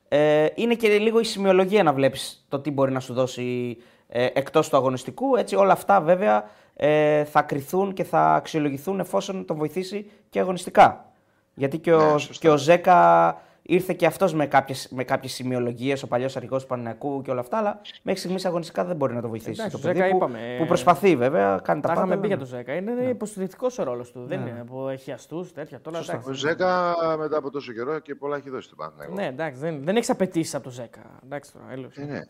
Ε, 0.09 0.47
είναι 0.55 0.74
και 0.74 0.88
λίγο 0.88 1.20
η 1.20 1.24
σημειολογία 1.24 1.82
να 1.82 1.92
βλέπεις 1.92 2.47
το 2.49 2.61
τι 2.61 2.70
μπορεί 2.70 2.92
να 2.92 3.01
σου 3.01 3.14
δώσει 3.14 3.76
ε, 4.09 4.26
εκτός 4.32 4.68
του 4.68 4.76
αγωνιστικού. 4.76 5.36
Έτσι, 5.36 5.57
όλα 5.57 5.72
αυτά 5.72 6.01
βέβαια 6.01 6.51
ε, 6.76 7.24
θα 7.24 7.42
κριθούν 7.42 7.92
και 7.92 8.05
θα 8.05 8.34
αξιολογηθούν 8.34 9.01
εφόσον 9.01 9.44
τον 9.44 9.57
βοηθήσει 9.57 10.11
και 10.30 10.40
αγωνιστικά. 10.40 11.12
Γιατί 11.55 11.78
και 11.78 11.92
ο, 11.92 12.12
Ναι, 12.12 12.18
σωστά. 12.18 12.34
και 12.40 12.49
ο 12.51 12.57
Ζέκα 12.57 13.40
ήρθε 13.68 13.92
και 13.94 14.06
αυτός 14.06 14.34
με 14.34 14.46
κάποιες, 14.46 14.88
με 14.90 15.04
κάποιες 15.04 15.32
σημειολογίες, 15.32 16.02
ο 16.02 16.06
παλιός 16.08 16.36
αρχηγός 16.36 16.62
του 16.62 16.68
Πανηναϊκού 16.68 17.22
και 17.22 17.30
όλα 17.30 17.40
αυτά, 17.40 17.58
αλλά 17.58 17.80
μέχρι 18.02 18.20
στιγμής 18.20 18.44
αγωνιστικά 18.44 18.84
δεν 18.84 18.96
μπορεί 18.96 19.14
να 19.14 19.20
το 19.20 19.28
βοηθήσει. 19.28 19.50
Εντάξει, 19.50 19.70
το 19.70 19.76
ο 19.76 19.80
παιδί 19.80 19.98
Ζέκα 19.98 20.10
που, 20.10 20.16
είπαμε, 20.16 20.38
ε, 20.54 20.58
που 20.58 20.66
προσπαθεί 20.66 21.16
βέβαια, 21.16 21.60
κάνει 21.62 21.80
τα 21.80 21.88
Τα 21.88 21.94
πάντα. 21.94 22.06
είχαμε 22.06 22.14
πει 22.14 22.18
αλλά- 22.18 22.26
για 22.26 22.36
τον 22.36 22.46
Ζέκα. 22.46 22.72
Είναι 22.74 22.92
ναι. 22.92 23.02
υποστηρικτικός 23.08 23.78
ο 23.78 23.82
ρόλος 23.82 24.12
του. 24.12 24.24
Δεν 24.26 24.40
είναι 24.40 24.64
που 24.66 24.88
έχει 24.88 25.12
αστούς 25.12 25.52
τέτοια. 25.52 25.80
Τώρα, 25.80 25.98
εντάξει. 25.98 26.30
Ο 26.30 26.32
Ζέκα 26.32 26.94
μετά 27.18 27.36
από 27.38 27.50
τόσο 27.50 27.72
καιρό 27.72 27.98
και 27.98 28.14
πολλά 28.14 28.36
έχει 28.36 28.50
δώσει 28.50 28.68
του 28.68 28.76
Παναθηναϊκού. 28.76 29.14
Ναι, 29.14 29.26
εντάξει, 29.26 29.60
δεν, 29.60 29.80
δεν 29.84 29.96
έχεις 29.96 30.10
απαιτήσεις 30.10 30.54
από 30.54 30.62
τον 30.64 30.72
Ζέκα. 30.72 31.00
Εντάξει 31.24 31.52
τώρα, 31.52 31.64
έλεος. 31.72 31.96
Ε, 31.96 32.04
ναι. 32.04 32.20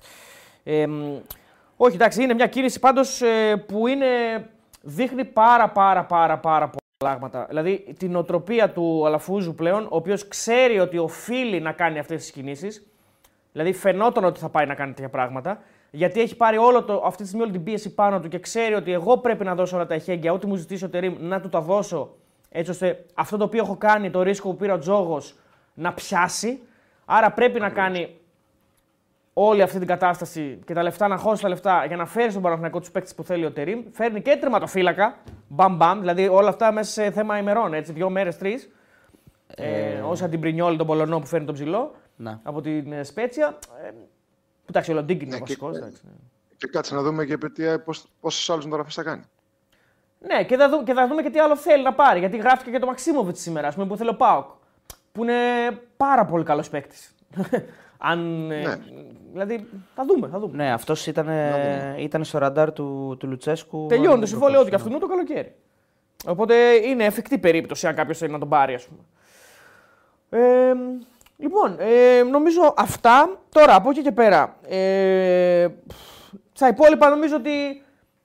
Ε, 0.62 0.86
μ, 0.86 1.16
όχι, 1.76 1.94
εντάξει, 1.94 2.22
είναι 2.22 2.34
μια 2.34 2.46
κίνηση 2.46 2.78
πάντως 2.78 3.22
ε, 3.22 3.56
που 3.66 3.86
είναι, 3.86 4.06
δείχνει 4.82 5.24
πάρα 5.24 5.68
πάρα 5.68 6.04
πάρα 6.04 6.38
πάρα 6.38 6.64
πολλά 6.68 6.80
πράγματα. 6.98 7.46
Δηλαδή 7.48 7.94
την 7.98 8.16
οτροπία 8.16 8.70
του 8.70 9.06
Αλαφούζου 9.06 9.54
πλέον, 9.54 9.84
ο 9.84 9.96
οποίος 9.96 10.28
ξέρει 10.28 10.78
ότι 10.78 10.98
οφείλει 10.98 11.60
να 11.60 11.72
κάνει 11.72 11.98
αυτές 11.98 12.20
τις 12.20 12.30
κινήσεις. 12.30 12.86
Δηλαδή 13.52 13.72
φαινόταν 13.72 14.24
ότι 14.24 14.40
θα 14.40 14.48
πάει 14.48 14.66
να 14.66 14.74
κάνει 14.74 14.92
τέτοια 14.92 15.08
πράγματα. 15.08 15.62
Γιατί 15.90 16.20
έχει 16.20 16.36
πάρει 16.36 16.56
όλο 16.56 16.84
το, 16.84 17.02
αυτή 17.04 17.22
τη 17.22 17.28
στιγμή 17.28 17.44
όλη 17.44 17.52
την 17.52 17.64
πίεση 17.64 17.94
πάνω 17.94 18.20
του 18.20 18.28
και 18.28 18.38
ξέρει 18.38 18.74
ότι 18.74 18.92
εγώ 18.92 19.18
πρέπει 19.18 19.44
να 19.44 19.54
δώσω 19.54 19.76
όλα 19.76 19.86
τα 19.86 19.94
εχέγγυα, 19.94 20.32
ό,τι 20.32 20.46
μου 20.46 20.54
ζητήσει 20.54 20.84
ο 20.84 20.88
Τερήμ, 20.88 21.16
να 21.18 21.40
του 21.40 21.48
τα 21.48 21.60
δώσω. 21.60 22.16
Έτσι 22.50 22.70
ώστε 22.70 23.04
αυτό 23.14 23.36
το 23.36 23.44
οποίο 23.44 23.62
έχω 23.62 23.76
κάνει, 23.76 24.10
το 24.10 24.22
ρίσκο 24.22 24.48
που 24.48 24.56
πήρε 24.56 24.72
ο 24.72 24.78
Τζόγος, 24.78 25.34
να 25.74 25.92
πιάσει. 25.92 26.60
Άρα 27.04 27.32
πρέπει 27.32 27.60
να 27.60 27.70
κάνει 27.70 28.16
όλη 29.38 29.62
αυτή 29.62 29.78
την 29.78 29.86
κατάσταση 29.86 30.58
και 30.66 30.74
τα 30.74 30.82
λεφτά 30.82 31.08
να 31.08 31.16
χώσεις 31.16 31.40
τα 31.42 31.48
λεφτά 31.48 31.84
για 31.86 31.96
να 31.96 32.06
φέρεις 32.06 32.30
στον 32.30 32.42
Παναθηναϊκό 32.42 32.80
τους 32.80 32.90
παίκτες 32.90 33.14
που 33.14 33.22
θέλει 33.24 33.44
ο 33.44 33.52
Τερήμ. 33.52 33.82
Φέρνει 33.92 34.22
και 34.22 34.36
τερματοφύλακα. 34.36 35.16
Μπαμ 35.48 35.76
μπαμ. 35.76 35.98
Δηλαδή 36.00 36.28
όλα 36.28 36.48
αυτά 36.48 36.72
μέσα 36.72 36.90
σε 36.90 37.10
θέμα 37.10 37.38
ημερών. 37.38 37.74
Έτσι, 37.74 37.92
δύο 37.92 38.10
μέρες, 38.10 38.38
τρεις. 38.38 38.68
Ε, 39.46 40.00
όσα 40.00 40.28
την 40.28 40.40
Πρινιόλη, 40.40 40.76
τον 40.76 40.86
Πολωνό 40.86 41.18
που 41.18 41.26
φέρνει 41.26 41.46
τον 41.46 41.54
ψηλό 41.54 41.94
Να. 42.16 42.40
από 42.42 42.60
την 42.60 42.92
ε, 42.92 43.02
Σπέτσια. 43.04 43.58
Ε, 43.86 43.90
εντάξει, 44.68 44.90
ο 44.90 44.94
Λοντίνκ 44.94 45.20
είναι 45.22 45.30
Ναι, 45.30 45.36
ο 45.36 45.38
βασικός. 45.40 45.78
και- 45.78 45.92
Και 46.56 46.66
κάτσε 46.66 46.94
να 46.94 47.02
δούμε 47.02 47.24
και 47.24 47.36
τι- 47.36 47.78
πώς- 47.78 48.08
πόσες 48.20 48.50
άλλες 48.50 48.64
μεταγραφές 48.64 48.94
θα 48.94 49.02
κάνει. 49.02 49.22
Ναι, 50.18 50.44
και 50.44 50.56
θα, 50.56 50.68
δούμε, 50.68 50.82
και 50.82 50.92
θα 50.92 51.06
δούμε 51.08 51.22
και 51.22 51.30
τι 51.30 51.38
άλλο 51.38 51.56
θέλει 51.56 51.82
να 51.82 51.92
πάρει. 51.94 52.18
Γιατί 52.18 52.36
γράφτηκε 52.36 52.70
και 52.70 52.78
το 52.78 52.86
Μαξίμοβιτς 52.86 53.40
σήμερα, 53.40 53.68
ας 53.68 53.74
πούμε, 53.74 53.86
που 53.86 53.96
θέλει 53.96 54.08
ο 54.10 54.16
Πάοκ. 54.16 54.46
Που 55.12 55.22
είναι 55.22 55.34
πάρα 55.96 56.24
πολύ 56.24 56.44
καλός 56.44 56.68
παίκτης. 56.68 57.14
Αν. 57.98 58.50
ε, 58.50 58.60
Ναι. 58.62 58.78
δηλαδή, 59.32 59.66
θα 59.94 60.04
δούμε, 60.04 60.28
θα 60.28 60.38
δούμε. 60.38 60.56
Ναι, 60.56 60.72
αυτός 60.72 61.06
ήταν, 61.06 61.28
ήταν 61.98 62.24
στο 62.24 62.38
ραντάρ 62.38 62.72
του, 62.72 63.16
του 63.18 63.26
Λουτσέσκου. 63.28 63.86
Τελειώνει 63.88 64.14
το 64.14 64.20
αν 64.20 64.26
συμβόλαιό 64.26 64.58
του 64.58 64.64
και 64.70 64.76
ναι. 64.76 64.82
αυτού 64.82 64.98
το 64.98 65.06
καλοκαίρι. 65.06 65.54
Οπότε 66.26 66.54
είναι 66.74 67.04
εφικτή 67.04 67.38
περίπτωση 67.38 67.86
αν 67.86 67.94
κάποιος 67.94 68.18
θέλει 68.18 68.32
να 68.32 68.38
τον 68.38 68.48
πάρει, 68.48 68.74
ας 68.74 68.86
πούμε. 68.86 69.00
Ε, 70.30 70.72
λοιπόν, 71.36 71.76
ε, 71.78 72.22
νομίζω 72.22 72.74
αυτά. 72.76 73.38
Τώρα 73.48 73.74
από 73.74 73.90
εκεί 73.90 74.02
και 74.02 74.12
πέρα. 74.12 74.56
Ε, 74.68 75.68
στα 76.52 76.68
υπόλοιπα 76.68 77.08
νομίζω 77.08 77.36
ότι. 77.36 77.80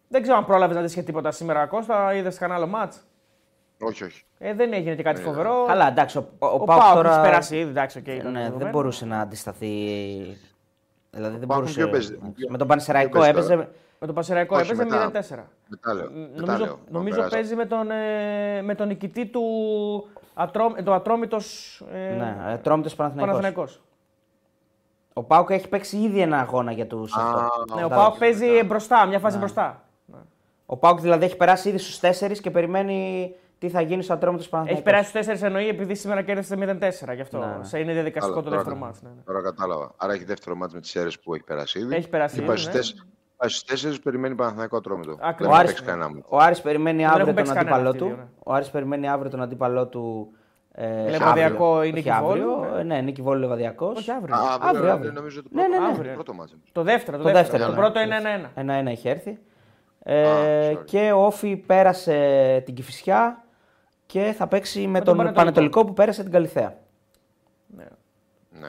Δεν 0.08 0.22
ξέρω 0.22 0.38
αν 0.38 0.46
πρόλαβες 0.46 0.76
να 0.76 0.82
δεις 0.82 0.94
και 0.94 1.02
τίποτα 1.02 1.32
σήμερα, 1.32 1.66
Κώστα. 1.66 2.14
Είδες 2.14 2.38
κανένα 2.38 2.60
άλλο 2.60 2.68
ματς; 2.68 3.06
Όχι, 3.82 4.04
όχι. 4.04 4.24
Ε, 4.38 4.54
δεν 4.54 4.74
έγινε 4.74 4.96
και 4.96 5.04
κάτι 5.04 5.22
φοβερό. 5.22 5.64
Καλά, 5.68 5.88
εντάξει, 5.88 6.18
ο, 6.18 6.28
ο, 6.40 6.46
Ο, 6.46 6.50
ο 6.54 6.64
ΠΑΟΚ 6.64 6.80
ΠΑΟΚ 6.80 6.82
τώρα... 6.82 6.96
τώρα. 7.10 7.14
έχει 7.14 7.22
περάσει 7.30 7.58
ήδη, 7.60 7.70
εντάξει, 7.70 7.98
οκ. 7.98 8.08
ήταν 8.08 8.32
ναι, 8.32 8.40
δεν 8.40 8.44
δεδομένο. 8.44 8.70
μπορούσε 8.72 9.06
να 9.06 9.20
αντισταθεί. 9.20 9.68
Δηλαδή 11.12 11.38
δεν 11.38 11.48
Πάοκ 11.48 11.60
μπορούσε. 11.62 11.80
ποιο 11.80 11.90
παίζει, 11.90 12.14
εντάξει. 12.14 12.32
ποιο- 12.32 12.50
Με 12.52 12.58
τον 12.58 12.68
Πανσεραϊκό 12.68 13.12
ποιο 13.12 13.20
παίζει 13.34 13.38
έπαιζε. 13.54 13.70
Με 14.00 14.06
τον 14.08 14.16
Πασεραϊκό 14.16 14.56
Όχι, 14.56 14.72
έπαιζε 14.72 14.84
μετά. 14.84 15.12
0-4. 15.12 15.44
Μετά 15.68 15.94
λέω. 15.94 16.10
μετά 16.12 16.42
Νομίζω, 16.46 16.66
λέω, 16.66 16.80
να 16.86 16.98
νομίζω 16.98 17.16
περάσω. 17.16 17.36
παίζει 17.36 17.56
με 17.56 17.66
τον, 17.66 17.92
ε, 17.92 18.62
με 18.62 18.76
τον 18.76 18.88
νικητή 18.88 19.26
του 19.26 19.42
ατρό, 20.34 20.74
το 20.84 20.94
Ατρόμητος 20.94 21.80
ε, 21.94 21.98
Ναι, 22.14 22.36
ε, 22.54 22.58
Τρόμητος 22.58 22.96
Παναθηναϊκός. 22.96 23.36
Παναθηναϊκός. 23.36 23.82
Ο 25.14 25.24
Πάουκ 25.24 25.50
έχει 25.50 25.70
παίξει 25.70 25.98
ήδη 25.98 26.20
ένα 26.22 26.40
αγώνα 26.40 26.72
για 26.72 26.88
τους. 26.88 27.16
Α, 27.18 27.24
Ναι, 27.76 27.84
ο 27.84 27.88
μετά, 27.88 27.96
Πάοκ 27.96 28.14
και 28.14 28.20
παίζει 28.20 28.48
μετά. 28.50 28.66
μπροστά, 28.66 29.06
μια 29.06 29.18
Ναι. 29.18 29.24
φάση 29.24 29.38
μπροστά. 29.38 29.84
Ο 30.66 30.78
Πάουκ 30.78 31.00
δηλαδή 31.00 31.26
έχει 31.26 31.38
περάσει 31.38 31.70
ήδη 31.70 31.78
στους 31.78 32.00
4 32.00 32.40
και 32.42 32.52
περιμένει 32.52 33.34
τι 33.62 33.70
θα 33.70 33.82
γίνει 33.82 34.04
στο 34.04 34.14
Ατρόμητος 34.14 34.46
Έχει 34.46 34.52
Παναθηναϊκός. 34.56 34.92
περάσει 34.92 35.10
στους 35.10 35.40
4 35.40 35.46
εννοεί 35.48 35.68
επειδή 35.68 35.96
σήμερα 35.96 36.22
κέρδισε 36.22 36.56
0-4 36.56 37.14
γι' 37.16 37.22
αυτό. 37.22 37.38
Ναι, 37.40 37.46
ναι. 37.46 37.64
Σε 37.64 37.80
είναι 37.80 37.94
διαδικαστικό 37.94 38.34
Καλά, 38.36 38.44
το 38.44 38.50
τώρα- 38.50 38.62
δεύτερο 38.64 38.86
μάτς. 38.86 39.02
Ναι, 39.02 39.10
ναι. 39.10 39.22
Τώρα 39.26 39.42
κατάλαβα. 39.42 39.92
Άρα 39.98 40.14
έχει 40.14 40.24
δεύτερο 40.24 40.56
μάτς 40.56 40.74
με 40.74 40.80
τις 40.80 40.96
αίρες 40.96 41.20
που 41.20 41.34
έχει 41.34 41.44
περάσει 41.44 41.80
ήδη. 41.80 41.96
Έχει 41.96 42.10
περάσει 42.10 42.34
Και 42.36 42.40
ήδη, 42.42 42.48
πάει 42.50 42.58
ναι. 42.58 42.62
στους 42.62 42.74
τέσσερις- 42.76 43.06
πάει 43.38 43.50
στους 43.50 43.64
τέσσερις, 43.64 44.00
περιμένει 44.00 44.36
Παναθηναϊκό 44.36 44.78
ατρόμητο. 44.78 45.18
Ακριβώς. 45.22 45.38
Δεν 45.38 45.48
Ο 45.48 45.52
θα 45.52 45.58
Άρης, 45.60 45.70
παίξει 45.72 45.84
κανένα 45.86 46.10
μου. 46.10 46.24
ο 46.28 46.38
Άρης 46.38 46.62
περιμένει 46.62 47.02
έχουν 47.02 47.12
αύριο 47.12 47.26
τον 47.26 47.36
παίξει 47.36 47.54
κανένα 47.54 47.76
αντίπαλό 47.76 47.90
αυτοί 47.90 48.04
οι 48.04 48.08
του. 48.10 48.16
δύο, 48.16 48.24
ναι. 48.24 48.30
Ο 48.44 48.54
Άρης 48.54 48.70
περιμένει 48.70 49.10
αύριο 49.10 49.30
τον 49.32 49.42
αντίπαλό 49.42 49.88
του. 49.88 50.32
Ε, 50.74 51.10
Λεβαδιακό 51.10 51.74
αύριο. 51.76 51.84
ή 51.84 51.92
Νίκη 51.94 52.10
Όχι 52.10 52.18
αύριο. 52.18 52.50
Βόλου, 52.50 52.72
ναι. 52.74 52.80
Ε, 52.80 52.84
Ναι, 52.84 53.02
Νίκη 53.02 53.22
Βόλου 53.22 53.40
Λεβαδιακός. 53.40 53.98
Όχι 53.98 54.12
αύριο. 54.12 54.36
Α, 54.36 54.40
Αύριο, 54.40 54.70
αύριο, 54.70 54.92
αύριο. 54.92 55.12
νομίζω 55.12 55.44
το 55.44 55.50
Ναι, 55.52 55.62
πρώτο, 55.64 55.80
ναι, 55.80 55.86
ναι. 55.88 55.94
αύριο. 55.94 56.14
πρώτο 56.14 56.34
μάτς. 56.34 56.56
Το 56.72 56.84
δεύτερο. 56.84 57.18
Το, 57.18 57.24
Το 57.24 57.32
δεύτερο. 57.32 57.58
δεύτερο, 57.58 57.66
Το 57.66 57.82
ναι. 57.82 57.82
πρώτο 57.82 58.00
είναι 58.00 58.16
1-1. 58.16 58.52
Ένα-ένα 58.56 58.90
έχει 58.92 59.08
έρθει. 59.10 59.38
Ε, 60.04 60.72
sorry. 60.74 60.86
και 60.86 61.12
ο 61.12 61.26
Όφη 61.26 61.56
πέρασε 61.58 62.62
την 62.66 62.74
Κηφισιά 62.74 63.44
και 64.12 64.34
θα 64.38 64.48
παίξει 64.48 64.88
με, 64.88 64.98
τον, 65.02 65.06
τον 65.06 65.16
Πανετολικό. 65.18 65.34
Πανετολικό 65.40 65.86
που 65.86 65.94
πέρασε 65.94 66.24
την 66.24 66.32
Καλυθέα. 66.32 66.78
Ναι. 67.68 67.86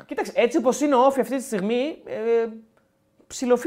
Κοίταξε, 0.06 0.32
έτσι 0.34 0.58
όπως 0.58 0.80
είναι 0.80 0.94
ο 0.94 1.04
Όφη 1.04 1.20
αυτή 1.20 1.36
τη 1.36 1.42
στιγμή, 1.42 1.98
ε, 2.04 2.46
ψηλό 3.26 3.54
50-50 3.56 3.60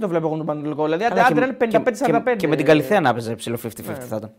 το 0.00 0.08
βλέπω 0.08 0.26
εγώ 0.26 0.36
τον 0.36 0.46
Πανετολικό. 0.46 0.84
Δηλαδή, 0.84 1.04
Αλλά 1.04 1.20
άντε 1.24 1.34
και- 1.34 1.40
να 1.40 1.46
είναι 1.46 1.56
55-45. 1.56 2.22
Και, 2.24 2.36
και, 2.36 2.48
με 2.48 2.56
την 2.56 2.64
Καλυθέα 2.66 3.00
να 3.00 3.12
παίζει 3.12 3.34
ψηλό 3.34 3.56
50-50 3.56 3.84
Ναι. 3.86 3.94
θα 3.94 4.16
ήταν. 4.16 4.32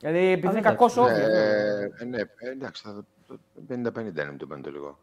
Δηλαδή, 0.00 0.18
επειδή 0.18 0.46
είναι 0.46 0.58
εντάξει. 0.58 0.62
κακός 0.62 0.96
Όφη. 0.96 1.10
Ε, 1.10 1.90
ε, 1.98 2.04
ναι, 2.04 2.18
ε, 2.18 2.50
εντάξει, 2.50 2.82
θα- 2.86 3.04
το 3.26 3.38
50-50 3.68 4.22
είναι 4.22 4.36
το 4.38 4.46
Πανετολικό. 4.46 4.98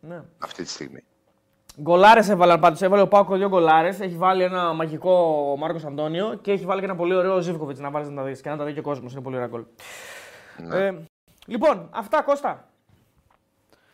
Ναι. 0.00 0.20
Αυτή 0.38 0.62
τη 0.62 0.68
στιγμή. 0.68 1.04
Γκολάρες 1.80 2.28
έβαλαν 2.28 2.60
πάντως. 2.60 2.82
Έβαλε 2.82 3.02
ο 3.02 3.08
Πάκο 3.08 3.36
δύο 3.36 3.48
γκολάρες. 3.48 4.00
Έχει 4.00 4.14
βάλει 4.16 4.42
ένα 4.42 4.72
μαγικό 4.72 5.12
ο 5.52 5.56
Μάρκος 5.56 5.84
Αντώνιο 5.84 6.38
και 6.42 6.52
έχει 6.52 6.64
βάλει 6.64 6.80
και 6.80 6.86
ένα 6.86 6.96
πολύ 6.96 7.14
ωραίο 7.14 7.40
Ζήβκοβιτ 7.40 7.78
να 7.78 7.90
βάλει 7.90 8.08
να 8.08 8.14
τα 8.14 8.22
δεις 8.28 8.40
και 8.40 8.48
να 8.50 8.56
τα 8.56 8.64
δει 8.64 8.72
και 8.72 8.78
ο 8.78 8.82
κόσμος. 8.82 9.12
Είναι 9.12 9.20
πολύ 9.22 9.36
ωραία 9.36 9.48
γκολ. 9.48 9.64
Ναι. 10.62 10.76
Ε, 10.86 10.94
λοιπόν, 11.46 11.88
αυτά 11.92 12.22
Κώστα. 12.22 12.68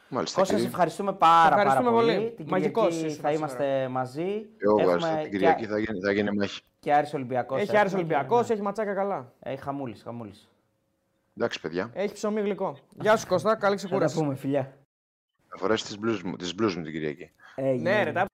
Μάλιστα. 0.09 0.39
Κώστα, 0.39 0.45
σε 0.55 0.61
κύριε. 0.61 0.69
ευχαριστούμε 0.75 1.13
πάρα, 1.13 1.49
Ευχαριστούμε 1.49 1.91
πάρα 1.91 2.01
πολύ. 2.03 2.15
πολύ. 2.15 2.31
Την 2.31 2.47
Μαγικός 2.49 2.87
Κυριακή 2.89 3.07
ήσουν 3.07 3.23
θα 3.23 3.31
σήμερα. 3.31 3.37
είμαστε 3.37 3.89
μαζί. 3.89 4.23
Και 4.23 4.65
εγώ 4.65 4.81
Έχουμε 4.81 4.95
ευχαριστώ. 4.95 5.13
Την 5.23 5.23
και, 5.31 5.37
Κυριακή 5.37 5.67
θα 5.67 5.79
γίνει, 5.79 6.01
θα 6.01 6.13
γίνει 6.13 6.31
μάχη. 6.37 6.61
και 6.81 6.95
Άρης 6.95 7.15
Ολυμπιακός. 7.15 7.61
Έχει 7.61 7.71
Άρης 7.77 7.93
έχουμε 7.93 7.99
Ολυμπιακός, 7.99 8.47
και- 8.47 8.53
έχει 8.53 8.63
ματσάκα 8.63 8.95
καλά. 8.95 9.33
Έχει 9.41 9.63
χαμούλης, 9.63 10.03
χαμούλης. 10.03 10.49
Εντάξει, 11.37 11.61
παιδιά. 11.61 11.91
Έχει 11.95 12.15
ψωμί 12.15 12.41
γλυκό. 12.41 12.77
Γεια 13.01 13.17
σου 13.17 13.27
Κώστα, 13.27 13.49
καλή 13.49 13.61
Θα 13.63 13.69
τα 13.71 13.75
ξεκούραση. 13.77 14.17
πούμε, 14.19 14.35
φιλιά. 14.35 14.77
Θα 15.49 15.57
φορέσεις 15.57 15.87
τις 15.87 15.99
μπλουζ 15.99 16.23
μου, 16.23 16.37
τις 16.37 16.55
μπλουζ 16.55 16.77
μου 16.77 16.83
την 16.83 16.93
Κυριακή. 16.93 17.31
Έγινε. 17.55 17.91
Ναι, 17.91 18.03
ρε, 18.03 18.13
τα... 18.13 18.27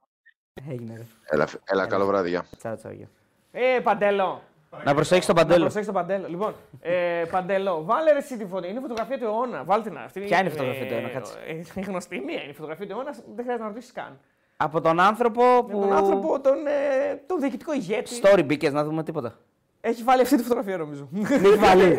Έγινε, 0.69 0.97
ρε. 0.97 1.03
Έλα, 1.25 1.47
φ- 1.47 1.61
έλα 1.65 1.87
καλό 1.87 2.07
βράδυ, 2.07 2.29
γεια. 2.29 2.45
Τσάου, 2.57 2.77
τσάου, 2.77 2.93
γεια. 2.93 3.09
Ε, 3.53 3.81
Παντέλο. 3.83 4.43
Να 4.85 4.95
προσέξει 4.95 5.27
τον 5.27 5.37
Να 5.37 5.43
παντέλο. 5.43 5.61
προσέξει 5.61 5.87
τον 5.87 5.95
Παντέλο. 5.95 6.29
Λοιπόν, 6.29 6.55
ε, 6.81 7.25
Παντέλο, 7.31 7.85
βάλε 7.85 8.13
ρε 8.13 8.19
εσύ 8.19 8.37
τη 8.37 8.43
φωτογραφία. 8.45 8.69
Είναι 8.71 8.79
η 8.79 8.83
φωτογραφία 8.83 9.19
του 9.19 9.25
αιώνα. 9.25 9.65
Βάλτε 9.65 9.89
την 9.89 9.99
αυτή. 9.99 10.21
Ποια 10.21 10.39
είναι 10.39 10.49
η 10.49 10.51
φωτογραφία 10.51 10.87
του 10.87 10.93
αιώνα, 10.95 11.09
κάτσε. 11.09 11.35
Ε, 11.47 11.53
είναι 11.53 11.87
γνωστή 11.87 12.21
μία. 12.21 12.41
Είναι 12.43 12.51
η 12.51 12.55
φωτογραφία 12.55 12.87
του 12.87 12.93
αιώνα. 12.93 13.11
Δεν 13.11 13.45
χρειάζεται 13.45 13.59
να 13.59 13.67
ρωτήσεις 13.69 13.93
καν. 13.93 14.19
Από 14.57 14.81
τον 14.81 15.01
άνθρωπο 15.01 15.43
που. 15.69 15.79
Με 15.79 15.87
τον 15.87 15.93
άνθρωπο, 15.93 16.41
τον, 16.41 16.67
ε, 16.67 17.15
τον 17.27 17.41
διοικητικό 17.41 17.73
ηγέτη. 17.73 18.21
Story 18.23 18.43
μπήκες 18.45 18.73
να 18.73 18.85
δούμε 18.85 19.03
τίποτα. 19.03 19.39
Έχει 19.81 20.03
βάλει 20.03 20.23
αυτή 20.23 20.37
τη 20.37 20.43
φωτογραφία 20.43 20.77
νομίζω. 20.77 21.09
έχει 21.21 21.57
βάλει. 21.57 21.85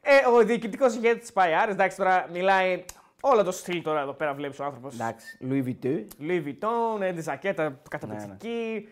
ε, 0.00 0.26
ο 0.34 0.44
διοικητικός 0.44 0.94
ηγέτης 0.94 1.20
της 1.20 1.32
Παϊάρης, 1.32 1.74
εντάξει 1.74 1.96
τώρα 1.96 2.26
μιλάει. 2.32 2.84
Όλο 3.20 3.44
το 3.44 3.52
στυλ 3.52 3.82
τώρα 3.82 4.00
εδώ 4.00 4.12
πέρα 4.12 4.34
βλέπεις 4.34 4.58
ο 4.58 4.64
άνθρωπος. 4.64 4.94
Εντάξει. 4.94 5.38
Louis 5.50 5.64
Vuitton. 5.64 6.04
Louis 6.28 6.42
Vuitton, 6.46 7.00
ε, 7.00 7.12
τη 7.12 7.20
ζακέτα 7.20 7.68
Ναι, 7.68 7.74
καταπληκτική. 7.90 8.88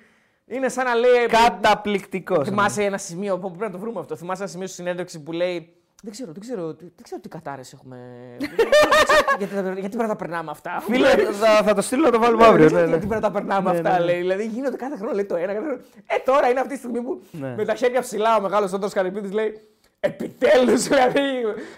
Είναι 0.53 0.69
σαν 0.69 0.85
να 0.85 0.95
λέει. 0.95 1.27
Καταπληκτικός. 1.27 2.49
Θυμάσαι 2.49 2.83
ένα 2.85 2.99
σημείο 2.99 3.39
που 3.39 3.49
πρέπει 3.49 3.65
να 3.65 3.71
το 3.71 3.79
βρούμε 3.79 4.01
αυτό. 4.01 4.17
Θυμάσαι 4.17 4.43
ένα 4.43 4.51
σημείο 4.51 4.67
στη 4.67 4.77
συνέντευξη 4.77 5.23
που 5.23 5.33
λέει. 5.33 5.77
Δεν 6.03 6.13
ξέρω, 6.13 6.33
δεν 6.33 6.41
ξέρω, 6.41 6.67
δεν 6.79 7.03
ξέρω 7.03 7.21
τι 7.21 7.29
κατάρες 7.29 7.73
έχουμε. 7.73 7.97
δεν 9.39 9.49
ξέρω 9.49 9.67
γιατί, 9.67 9.81
γιατί 9.81 9.97
πρέπει 9.97 9.97
να 9.97 10.09
τα 10.09 10.17
περνάμε 10.17 10.51
αυτά. 10.51 10.81
Φίλε, 10.81 11.09
θα, 11.43 11.63
θα 11.63 11.75
το 11.75 11.81
στείλω 11.83 12.03
να 12.05 12.11
το 12.11 12.19
βάλουμε 12.19 12.43
Ναι, 12.43 12.49
αύριο. 12.49 12.69
δεν 12.69 12.75
Ναι, 12.75 12.79
ξέρω 12.79 12.85
ναι. 12.85 12.91
Γιατί 12.91 13.07
πρέπει 13.07 13.23
να 13.23 13.29
τα 13.29 13.35
περνάμε 13.39 13.71
Ναι, 13.73 13.77
αυτά, 13.79 13.91
ναι, 13.93 13.99
ναι. 13.99 14.05
λέει. 14.05 14.21
Δηλαδή 14.21 14.47
γίνονται 14.47 14.77
κάθε 14.77 14.97
χρόνο 14.97 15.13
λέει 15.13 15.25
το 15.25 15.37
ένα. 15.37 15.53
Κάθε 15.55 15.67
χρόνο. 15.67 15.81
Ε, 16.07 16.19
τώρα 16.25 16.49
είναι 16.49 16.61
αυτή 16.61 16.73
τη 16.73 16.79
στιγμή 16.79 17.01
που 17.03 17.23
Ναι. 17.31 17.55
με 17.57 17.65
τα 17.65 17.75
χέρια 17.75 18.01
ψηλά 18.01 18.37
ο 18.37 18.41
μεγάλος 18.41 18.73
Άντρο 18.73 18.89
Καρυπίδης 18.89 19.33
λέει 19.33 19.61
Επιτέλους, 20.01 20.83
δηλαδή 20.89 21.21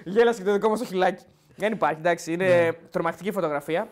γέλασε 0.05 0.39
και 0.41 0.47
το 0.47 0.53
δικό 0.53 0.69
μας 0.69 0.79
το 0.79 0.85
χιλάκι. 0.85 1.25
Δεν 1.57 1.73
υπάρχει, 1.73 1.99
εντάξει, 1.99 2.33
είναι 2.33 2.47
Ναι. 2.47 2.73
τρομακτική 2.91 3.33
φωτογραφία. 3.33 3.89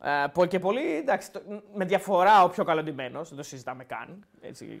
Ε, 0.00 0.22
ε, 0.22 0.26
πο- 0.32 0.46
και 0.46 0.58
πολύ, 0.58 0.96
εντάξει, 0.96 1.32
το- 1.32 1.42
με 1.74 1.84
διαφορά 1.84 2.44
ο 2.44 2.48
πιο 2.48 2.64
καλοντυμένος, 2.64 3.28
δεν 3.28 3.36
το 3.38 3.42
συζητάμε 3.44 3.84
καν. 3.84 4.24
Έτσι, 4.40 4.80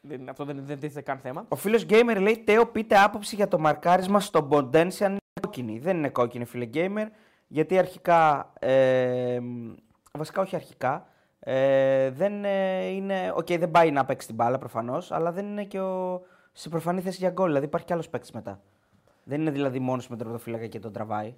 δεν, 0.00 0.28
αυτό 0.28 0.44
δεν, 0.44 0.62
δεν 0.64 0.78
τίθεται 0.80 1.00
καν 1.00 1.18
θέμα. 1.18 1.44
Ο 1.48 1.56
φίλος 1.56 1.86
Gamer 1.88 2.16
λέει: 2.20 2.42
Τέο, 2.46 2.66
πείτε 2.66 2.98
άποψη 2.98 3.34
για 3.34 3.48
το 3.48 3.58
μαρκάρισμα 3.58 4.20
στο 4.20 4.48
Ποντένσε 4.50 4.96
αν 5.00 5.10
είναι 5.10 5.18
κόκκινη. 5.40 5.78
Δεν 5.78 5.96
είναι 5.96 6.08
κόκκινη, 6.08 6.44
φίλε 6.44 6.68
Gamer, 6.74 7.06
γιατί 7.46 7.78
αρχικά. 7.78 8.52
Ε, 8.58 9.38
βασικά, 10.12 10.40
όχι 10.42 10.56
αρχικά. 10.56 11.06
Ε, 11.40 12.10
δεν 12.10 12.44
ε, 12.44 12.84
είναι. 12.86 13.32
Οκ, 13.36 13.46
δεν 13.46 13.70
πάει 13.70 13.90
να 13.90 14.04
παίξει 14.04 14.26
την 14.26 14.36
μπάλα 14.36 14.58
προφανώς, 14.58 15.12
αλλά 15.12 15.32
δεν 15.32 15.46
είναι 15.46 15.64
και 15.64 15.80
ο, 15.80 16.22
σε 16.52 16.68
προφανή 16.68 17.00
θέση 17.00 17.16
για 17.16 17.30
γκολ. 17.30 17.46
Δηλαδή 17.46 17.66
υπάρχει 17.66 17.86
κι 17.86 17.92
άλλος 17.92 18.08
παίκτης 18.08 18.30
μετά. 18.30 18.60
Δεν 19.24 19.40
είναι 19.40 19.50
δηλαδή 19.50 19.78
μόνος 19.78 20.04
με 20.08 20.16
τον 20.16 20.18
τερματοφύλακα 20.18 20.66
και 20.66 20.78
τον 20.78 20.92
τραβάει. 20.92 21.34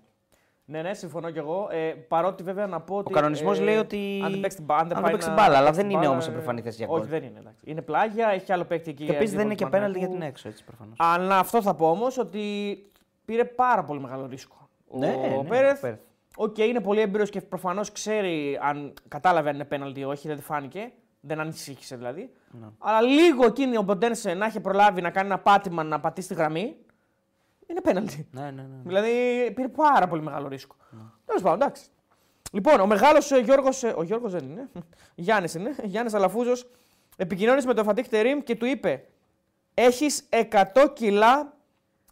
Ναι, 0.68 0.82
ναι, 0.82 0.94
συμφωνώ 0.94 1.30
κι 1.30 1.38
εγώ. 1.38 1.68
Ε, 1.70 1.78
παρότι 2.08 2.42
βέβαια 2.42 2.66
να 2.66 2.80
πω 2.80 2.96
ότι. 2.96 3.12
Ο 3.12 3.14
κανονισμός 3.14 3.58
ε, 3.58 3.62
λέει 3.62 3.76
ότι. 3.76 4.20
Αν 4.24 4.30
δεν 4.30 4.40
παίξει 4.40 4.56
την 4.56 4.64
μπάλα, 4.66 4.80
αν 4.80 4.88
δεν 4.88 5.00
πάει 5.00 5.12
παίξει 5.12 5.28
να- 5.28 5.34
την 5.34 5.42
μπάλα, 5.44 5.56
αλλά 5.56 5.64
παίξει 5.66 5.80
δεν 5.80 5.88
την 5.88 5.90
είναι 5.90 5.98
μπάλα, 5.98 6.10
όμως 6.12 6.24
σε 6.24 6.30
προφανή 6.30 6.60
θέση 6.60 6.76
για 6.76 6.86
γκολ. 6.86 7.00
Όχι, 7.00 7.08
δεν 7.08 7.22
είναι. 7.22 7.38
Εντάξει. 7.38 7.64
Είναι 7.64 7.82
πλάγια, 7.82 8.28
έχει 8.28 8.52
άλλο 8.52 8.64
παίκτη 8.64 8.90
εκεί. 8.90 9.04
Και 9.04 9.12
επίσης 9.12 9.34
δεν 9.36 9.44
είναι 9.44 9.54
και 9.54 9.62
αντίπαλο 9.64 9.82
πέναλτι 9.82 9.98
γιατί 9.98 10.14
Παναθηναϊκού. 10.14 10.14
είναι 10.16 10.26
έξω, 10.26 10.48
έτσι 10.48 10.64
προφανώς. 10.64 10.96
Αλλά 10.98 11.38
αυτό 11.38 11.62
θα 11.62 11.74
πω 11.74 11.90
όμως 11.90 12.18
ότι 12.18 12.40
πήρε 13.24 13.44
πάρα 13.44 13.84
πολύ 13.84 14.00
μεγάλο 14.00 14.26
ρίσκο. 14.26 14.68
Ναι, 14.90 15.06
ο 15.06 15.42
ναι, 15.42 15.48
Πέρεθ. 15.48 15.78
ο 15.78 15.80
Πέρεθ. 15.80 15.98
Οκ, 16.36 16.58
είναι 16.58 16.80
πολύ 16.80 17.00
έμπειρος 17.00 17.30
και 17.30 17.40
προφανώς 17.40 17.92
ξέρει 17.92 18.58
αν 18.62 18.92
κατάλαβε 19.08 19.48
αν 19.48 19.54
είναι 19.54 19.64
πέναλτι 19.64 20.00
ή 20.00 20.04
όχι, 20.04 20.28
δεν 20.28 20.40
φάνηκε. 20.40 20.92
Δεν 21.20 21.40
ανησύχησε 21.40 21.96
δηλαδή. 21.96 22.30
Ναι. 22.60 22.66
Αλλά 22.78 23.00
λίγο 23.00 23.46
εκείνη 23.46 23.76
ο 23.76 23.82
Ποντένσε 23.82 24.34
να 24.34 24.46
έχει 24.46 24.60
προλάβει 24.60 25.00
να 25.00 25.10
κάνει 25.10 25.26
ένα 25.26 25.38
πάτημα 25.38 25.82
να 25.82 26.00
πατήσει 26.00 26.28
τη 26.28 26.34
γραμμή. 26.34 26.76
Είναι 27.66 27.80
πέναλτι. 27.80 28.26
Ναι, 28.30 28.40
ναι, 28.42 28.50
ναι. 28.50 28.76
Δηλαδή 28.84 29.10
πήρε 29.54 29.68
πάρα 29.68 30.06
πολύ 30.08 30.22
μεγάλο 30.22 30.48
ρίσκο. 30.48 30.76
Τέλος 31.26 31.42
πάντων, 31.42 31.60
εντάξει. 31.60 31.84
Λοιπόν, 32.52 32.80
ο 32.80 32.86
μεγάλος 32.86 33.30
Γιώργος. 33.30 33.82
Ο 33.82 34.02
Γιώργος 34.02 34.32
δεν 34.32 34.44
είναι. 34.50 34.68
Γιάννης 35.14 35.54
είναι. 35.54 35.74
Γιάννης 35.84 36.14
Αλαφούζος 36.14 36.70
επικοινώνησε 37.16 37.66
με 37.66 37.74
τον 37.74 37.84
Φατίχ 37.84 38.08
Τερήμ 38.08 38.40
και 38.42 38.54
του 38.56 38.66
είπε: 38.66 39.04
Έχεις 39.74 40.28
100 40.30 40.90
κιλά 40.92 41.52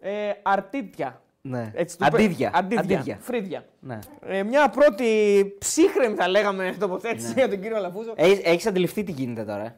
ε, 0.01 0.31
αρτίτια. 0.43 1.23
ναι. 1.41 1.71
Έτσι, 1.75 1.99
του 1.99 2.05
είπε- 2.07 2.15
Αντίδια. 2.17 2.51
Αντίδια. 2.55 2.81
Αντίδια. 2.81 3.19
Φρύδια. 3.21 3.65
Ναι. 3.81 3.99
Ε, 4.21 4.43
μια 4.43 4.69
πρώτη 4.69 5.45
ψύχρεμη, 5.59 6.15
θα 6.17 6.29
λέγαμε, 6.29 6.75
τοποθέτηση 6.81 7.33
για 7.33 7.49
τον 7.49 7.61
κύριο 7.61 7.77
Αλαφούζο. 7.77 8.13
Έχεις 8.17 8.67
αντιληφθεί 8.67 9.03
τι 9.03 9.13
γίνεται 9.13 9.45
τώρα. 9.45 9.65
ε; 9.65 9.77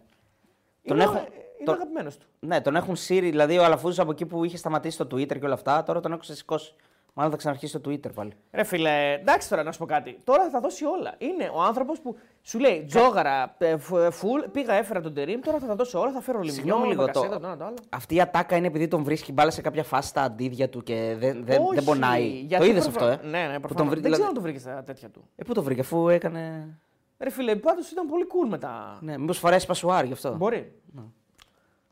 Τον 0.87 0.97
είναι 0.97 1.05
έχω- 1.05 1.27
είναι 1.67 1.79
τον- 1.79 1.81
αγαπημένος 1.81 2.17
του. 2.19 2.27
Ναι, 2.41 2.61
τον 2.61 2.77
έχουν 2.77 2.97
σύρει. 2.97 3.31
Δηλαδή 3.31 3.59
ο 3.59 3.65
Αλαφούζος 3.65 3.99
από 3.99 4.11
εκεί 4.11 4.27
που 4.27 4.45
είχε 4.45 4.57
σταματήσει 4.57 4.99
το 4.99 5.05
Twitter 5.13 5.39
και 5.39 5.45
όλα 5.45 5.55
αυτά, 5.55 5.83
τώρα 5.83 6.01
τον 6.01 6.13
έχουν 6.13 6.25
σηκώσει. 6.25 6.75
Μάλλον 7.19 7.33
θα 7.33 7.39
ξαναρχίσει 7.39 7.79
το 7.79 7.91
Twitter 7.91 8.13
πάλι. 8.15 8.33
Ρε 8.53 8.65
φίλε, 8.65 9.13
εντάξει 9.13 9.49
τώρα 9.49 9.63
να 9.63 9.73
σου 9.73 9.79
πω 9.79 9.85
κάτι. 9.87 10.19
Τώρα 10.25 10.51
θα 10.51 10.61
δώσει 10.61 10.85
όλα. 10.85 11.15
Είναι 11.19 11.51
ο 11.55 11.63
άνθρωπος 11.63 12.01
που 12.01 12.17
σου 12.43 12.59
λέει 12.59 12.85
τζόγαρα, 12.89 13.55
ε, 13.59 13.77
φου- 13.77 13.99
ε, 13.99 14.11
φουλ, 14.11 14.41
πήγα, 14.53 14.75
έφερα 14.75 15.01
τον 15.01 15.15
τερίμ, 15.15 15.41
τώρα 15.41 15.59
θα 15.59 15.67
τα 15.67 15.75
δώσω 15.75 16.01
όλα, 16.01 16.13
θα 16.13 16.21
φέρω 16.21 16.39
λιμνιό, 16.39 16.55
Συγγνώμη 16.63 16.87
λίγο, 16.89 17.01
Μπακασέτα, 17.05 17.35
το- 17.35 17.41
το 17.41 17.47
ένα 17.47 17.57
το 17.57 17.65
άλλο. 17.65 17.77
Αυτή 17.89 18.15
η 18.15 18.21
ατάκα 18.21 18.57
είναι 18.57 18.67
επειδή 18.67 18.89
τον 18.89 19.03
βρίσκει 19.03 19.33
μπάλα 19.33 19.51
σε 19.51 19.61
κάποια 19.61 19.85
φάση 19.85 20.09
στα 20.09 20.23
αντίδια 20.23 20.69
του 20.69 20.83
και 20.83 21.15
δεν, 21.19 21.45
δεν, 21.45 21.63
Όχι, 21.63 21.75
δεν 21.75 21.85
πονάει. 21.85 22.27
γιατί 22.29 22.65
το 22.65 22.71
είδες 22.71 22.89
προφα- 22.89 23.11
αυτό, 23.13 23.27
ε; 23.27 23.31
Ναι, 23.31 23.39
ναι, 23.39 23.55
Που 23.55 23.61
προφανώς. 23.61 23.77
τον 23.77 23.87
βρει- 23.89 24.03
Δεν 24.03 24.13
δηλαδή- 24.13 24.13
ξέρω 24.13 24.29
αν 24.29 24.35
το 24.35 24.41
βρήκες 24.41 24.61
στα 24.61 24.83
τέτοια 24.85 25.09
του. 25.11 25.29
Ε, 25.37 25.45
πού 25.45 25.55
το 25.55 25.63
βρήκε, 25.63 25.81
αφού 25.81 26.09
έκανε. 26.09 26.75
Ρε 27.19 27.31
φίλε, 27.31 27.57
πάντως 27.57 27.91
ήταν 27.91 28.07
πολύ 28.07 28.27
cool 28.29 28.49
μετά. 28.51 28.99
Ναι, 29.01 29.19
μήπως 29.19 29.39
φορέσει 29.39 29.67
πασουάρ 29.67 30.05
γι' 30.05 30.13
αυτό. 30.13 30.35
Μπορεί. 30.37 30.73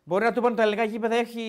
Μπορεί 0.07 0.25
να 0.25 0.33
του 0.33 0.39
είπαν 0.39 0.47
ότι 0.51 0.57
τα 0.57 0.63
ελληνικά 0.63 0.85
γήπεδα 0.85 1.15
έχει, 1.15 1.41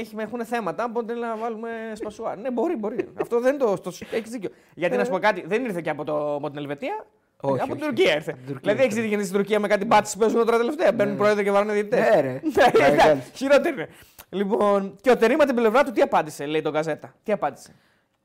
έχει, 0.00 0.14
έχουν 0.18 0.44
θέματα, 0.44 0.84
οπότε 0.84 1.14
να 1.14 1.36
βάλουμε 1.36 1.70
σπασουάρ. 1.94 2.38
ναι, 2.38 2.50
μπορεί, 2.50 2.76
μπορεί. 2.76 3.08
Αυτό 3.20 3.40
δεν 3.40 3.58
το. 3.58 3.78
το 3.78 3.92
έχεις 4.10 4.30
δίκιο. 4.30 4.50
Γιατί 4.74 4.96
να 4.96 5.04
σου 5.04 5.10
πω 5.10 5.18
κάτι, 5.18 5.44
δεν 5.46 5.64
ήρθε 5.64 5.80
και 5.80 5.90
από, 5.90 6.04
το, 6.04 6.34
από 6.34 6.48
την 6.48 6.58
Ελβετία. 6.58 7.06
Ε. 7.42 7.46
Όχι, 7.46 7.60
από 7.60 7.72
όχι, 7.72 7.80
την 7.80 7.88
Τουρκία 7.88 8.06
όχι. 8.06 8.16
ήρθε. 8.16 8.30
Από 8.30 8.40
την 8.40 8.52
Τουρκία 8.52 8.72
δηλαδή 8.72 8.80
έχεις 8.82 8.96
ήρθε. 8.96 9.00
δει 9.00 9.02
τι 9.02 9.08
γίνεται 9.08 9.24
στην 9.26 9.36
Τουρκία 9.38 9.60
με 9.60 9.68
κάτι 9.68 9.84
μπάτσες 9.84 10.14
που 10.14 10.20
παίζουν 10.20 10.44
τώρα 10.44 10.58
τελευταία. 10.58 10.92
Μπαίνουν 10.92 11.16
πρόεδροι 11.16 11.44
και 11.44 11.50
βάρουν 11.50 11.72
διαιτητές. 11.72 12.00
Ναι, 12.00 12.20
ρε. 12.20 12.40
Ναι, 12.80 12.96
Ναι, 12.96 13.14
ναι, 13.14 13.22
Χειρότερο 13.34 13.74
είναι. 13.74 13.88
Λοιπόν, 14.30 14.96
και 15.00 15.10
ο 15.10 15.16
Τερήμα 15.16 15.44
την 15.44 15.54
πλευρά 15.54 15.84
του 15.84 15.90
τι 15.92 16.00
απάντησε, 16.00 16.46
λέει 16.46 16.62
τον 16.62 16.72
Καζέτα. 16.72 17.14
Τι 17.22 17.32
απάντησε. 17.32 17.74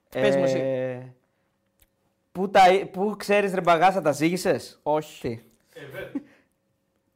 Πες 0.10 0.36
μου 0.36 0.44
εσύ. 0.44 0.58
Ε, 0.60 1.14
Πού, 2.32 2.50
τα... 2.50 2.62
πού 2.92 3.16
ξέρεις 3.18 3.54
ρε 3.54 3.62
μπαγάσα 3.62 4.02
τα 4.02 4.12
ζήγησες; 4.12 4.80
Όχι. 4.84 5.22
Τι; 5.22 5.40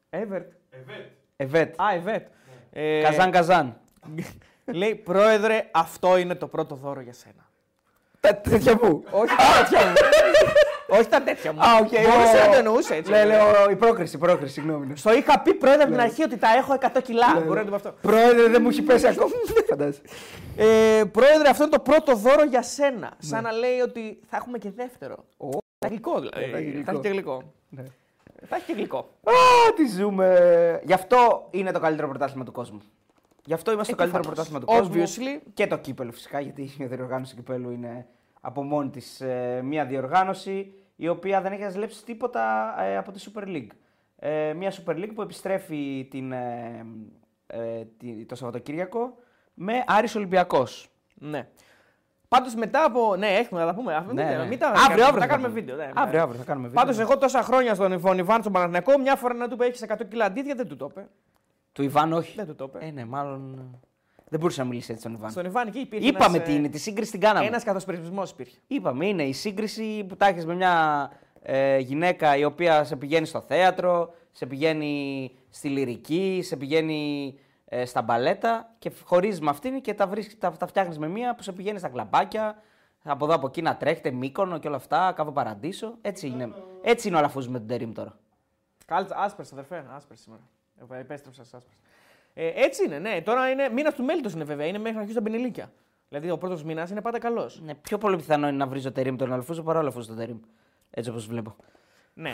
Εύερτ. 0.09 0.51
Εβέτ. 1.35 1.81
Α, 1.81 1.93
Εβέτ. 1.93 2.27
Ε, 2.71 3.01
Καζάν 3.01 3.31
καζάν. 3.31 3.77
Λέει, 4.65 4.95
πρόεδρε, 4.95 5.69
αυτό 5.71 6.17
είναι 6.17 6.35
το 6.35 6.47
πρώτο 6.47 6.75
δώρο 6.75 7.01
για 7.01 7.13
σένα. 7.13 7.45
Τα 8.19 8.35
τέτοια 8.35 8.79
μου. 8.81 9.03
Όχι 9.11 9.35
τα 9.35 9.43
τέτοια 9.63 9.85
μου. 9.87 9.93
Όχι 10.89 11.07
τα 11.07 11.21
τέτοια 11.21 11.53
μου. 11.53 11.59
Α, 11.61 11.65
οκ. 11.79 11.87
Μπορούσε 11.89 12.37
ο- 12.37 12.45
να 12.45 12.49
το 12.51 12.57
εννοούσε 12.57 12.95
έτσι. 12.95 13.11
Ναι, 13.11 13.25
λέω 13.25 13.69
η 13.69 13.75
πρόκριση, 13.75 14.15
η 14.15 14.19
πρόκριση, 14.19 14.53
συγγνώμη. 14.53 14.85
ναι. 14.87 14.95
Στο 14.95 15.13
είχα 15.13 15.39
πει 15.39 15.53
πρόεδρε 15.53 15.81
από 15.83 15.91
την 15.91 16.01
αρχή 16.01 16.23
ότι 16.23 16.37
τα 16.37 16.47
έχω 16.57 16.73
100 16.73 17.01
κιλά. 17.03 17.41
Μπορεί 17.45 17.59
να 17.59 17.63
το 17.65 17.69
πει 17.69 17.75
αυτό. 17.75 17.93
Πρόεδρε, 18.01 18.47
δεν 18.49 18.61
μου 18.61 18.69
έχει 18.69 18.81
πέσει 18.81 19.07
ακόμα. 19.07 19.29
Φαντάζεσαι. 19.69 20.01
Ε, 20.57 21.03
πρόεδρε, 21.11 21.49
αυτό 21.49 21.63
είναι 21.63 21.71
το 21.71 21.79
πρώτο 21.79 22.15
δώρο 22.15 22.43
για 22.43 22.61
σένα. 22.63 23.11
Σαν 23.17 23.43
να 23.43 23.51
λέει 23.51 23.79
ότι 23.79 24.19
θα 24.29 24.37
έχουμε 24.37 24.57
και 24.57 24.71
δεύτερο. 24.75 25.15
Θα 25.37 25.87
έχει 25.87 25.93
γλυκό 25.93 26.19
δηλαδή. 26.19 26.51
Θα 26.51 26.57
έχει 26.57 26.81
Θα 26.85 26.91
έχει 26.91 26.99
και 27.01 27.09
γλυκό. 27.09 27.53
Ναι. 28.41 28.47
Θα 28.47 28.55
έχει 28.55 28.65
και 28.65 28.73
γλυκό. 28.73 28.97
Α, 29.23 29.33
τι 29.75 29.87
ζούμε. 29.87 30.81
Γι' 30.85 30.93
αυτό 30.93 31.47
είναι 31.51 31.71
το 31.71 31.79
καλύτερο 31.79 32.07
πρωτάθλημα 32.07 32.45
του 32.45 32.51
κόσμου. 32.51 32.79
Γι' 33.45 33.53
αυτό 33.53 33.71
είμαστε 33.71 33.91
το 33.95 33.97
καλύτερο 33.97 34.23
προφανώς. 34.23 34.49
πρωτάθλημα 34.49 34.59
του 34.59 34.95
κόσμου. 34.95 35.03
Obviously. 35.03 35.47
Και 35.53 35.67
το 35.67 35.77
κύπελο 35.77 36.11
φυσικά, 36.11 36.39
γιατί 36.39 36.61
η 36.77 36.85
διοργάνωση 36.85 37.35
του 37.35 37.43
κυπέλου 37.43 37.71
είναι 37.71 38.07
από 38.41 38.63
μόνη 38.63 38.89
της 38.89 39.23
μια 39.63 39.85
διοργάνωση 39.85 40.73
η 40.95 41.07
οποία 41.07 41.41
δεν 41.41 41.51
έχει 41.51 41.69
ζηλέψει 41.69 42.03
τίποτα 42.05 42.75
ε, 42.83 42.97
από 42.97 43.11
τη 43.11 43.23
Super 43.33 43.43
League. 43.43 43.67
Ε, 44.15 44.53
μια 44.53 44.71
Super 44.71 44.93
League 44.95 45.11
που 45.15 45.21
επιστρέφει 45.21 46.07
την, 46.09 46.31
ε, 46.31 46.85
ε, 47.47 47.83
τη- 47.97 48.25
το 48.25 48.35
Σαββατοκύριακο 48.35 49.15
με 49.53 49.83
Άρης 49.87 50.15
Ολυμπιακός. 50.15 50.89
Ναι. 51.15 51.47
Πάντως 52.27 52.55
μετά 52.55 52.83
από. 52.83 53.15
Ναι, 53.15 53.27
έχουμε 53.27 53.59
να 53.59 53.65
τα 53.65 53.73
πούμε. 53.73 54.03
Μην, 54.07 54.15
Ναι, 54.15 54.23
τα- 54.23 54.37
ναι. 54.37 54.45
μην 54.47 54.59
τα 54.59 54.67
Αύριο, 54.67 54.85
κάνουμε, 54.87 55.03
αύριο 55.03 55.13
θα 55.13 55.19
θα 55.19 55.27
κάνουμε 55.27 55.47
πούμε. 55.47 55.59
βίντεο. 55.59 55.75
Ναι, 55.75 55.83
Αύριο, 55.95 56.17
ναι. 56.17 56.23
αύριο 56.23 56.39
θα 56.39 56.45
κάνουμε 56.45 56.67
βίντεο. 56.67 56.83
Πάντως, 56.83 56.99
εγώ 56.99 57.17
τόσα 57.17 57.41
χρόνια 57.41 57.73
στον 57.75 57.91
Ιβον 57.91 58.17
Ιβάν 58.17 58.39
στον 58.41 58.51
Παναθηναϊκό, 58.53 58.97
μια 58.99 59.15
φορά 59.15 59.33
να 59.33 59.47
του 59.47 59.55
πει 59.55 59.65
έχεις 59.65 59.81
100 59.81 60.05
κιλά 60.09 60.25
αντίδια, 60.25 60.55
δεν 60.55 60.67
του 60.67 60.75
το 60.75 60.87
είπε. 60.91 61.07
Του 61.71 61.83
Ιβάν 61.83 62.13
όχι. 62.13 62.33
Δεν 62.35 62.45
του 62.47 62.55
το 62.55 62.71
είπε. 62.75 62.85
Ε, 62.85 62.91
ναι, 62.91 63.05
μάλλον. 63.05 63.53
ε, 63.73 63.77
Δεν 64.29 64.39
μπορούσε 64.39 64.61
να 64.61 64.67
μιλήσει 64.67 64.91
έτσι 64.91 65.03
τον 65.03 65.13
Ιβάν. 65.13 65.31
Στον 65.31 65.45
Ιβάν 65.45 65.67
εκεί 65.67 65.79
υπήρχε. 65.79 66.07
Είπαμε 66.07 66.35
ένας, 66.37 66.47
τι 66.47 66.55
είναι, 66.55 66.67
τη 66.69 66.77
σύγκριση 66.79 67.11
την 67.11 67.19
κάναμε. 67.19 67.45
Ένας 67.45 67.63
καθοσπερισμό 67.63 68.23
υπήρχε. 68.31 68.57
Είπαμε, 68.67 69.05
είναι 69.05 69.23
η 69.23 69.33
σύγκριση 69.33 70.05
που 70.09 70.15
τα 70.15 70.27
έχεις 70.27 70.45
με 70.45 70.55
μια 70.55 71.09
ε, 71.41 71.77
γυναίκα 71.77 72.37
η 72.37 72.43
οποία 72.43 72.83
σε 72.83 72.95
πηγαίνει 72.95 73.25
στο 73.25 73.41
θέατρο, 73.47 74.13
σε 74.31 74.45
πηγαίνει 74.45 75.31
στη 75.49 75.67
λυρική, 75.69 76.39
σε 76.43 76.55
πηγαίνει 76.55 77.33
ε, 77.69 77.85
στα 77.85 78.01
μπαλέτα 78.01 78.73
και 78.79 78.91
χωρίζεις 79.03 79.41
με 79.41 79.49
αυτήν 79.49 79.81
και 79.81 79.93
τα, 79.93 80.07
βρίσκει- 80.07 80.39
τα, 80.39 80.51
τα 80.51 80.67
φτιάχνεις 80.67 80.97
με 80.97 81.07
μία 81.07 81.35
που 81.35 81.43
σε 81.43 81.51
πηγαίνει 81.51 81.79
στα 81.79 81.89
κλαμπάκια, 81.89 82.61
από 83.03 83.25
εδώ 83.25 83.33
από 83.35 83.47
εκεί 83.47 83.61
να 83.61 83.77
τρέχετε, 83.77 84.11
μήκονο 84.11 84.57
και 84.57 84.67
όλα 84.67 84.75
αυτά, 84.75 85.13
κάπου 85.15 85.31
παραντήσο. 85.31 85.95
Έτσι 86.01 86.27
είναι, 86.27 86.53
έτσι 86.81 87.07
είναι 87.07 87.15
ο 87.15 87.19
Αλαφούζος 87.19 87.49
με 87.51 87.57
τον 87.57 87.67
Τερίμ 87.67 87.91
τώρα. 87.93 88.17
Κάλτσα, 88.85 89.15
άσπρες, 89.17 89.51
αδερφέ. 89.51 89.85
Άσπρες 89.95 90.19
σήμερα. 90.19 90.41
Εγώ 90.81 90.93
επέστρεψα 90.93 91.43
στις 91.43 91.53
άσπρες. 91.53 91.77
Ε, 92.33 92.51
έτσι 92.55 92.85
είναι, 92.85 92.99
ναι. 92.99 93.21
Τώρα 93.21 93.49
είναι 93.49 93.69
μήνας 93.69 93.93
του 93.93 94.03
μέλητος 94.03 94.33
είναι 94.33 94.43
βέβαια. 94.43 94.65
Είναι 94.65 94.77
μέχρι 94.77 94.93
να 94.93 94.99
αρχίσουν 94.99 95.23
τα 95.23 95.29
πενιλίκια. 95.29 95.71
Δηλαδή 96.09 96.31
ο 96.31 96.37
πρώτος 96.37 96.63
μήνας 96.63 96.89
είναι 96.89 97.01
πάντα 97.01 97.19
καλός. 97.19 97.61
Ναι, 97.61 97.75
πιο 97.75 97.97
πολύ 97.97 98.15
πιθανό 98.15 98.47
είναι 98.47 98.57
να 98.57 98.67
βρεις 98.67 98.83
το 98.83 98.91
Τερίμ 98.91 99.15
τον 99.15 99.33
Αλαφούζο 99.33 99.63
παρά 99.63 99.79
όλο 99.79 99.91
τον 99.91 100.15
Τερίμ. 100.15 100.37
Έτσι 100.89 101.09
όπως 101.09 101.27
βλέπω. 101.27 101.55
ναι. 102.13 102.33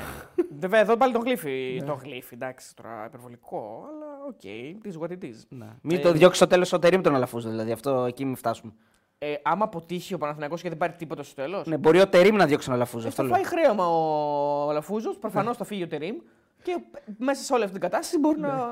βέβαια 0.59 0.79
εδώ 0.79 0.97
πάλι 0.97 1.13
τον 1.13 1.21
γλύφει. 1.21 1.83
τον 1.85 1.99
γλύφει, 2.03 2.33
εντάξει, 2.33 2.75
τώρα 2.75 3.05
υπερβολικό, 3.05 3.85
αλλά 3.89 4.02
OK, 4.27 4.39
okay, 4.43 4.75
it 4.81 4.85
is 4.85 4.89
what 4.99 5.09
it 5.09 5.23
is. 5.23 5.35
Ναι. 5.49 5.67
Μην 5.81 6.01
το 6.01 6.11
διώξεις 6.11 6.37
στο 6.37 6.47
τέλος 6.47 6.73
ο 6.73 6.79
Τερίμ 6.79 7.01
τον 7.01 7.15
Αλαφούζο, 7.15 7.49
δηλαδή 7.49 7.71
αυτό 7.71 8.05
εκεί 8.05 8.25
μην 8.25 8.35
φτάσουμε. 8.35 8.73
Ε, 9.17 9.35
άμα 9.43 9.63
αποτύχει 9.63 10.13
ο 10.13 10.17
Παναθηναϊκός 10.17 10.61
και 10.61 10.69
δεν 10.69 10.77
πάρει 10.77 10.93
τίποτα 10.93 11.23
στο 11.23 11.35
τέλος. 11.35 11.67
Ναι, 11.67 11.77
μπορεί 11.77 11.99
ο 11.99 12.07
Τερίμ 12.07 12.35
να 12.35 12.45
διώξει 12.45 12.65
τον 12.65 12.75
Αλαφούζο. 12.75 13.05
Ε, 13.05 13.07
αυτό 13.07 13.21
θα 13.21 13.27
λέω. 13.27 13.37
φάει 13.37 13.45
χρέωμα 13.45 13.87
ο 13.87 14.69
Αλαφούζος, 14.69 15.17
προφανώς 15.17 15.57
θα 15.57 15.63
φύγει 15.63 15.83
ο 15.83 15.87
Τερίμ 15.87 16.15
και 16.63 16.77
μέσα 17.17 17.43
σε 17.43 17.53
όλη 17.53 17.63
αυτή 17.63 17.79
την 17.79 17.89
κατάσταση 17.89 18.19
μπορεί 18.19 18.39
να, 18.39 18.69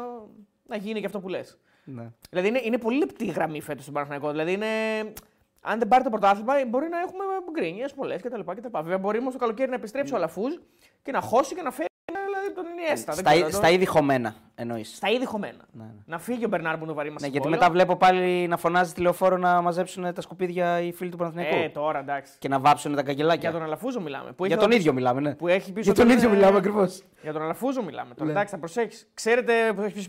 να 0.68 0.76
γίνει 0.76 0.99
και 0.99 1.06
αυτό 1.06 1.19
που 1.19 1.30
λες. 1.30 1.57
Ναι. 1.84 2.11
Δηλαδή 2.30 2.48
είναι, 2.48 2.61
είναι 2.64 2.78
πολύ 2.78 2.98
λεπτή 2.98 3.26
η 3.26 3.32
γραμμή 3.32 3.61
φέτος 3.61 3.82
στον 3.82 3.94
Παναθηναϊκό. 3.94 4.32
Δηλαδή 4.32 4.52
είναι. 4.53 4.68
Αν 5.61 5.80
δεν 5.80 5.88
πάρει 5.88 6.03
το 6.03 6.10
πρωτάθλημα, 6.10 6.53
μπορεί 6.68 6.88
να 6.90 6.99
έχουμε 6.99 7.23
γκρίνιες 7.52 7.94
πολλές 7.94 8.22
κτλ. 8.22 8.40
Βέβαια, 8.72 8.98
μπορεί 8.98 9.18
όμως 9.18 9.34
το 9.34 9.40
καλοκαίρι 9.40 9.69
να 9.69 9.76
επιστρέψει 9.76 10.14
ο 10.14 10.15
Αλαφούζ 10.15 10.53
και 11.02 11.11
να 11.11 11.22
χώσει 11.22 11.56
και 11.56 11.61
να 11.61 11.72
φέρει 11.72 11.90
δηλαδή, 12.53 12.68
τον 12.69 12.78
Ινιέστα. 12.78 13.14
δεν 13.14 13.23
Στα, 13.26 13.32
ξέρω, 13.34 13.49
στα 13.49 13.69
ήδη 13.69 13.86
χωμένα 13.86 14.36
εννοείς. 14.56 14.95
στα 14.95 15.10
ήδη 15.10 15.26
χωμένα. 15.26 15.65
Ναι, 15.72 15.84
ναι. 15.84 15.90
Να 16.06 16.19
φύγει 16.19 16.45
ο 16.45 16.48
Μπερνάρ 16.48 16.78
που 16.78 16.84
είναι 16.84 16.94
βαρύ 16.94 17.10
μας. 17.11 17.22
Ναι, 17.22 17.28
γιατί 17.28 17.48
μετά 17.48 17.69
βλέπω 17.69 17.95
πάλι 17.95 18.48
να 18.48 18.57
φωνάζει 18.57 18.94
τηλεοφόρο 18.94 19.38
να 19.38 19.61
μαζέψουν 19.61 20.14
τα 20.14 20.22
σκουπίδια 20.22 20.82
οι 20.82 20.91
φίλοι 20.94 21.10
του 21.10 21.18
Παναθηναϊκού. 21.18 21.56
Ε, 21.64 21.69
τώρα 21.69 21.99
εντάξει. 21.99 22.34
Και 22.40 22.48
να 22.48 22.60
βάψουν 22.60 22.95
τα 22.95 23.03
καγκελάκια. 23.03 23.49
Για 23.49 23.52
τον 23.60 23.68
Αλαφούζο 23.68 24.02
μιλάμε. 24.02 24.32
Που 24.32 24.45
Για 24.45 24.56
έχει 24.56 24.64
τον 24.64 24.73
ο- 24.73 24.76
ίδιο 24.76 24.94
μιλάμε, 24.94 25.22
ναι. 25.22 25.36
Που 25.36 25.48
έχει 25.48 25.72
πίσω 25.72 25.82
Για 25.91 25.94
τον 25.94 26.07
τον, 26.07 26.18
ίδιο 26.18 26.30
ε, 26.30 26.34
μιλάμε 26.34 26.57
ακριβώς. 26.57 27.03
Για 27.22 27.34
τον 27.34 27.41
Αλαφούζο 27.41 27.84
μιλάμε. 27.84 28.14
Τώρα 28.14 28.26
Ναι. 28.26 28.32
εντάξει, 28.32 28.53
θα 28.53 28.60
προσέξει. 28.60 29.07
Ξέρετε 29.14 29.53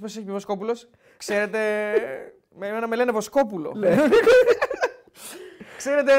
πώς 0.01 0.16
έχει 0.16 0.23
πει 0.24 0.31
ο 0.31 0.32
Βοσκόπουλος; 0.32 0.89
Ξέρετε. 1.16 1.59
με 2.59 2.66
εμένα 2.66 2.89
με 2.89 2.97
λένε 2.97 3.12
Βοσκόπουλο. 3.12 3.73
Ναι. 3.77 3.89
Ξέρετε, 5.77 6.12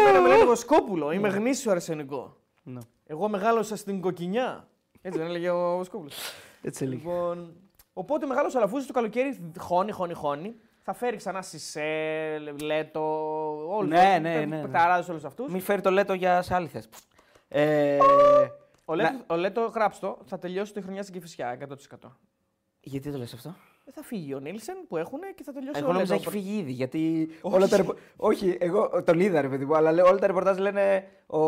εμένα 0.00 0.20
με 0.20 0.28
λένε 0.28 0.44
Βοσκόπουλο. 0.44 1.12
Είμαι 1.12 1.28
γνήσιο 1.28 1.70
αρσενικό. 1.72 2.36
Ναι. 2.62 2.78
Εγώ 3.06 3.28
μεγάλωσα 3.28 3.76
στην 3.76 4.00
Κοκκινιά. 4.00 4.68
Έτσι 5.02 5.18
δεν 5.18 5.28
έλεγε 5.28 5.50
ο 5.50 5.76
Βοσκόπουλο. 5.76 6.10
Έτσι 6.62 6.84
έλεγε. 6.84 7.00
λοιπόν, 7.02 7.52
οπότε 7.92 8.26
μεγάλος 8.26 8.54
Αλαφούζο 8.54 8.86
το 8.86 8.92
καλοκαίρι 8.92 9.52
χώνει, 9.58 9.90
χώνει, 9.92 10.14
χώνει. 10.14 10.54
Θα 10.82 10.92
φέρει 10.92 11.16
ξανά 11.16 11.42
Σισέ, 11.42 11.82
Λέτο, 12.62 13.00
όλους 13.68 13.90
Ναι, 13.90 14.18
ναι, 14.22 14.34
ναι, 14.38 14.44
ναι. 14.44 14.60
Πεταράδε 14.62 15.10
όλους 15.10 15.24
αυτούς. 15.24 15.52
Μην 15.52 15.60
φέρει 15.60 15.80
το 15.80 15.90
Λέτο 15.90 16.12
για 16.14 16.42
σε 16.42 16.54
άλλη 16.54 16.66
θέση. 16.66 16.88
Ε, 17.48 17.98
Ο 18.84 18.94
Λέτο, 18.94 19.18
ο 19.26 19.36
Λέτο, 19.36 19.60
γράψτε 19.74 20.06
το, 20.06 20.18
θα 20.24 20.38
τελειώσει 20.38 20.72
τη 20.72 20.80
χρονιά 20.82 21.02
στην 21.02 21.14
Κυφυσιά 21.14 21.58
100%. 22.02 22.08
γιατί 22.80 23.10
το 23.12 23.18
λες 23.18 23.34
αυτό; 23.34 23.54
Ε, 23.84 23.90
Θα 23.92 24.02
φύγει 24.02 24.34
ο 24.34 24.38
Νίλσεν 24.38 24.76
που 24.88 24.96
έχουν 24.96 25.20
και 25.34 25.42
θα 25.42 25.52
τελειώσει 25.52 25.78
Εγώ 25.80 25.90
ο 25.90 25.92
νόμιζα 25.92 26.14
Λέτο. 26.14 26.28
έχει 26.28 26.38
φύγει 26.38 26.58
ήδη. 26.58 26.72
Γιατί 26.72 27.28
Όχι. 27.42 27.54
όλα 27.54 27.68
τα 27.68 27.76
ρεπο- 27.76 27.96
Όχι, 28.16 28.56
εγώ 28.60 29.02
τον 29.04 29.20
είδα 29.20 29.40
ρε 29.40 29.48
παιδί 29.48 29.64
μου, 29.64 29.76
αλλά 29.76 29.92
λέω, 29.92 30.06
όλα 30.06 30.18
τα 30.18 30.26
ρεπορτάζ 30.26 30.58
λένε 30.58 31.08
ο... 31.26 31.38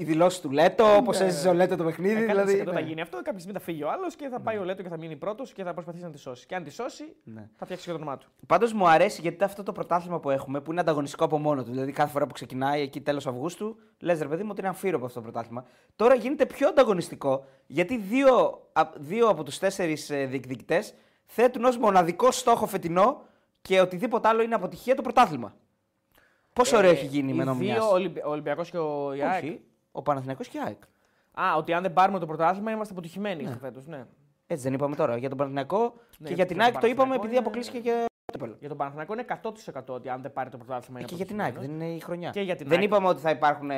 οι 0.00 0.04
δηλώσεις 0.04 0.40
του 0.40 0.50
Λέτο, 0.50 1.02
πώ 1.04 1.10
έζησε 1.12 1.48
ο 1.48 1.52
Λέτο 1.52 1.76
το 1.76 1.84
παιχνίδι. 1.84 2.22
Ε, 2.22 2.26
δηλαδή, 2.26 2.56
θα 2.56 2.72
ναι. 2.72 2.80
γίνει 2.80 3.00
αυτό. 3.00 3.16
Κάποια 3.16 3.38
στιγμή 3.38 3.52
θα 3.58 3.64
φύγει 3.64 3.82
ο 3.82 3.90
άλλος 3.90 4.16
και 4.16 4.28
θα 4.28 4.40
πάει 4.40 4.56
ο 4.56 4.64
Λέτο 4.64 4.82
και 4.82 4.88
θα 4.88 4.96
μείνει 4.98 5.16
πρώτος 5.16 5.52
και 5.52 5.62
θα 5.64 5.72
προσπαθήσει 5.72 6.04
να 6.04 6.10
τη 6.10 6.18
σώσει. 6.18 6.46
Και 6.46 6.54
αν 6.54 6.64
τη 6.64 6.70
σώσει, 6.70 7.04
Ναι. 7.24 7.48
θα 7.56 7.64
φτιάξει 7.64 7.84
και 7.84 7.90
το 7.90 7.96
όνομά 7.96 8.18
του. 8.18 8.28
Πάντως 8.46 8.72
μου 8.72 8.88
αρέσει 8.88 9.20
γιατί 9.20 9.44
αυτό 9.44 9.62
το 9.62 9.72
πρωτάθλημα 9.72 10.20
που 10.20 10.30
έχουμε, 10.30 10.60
που 10.60 10.70
είναι 10.70 10.80
ανταγωνιστικό 10.80 11.24
από 11.24 11.38
μόνο 11.38 11.62
του, 11.64 11.70
δηλαδή 11.70 11.92
κάθε 11.92 12.10
φορά 12.12 12.26
που 12.26 12.32
ξεκινάει 12.32 12.82
εκεί 12.82 13.00
τέλος 13.00 13.26
Αυγούστου, 13.26 13.76
λες 13.98 14.20
ρε 14.20 14.28
παιδί 14.28 14.42
μου 14.42 14.48
ότι 14.50 14.60
είναι 14.60 14.68
αμφίροπο 14.68 15.04
αυτό 15.04 15.18
το 15.20 15.30
πρωτάθλημα. 15.30 15.64
Τώρα 15.96 16.14
γίνεται 16.14 16.46
πιο 16.46 16.68
ανταγωνιστικό 16.68 17.44
γιατί 17.66 17.96
δύο, 17.96 18.60
α- 18.72 18.90
δύο 18.96 19.28
από 19.28 19.42
τους 19.42 19.58
τέσσερις 19.58 20.06
διεκδικητές 20.06 20.94
θέτουν 21.24 21.64
ως 21.64 21.76
μοναδικό 21.78 22.30
στόχο 22.30 22.66
φετινό 22.66 23.22
και 23.62 23.80
οτιδήποτε 23.80 24.28
άλλο 24.28 24.42
είναι 24.42 24.54
αποτυχία 24.54 24.94
το 24.94 25.02
πρωτάθλημα. 25.02 25.54
Πόσο 26.52 26.76
ωραίο 26.76 26.90
έχει 26.90 27.06
γίνει 27.06 27.32
με 27.32 27.38
Ε, 27.38 27.42
Οι 27.42 27.46
νομιά. 27.48 27.74
δύο, 27.74 27.84
ο 27.88 27.92
Ολυμπι- 27.92 28.24
ο 28.26 28.30
Ολυμπιακός 28.30 28.70
και 28.70 28.78
ο 28.78 29.12
Ιάκ. 29.14 29.44
Όχι, 29.92 29.98
ο 29.98 30.02
Παναθηναϊκός 30.02 30.48
και 30.48 30.58
η 30.58 30.60
ΑΕΚ. 30.64 30.82
Α, 31.40 31.56
ότι 31.56 31.72
αν 31.72 31.82
δεν 31.82 31.92
πάρουμε 31.92 32.18
το 32.18 32.26
πρωτάθλημα 32.26 32.70
είμαστε 32.70 32.92
αποτυχημένοι 32.92 33.42
ναι. 33.42 33.56
φέτος. 33.60 33.86
Ναι. 33.86 34.06
Έτσι 34.46 34.62
δεν 34.64 34.72
είπαμε 34.72 34.96
τώρα. 34.96 35.16
Για 35.16 35.28
τον 35.28 35.38
Παναθηναϊκό 35.38 35.94
Ναι, 36.18 36.28
και 36.28 36.34
για 36.34 36.46
την 36.46 36.56
για 36.56 36.64
τον 36.64 36.74
ΑΕΚ 36.74 36.80
το 36.80 36.86
είπαμε 36.86 36.94
Παναθηναϊκό 36.96 37.14
επειδή 37.14 37.30
είναι- 37.30 37.38
αποκλείστηκε 37.38 37.78
και 37.80 38.04
το 38.24 38.32
κύπελο. 38.32 38.56
Για 38.58 38.68
τον 38.68 38.76
Παναθηναϊκό 38.76 39.12
είναι 39.12 39.22
100% 39.22 39.94
ότι 39.94 40.08
αν 40.08 40.22
δεν 40.22 40.32
πάρει 40.32 40.50
το 40.50 40.56
πρωτάθλημα 40.56 40.98
είναι 40.98 41.08
Και 41.08 41.14
για 41.14 41.26
την 41.26 41.40
ΑΕΚ, 41.40 41.50
αποτυχημένος. 41.50 41.78
δεν 41.80 41.88
είναι 41.88 41.96
η 41.96 42.00
χρονιά. 42.00 42.30
Και 42.30 42.40
για 42.40 42.56
την 42.56 42.68
δεν 42.68 42.78
ΑΕΚ. 42.78 42.86
είπαμε 42.86 43.08
ότι 43.08 43.20
θα 43.20 43.30
υπάρχουν 43.30 43.70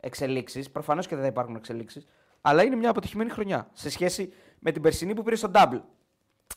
εξελίξεις. 0.00 0.70
Προφανώς 0.70 1.06
και 1.06 1.14
δεν 1.14 1.24
θα 1.24 1.30
υπάρχουν 1.30 1.56
εξελίξεις. 1.56 2.06
Αλλά 2.40 2.62
είναι 2.62 2.76
μια 2.76 2.90
αποτυχημένη 2.90 3.30
χρονιά 3.30 3.68
σε 3.72 3.90
σχέση 3.90 4.32
με 4.58 4.70
την 4.70 4.82
περσινή 4.82 5.14
που 5.14 5.22
πήρε 5.22 5.36
στο 5.36 5.50
Double. 5.54 5.80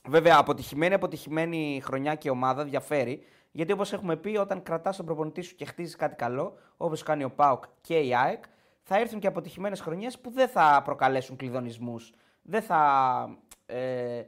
Βέβαια, 0.08 0.38
αποτυχημένη, 0.38 0.94
αποτυχημένη 0.94 1.82
χρονιά 1.84 2.16
και 2.16 2.30
ομάδα 2.30 2.64
διαφέρει. 2.64 3.24
Γιατί 3.52 3.72
όπως 3.72 3.94
έχουμε 3.94 4.16
πει, 4.16 4.38
όταν 4.38 4.64
κρατάς 4.64 4.98
τον 4.98 5.06
προπονητή 5.06 5.42
σου 5.42 5.56
και 5.56 5.66
χτίζεις 5.66 5.96
κάτι 5.96 6.16
καλό, 6.16 6.58
όπως 6.78 7.04
κάνει 7.04 7.24
ο 7.24 7.30
Πάουκ 7.32 7.64
και 7.82 8.00
η 8.00 8.16
ΑΕΚ, 8.16 8.44
θα 8.88 8.98
έρθουν 8.98 9.20
και 9.20 9.28
αποτυχημένες 9.28 9.82
χρονιές 9.82 10.20
που 10.20 10.30
δεν 10.30 10.48
θα 10.48 10.82
προκαλέσουν 10.84 11.36
κλειδονισμούς. 11.36 12.14
Δεν 12.42 12.62
θα. 12.62 13.40
Ε, 13.66 14.24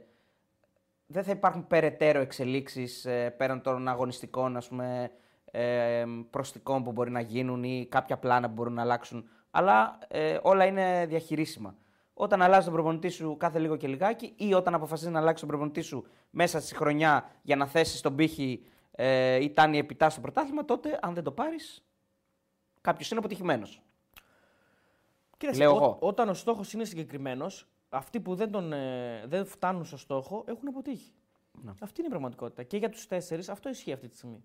δεν 1.06 1.24
θα 1.24 1.30
υπάρχουν 1.30 1.66
περαιτέρω 1.66 2.20
εξελίξεις 2.20 3.04
ε, 3.04 3.30
πέραν 3.30 3.62
των 3.62 3.88
αγωνιστικών 3.88 4.56
ας 4.56 4.68
πούμε, 4.68 5.10
ε, 5.44 6.04
προστικών 6.30 6.82
που 6.82 6.92
μπορεί 6.92 7.10
να 7.10 7.20
γίνουν 7.20 7.64
ή 7.64 7.86
κάποια 7.90 8.18
πλάνα 8.18 8.46
που 8.48 8.52
μπορούν 8.52 8.72
να 8.72 8.82
αλλάξουν. 8.82 9.28
Αλλά 9.50 9.98
ε, 10.08 10.38
όλα 10.42 10.64
είναι 10.64 11.06
διαχειρίσιμα. 11.08 11.76
Όταν 12.14 12.42
αλλάζει 12.42 12.64
τον 12.64 12.74
προπονητή 12.74 13.08
σου 13.08 13.36
κάθε 13.36 13.58
λίγο 13.58 13.76
και 13.76 13.86
λιγάκι 13.86 14.32
ή 14.36 14.54
όταν 14.54 14.74
αποφασίζεις 14.74 15.12
να 15.12 15.18
αλλάξει 15.18 15.40
τον 15.40 15.48
προπονητή 15.48 15.80
σου 15.80 16.06
μέσα 16.30 16.60
στη 16.60 16.74
χρονιά 16.74 17.30
για 17.42 17.56
να 17.56 17.66
θέσεις 17.66 18.00
τον 18.00 18.14
πύχη 18.14 18.64
ε, 18.90 19.42
ή 19.42 19.50
τάνει 19.50 19.78
επιτάς 19.78 20.12
στο 20.12 20.20
πρωτάθλημα, 20.20 20.64
τότε 20.64 20.98
αν 21.02 21.14
δεν 21.14 21.24
το 21.24 21.32
πάρεις, 21.32 21.84
κάποιος 22.80 23.10
είναι 23.10 23.18
αποτυχημένος. 23.18 23.82
Κοίταξε, 25.38 25.60
Λέω 25.62 25.72
ό- 25.72 25.76
εγώ. 25.76 25.96
όταν 26.00 26.28
ο 26.28 26.34
στόχος 26.34 26.72
είναι 26.72 26.84
συγκεκριμένος, 26.84 27.66
αυτοί 27.88 28.20
που 28.20 28.34
δεν, 28.34 28.50
τον, 28.50 28.72
ε, 28.72 29.24
δεν 29.26 29.44
φτάνουν 29.46 29.84
στο 29.84 29.96
στόχο 29.96 30.44
έχουν 30.46 30.68
αποτύχει. 30.68 31.12
Ναι. 31.62 31.72
Αυτή 31.80 31.98
είναι 31.98 32.06
η 32.06 32.10
πραγματικότητα. 32.10 32.62
Και 32.62 32.76
για 32.76 32.88
τους 32.88 33.06
τέσσερις 33.06 33.48
αυτό 33.48 33.68
ισχύει 33.68 33.92
αυτή 33.92 34.08
τη 34.08 34.16
στιγμή. 34.16 34.42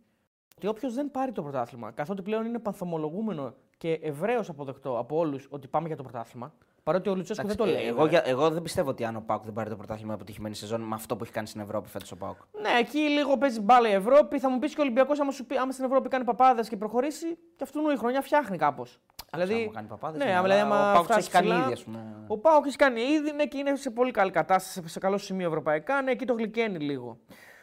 Ότι 0.58 0.68
όποιος 0.68 0.94
δεν 0.94 1.12
πάρει 1.12 1.32
το 1.32 1.42
πρωτάθλημα, 1.42 1.92
καθότι 1.92 2.22
πλέον 2.22 2.46
είναι 2.46 2.60
πανθομολογούμενο 2.60 3.54
και 3.78 3.92
ευρέως 3.94 4.50
αποδεκτό 4.50 4.98
από 4.98 5.18
όλους 5.18 5.48
ότι 5.50 5.68
πάμε 5.68 5.88
για 5.88 5.96
το 5.98 6.04
πρωτάθλημα, 6.04 6.54
παρότι 6.84 7.10
ο 7.10 7.16
Λουτσέσκου 7.16 7.48
δεν 7.48 7.56
το 7.56 7.66
λέει. 7.66 7.86
εγώ, 7.86 8.02
βέβαια. 8.02 8.10
για- 8.10 8.24
εγώ 8.32 8.50
δεν 8.50 8.62
πιστεύω 8.62 8.90
ότι 8.90 9.06
αν 9.06 9.16
ο 9.16 9.24
Πάουκ 9.26 9.44
δεν 9.44 9.54
πάρει 9.54 9.70
το 9.70 9.76
πρωτάθλημα 9.76 10.14
αποτυχημένη 10.14 10.56
σεζόν 10.56 10.82
με 10.82 10.96
αυτό 10.96 11.16
που 11.16 11.24
έχει 11.24 11.34
κάνει 11.34 11.48
στην 11.48 11.62
Ευρώπη 11.62 11.90
φέτος 11.90 12.12
ο 12.12 12.16
Πάουκ. 12.18 12.38
Ναι, 12.62 12.70
εκεί 12.80 12.98
λίγο 12.98 13.38
παίζει 13.38 13.62
μπάλα 13.62 13.90
η 13.90 13.94
Ευρώπη. 13.94 14.40
Θα 14.40 14.50
μου 14.50 14.60
πεις 14.60 14.74
και 14.74 14.80
ο 14.80 14.84
Ολυμπιακός, 14.84 15.20
άμα, 15.20 15.32
σου 15.32 15.46
πει- 15.46 15.58
άμα 15.58 15.72
στην 15.72 15.86
Ευρώπη 15.86 16.10
κάνει 16.10 16.24
παπάδες 16.24 16.70
και 16.70 16.78
προχωρήσει, 16.78 17.28
και 17.56 17.64
αυτού 17.64 17.90
η 17.90 17.98
χρονιά 17.98 18.22
φτιάχνει 18.22 18.58
κάπως. 18.58 19.00
Δηλαδή, 19.34 19.54
άμα 19.64 19.72
κάνει 19.74 19.88
παπάδες, 19.88 20.18
ναι, 20.20 20.26
ναι, 20.26 20.32
άμα 20.32 20.40
αλλά 20.40 20.54
δηλαδή, 20.56 20.72
άμα 20.74 20.90
ο 20.90 20.94
Πάουκ 20.94 21.04
φτάσει 21.06 21.20
έχει 21.20 21.30
κάνει 21.32 21.48
ψηλά, 21.48 21.64
ήδη, 21.64 21.74
ας 21.74 21.84
πούμε. 21.84 22.00
Ο 22.28 22.38
Πάουκ 22.38 22.66
έχει 22.66 22.76
κάνει 22.76 23.02
ήδη 23.02 23.32
ναι, 23.32 23.46
και 23.46 23.58
είναι 23.58 23.76
σε 23.76 23.90
πολύ 23.90 24.12
καλή 24.12 24.32
κατάσταση, 24.32 24.82
σε- 24.82 24.88
σε 24.90 25.00
καλό 25.00 25.18
σημείο 25.18 25.48
ευρωπαϊκά. 25.48 26.02
Ναι, 26.02 26.12
εκεί 26.12 26.26
το 26.26 26.34
γλυκαίνει 26.34 26.80
λίγο. 26.80 27.18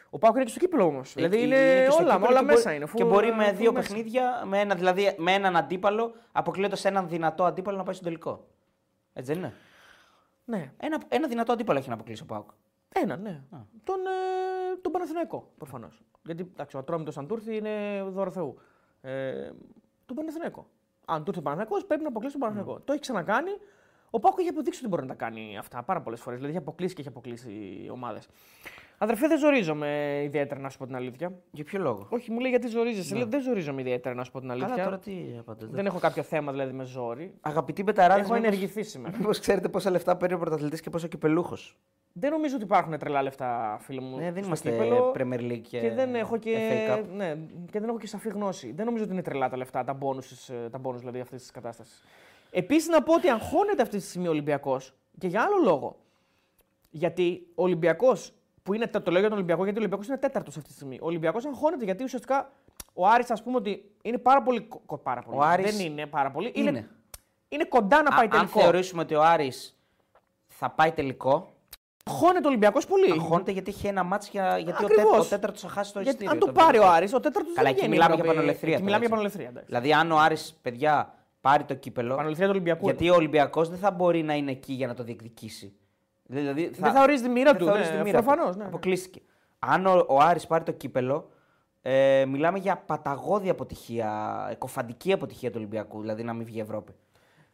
Ο 0.09 0.17
Πάουκ 0.17 0.35
είναι 0.35 0.43
και 0.43 0.49
στο 0.51 0.59
κύπελο 0.59 0.83
όμως. 0.85 1.13
Δηλαδή 1.13 1.35
Εκεί 1.35 1.45
είναι, 1.45 1.55
και 1.85 1.91
στο 1.91 2.03
όλα, 2.03 2.13
κύπελλο 2.13 2.29
όλα 2.31 2.39
και 2.39 2.45
μέσα 2.45 2.61
μπορεί- 2.63 2.75
είναι. 2.75 2.85
Και 2.93 3.03
full- 3.03 3.07
μπορεί 3.07 3.33
με 3.33 3.49
full 3.49 3.53
δύο 3.55 3.71
μέσα. 3.71 3.87
παιχνίδια, 3.87 4.43
με, 4.45 4.59
ένα, 4.59 4.75
δηλαδή, 4.75 5.15
με 5.17 5.31
έναν 5.33 5.55
αντίπαλο, 5.57 6.13
αποκλείοντας 6.31 6.85
έναν 6.85 7.07
δυνατό 7.07 7.43
αντίπαλο 7.43 7.77
να 7.77 7.83
πάει 7.83 7.93
στον 7.93 8.05
τελικό. 8.05 8.45
Έτσι 9.13 9.33
δεν 9.33 9.41
είναι; 9.41 9.53
Ναι, 10.45 10.71
Ένα, 10.77 11.01
ένα 11.07 11.27
δυνατό 11.27 11.51
αντίπαλο 11.51 11.79
έχει 11.79 11.87
να 11.87 11.93
αποκλείσει 11.93 12.23
ο 12.23 12.25
Πάουκ. 12.25 12.49
ένα, 12.89 13.17
ναι. 13.17 13.41
Τον, 13.83 13.99
ε, 14.05 14.75
τον 14.81 14.91
Παναθηναϊκό 14.91 15.51
προφανώς. 15.57 16.01
Γιατί 16.23 16.49
εντάξει, 16.53 16.75
ο 16.75 16.79
Ατρόμητο 16.79 17.19
αν 17.19 17.27
του 17.27 17.33
έρθει 17.33 17.55
είναι 17.55 18.03
δώρο 18.07 18.31
Θεού. 18.31 18.57
Ε, 19.01 19.51
τον 20.05 20.15
Παναθηναϊκό. 20.15 20.67
Αν 21.05 21.17
του 21.23 21.29
έρθει 21.29 21.39
ο 21.39 21.43
Παναθηναϊκός 21.43 21.85
πρέπει 21.85 22.01
να 22.01 22.07
αποκλείσει 22.07 22.37
τον 22.37 22.47
Παναθηναϊκό. 22.47 22.79
Το 22.79 22.91
έχει 22.93 23.01
ξανακάνει. 23.01 23.51
Ο 24.13 24.19
Πάουκ 24.19 24.39
έχει 24.39 24.49
αποδείξει 24.49 24.79
ότι 24.79 24.89
μπορεί 24.89 25.01
να 25.01 25.07
τα 25.07 25.13
κάνει 25.13 25.57
αυτά 25.57 25.83
πάρα 25.83 26.01
πολλές 26.01 26.19
φορές. 26.21 26.39
Δηλαδή 26.39 26.57
έχει 26.57 26.67
αποκλείσει 26.67 26.93
και 26.95 27.01
έχει 27.01 27.09
αποκλείσει 27.09 27.51
ομάδες. 27.91 28.27
Αδερφέ, 28.97 29.27
δεν 29.27 29.37
ζορίζομαι 29.37 30.21
ιδιαίτερα 30.23 30.59
να 30.59 30.69
σου 30.69 30.77
πω 30.77 30.85
την 30.85 30.95
αλήθεια. 30.95 31.33
Για 31.51 31.63
ποιο 31.63 31.79
λόγο; 31.79 32.07
Όχι, 32.09 32.31
μου 32.31 32.39
λέει 32.39 32.49
γιατί 32.49 32.67
ζορίζεσαι. 32.67 33.15
Λέω, 33.15 33.25
δεν 33.25 33.41
ζορίζομαι 33.41 33.81
ιδιαίτερα 33.81 34.15
να 34.15 34.23
σου 34.23 34.31
πω 34.31 34.39
την 34.39 34.51
αλήθεια. 34.51 34.69
Καλά, 34.69 34.83
τώρα 34.83 34.99
τι 34.99 35.13
απαντάτε. 35.39 35.71
Δεν 35.71 35.85
έχω 35.85 35.99
κάποιο 35.99 36.23
θέμα 36.23 36.51
δηλαδή 36.51 36.73
με 36.73 36.83
ζόρι. 36.83 37.33
Αγαπητοί 37.41 37.83
μπεταράδε, 37.83 38.21
Έχω 38.21 38.33
ενεργηθεί 38.33 38.83
σήμερα. 38.83 39.17
Μήπως 39.17 39.39
ξέρετε 39.39 39.69
πόσα 39.69 39.89
λεφτά 39.89 40.17
παίρνει 40.17 40.35
ο 40.35 40.39
πρωταθλητής 40.39 40.81
και 40.81 40.89
πόσο 40.89 41.07
κυπελούχος; 41.07 41.77
δεν 42.13 42.31
νομίζω 42.31 42.55
ότι 42.55 42.63
υπάρχουν 42.63 42.97
τρελά 42.97 43.21
λεφτά, 43.21 43.77
φίλε 43.81 44.01
μου. 44.01 44.17
Ναι, 44.17 44.23
δεν 44.23 44.33
στο 44.35 44.45
είμαστε 44.45 44.71
κύπελλο. 44.71 45.13
Premier 45.17 45.51
League 45.51 45.61
και, 45.61 45.79
Και 45.79 45.91
δεν 45.91 46.15
έχω 46.15 46.37
και, 46.37 46.57
FA 46.57 46.91
Cup. 46.97 47.03
ναι, 47.15 47.37
και 47.71 47.79
δεν 47.79 47.89
έχω 47.89 47.97
και 47.97 48.07
σαφή 48.07 48.29
γνώση. 48.29 48.71
Δεν 48.75 48.85
νομίζω 48.85 49.03
ότι 49.03 49.13
είναι 49.13 49.21
τρελά 49.21 49.49
τα 49.49 49.57
λεφτά, 49.57 49.83
τα 49.83 49.93
μπόνους, 49.93 50.49
ε, 50.49 50.69
τα 50.71 50.81
bonus 50.83 50.95
δηλαδή 50.97 51.19
αυτής 51.19 51.41
της 51.41 51.51
κατάστασης. 51.51 52.03
Επίσης 52.53 52.87
να 52.87 53.03
πω 53.03 53.13
ότι 53.13 53.29
αγχώνεται 53.29 53.81
αυτή 53.81 53.97
τη 53.97 54.03
στιγμή 54.03 54.27
ο 54.27 54.29
Ολυμπιακός 54.29 54.93
και 55.17 55.27
για 55.27 55.41
άλλο 55.41 55.55
λόγο. 55.63 55.95
Γιατί 56.89 57.47
ο 57.55 57.63
Ολυμπιακός, 57.63 58.33
που 58.63 58.73
είναι, 58.73 58.87
το 58.87 59.11
λέω 59.11 59.19
για 59.19 59.29
τον 59.29 59.37
Ολυμπιακό, 59.37 59.63
γιατί 59.63 59.77
ο 59.77 59.81
Ολυμπιακός 59.81 60.07
είναι 60.07 60.17
τέταρτος 60.17 60.57
αυτή 60.57 60.69
τη 60.69 60.75
στιγμή. 60.75 60.95
Ο 61.01 61.05
Ολυμπιακός 61.05 61.45
αγχώνεται 61.45 61.83
γιατί 61.85 62.03
ουσιαστικά 62.03 62.51
ο 62.93 63.07
Άρης, 63.07 63.31
ας 63.31 63.43
πούμε, 63.43 63.57
ότι 63.57 63.91
είναι 64.01 64.17
πάρα 64.17 64.41
πολύ. 64.41 64.61
κο- 64.61 64.81
κο- 64.85 64.97
Πάρα 64.97 65.21
πολύ. 65.21 65.37
Ο 65.37 65.41
Άρης 65.41 65.77
δεν 65.77 65.85
είναι 65.85 66.05
πάρα 66.05 66.31
πολύ. 66.31 66.51
είναι. 66.55 66.69
Είναι, 66.69 66.89
είναι 67.49 67.63
κοντά 67.65 68.01
να 68.01 68.09
Α- 68.09 68.15
πάει 68.15 68.23
αν 68.25 68.29
τελικό. 68.29 68.59
θεωρήσουμε 68.59 69.01
ότι 69.01 69.15
ο 69.15 69.23
Άρης 69.23 69.77
θα 70.47 70.69
πάει 70.69 70.91
τελικό, 70.91 71.49
Χώνεται 72.09 72.45
ο 72.45 72.49
Ολυμπιακός 72.49 72.85
πολύ. 72.85 73.11
Αγχώνεται 73.11 73.51
γιατί 73.51 73.69
έχει 73.71 73.87
ένα 73.87 74.03
μάτς 74.03 74.29
για, 74.29 74.57
γιατί 74.57 74.83
ο, 74.83 74.85
Ακριβώς. 74.85 75.11
τέ, 75.11 75.35
ο 75.35 75.37
τέταρτος 75.39 75.61
θα 75.61 75.67
χάσει 75.67 75.93
το 75.93 75.99
Γιατί 76.01 76.23
ειστήριο. 76.23 76.31
αν 76.33 76.39
το 76.39 76.45
τον 76.45 76.53
πάρει 76.55 76.67
ο 76.67 76.71
τελευταίο. 76.71 76.95
Άρης, 76.97 77.13
ο 77.13 77.19
τέταρτος 77.19 77.53
Καλά, 77.53 77.69
εκεί 77.69 77.87
μιλάμε 77.87 78.15
για 78.15 78.23
πανολευθερία. 78.23 78.73
τώρα, 78.79 78.85
Μιλάμε 78.85 79.05
για 79.05 79.07
έτσι. 79.07 79.09
πανολευθερία. 79.09 79.47
εντάξει. 79.49 79.65
Δηλαδή, 79.67 79.93
αν 79.93 80.11
ο 80.11 80.17
Άρης, 80.19 80.59
παιδιά, 80.61 81.13
πάρει 81.41 81.63
το 81.63 81.73
κύπελο. 81.73 82.15
Πανολευθερία 82.15 82.47
του 82.47 82.55
Ολυμπιακού. 82.55 82.85
Γιατί 82.85 83.09
ο 83.09 83.15
Ολυμπιακός 83.15 83.69
δεν 83.69 83.77
θα 83.77 83.91
μπορεί 83.91 84.23
να 84.23 84.33
είναι 84.35 84.51
εκεί 84.51 84.73
για 84.73 84.87
να 84.87 84.93
το 84.93 85.03
διεκδικήσει. 85.03 85.73
Δηλαδή, 86.23 86.69
Δεν 86.69 86.91
θα 86.91 87.01
ορίζει 87.01 87.23
τη 87.23 87.29
μοίρα 87.29 87.51
δεν 87.51 87.59
του, 87.59 87.65
θα 87.65 87.71
ναι, 87.71 87.77
ορίζει 87.77 87.91
τη 87.91 87.97
αυτό 87.97 88.07
μοίρα 88.09 88.19
του. 88.19 88.25
προφανώς, 88.25 88.55
ναι, 88.55 88.61
ναι. 88.61 88.67
Αποκλείστηκε. 88.67 89.21
Αν 89.59 89.85
ο, 89.85 90.05
ο 90.07 90.17
Άρης 90.19 90.47
πάρει 90.47 90.63
το 90.63 90.71
κύπελο, 90.71 91.29
ε, 91.81 92.25
μιλάμε 92.27 92.59
για 92.59 92.77
παταγώδη 92.77 93.49
αποτυχία, 93.49 94.47
εκοφαντική 94.51 95.13
αποτυχία 95.13 95.49
του 95.49 95.55
Ολυμπιακού, 95.57 96.01
δηλαδή 96.01 96.23
να 96.23 96.33
μην 96.33 96.45
βγει 96.45 96.57
η 96.57 96.61
Ευρώπη. 96.61 96.93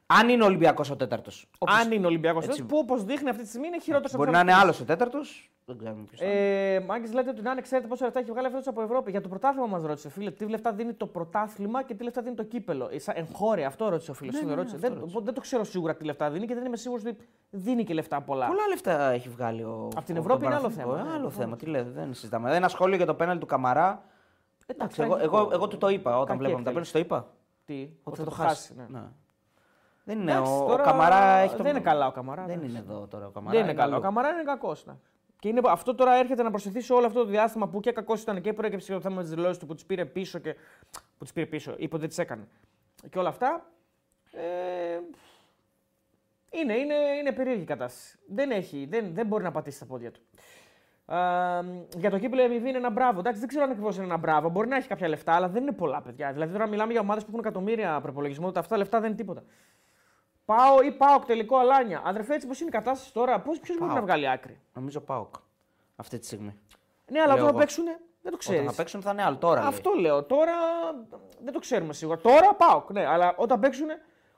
Αν 0.07 0.29
είναι 0.29 0.43
ο 0.43 0.45
Ολυμπιακός 0.45 0.89
ο 0.89 0.95
τέταρτος. 0.95 1.49
Αν 1.59 1.91
είναι 1.91 2.05
ο 2.05 2.07
Ολυμπιακός 2.09 2.45
Έτσι. 2.47 2.63
που 2.63 2.77
όπως 2.77 3.03
δείχνει 3.03 3.29
αυτή 3.29 3.41
τη 3.41 3.47
στιγμή 3.47 3.67
είναι 3.67 3.79
χειρότερος 3.79 4.15
Μπορεί 4.15 4.31
να 4.31 4.39
είναι 4.39 4.53
άλλος 4.53 4.79
ο 4.79 4.83
τέταρτος. 4.85 5.51
Δεν 5.65 5.77
ξέρουμε 5.77 6.03
ποιος. 6.03 6.21
Ε, 6.21 6.83
Μάγκης 6.87 7.13
λέτε 7.13 7.29
ότι 7.29 7.41
να 7.41 7.51
είναι, 7.51 7.61
ξέρετε 7.61 7.87
πόσα 7.87 8.03
λεφτά 8.05 8.19
έχει 8.19 8.31
βγάλει 8.31 8.47
αυτός 8.47 8.67
από 8.67 8.81
Ευρώπη. 8.81 9.11
Για 9.11 9.21
το 9.21 9.27
πρωτάθλημα 9.29 9.67
μας 9.67 9.83
ρώτησε, 9.83 10.09
φίλε. 10.09 10.31
Τι 10.31 10.45
λεφτά 10.49 10.73
δίνει 10.73 10.93
το 10.93 11.05
πρωτάθλημα 11.07 11.83
και 11.83 11.93
τι 11.93 12.03
λεφτά 12.03 12.21
δίνει 12.21 12.35
το 12.35 12.43
κύπελο. 12.43 12.89
Ε, 12.91 12.99
σαν 12.99 13.15
εγχώρια, 13.17 13.67
αυτό 13.67 13.89
ρώτησε 13.89 14.11
ο 14.11 14.13
φίλος. 14.13 14.33
Ναι, 14.33 14.39
ναι, 14.41 14.55
ναι, 14.55 14.63
δεν, 14.63 14.91
αυτό 14.91 14.99
ρώτησε. 14.99 15.19
δεν 15.23 15.33
το 15.33 15.41
ξέρω 15.41 15.63
σίγουρα 15.63 15.95
τι 15.95 16.05
λεφτά 16.05 16.29
δίνει 16.29 16.47
και 16.47 16.53
δεν 16.53 16.65
είμαι 16.65 16.77
σίγουρος 16.77 17.05
ότι 17.05 17.17
δίνει 17.49 17.83
και 17.83 17.93
λεφτά 17.93 18.21
πολλά. 18.21 18.47
Πολλά 18.47 18.67
λεφτά 18.69 19.09
έχει 19.09 19.29
βγάλει 19.29 19.63
ο. 19.63 19.89
Απ' 19.95 20.05
την 20.05 20.15
ο- 20.15 20.19
Ευρώπη 20.19 20.39
τον 20.43 20.51
είναι 20.51 20.59
άλλο 20.59 20.63
Παναθηναϊκός. 20.69 20.95
θέμα, 20.97 21.09
ναι, 21.09 21.15
άλλο 21.15 21.27
προφανώς. 21.27 21.35
θέμα. 21.35 21.55
Τι 21.57 21.65
λέτε, 21.65 21.89
δεν 21.89 22.13
συζητάμε. 22.13 22.55
Ένα 22.55 22.67
σχόλιο 22.67 22.95
για 22.95 23.05
το 23.05 23.13
πέναλ 23.13 23.37
του 23.37 23.45
Καμαρά. 23.45 24.03
Εντάξει, 24.65 25.01
εγώ, 25.01 25.15
τραγικό. 25.15 25.37
εγώ, 25.39 25.49
εγώ 25.53 25.67
του 25.67 25.77
το 25.77 25.89
είπα 25.89 26.11
όταν 26.19 26.25
Κακή 26.25 26.39
βλέπαμε 26.39 26.63
τα 26.63 26.69
εκτέλεση. 26.69 26.91
πέναλ, 26.91 27.07
το 27.07 27.15
είπα. 27.15 27.31
Τι, 27.65 27.89
Ότι 28.03 28.17
θα 28.17 28.23
το 28.23 28.31
χάσει. 28.31 28.73
Ναι. 30.07 30.13
Ναι. 30.13 30.19
Δεν 30.19 30.19
είναι. 30.19 30.31
Εντάξει, 30.31 30.51
ο, 30.51 30.65
τώρα 30.65 30.83
ο 30.83 30.85
Καμαρά 30.85 31.37
έχει 31.37 31.55
το... 31.55 31.63
δεν 31.63 31.71
είναι 31.71 31.83
καλά 31.83 32.07
ο 32.07 32.11
Καμαρά, 32.11 32.45
Δεν 32.45 32.55
εντάξει. 32.55 32.69
είναι 32.69 32.79
εδώ 32.79 33.07
τώρα 33.07 33.27
ο 33.27 33.29
Καμαρά. 33.29 33.57
Δεν 33.57 33.63
είναι 33.63 33.73
καλά. 33.73 33.91
Ο 33.91 33.93
αλλού. 33.93 34.03
Καμαρά 34.03 34.29
είναι 34.29 34.43
κακός. 34.43 34.85
Ναι. 34.85 34.93
Και 35.39 35.47
είναι, 35.47 35.61
αυτό 35.65 35.95
τώρα 35.95 36.15
έρχεται 36.15 36.43
να 36.43 36.49
προσθεθεί 36.49 36.81
σε 36.81 36.93
όλο 36.93 37.05
αυτό 37.05 37.19
το 37.19 37.25
διάστημα 37.25 37.67
που 37.67 37.79
και 37.79 37.91
κακός 37.91 38.21
ήταν 38.21 38.41
και 38.41 38.53
προέκυψε 38.53 38.93
το 38.93 38.99
θέμα 38.99 39.21
της 39.21 39.29
δηλώσης 39.29 39.57
του 39.57 39.65
που 39.65 39.75
τι 39.75 39.83
πήρε 39.85 40.05
πίσω 40.05 40.39
και. 40.39 40.55
που 41.17 41.25
τι 41.25 41.31
πήρε 41.33 41.45
πίσω, 41.45 41.71
είπε 41.71 41.95
ότι 41.95 41.97
δεν 41.97 42.07
τις 42.07 42.17
έκανε. 42.17 42.47
Και 43.09 43.19
όλα 43.19 43.29
αυτά. 43.29 43.65
Ε, 44.31 44.99
είναι, 46.49 46.73
είναι, 46.73 46.95
είναι 47.19 47.31
περίεργη 47.31 47.61
η 47.61 47.65
κατάσταση. 47.65 48.19
Δεν, 48.27 48.51
έχει, 48.51 48.87
δεν, 48.89 49.13
δεν 49.13 49.27
μπορεί 49.27 49.43
να 49.43 49.51
πατήσει 49.51 49.79
τα 49.79 49.85
πόδια 49.85 50.11
του. 50.11 50.21
Α, 51.13 51.61
για 51.97 52.09
το 52.09 52.19
κύπελο 52.19 52.43
MV 52.45 52.65
είναι 52.65 52.77
ένα 52.77 52.89
μπράβο. 52.89 53.19
Εντάξει, 53.19 53.39
δεν 53.39 53.47
ξέρω 53.47 53.63
αν 53.63 53.69
ακριβώς 53.69 53.95
είναι 53.95 54.05
ένα 54.05 54.17
μπράβο. 54.17 54.49
Μπορεί 54.49 54.67
να 54.67 54.75
έχει 54.75 54.87
κάποια 54.87 55.07
λεφτά, 55.07 55.33
αλλά 55.33 55.49
δεν 55.49 55.61
είναι 55.61 55.71
πολλά 55.71 56.01
παιδιά. 56.01 56.33
Δηλαδή 56.33 56.51
τώρα 56.51 56.67
μιλάμε 56.67 56.91
για 56.91 57.01
ομάδες 57.01 57.23
που 57.23 57.29
έχουν 57.29 57.43
εκατομμύρια 57.43 57.99
προπολογισμό. 58.01 58.51
Τα 58.51 58.59
αυτά 58.59 58.71
τα 58.71 58.77
λεφτά 58.77 58.99
δεν 58.99 59.07
είναι 59.07 59.17
τίποτα. 59.17 59.43
Πάω 60.55 60.81
ή 60.81 60.91
πάω 60.91 61.19
τελικό 61.19 61.57
αλάνια. 61.57 62.01
Αδερφέ, 62.05 62.33
έτσι 62.33 62.47
πώς 62.47 62.59
είναι 62.59 62.69
η 62.69 62.71
κατάσταση 62.71 63.13
τώρα, 63.13 63.39
ποιος 63.39 63.59
μπορεί 63.65 63.79
ΠΑΟΚ. 63.79 63.93
να 63.93 64.01
βγάλει 64.01 64.29
άκρη; 64.29 64.59
Νομίζω 64.73 64.99
Πάοκ. 64.99 65.33
Αυτή 65.95 66.19
τη 66.19 66.25
στιγμή. 66.25 66.55
Ναι, 67.07 67.19
αλλά 67.19 67.27
Λέω 67.27 67.35
όταν 67.35 67.47
εγώ. 67.47 67.57
παίξουν 67.57 67.85
δεν 68.21 68.31
το 68.31 68.37
ξέρει. 68.37 68.57
Όταν 68.57 68.69
θα 68.69 68.75
παίξουν 68.75 69.01
θα 69.01 69.11
είναι 69.11 69.23
άλλο 69.23 69.35
τώρα. 69.37 69.59
λέει. 69.59 69.69
Αυτό 69.69 69.91
λέω. 69.99 70.23
Τώρα 70.23 70.53
δεν 71.43 71.53
το 71.53 71.59
ξέρουμε 71.59 71.93
σίγουρα. 71.93 72.17
Τώρα 72.17 72.53
πάω. 72.53 72.83
Ναι, 72.91 73.05
αλλά 73.05 73.33
όταν 73.37 73.59
παίξουν. 73.59 73.87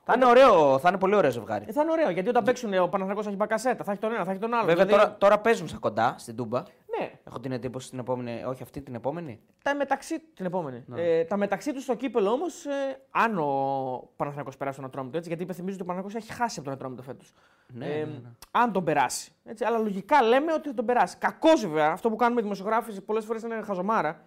Θα 0.04 0.12
είναι, 0.16 0.24
ωραίο, 0.24 0.78
θα 0.78 0.88
είναι 0.88 0.98
πολύ 0.98 1.14
ωραίο 1.14 1.30
ζευγάρι. 1.30 1.64
Ε, 1.68 1.72
θα 1.72 1.82
είναι 1.82 1.90
ωραίο 1.90 2.10
γιατί 2.10 2.28
όταν 2.28 2.44
παίξουν 2.44 2.74
ο 2.74 2.88
Παναθηναϊκός 2.88 3.22
θα 3.24 3.28
έχει 3.28 3.38
μπακασέτα, 3.38 3.84
θα 3.84 3.90
έχει 3.92 4.00
τον 4.00 4.12
ένα, 4.12 4.24
θα 4.24 4.30
έχει 4.30 4.40
τον 4.40 4.54
άλλο. 4.54 4.64
Βέβαια 4.66 4.84
Δηλαδή, 4.84 5.02
τώρα, 5.02 5.16
τώρα 5.18 5.38
παίζουν 5.38 5.68
στα 5.68 5.78
κοντά 5.78 6.14
στην 6.18 6.36
Τούμπα. 6.36 6.62
Ναι, 6.98 7.10
Έχω 7.26 7.40
την 7.40 7.52
εντύπωση 7.52 7.90
την 7.90 7.98
επόμενη. 7.98 8.44
Όχι 8.44 8.62
αυτή 8.62 8.82
την 8.82 8.94
επόμενη. 8.94 9.40
τα 9.62 9.74
μεταξύ. 9.74 10.18
Την 10.20 10.44
επόμενη. 10.46 10.84
Ναι. 10.86 11.02
Ε, 11.02 11.24
τα 11.24 11.36
μεταξύ 11.36 11.72
τους 11.72 11.82
στο 11.82 11.94
κύπελο 11.94 12.30
όμως, 12.30 12.66
ε, 12.66 13.00
αν 13.10 13.38
ο 13.38 14.10
Παναθηναϊκός 14.16 14.56
περάσει 14.56 14.76
τον 14.76 14.86
Ατρόμητο 14.86 15.16
έτσι, 15.16 15.28
γιατί 15.28 15.42
υπενθυμίζω 15.42 15.74
ότι 15.74 15.82
ο 15.82 15.86
Παναθηναϊκός 15.86 16.22
έχει 16.28 16.38
χάσει 16.38 16.54
από 16.58 16.64
τον 16.68 16.76
Ατρόμητο 16.78 17.02
φέτος. 17.02 17.32
Ναι, 17.66 17.86
ε, 17.86 17.98
ναι, 17.98 18.04
ναι. 18.04 18.28
Αν 18.50 18.72
τον 18.72 18.84
περάσει. 18.84 19.32
Έτσι, 19.44 19.64
αλλά 19.64 19.78
λογικά 19.78 20.22
λέμε 20.22 20.52
ότι 20.52 20.68
θα 20.68 20.74
τον 20.74 20.84
περάσει. 20.84 21.16
Κακός 21.16 21.60
βέβαια, 21.66 21.90
αυτό 21.90 22.08
που 22.10 22.16
κάνουμε 22.16 22.42
δημοσιογράφηση 22.42 23.00
πολλές 23.00 23.24
φορές 23.24 23.42
είναι 23.42 23.62
χαζομάρα. 23.62 24.22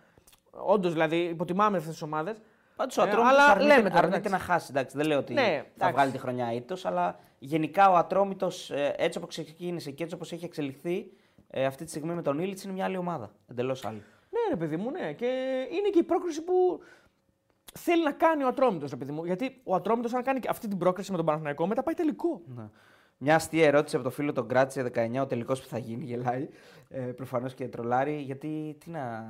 Όντως 0.51 0.91
δηλαδή 0.91 1.17
υποτιμάμε 1.17 1.77
αυτές 1.77 1.91
τις 1.91 2.01
ομάδες. 2.01 2.37
Πάντως 2.75 2.97
ο 2.97 3.01
Ε, 3.01 3.07
Ατρόμητος 3.07 3.33
αλλά 3.33 3.45
αρνείται, 3.51 3.75
λέμε 3.75 3.89
τώρα, 3.89 3.99
αρνείται 4.01 4.17
εντάξει. 4.17 4.31
να 4.47 4.53
χάσει. 4.53 4.67
Εντάξει, 4.69 4.97
δεν 4.97 5.05
λέω 5.05 5.17
ότι 5.19 5.33
Ναι, 5.33 5.41
θα 5.41 5.47
εντάξει. 5.75 5.93
βγάλει 5.93 6.11
τη 6.11 6.17
χρονιά 6.17 6.53
ήττο, 6.53 6.75
αλλά 6.83 7.19
γενικά 7.39 7.89
ο 7.91 7.95
Ατρόμητος 7.95 8.71
έτσι 8.95 9.17
όπως 9.17 9.29
ξεκίνησε 9.29 9.91
και 9.91 10.03
έτσι 10.03 10.15
όπως 10.15 10.31
έχει 10.31 10.45
εξελιχθεί 10.45 11.11
ε, 11.55 11.65
αυτή 11.65 11.83
τη 11.83 11.89
στιγμή 11.89 12.13
με 12.13 12.21
τον 12.21 12.39
Ήλιτ 12.39 12.61
είναι 12.61 12.73
μια 12.73 12.85
άλλη 12.85 12.97
ομάδα. 12.97 13.31
Εντελώς 13.47 13.85
άλλη. 13.85 14.03
Ναι, 14.29 14.39
ρε 14.49 14.55
παιδί 14.55 14.77
μου, 14.77 14.91
ναι. 14.91 15.13
Και 15.13 15.25
είναι 15.71 15.89
και 15.89 15.99
η 15.99 16.03
πρόκριση 16.03 16.43
που 16.43 16.79
θέλει 17.73 18.03
να 18.03 18.11
κάνει 18.11 18.43
ο 18.43 18.47
Ατρόμητος, 18.47 18.89
ρε 18.89 18.95
παιδί 18.95 19.11
μου. 19.11 19.25
Γιατί 19.25 19.61
ο 19.63 19.75
Ατρόμητος, 19.75 20.13
αν 20.13 20.23
κάνει 20.23 20.39
και 20.39 20.47
αυτή 20.49 20.67
την 20.67 20.77
πρόκριση 20.77 21.11
με 21.11 21.17
τον 21.17 21.25
Παναθηναϊκό, 21.25 21.67
μετά 21.67 21.83
πάει 21.83 21.93
τελικό. 21.95 22.41
Ναι. 22.55 22.69
Μια 23.17 23.35
αστεία 23.35 23.65
ερώτηση 23.65 23.95
από 23.95 24.03
το 24.05 24.09
φίλο 24.11 24.31
τον 24.31 24.47
Κράτησε 24.47 24.91
19, 24.95 25.21
ο 25.21 25.25
τελικός 25.25 25.61
που 25.61 25.67
θα 25.67 25.77
γίνει, 25.77 26.03
γελάει. 26.03 26.49
Ε, 26.89 26.99
Προφανώς 26.99 27.53
και 27.53 27.67
τρολάρει, 27.67 28.15
γιατί 28.21 28.77
τι 28.79 28.89
να. 28.89 29.23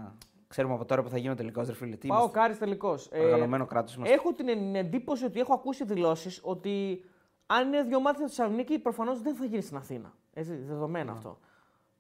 Ξέρουμε 0.48 0.74
από 0.74 0.86
τώρα 0.86 1.04
που 1.04 1.10
θα 1.10 1.18
γίνει 1.18 1.32
ο 1.32 1.36
τελικός, 1.36 1.68
ρε 1.68 1.74
φίλε. 1.74 1.96
Τι 1.96 2.08
ΠΑΟΚ 2.08 2.18
είμαστε, 2.20 2.40
Άρης 2.40 2.58
τελικός. 2.58 3.10
Οργανωμένο 3.14 3.66
κράτος 3.66 3.96
είμαστε. 3.96 4.14
έχω 4.14 4.34
την 4.34 4.76
εντύπωση 4.76 5.26
ότι 5.26 5.40
έχω 5.40 5.54
ακούσει 5.54 5.86
δηλώσεις 5.86 6.40
ότι 6.44 7.04
αν 7.46 7.68
είναι 7.68 7.84
δύο 7.84 8.00
μάτια 8.00 8.28
στη 8.28 8.36
Θεσσαλονίκη, 8.36 8.80
προφανώς 8.80 9.22
δεν 9.22 9.36
θα 9.36 9.46
γίνει 9.46 9.62
στην 9.62 9.78
Αθήνα. 9.78 10.14
Έτσι, 10.34 10.56
δεδομένο 10.56 11.12
αυτό. 11.12 11.40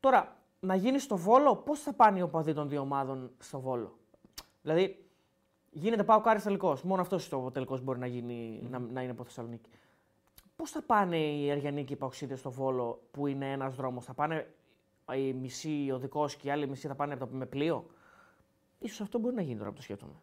Τώρα, 0.03 0.38
να 0.59 0.75
γίνει 0.75 0.99
στο 0.99 1.17
Βόλο, 1.17 1.55
πώς 1.55 1.80
θα 1.80 1.93
πάνε 1.93 2.19
οι 2.19 2.21
οπαδοί 2.21 2.53
των 2.53 2.69
δύο 2.69 2.81
ομάδων 2.81 3.31
στο 3.39 3.59
Βόλο; 3.59 3.97
Δηλαδή, 4.61 5.05
γίνεται 5.71 6.03
ΠΑΟΚ-Άρης 6.03 6.41
τελικός. 6.41 6.84
Μόνο 6.84 7.01
αυτός 7.01 7.31
ο 7.31 7.51
τελικός 7.51 7.81
μπορεί 7.81 7.99
να, 7.99 8.07
γίνει, 8.07 8.67
να, 8.69 8.80
να 8.80 9.01
είναι 9.01 9.11
από 9.11 9.23
Θεσσαλονίκη. 9.23 9.69
Πώς 10.55 10.69
θα 10.71 10.81
πάνε 10.81 11.17
οι 11.17 11.51
Αρειανοί 11.52 11.84
και 11.84 11.93
οι 11.93 11.95
Παοκτσήδες 11.95 12.40
στο 12.39 12.51
Βόλο, 12.51 13.01
που 13.11 13.27
είναι 13.27 13.51
ένας 13.51 13.75
δρόμος, 13.75 14.05
θα 14.05 14.13
πάνε 14.13 14.53
η 15.15 15.34
μισή 15.34 15.91
οδικό 15.93 16.27
και 16.27 16.47
η 16.47 16.51
άλλη 16.51 16.67
μισή 16.67 16.88
θα 16.88 16.95
πάνε 16.95 17.13
από 17.13 17.27
το, 17.27 17.35
με 17.35 17.45
πλοίο; 17.45 17.85
Ίσως 18.80 19.01
αυτό 19.01 19.19
μπορεί 19.19 19.35
να 19.35 19.41
γίνει 19.41 19.57
τώρα 19.57 19.69
που 19.69 19.75
το 19.75 19.81
σκέφτομαι. 19.81 20.13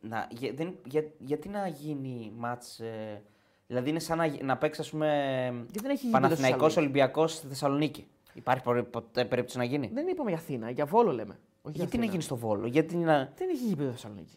Να, 0.00 0.28
για, 0.30 0.52
δεν, 0.52 0.78
για, 0.86 1.04
γιατί 1.18 1.48
να 1.48 1.66
γίνει 1.66 2.32
μάτς, 2.36 2.80
ε, 2.80 3.22
δηλαδή 3.66 3.90
είναι 3.90 3.98
σαν 3.98 4.18
να, 4.18 4.42
να 4.42 4.56
παίξεις 4.56 4.84
ας 4.84 4.90
πούμε 4.90 5.08
Γιατί 5.54 5.78
δεν 5.80 5.90
έχει 5.90 6.00
γίνει 6.00 6.12
Παναθηναϊκός 6.12 6.72
στο 6.72 6.80
Ολυμπιακός 6.80 7.32
στη 7.32 7.46
Θεσσαλονίκη. 7.46 8.08
Υπάρχει 8.34 8.62
πο- 8.62 8.82
ποτέ 8.90 9.24
περίπτωση 9.24 9.58
να 9.58 9.64
γίνει; 9.64 9.90
Δεν 9.94 10.06
είπαμε 10.08 10.30
για 10.30 10.38
Αθήνα, 10.38 10.70
για 10.70 10.84
Βόλο 10.86 11.12
λέμε. 11.12 11.38
Όχι 11.62 11.74
για 11.76 11.84
γιατί 11.84 11.84
να 11.84 11.86
Αθήνα. 11.86 12.04
γίνει 12.04 12.22
στο 12.22 12.36
Βόλο, 12.36 12.66
γιατί 12.66 12.96
να... 12.96 13.32
Δεν 13.36 13.48
έχει 13.48 13.64
γήπεδο 13.66 13.90
Θεσσαλονίκη. 13.90 14.34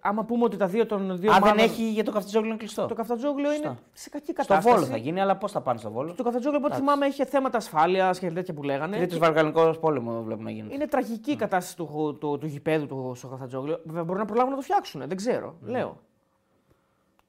Άμα 0.00 0.24
πούμε 0.24 0.44
ότι 0.44 0.56
τα 0.56 0.66
δύο 0.66 0.86
των 0.86 1.18
δύο 1.18 1.32
Α, 1.32 1.36
ομάδων- 1.36 1.56
δεν 1.58 1.64
έχει 1.68 1.90
για 1.90 2.04
το 2.04 2.12
καυτιζόγλιο 2.12 2.48
είναι 2.50 2.58
κλειστό. 2.58 2.86
Το 2.86 2.94
Καφτατζόγλιο 2.94 3.48
είναι 3.52 3.56
Σωστά. 3.66 3.78
σε 3.92 4.08
κακή 4.10 4.24
Στο 4.24 4.32
κατάσταση. 4.32 4.74
Βόλο 4.74 4.86
θα 4.86 4.96
γίνει, 4.96 5.20
αλλά 5.20 5.36
πώς 5.36 5.52
θα 5.52 5.60
πάνε 5.60 5.78
στο 5.78 5.90
Βόλο. 5.90 6.14
Το 6.14 6.22
Καφτατζόγλιο, 6.22 6.58
από 6.58 6.66
ό,τι 6.66 6.76
Εντάξει. 6.76 6.94
θυμάμαι, 6.94 7.12
είχε 7.12 7.24
θέματα 7.24 7.56
ασφάλειας 7.56 8.18
και 8.18 8.30
τέτοια 8.30 8.54
που 8.54 8.62
λέγανε. 8.62 8.96
Τρίτο 8.96 9.18
Βαργαλικό 9.18 9.70
πόλεμο 9.80 10.22
βλέπουμε 10.22 10.44
να 10.44 10.56
γίνεται. 10.56 10.74
Είναι 10.74 10.86
τραγική 10.86 11.30
η 11.30 11.36
κατάσταση 11.36 11.76
του, 11.76 11.86
του, 11.86 12.18
του, 12.20 12.38
του 12.38 12.46
γηπέδου 12.46 12.86
του 12.86 13.12
στο 13.16 13.28
Καφτατζόγλιο. 13.28 13.80
Βέβαια, 13.84 14.04
μπορούν 14.04 14.20
να 14.20 14.26
προλάβουν 14.26 14.50
να 14.50 14.56
το 14.56 14.62
φτιάξουν. 14.62 15.02
Δεν 15.06 15.16
ξέρω. 15.16 15.54
Λέω. 15.62 15.98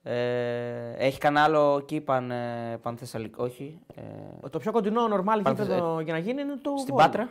Ε, 0.04 0.94
έχει 0.98 1.18
κανένα 1.20 1.46
άλλο 1.46 1.78
εκεί 1.82 2.02
παν, 2.02 2.32
ε, 2.32 2.78
πανθεσσαλικό, 2.82 3.44
όχι. 3.44 3.80
Ε, 4.44 4.50
Το 4.50 4.60
πιο 4.60 4.72
κοντινό 4.72 5.06
normal 5.06 5.40
Πάντως, 5.44 5.66
γήπεδο 5.68 6.00
για 6.00 6.14
να 6.14 6.20
γίνει 6.20 6.42
είναι 6.42 6.56
το 6.62 6.74
στην 6.78 6.94
Βόλο. 6.96 7.06
Πάτρα. 7.06 7.30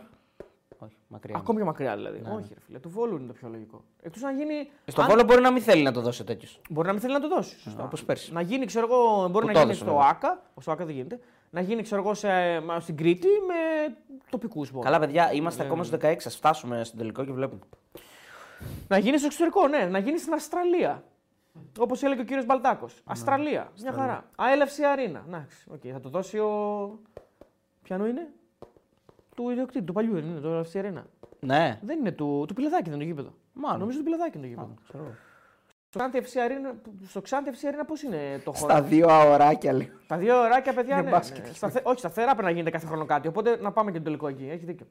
Όχι, 0.79 0.97
μακριά. 1.09 1.31
είναι. 1.31 1.39
Ακόμη 1.43 1.59
πιο 1.59 1.67
μακριά 1.67 1.97
δηλαδή. 1.97 2.21
Ναι. 2.21 2.31
Όχι, 2.31 2.49
ρε 2.55 2.61
φίλε. 2.67 2.79
Του 2.79 2.89
Βόλου 2.91 3.17
είναι 3.17 3.27
το 3.27 3.33
πιο 3.33 3.49
λογικό. 3.49 3.85
Εκτός 4.03 4.23
να 4.23 4.31
γίνει. 4.33 4.71
Στο 4.87 5.01
αν- 5.03 5.09
Βόλο 5.09 5.23
μπορεί 5.23 5.41
να 5.41 5.53
μην 5.53 5.63
θέλει 5.63 5.83
να 5.83 5.93
το 5.93 6.01
δώσει 6.01 6.23
ο 6.23 6.25
τέτοιος. 6.25 6.61
Μπορεί 6.71 6.87
να 6.87 6.93
μην 6.93 7.03
θέλει 7.03 7.13
να 7.13 7.21
το 7.21 7.29
δώσει. 7.29 7.59
Σωστά. 7.61 7.85
όπως 7.85 8.05
πέρσι. 8.05 8.33
Να 8.33 8.41
γίνει, 8.41 8.65
ξέρω 8.67 8.87
εγώ, 8.91 9.29
μπορεί 9.29 9.47
Που 9.47 9.53
να 9.53 9.53
το 9.53 9.59
γίνει 9.59 9.63
έδωσε, 9.63 9.75
στο 9.85 9.85
βέβαια. 9.95 10.09
ΑΚΑ. 10.09 10.43
Στο 10.61 10.73
ΑΚΑ 10.73 10.85
δεν 10.85 10.95
γίνεται. 10.95 11.21
Να 11.51 11.61
γίνει, 11.61 11.83
ξέρω 11.83 12.01
εγώ, 12.03 12.15
σε, 12.15 12.29
μα, 12.61 12.81
στην 12.81 12.97
Κρήτη 12.97 13.27
με 13.47 13.95
τοπικούς 14.31 14.71
μόνο. 14.71 14.85
Καλά, 14.85 14.99
παιδιά, 14.99 15.25
Ναι, 15.25 15.37
είμαστε 15.37 15.63
ακόμα 15.65 15.85
στους 15.85 15.97
16. 16.01 16.07
Ας 16.27 16.31
φτάσουμε 16.31 16.85
στον 16.85 16.99
τελικό 16.99 17.25
και 17.25 17.33
βλέπουμε. 17.33 17.61
Να 18.89 18.99
γίνει 18.99 19.17
στο 19.17 19.27
εξωτερικό, 19.27 19.69
ναι. 19.69 19.85
Να 19.85 19.99
γίνει 19.99 20.19
στην 20.19 20.33
Αυστραλία. 20.33 21.03
Όπως 21.79 22.03
έλεγε 22.03 22.21
ο 22.21 22.25
κύριος 22.25 22.47
Μπαλτάκος. 22.47 22.95
Ναι, 22.95 23.01
Αυστραλία. 23.05 23.73
Μια 23.83 23.93
χαρά. 23.93 24.25
AEL 24.37 24.73
FC 24.73 24.97
Arena. 24.97 25.21
Εντάξει, 25.27 25.67
οκ, 25.71 25.81
θα 25.93 26.01
το 26.01 26.09
δώσει 26.09 26.39
ο. 26.39 26.99
Ποιανού 27.83 28.07
είναι; 28.07 28.29
Του 29.37 29.51
ιδιοκτήτη, 29.51 29.85
του 29.85 29.93
παλιού 29.93 30.13
δεν 30.15 30.25
είναι, 30.25 30.41
το 30.41 30.61
AEL 30.61 30.73
FC 30.73 30.81
Arena. 30.81 31.03
Ναι, 31.41 31.79
Δεν 31.83 31.99
είναι 31.99 32.13
του, 32.13 32.45
του 32.49 32.55
Πηλαδάκη, 32.55 32.83
δεν 32.91 32.93
είναι 32.93 33.03
το 33.03 33.09
γήπεδο. 33.09 33.35
Μάλλον. 33.53 33.79
Νομίζω 33.79 33.99
του 33.99 34.05
Πηλαδάκη 34.05 34.37
είναι 34.39 34.47
το 34.47 34.53
γήπεδο. 34.53 34.75
ξέρω 34.89 35.05
εγώ. 35.05 35.13
Στο 35.93 35.99
Ξάνθη 35.99 36.23
FC 36.25 36.39
Arena, 36.39 36.75
στο 37.09 37.21
Ξάνθη 37.21 37.51
FC 37.55 37.69
Arena 37.69 37.85
πώς 37.87 38.03
είναι 38.03 38.41
το 38.45 38.53
χώρο; 38.53 38.73
Στα 38.73 38.83
δύο 38.83 39.09
αωράκια 39.09 39.73
λέει. 39.73 39.93
Τα 40.07 40.17
δύο 40.17 40.41
ωράκια, 40.41 40.73
παιδιά, 40.75 40.95
Είναι 40.95 41.05
ναι. 41.05 41.11
μπάσκετ. 41.11 41.47
ναι. 41.47 41.53
Σταθε... 41.53 41.81
Όχι, 41.85 41.99
σταθερά 41.99 42.31
πρέπει 42.31 42.43
να 42.43 42.51
γίνεται 42.51 42.71
κάθε 42.71 42.87
χρόνο 42.87 43.05
κάτι. 43.05 43.29
Οπότε 43.29 43.57
να 43.61 43.73
πάμε 43.73 43.91
και 43.91 43.99
το 43.99 44.05
τελικό 44.05 44.29
εκεί. 44.29 44.49
Έχει 44.51 44.65
δίκιο. 44.65 44.87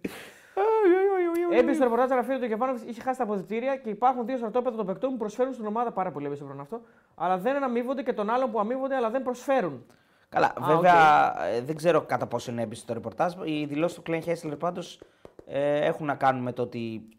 Έμπει 1.52 1.74
στο 1.74 1.84
ρεπορτάζ 1.84 2.10
Ραφίδη 2.10 2.40
του 2.40 2.48
Κεφάνοβιτ 2.48 2.90
είχε 2.90 3.02
χάσει 3.02 3.18
τα 3.18 3.24
αποδητήρια 3.24 3.76
και 3.78 3.90
υπάρχουν 3.90 4.26
δύο 4.26 4.38
στρατόπεδα 4.38 4.76
των 4.76 4.86
παικτών 4.86 5.10
που 5.10 5.18
προσφέρουν 5.18 5.54
στην 5.54 5.66
ομάδα 5.66 5.92
πάρα 5.92 6.12
πολύ 6.12 6.26
έμπιστο 6.26 6.56
αυτό. 6.60 6.82
Αλλά 7.16 7.38
δεν 7.38 7.64
αμείβονται 7.64 8.04
και 8.04 8.14
τον 8.14 8.30
άλλον 8.30 8.52
που 8.52 8.60
αμείβονται 8.60 8.96
αλλά 8.96 9.10
δεν 9.10 9.24
προσφέρουν. 9.24 9.86
Καλά, 10.30 10.54
Α, 10.62 10.66
βέβαια 10.76 11.46
ε, 11.48 11.62
δεν 11.62 11.76
ξέρω 11.76 12.02
κατά 12.02 12.28
πόσο 12.28 12.52
είναι 12.52 12.62
έμπιστο 12.62 12.86
το 12.88 12.94
ρεπορτάζ. 12.94 13.34
Οι 13.44 13.66
δηλώσεις 13.66 13.96
του 13.98 14.02
Κλέν 14.02 14.22
Χέσλερ 14.22 14.56
πάντως 14.56 15.02
ε, 15.46 15.86
έχουν 15.86 16.06
να 16.06 16.16
κάνουν 16.16 16.44
με 16.44 16.52
το 16.54 16.62
ότι 16.62 17.10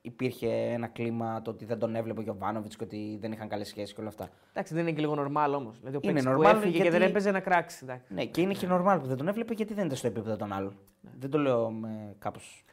υπήρχε 0.00 0.48
ένα 0.48 0.86
κλίμα 0.86 1.42
το 1.42 1.50
ότι 1.50 1.64
δεν 1.64 1.78
τον 1.78 1.94
έβλεπε 1.94 2.20
ο 2.20 2.22
Γιωβάνοβιτς 2.22 2.76
και 2.76 2.84
ότι 2.84 3.18
δεν 3.20 3.32
είχαν 3.32 3.48
καλές 3.48 3.68
σχέσεις 3.68 3.94
και 3.94 4.00
όλα 4.00 4.08
αυτά. 4.08 4.28
Εντάξει, 4.52 4.74
δεν 4.74 4.82
είναι 4.82 4.92
και 4.92 5.00
λίγο 5.00 5.12
normal 5.14 5.52
όμως. 5.56 5.78
Δηλαδή 5.78 5.96
ο 5.96 6.00
Είναι 6.02 6.12
παίκτης 6.12 6.24
που 6.34 6.42
normal 6.42 6.50
έφυγε 6.50 6.70
και 6.76 6.82
γιατί- 6.82 6.98
δεν 6.98 7.08
έπαιζε 7.08 7.30
να 7.30 7.40
κράξει. 7.40 7.78
εντάξει. 7.82 8.14
Ναι, 8.14 8.24
και 8.24 8.40
είναι 8.40 8.52
και 8.52 8.66
normal 8.70 8.98
που 9.00 9.06
δεν 9.06 9.16
τον 9.16 9.28
έβλεπε 9.28 9.54
γιατί 9.54 9.74
δεν 9.74 9.84
ήταν 9.84 9.96
στο 9.96 10.06
επίπεδο 10.06 10.36
των 10.36 10.52
άλλων. 10.52 10.76
Δεν 11.18 11.30
το 11.30 11.38
λέω 11.38 11.70
με 11.70 12.14
κάπως. 12.18 12.64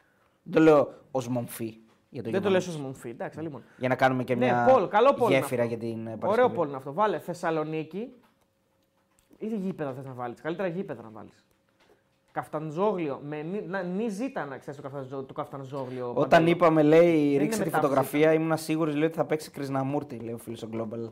Δεν 0.48 0.52
το 0.52 0.60
λέω 0.60 0.94
ως 1.10 1.28
μομφή. 1.28 1.78
Για 2.08 2.22
το 2.22 2.30
Δεν 2.30 2.42
το 2.42 2.50
λες 2.50 2.64
Γιωβάνοβιτς. 2.64 2.76
ως 2.76 2.80
μομφή. 2.80 3.08
Εντάξει, 3.08 3.40
λοιπόν. 3.40 3.62
Για 3.78 3.88
να 3.88 3.94
κάνουμε 3.94 4.24
και 4.24 4.34
Ναι, 4.34 4.44
μια 4.44 4.64
Πολ, 4.72 4.88
καλό 4.88 5.14
Πολ 5.14 5.30
είναι 5.30 5.38
γέφυρα 5.38 5.62
αυτό. 5.62 5.74
για 5.76 5.86
την 5.86 5.98
ε, 6.06 6.10
Ωραίο 6.10 6.16
Παρασκευή. 6.18 6.54
πόλο 6.54 6.68
είναι 6.68 6.76
αυτό. 6.76 6.92
Βάλε 6.92 7.18
Θεσσαλονίκη. 7.18 8.12
Ήδη 9.38 9.56
γήπεδα 9.56 9.92
θες 9.92 10.04
να 10.04 10.12
βάλεις. 10.12 10.40
Καλύτερα 10.40 10.68
γήπεδα 10.68 11.02
να 11.02 11.08
βάλεις. 11.12 11.44
Καφτανζόγλιο. 12.32 13.20
Με 13.24 13.42
νι, 13.42 13.62
να, 13.66 13.82
νι 13.82 14.08
ζήτα 14.08 14.44
να 14.44 14.56
ξέρεις 14.58 14.76
το, 14.80 14.82
καφτανζό, 14.88 15.22
το 15.22 15.32
καφτανζόγλιο. 15.32 16.08
Όταν 16.10 16.28
Παντέλο. 16.28 16.48
είπαμε, 16.50 16.82
λέει, 16.82 17.28
είναι 17.28 17.38
ρίξε 17.38 17.58
τη 17.58 17.64
μετάφραση. 17.64 17.80
φωτογραφία, 17.80 18.32
ήμουν 18.32 18.56
σίγουρος 18.56 18.94
λέει, 18.94 19.06
ότι 19.06 19.16
θα 19.16 19.24
παίξει 19.24 19.50
Κρυσναμούρτη, 19.50 20.16
λέει 20.18 20.34
ο 20.34 20.38
φίλος 20.38 20.62
ο 20.62 20.68
Global 20.72 21.08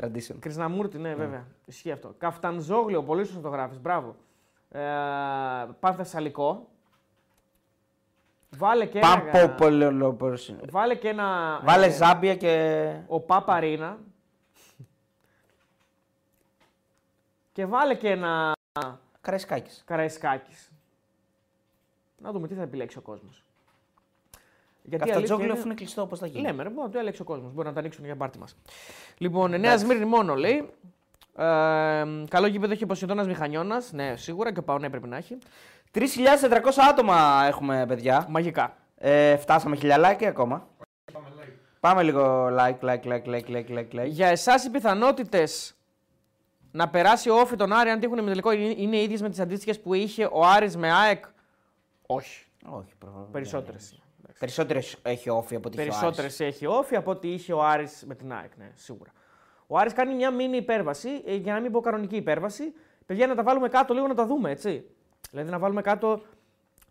Tradition. 0.00 0.36
Κρυσναμούρτη, 0.38 0.98
ναι, 0.98 1.14
βέβαια. 1.14 1.46
Ισχύει 1.64 1.90
αυτό. 1.90 2.14
Καφτανζόγλιο, 2.18 3.02
πολύ 3.02 3.24
σωστό 3.24 3.40
το 3.40 3.48
γράφει. 3.48 3.76
Μπράβο. 3.78 4.16
Ε, 4.70 4.80
Πανθεσσαλικό. 5.80 6.68
Βάλε 8.50 8.86
και 8.86 8.98
ένα. 8.98 9.20
Παμποπολεολόπορ. 9.32 10.38
Βάλε 10.70 10.94
και 10.94 11.08
ένα. 11.08 11.60
Βάλε 11.64 11.86
ε, 11.86 11.90
Ζάμπια 11.90 12.36
και. 12.36 12.92
Ο 13.06 13.20
Παπαρίνα. 13.20 13.98
Και 17.52 17.66
βάλε 17.66 17.94
και 17.94 18.08
ένα 18.10 18.52
Καραϊσκάκη. 19.20 19.70
Καραϊσκάκη. 19.84 20.52
Να 22.18 22.32
δούμε 22.32 22.48
τι 22.48 22.54
θα 22.54 22.62
επιλέξει 22.62 22.98
ο 22.98 23.00
κόσμος. 23.00 23.42
Γιατί 24.82 25.08
η 25.08 25.12
αλήθεια 25.12 25.14
Καφτατζόγλιο 25.14 25.44
είναι- 25.44 25.58
αφού 25.58 25.66
είναι 25.66 25.74
κλειστό, 25.74 26.06
πώς 26.06 26.18
θα 26.18 26.26
γίνει; 26.26 26.46
Λέμε, 26.46 26.62
ρε, 26.62 26.68
μπορεί 26.68 26.86
να 26.86 26.92
το 26.92 26.98
έλεξε 26.98 27.22
ο 27.22 27.24
κόσμος. 27.24 27.52
Μπορεί 27.52 27.66
να 27.66 27.72
τα 27.72 27.80
ανοίξουν 27.80 28.04
για 28.04 28.16
πάρτι 28.16 28.38
μας. 28.38 28.56
Λοιπόν, 29.18 29.60
Νέας 29.60 29.80
Σμύρνη 29.80 30.04
μόνο 30.04 30.34
λέει. 30.34 30.70
Ε, 31.36 31.44
καλό 32.28 32.46
γήπεδο 32.46 32.72
έχει 32.72 32.84
ο 32.84 32.86
Ποσειδώνας 32.86 33.26
Μηχανιώνας. 33.26 33.92
Ναι, 33.92 34.16
σίγουρα 34.16 34.52
και 34.52 34.58
ο 34.58 34.62
Παονέ 34.62 34.90
πρέπει 34.90 35.08
να 35.08 35.16
έχει. 35.16 35.38
3.400 35.96 36.06
άτομα 36.90 37.44
έχουμε, 37.46 37.84
παιδιά. 37.88 38.26
Μαγικά. 38.28 38.76
Ε, 38.96 39.36
φτάσαμε 39.36 39.76
χιλιαλάκι 39.76 40.26
ακόμα. 40.26 40.68
Πάμε 41.80 42.02
λίγο 42.02 42.46
like, 42.46 42.78
like, 42.80 43.02
like, 43.04 43.24
like, 43.26 43.48
like, 43.48 43.68
like, 43.68 43.92
like. 43.92 44.06
Για 44.06 44.26
εσάς 44.26 44.64
οι 44.64 44.70
πιθανότητες 44.70 45.76
να 46.70 46.88
περάσει 46.88 47.30
ο 47.30 47.34
Όφη 47.34 47.56
τον 47.56 47.72
Άρη 47.72 47.90
αν 47.90 48.00
τύχουν 48.00 48.24
τελικό 48.24 48.52
είναι 48.52 48.96
οι 48.96 49.02
ίδιες 49.02 49.22
με 49.22 49.28
τις 49.28 49.40
αντίστοιχες 49.40 49.80
που 49.80 49.94
είχε 49.94 50.28
ο 50.32 50.46
Άρης 50.46 50.76
με 50.76 50.92
ΑΕΚ; 50.92 51.24
Όχι. 52.06 52.46
Όχι, 52.64 52.94
προφανώς. 52.98 53.28
Περισσότερες. 53.32 54.00
Περισσότερες 54.38 54.96
έχει 55.02 55.30
όφη 55.30 55.54
από 55.54 55.68
ότι 55.68 55.80
έχει 55.80 55.88
ο 55.88 55.92
Άρης. 55.92 56.00
Περισσότερες 56.00 56.40
έχει 56.40 56.66
ο 56.66 56.72
Όφη 56.72 56.96
από 56.96 57.10
ό,τι 57.10 57.28
είχε 57.28 57.52
ο 57.52 57.64
Άρης 57.64 58.04
με 58.06 58.14
την 58.14 58.32
ΑΕΚ. 58.32 58.56
Ναι, 58.56 58.70
σίγουρα. 58.74 59.10
Ο 59.66 59.78
Άρης 59.78 59.92
κάνει 59.92 60.14
μια 60.14 60.30
μίνι 60.30 60.56
υπέρβαση, 60.56 61.08
ε, 61.26 61.34
για 61.34 61.52
να 61.52 61.60
μην 61.60 61.72
πω 61.72 61.80
κανονική 61.80 62.16
υπέρβαση. 62.16 62.74
Παιδιά, 63.06 63.26
να 63.26 63.34
τα 63.34 63.42
βάλουμε 63.42 63.68
κάτω 63.68 63.94
λίγο 63.94 64.06
να 64.06 64.14
τα 64.14 64.26
δούμε, 64.26 64.50
έτσι. 64.50 64.84
Δηλαδή 65.30 65.50
να 65.50 65.58
βάλουμε 65.58 65.80
κάτω 65.82 66.20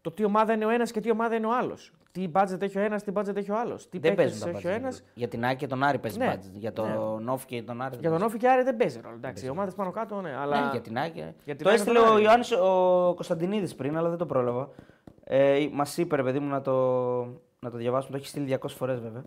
το 0.02 0.12
τι 0.12 0.24
ομάδα 0.24 0.54
είναι 0.54 0.66
ο 0.66 0.70
ένας 0.70 0.92
και 0.92 1.00
τι 1.00 1.12
ομάδα 1.12 1.36
είναι 1.36 1.46
ο 1.48 1.56
άλλος. 1.58 1.92
Τι 2.12 2.30
budget 2.34 2.62
έχει 2.62 2.78
ο 2.78 2.82
ένας, 2.82 3.04
τι 3.04 3.12
budget 3.16 3.36
έχει 3.36 3.52
ο 3.52 3.60
άλλος. 3.60 3.90
Τι 3.90 3.98
Δεν 4.00 4.16
παίκτες 4.16 4.32
παίζουν 4.40 4.52
τα 4.52 4.58
έχει 4.58 4.68
ο 4.68 4.70
ένας. 4.70 5.00
budget. 5.02 5.12
Για 5.14 5.28
την 5.28 5.46
Άκη 5.46 5.56
και 5.56 5.68
τον 5.68 5.84
Άρη 5.84 5.98
παίζει 5.98 6.18
Ναι. 6.18 6.34
budget. 6.36 6.52
Για 6.54 6.74
τον 6.74 7.30
Όφη 7.30 7.46
και 7.46 7.62
τον 7.64 7.82
Άρη. 7.82 7.90
δεν 7.92 8.00
Για 8.00 8.10
τον 8.10 8.20
παίζει. 8.20 8.34
Όφη 8.34 8.38
και 8.38 8.50
Άρη 8.50 8.64
δεν 8.64 8.78
παίζει 8.78 9.00
ρόλο. 9.04 9.16
Εντάξει, 9.16 9.46
οι 9.46 9.50
ομάδες 9.50 9.74
πάνω 9.74 9.92
κάτω, 9.92 10.22
ναι. 10.22 10.36
Αλλά... 10.40 10.60
Ναι, 10.66 10.70
για 10.72 10.82
την 10.82 10.98
Άκη. 10.98 11.24
Για 11.44 11.56
την 11.56 11.64
Το 11.66 11.70
Άκη 11.70 11.78
έστειλε 11.80 12.00
τον 12.00 12.08
ο 12.08 12.14
Άρη. 12.14 12.24
Ιωάννης 12.24 12.52
ο 12.52 13.12
Κωνσταντινίδης 13.16 13.76
πριν, 13.76 13.98
αλλά 13.98 14.10
δεν 14.10 14.18
το 14.18 14.26
πρόλαβα. 14.26 14.70
Ε, 15.24 15.68
Μας 15.72 15.98
είπε, 15.98 16.16
ρε 16.16 16.24
παιδί 16.24 16.40
μου, 16.40 16.50
να 16.50 16.62
το, 16.62 16.74
να 17.60 17.70
το 17.72 17.78
διαβάσουμε. 17.78 18.12
Το 18.12 18.18
έχει 18.18 18.28
στείλει 18.28 18.58
200 18.62 18.68
φορές 18.70 19.00
βέβαια. 19.00 19.24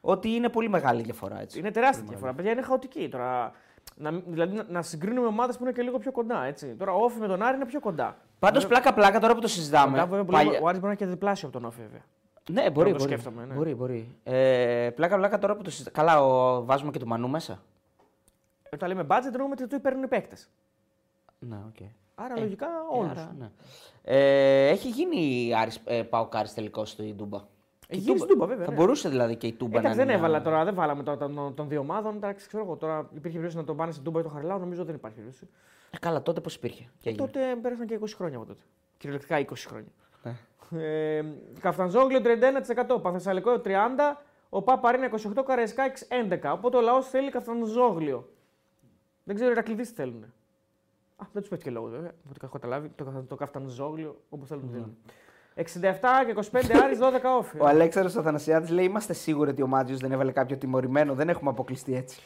Ότι 0.00 0.28
είναι 0.28 0.48
πολύ 0.48 0.68
μεγάλη 0.68 1.02
διαφορά. 1.02 1.40
Έτσι. 1.40 1.58
Είναι 1.58 1.70
τεράστια 1.70 2.04
διαφορά. 2.08 2.32
Παιδιά 2.34 2.52
είναι 2.52 2.62
χαοτική 2.62 3.08
τώρα. 3.08 3.52
Να, 3.96 4.10
δηλαδή 4.26 4.54
να, 4.56 4.64
να 4.68 4.82
συγκρίνουμε 4.82 5.26
ομάδες 5.26 5.56
που 5.56 5.62
είναι 5.62 5.72
και 5.72 5.82
λίγο 5.82 5.98
πιο 5.98 6.12
κοντά. 6.12 6.44
Έτσι. 6.44 6.74
Τώρα 6.74 6.92
ο 6.92 7.02
Όφη 7.04 7.18
με 7.18 7.26
τον 7.26 7.42
Άρη 7.42 7.56
είναι 7.56 7.66
πιο 7.66 7.80
κοντά. 7.80 8.16
Πάντως, 8.38 8.66
πλάκα-πλάκα 8.66 9.20
τώρα 9.20 9.34
που 9.34 9.40
το 9.40 9.48
συζητάμε. 9.48 9.90
Κοντά, 9.90 10.06
βέβαια, 10.06 10.24
που 10.24 10.32
παλιά- 10.32 10.52
λέμε, 10.52 10.64
Ο 10.64 10.68
Άρης 10.68 10.80
μπορεί 10.80 10.92
να 10.94 10.98
είναι 11.00 11.10
και 11.10 11.16
διπλάσιο 11.16 11.48
από 11.48 11.58
τον 11.58 11.66
Όφη, 11.68 11.80
βέβαια. 11.80 12.00
Ναι, 12.50 12.70
μπορεί. 12.70 12.90
το 12.92 12.96
Μπορεί, 12.98 13.10
σκέφτομαι, 13.10 13.44
ναι. 13.44 13.54
μπορεί, 13.54 13.74
μπορεί. 13.74 14.16
Ε, 14.24 14.90
πλάκα-πλάκα 14.94 15.38
τώρα 15.38 15.56
που 15.56 15.62
το 15.62 15.70
συζητάμε. 15.70 15.96
Καλά, 16.08 16.24
ο... 16.24 16.64
βάζουμε 16.64 16.90
και 16.90 16.98
του 16.98 17.06
Μανού 17.06 17.28
μέσα. 17.28 17.62
Όταν 18.72 18.88
λέμε 18.88 19.06
budget, 19.08 19.24
εννοούμε 19.32 19.54
ότι 19.58 19.66
του 19.66 19.80
παίρνουν 19.80 20.02
οι 20.02 20.08
παίκτες. 20.08 20.48
Ναι, 21.38 21.56
οκ. 21.68 21.86
Άρα 22.14 22.38
λογικά 22.38 22.66
Ε, 22.66 22.98
όλους. 22.98 23.10
άρα, 23.10 23.34
ναι. 23.38 23.50
ε, 24.02 24.68
έχει 24.68 24.88
γίνει 24.88 25.52
Άρης, 25.54 25.80
ε, 25.84 26.02
ΠΑΟΚ-Άρης 26.02 26.54
τελικός 26.54 26.90
στη 26.90 27.14
Τούμπα; 27.16 27.38
Έχει 27.90 28.00
Η 28.00 28.04
γίνει 28.04 28.18
στην 28.18 28.28
Τούμπα, 28.30 28.46
βέβαια. 28.46 28.64
Θα 28.64 28.70
ναι. 28.70 28.76
μπορούσε 28.76 29.08
δηλαδή 29.08 29.36
και 29.36 29.46
η 29.46 29.52
Τούμπα 29.52 29.78
Εντάξει, 29.78 29.88
να 29.98 30.04
δεν 30.04 30.04
είναι 30.14 30.18
μια- 30.18 30.28
έβαλα 30.28 30.44
τώρα, 30.44 30.64
δεν 30.64 30.74
βάλαμε 30.74 31.02
τώρα 31.02 31.16
των, 31.18 31.54
των 31.54 31.68
δύο 31.68 31.80
ομάδων. 31.80 32.16
Εντάξει, 32.16 32.46
ξέρω 32.46 32.62
εγώ, 32.64 32.76
τώρα 32.76 32.98
υπήρχε 33.10 33.28
περίπτωση 33.28 33.56
να 33.56 33.64
τον 33.64 33.76
πάνε 33.76 33.92
στην 33.92 34.04
Τούμπα 34.04 34.20
ή 34.20 34.22
το 34.22 34.28
Χαριλάου, 34.28 34.58
νομίζω 34.58 34.84
δεν 34.84 34.94
υπάρχει 34.94 35.16
περίπτωση. 35.16 35.48
Ε, 35.90 35.98
καλά, 35.98 36.22
τότε 36.22 36.40
πώς 36.40 36.54
υπήρχε. 36.54 36.88
Και 37.00 37.08
έγινε; 37.08 37.26
Τότε 37.26 37.40
πέρασαν 37.62 37.86
και 37.86 37.98
20 38.00 38.04
χρόνια 38.16 38.36
από 38.36 38.46
τότε. 38.46 38.60
Κυριολεκτικά 38.98 39.38
20 39.38 39.66
χρόνια. 39.66 39.88
Ναι. 40.22 40.36
Ε, 41.16 41.24
Καφτανζόγλιο 41.60 42.20
31%, 42.20 43.00
Παθεσσαλικό 43.02 43.60
30%, 43.64 43.68
ο 44.48 44.62
Παπαρίνα 44.62 45.10
28%, 45.36 45.42
Καραϊσκάκης 45.46 46.06
11%. 46.10 46.52
Οπότε 46.52 46.76
ο 46.76 46.80
λαός 46.80 47.08
θέλει 47.08 47.30
Καφτανζόγλιο. 47.30 48.28
Δεν 49.24 49.34
ξέρω 49.34 49.50
οι 49.50 49.52
Ηρακλήδε 49.52 49.82
τι 49.82 49.88
θέλουν. 49.92 50.22
Α, 51.16 51.26
δεν 51.32 51.40
τους 51.42 51.50
πέφτει 51.50 51.64
και 51.64 51.70
λόγος 51.70 51.90
βέβαια. 51.90 52.08
Από 52.10 52.28
ό,τι 52.30 52.38
έχω 52.42 52.52
καταλάβει, 52.52 52.88
το, 52.88 53.24
το 53.28 53.34
Καφτανζόγλιο 53.34 54.20
όπω 54.28 54.44
θέλουν 54.44 54.62
το 54.66 54.70
θέλουν. 54.72 54.96
67 55.58 55.62
και 56.26 56.34
25 56.52 56.60
Άρης, 56.84 56.98
12 56.98 57.02
όφη. 57.38 57.56
Ο 57.60 57.66
Αλέξανδρος 57.66 58.16
Αθανασιάδης 58.16 58.70
λέει: 58.70 58.84
Είμαστε 58.84 59.12
σίγουροι 59.12 59.50
ότι 59.50 59.62
ο 59.62 59.66
Μάτζιος 59.66 59.98
δεν 60.00 60.12
έβαλε 60.12 60.32
κάποιο 60.32 60.56
τιμωρημένο. 60.56 61.14
Δεν 61.14 61.28
έχουμε 61.28 61.50
αποκλειστεί 61.50 61.94
έτσι. 61.96 62.20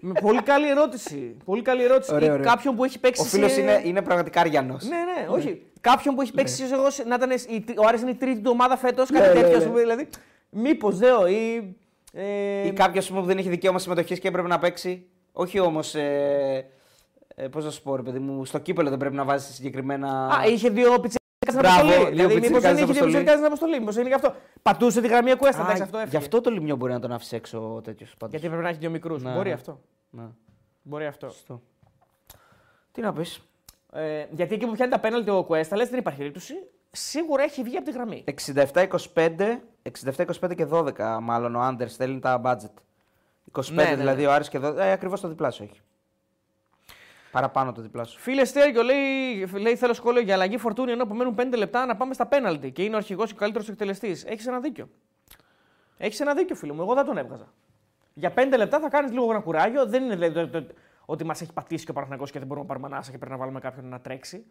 Με 0.00 0.12
πολύ 0.20 0.42
καλή 0.42 0.68
ερώτηση. 0.68 1.36
Πολύ 1.44 1.62
καλή 1.62 1.82
ερώτηση. 1.84 2.14
Ωραίο, 2.14 2.28
Ή 2.28 2.30
ωραίο. 2.30 2.44
Κάποιον 2.44 2.76
που 2.76 2.84
έχει 2.84 3.00
παίξει. 3.00 3.22
Ο 3.22 3.24
φίλος 3.24 3.52
σε- 3.52 3.60
είναι, 3.60 3.80
είναι 3.84 4.02
πραγματικά 4.02 4.40
αριανός. 4.40 4.84
Ναι, 4.84 4.96
ναι, 4.96 5.28
όχι. 5.28 5.62
Κάποιον 5.80 6.14
που 6.14 6.20
έχει 6.22 6.32
παίξει 6.32 6.62
ίσως 6.62 6.78
εγώ, 6.78 6.90
σε- 6.90 7.04
να 7.04 7.14
ήταν 7.14 7.30
η- 7.30 7.64
ο 7.76 7.86
Άρης 7.86 8.00
είναι 8.00 8.10
η 8.10 8.14
τρίτη 8.14 8.40
του 8.40 8.50
ομάδα 8.52 8.76
φέτος, 8.76 9.10
Ναι, 9.10 9.18
κάτι 9.18 9.28
ναι, 9.34 9.40
τέτοιο. 9.40 9.50
ναι. 9.56 9.62
ας 9.64 9.68
πούμε, 9.68 9.80
Δηλαδή, 9.80 10.08
μήπως 10.50 10.98
δεν 10.98 11.14
ή. 11.28 11.76
Ε, 12.12 12.66
Ή 12.66 12.72
κάποιο 12.72 13.02
που 13.14 13.22
δεν 13.22 13.38
έχει 13.38 13.48
δικαίωμα 13.48 13.78
συμμετοχής 13.78 14.18
και 14.18 14.28
έπρεπε 14.28 14.48
να 14.48 14.58
παίξει. 14.58 15.06
Όχι 15.32 15.58
όμως. 15.58 15.94
Ε, 15.94 16.66
ε, 17.34 17.48
Πώς 17.48 17.64
να 17.64 17.70
σου 17.70 17.82
πω, 17.82 17.96
ρε 17.96 18.02
παιδί 18.02 18.18
μου, 18.18 18.44
στο 18.44 18.58
κύπελο 18.58 18.88
δεν 18.88 18.98
πρέπει 18.98 19.14
να 19.14 19.24
βάζεις 19.24 19.54
συγκεκριμένα. 19.54 20.26
Α, 20.26 20.46
είχε 20.46 20.68
δύο 20.70 20.92
πιτσέρικε 21.60 21.80
στην 21.80 21.86
Μπράβο, 21.86 22.02
αποστολή. 22.02 22.16
δύο 22.16 22.28
Δηλαδή, 22.28 22.34
μήπως 22.34 22.60
πιτσιρικάδες 22.60 22.76
δεν 22.76 22.84
στην 22.84 22.84
είχε 22.84 22.92
δύο 22.92 23.02
αποστολή. 23.02 23.24
πιτσέρικε 23.24 23.32
στην 23.32 23.44
αποστολή. 23.44 23.78
Μήπως 23.80 23.96
είναι 23.96 24.08
γι' 24.08 24.14
αυτό. 24.14 24.34
Πατούσε 24.62 25.00
τη 25.00 25.08
γραμμή 25.08 25.34
Κουέστα. 25.36 25.60
Α, 25.60 25.64
Εντάξει, 25.64 25.82
αυτό 25.82 25.96
έφυγε. 25.98 26.16
γι' 26.16 26.22
αυτό 26.24 26.40
το 26.40 26.50
λιμιό 26.50 26.76
μπορεί 26.76 26.92
να 26.92 27.00
τον 27.00 27.12
άφησε 27.12 27.36
έξω 27.36 27.74
ο 27.74 27.80
τέτοιος. 27.80 28.14
Γιατί 28.28 28.46
πρέπει 28.48 28.62
να 28.62 28.68
έχει 28.68 28.78
δύο 28.78 28.90
μικρούς. 28.90 29.22
Ναι, 29.22 29.32
Μπορεί 29.32 29.48
ναι. 29.48 29.54
αυτό. 29.54 29.80
Ναι. 30.10 30.24
Μπορεί 30.82 31.06
αυτό. 31.06 31.28
Σωστό. 31.30 31.62
Τι 32.92 33.00
να 33.00 33.12
πεις. 33.12 33.40
Ε, 33.92 34.24
γιατί 34.30 34.54
εκεί 34.54 34.66
που 34.66 34.72
πιάνει 34.72 34.90
τα 34.90 34.98
πέναλτι 35.00 35.30
ο 35.30 35.44
Κουέστα, 35.44 35.76
λες 35.76 35.88
δεν 35.88 35.98
υπάρχει 35.98 36.18
περίπτωση. 36.18 36.54
Σίγουρα 36.90 37.42
έχει 37.42 37.62
βγει 37.62 37.76
από 37.76 37.84
τη 37.86 37.92
γραμμή. 37.92 38.24
67-25, 38.46 38.86
67-25 40.16 40.54
και 40.56 40.66
12 40.70 40.92
μάλλον 41.22 41.54
ο 41.54 41.60
Άντερ 41.60 41.88
στέλνει 41.88 42.18
τα 42.18 42.40
budget. 42.44 42.82
25 43.60 43.74
Ναι, 43.74 43.82
ναι, 43.84 43.94
δηλαδή 43.96 44.22
ναι. 44.22 44.28
ο 44.28 44.32
Άρης 44.32 44.48
και 44.48 44.58
12. 44.62 44.76
Ε, 44.76 44.90
Ακριβώς 44.92 45.20
το 45.20 45.28
διπλάσιο 45.28 45.64
έχει. 45.70 45.80
Παραπάνω 47.34 47.72
το 47.72 47.82
διπλάσιο. 47.82 48.18
Φίλε 48.20 48.44
Στέργιο 48.44 48.82
λέει, 48.82 49.46
λέει: 49.60 49.76
Θέλω 49.76 49.92
σχόλιο 49.92 50.20
για 50.20 50.34
αλλαγή 50.34 50.58
φορτούνη 50.58 50.92
ενώ 50.92 51.02
απομένουν 51.02 51.34
5 51.38 51.56
λεπτά 51.56 51.86
να 51.86 51.96
πάμε 51.96 52.14
στα 52.14 52.26
πέναλτι 52.26 52.70
και 52.70 52.82
είναι 52.84 52.94
ο 52.94 52.96
αρχηγός 52.96 53.28
και 53.28 53.34
ο 53.34 53.38
καλύτερος 53.38 53.68
εκτελεστής. 53.68 54.24
Έχεις 54.24 54.46
ένα 54.46 54.60
δίκιο. 54.60 54.88
Έχεις 55.96 56.20
ένα 56.20 56.34
δίκιο, 56.34 56.54
φίλο 56.56 56.74
μου. 56.74 56.82
Εγώ 56.82 56.94
δεν 56.94 57.04
τον 57.04 57.16
έβγαζα. 57.16 57.52
Για 58.14 58.32
5 58.34 58.56
λεπτά 58.56 58.80
θα 58.80 58.88
κάνεις 58.88 59.12
λίγο 59.12 59.30
ένα 59.30 59.40
κουράγιο. 59.40 59.86
Δεν 59.86 60.02
είναι 60.04 60.14
δηλαδή, 60.16 60.50
το- 60.50 60.62
το- 60.62 60.74
ότι 61.04 61.24
μας 61.24 61.40
έχει 61.40 61.52
πατήσει 61.52 61.84
και 61.84 61.90
ο 61.90 61.94
Παναγενικό 61.94 62.24
και 62.24 62.38
δεν 62.38 62.46
μπορούμε 62.46 62.66
να 62.66 62.72
πάρουμε 62.74 62.94
ανάσα 62.94 63.10
και 63.10 63.18
πρέπει 63.18 63.32
να 63.32 63.38
βάλουμε 63.38 63.60
κάποιον 63.60 63.86
να 63.88 64.00
τρέξει. 64.00 64.44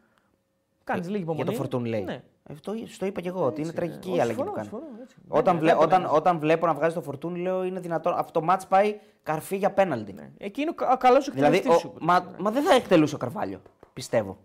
Κάνεις 0.84 1.08
λίγη 1.10 1.22
υπομονή. 1.22 1.44
Για 1.44 1.52
το 1.52 1.58
φορτούν 1.58 1.86
λέει. 1.86 2.04
Ναι. 2.04 2.22
Ε, 2.50 2.54
το, 2.62 2.74
στο 2.88 3.06
είπα 3.06 3.22
και 3.22 3.28
εγώ 3.28 3.46
ότι 3.46 3.62
είναι 3.62 3.70
Έτσι, 3.70 3.76
τραγική 3.76 4.08
όχι, 4.08 4.18
η 4.18 4.22
αλλαγή 4.22 4.38
συμφωνώ, 4.38 4.50
που 4.50 4.56
κάνει. 4.56 4.68
συμφωνώ, 4.70 5.02
έτσι. 5.02 5.16
Όταν, 5.28 5.54
Ναι, 5.56 5.60
βλέ, 5.62 5.70
δεν 5.70 5.78
τον 5.80 5.88
όταν, 5.88 6.00
έβγαζα. 6.02 6.18
όταν 6.20 6.40
βλέπω 6.40 6.66
να 6.66 6.74
βγάζει 6.74 6.94
το 6.96 7.02
φορτούν, 7.02 7.36
λέω 7.36 7.64
είναι 7.64 7.80
δυνατόν. 7.80 8.14
Αυτό 8.18 8.40
το 8.40 8.46
match 8.50 8.62
πάει 8.70 9.00
καρφί 9.24 9.56
για 9.58 9.72
πέναλτι. 9.72 10.14
Ναι. 10.14 10.30
Εκεί 10.38 10.62
είναι 10.62 10.74
ο 10.94 10.98
καλός 10.98 11.30
Δηλαδή, 11.32 11.58
εκτελεστή. 11.58 11.88
ο, 11.88 11.94
μα, 12.00 12.26
μα 12.38 12.52
δεν 12.52 12.64
θα 12.64 12.74
εκτελούσε 12.76 13.16
ο 13.16 13.18
Καρβάλιο. 13.18 13.62
Πιστεύω. 13.94 14.38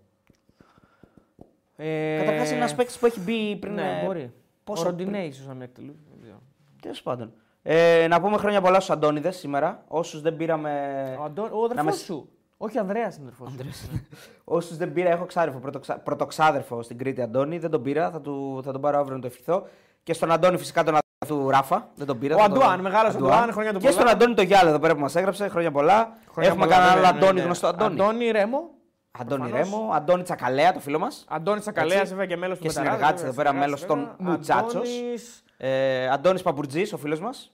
Ε, 1.76 2.16
Καταρχάς 2.18 2.48
είναι 2.48 2.56
ένας 2.58 2.74
παίκτης 2.74 2.98
που 2.98 3.06
έχει 3.06 3.20
μπει 3.20 3.56
πριν. 3.56 3.74
Ναι, 3.74 4.00
ε, 4.02 4.04
μπορεί. 4.06 4.32
πόσο 4.64 4.82
Ο 4.82 4.86
Ροντινέ 4.86 5.24
ίσω 5.24 5.42
να 5.48 5.54
με 5.54 5.64
εκτελούσε. 5.64 5.98
δεν 6.10 6.22
ξέρω. 6.22 6.38
Τέλος 6.82 7.02
πάντων. 7.02 7.32
Ε, 7.62 8.06
να 8.08 8.20
πούμε 8.20 8.36
χρόνια 8.36 8.60
πολλά 8.60 8.80
στους 8.80 8.90
Αντώνιδες 8.94 9.36
σήμερα. 9.36 9.84
Όσους 9.88 10.20
δεν 10.20 10.36
πήραμε. 10.36 11.16
Ο, 11.20 11.22
Αντώ... 11.24 11.42
ο 11.52 11.64
αδερφός 11.64 11.84
με- 11.84 11.92
σου. 11.92 12.28
Όχι, 12.60 12.78
ο 12.78 12.80
Ανδρέας 12.80 13.16
είναι 13.16 13.30
αδερφός 13.46 13.76
σου. 13.76 14.06
Όσους 14.44 14.76
δεν 14.76 14.92
πήρα, 14.92 15.10
έχω 15.10 15.24
ξάδερφο, 15.24 15.58
πρωτοξα... 15.58 15.98
πρωτοξάδερφο 15.98 16.82
στην 16.82 16.98
Κρήτη 16.98 17.22
Αντώνη. 17.22 17.58
Δεν 17.58 17.70
τον 17.70 17.82
πήρα, 17.82 18.10
θα, 18.10 18.20
του... 18.20 18.60
θα 18.64 18.72
τον 18.72 18.80
πάρω 18.80 18.98
αύριο 18.98 19.14
να 19.14 19.20
το 19.20 19.26
ευχηθώ. 19.26 19.66
Και 20.02 20.12
στον 20.12 20.30
Αντώνη 20.32 20.58
φυσικά 20.58 20.84
τον 20.84 20.94
αδερφό 21.20 21.42
του 21.44 21.50
Ράφα. 21.50 21.88
Δεν 21.94 22.06
τον 22.06 22.18
πήρα. 22.18 22.34
Ο 22.34 22.38
θα 22.38 22.48
τον- 22.48 22.56
Αντουάν, 22.62 22.80
μεγάλος 22.80 23.14
Αντουάν, 23.14 23.52
χρόνια 23.52 23.72
του 23.72 23.78
Και 23.78 23.86
στον 23.90 23.98
πολλά. 23.98 24.10
Αντώνη 24.10 24.34
το 24.34 24.42
Γιάλε 24.42 24.68
εδώ 24.68 24.78
πέρα 24.78 24.94
που 24.94 25.00
μας 25.00 25.16
έγραψε, 25.16 25.48
χρόνια 25.48 25.70
πολλά. 25.70 26.16
Χρόνια 26.32 26.50
Έχουμε 26.50 26.64
πολλά, 26.66 26.76
κανένα 26.76 26.92
άλλο 26.92 27.00
βέβαια, 27.02 27.12
ναι, 27.12 27.18
Αντώνη 27.18 27.38
ναι. 27.38 27.44
γνωστό 27.44 27.66
Αντώνη. 27.66 28.00
Αντώνη 28.00 28.30
Ρέμο. 28.30 28.70
Αντώνη 29.18 29.40
προφανώς. 29.50 29.70
Ρέμο, 29.70 29.90
Αντώνη 29.92 30.22
Τσακαλέα, 30.22 30.72
το 30.72 30.80
φίλο 30.80 30.98
μας. 30.98 31.24
Αντώνη 31.28 31.60
Τσακαλέας, 31.60 32.00
Έτσι. 32.00 32.10
βέβαια 32.10 32.26
και 32.26 32.36
μέλος 32.36 32.58
του 32.58 32.62
Και 32.62 32.68
Μεταράδε, 32.68 32.94
συνεργάτης 32.96 33.22
βέβαια, 33.24 33.50
εδώ 33.50 33.52
πέρα, 33.52 33.64
συνεργάτης, 33.64 33.86
μέλος 33.86 34.06
των 34.08 34.16
βέβαια. 34.18 34.32
Μουτσάτσος. 34.32 34.88
Αντώνης 34.98 35.42
Ε, 35.56 36.08
Αντώνης 36.08 36.42
Παπουρτζής, 36.42 36.92
ο 36.92 36.96
φίλος 36.96 37.20
μας. 37.20 37.52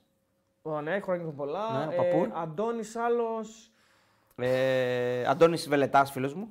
Ω, 0.63 0.81
ναι, 0.81 1.01
χρόνια 1.01 1.25
πολλά. 1.37 1.61
Ναι, 1.79 1.95
ο 1.95 1.97
Παπούρ. 2.03 2.29
Αντώνης 2.43 2.97
άλλος... 2.97 3.69
Ε, 4.36 5.24
Αντώνης 5.27 5.69
Βελετάς, 5.69 6.11
φίλος 6.11 6.35
μου. 6.35 6.48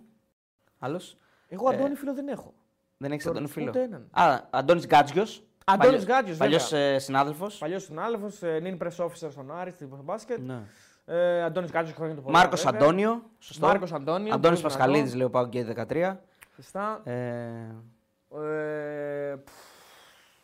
Άλλος. 0.79 1.17
Εγώ 1.47 1.69
Αντώνη 1.69 1.95
φίλο 1.95 2.13
δεν 2.13 2.27
έχω. 2.27 2.53
Δεν 2.97 3.11
έχεις 3.11 3.23
Πρώτο- 3.23 3.37
Αντώνη 3.39 3.53
φίλο; 3.53 3.69
ούτε 3.69 3.81
έναν. 3.83 4.07
Α, 4.11 4.39
Αντώνης 4.49 4.85
Γκάτζιος. 4.87 5.43
Αντώνης 5.65 5.85
Παλιός- 5.91 6.05
Γκάτζιος, 6.05 6.37
Παλιός 6.37 6.69
βέβαια. 6.69 6.87
ε, 6.93 6.99
συνάδελφος. 6.99 7.57
Παλιός 7.57 7.83
συνάδελφος, 7.83 8.41
νυν 8.61 8.77
press 8.81 9.05
officer 9.05 9.31
στον 9.31 9.51
Άρης, 9.51 9.73
στην 9.73 9.89
μπάσκετ. 10.03 10.39
Ναι. 10.39 10.59
Ε, 11.05 11.41
Αντώνης 11.43 11.71
Γκάτζος, 11.71 11.95
χρόνια 11.95 12.15
του 12.15 12.21
πολλά. 12.21 12.37
Μάρκος 12.37 12.63
βέβαια. 12.63 12.79
Αντώνιο. 12.79 13.23
Σωστό. 13.39 13.67
Μάρκος 13.67 13.93
Αντώνιο. 13.93 14.33
Αντώνης 14.33 14.61
πολύ 14.61 14.73
Πασχαλίδης, 14.73 15.11
δυνατό. 15.11 15.17
λέει 15.17 15.25
ο 15.25 15.29
Πάο 15.29 15.47
και 15.49 15.63
13. 15.63 16.19
Σωστά. 16.55 17.01
Ε, 17.03 17.75
Ε, 18.41 19.35
πφ, 19.43 19.51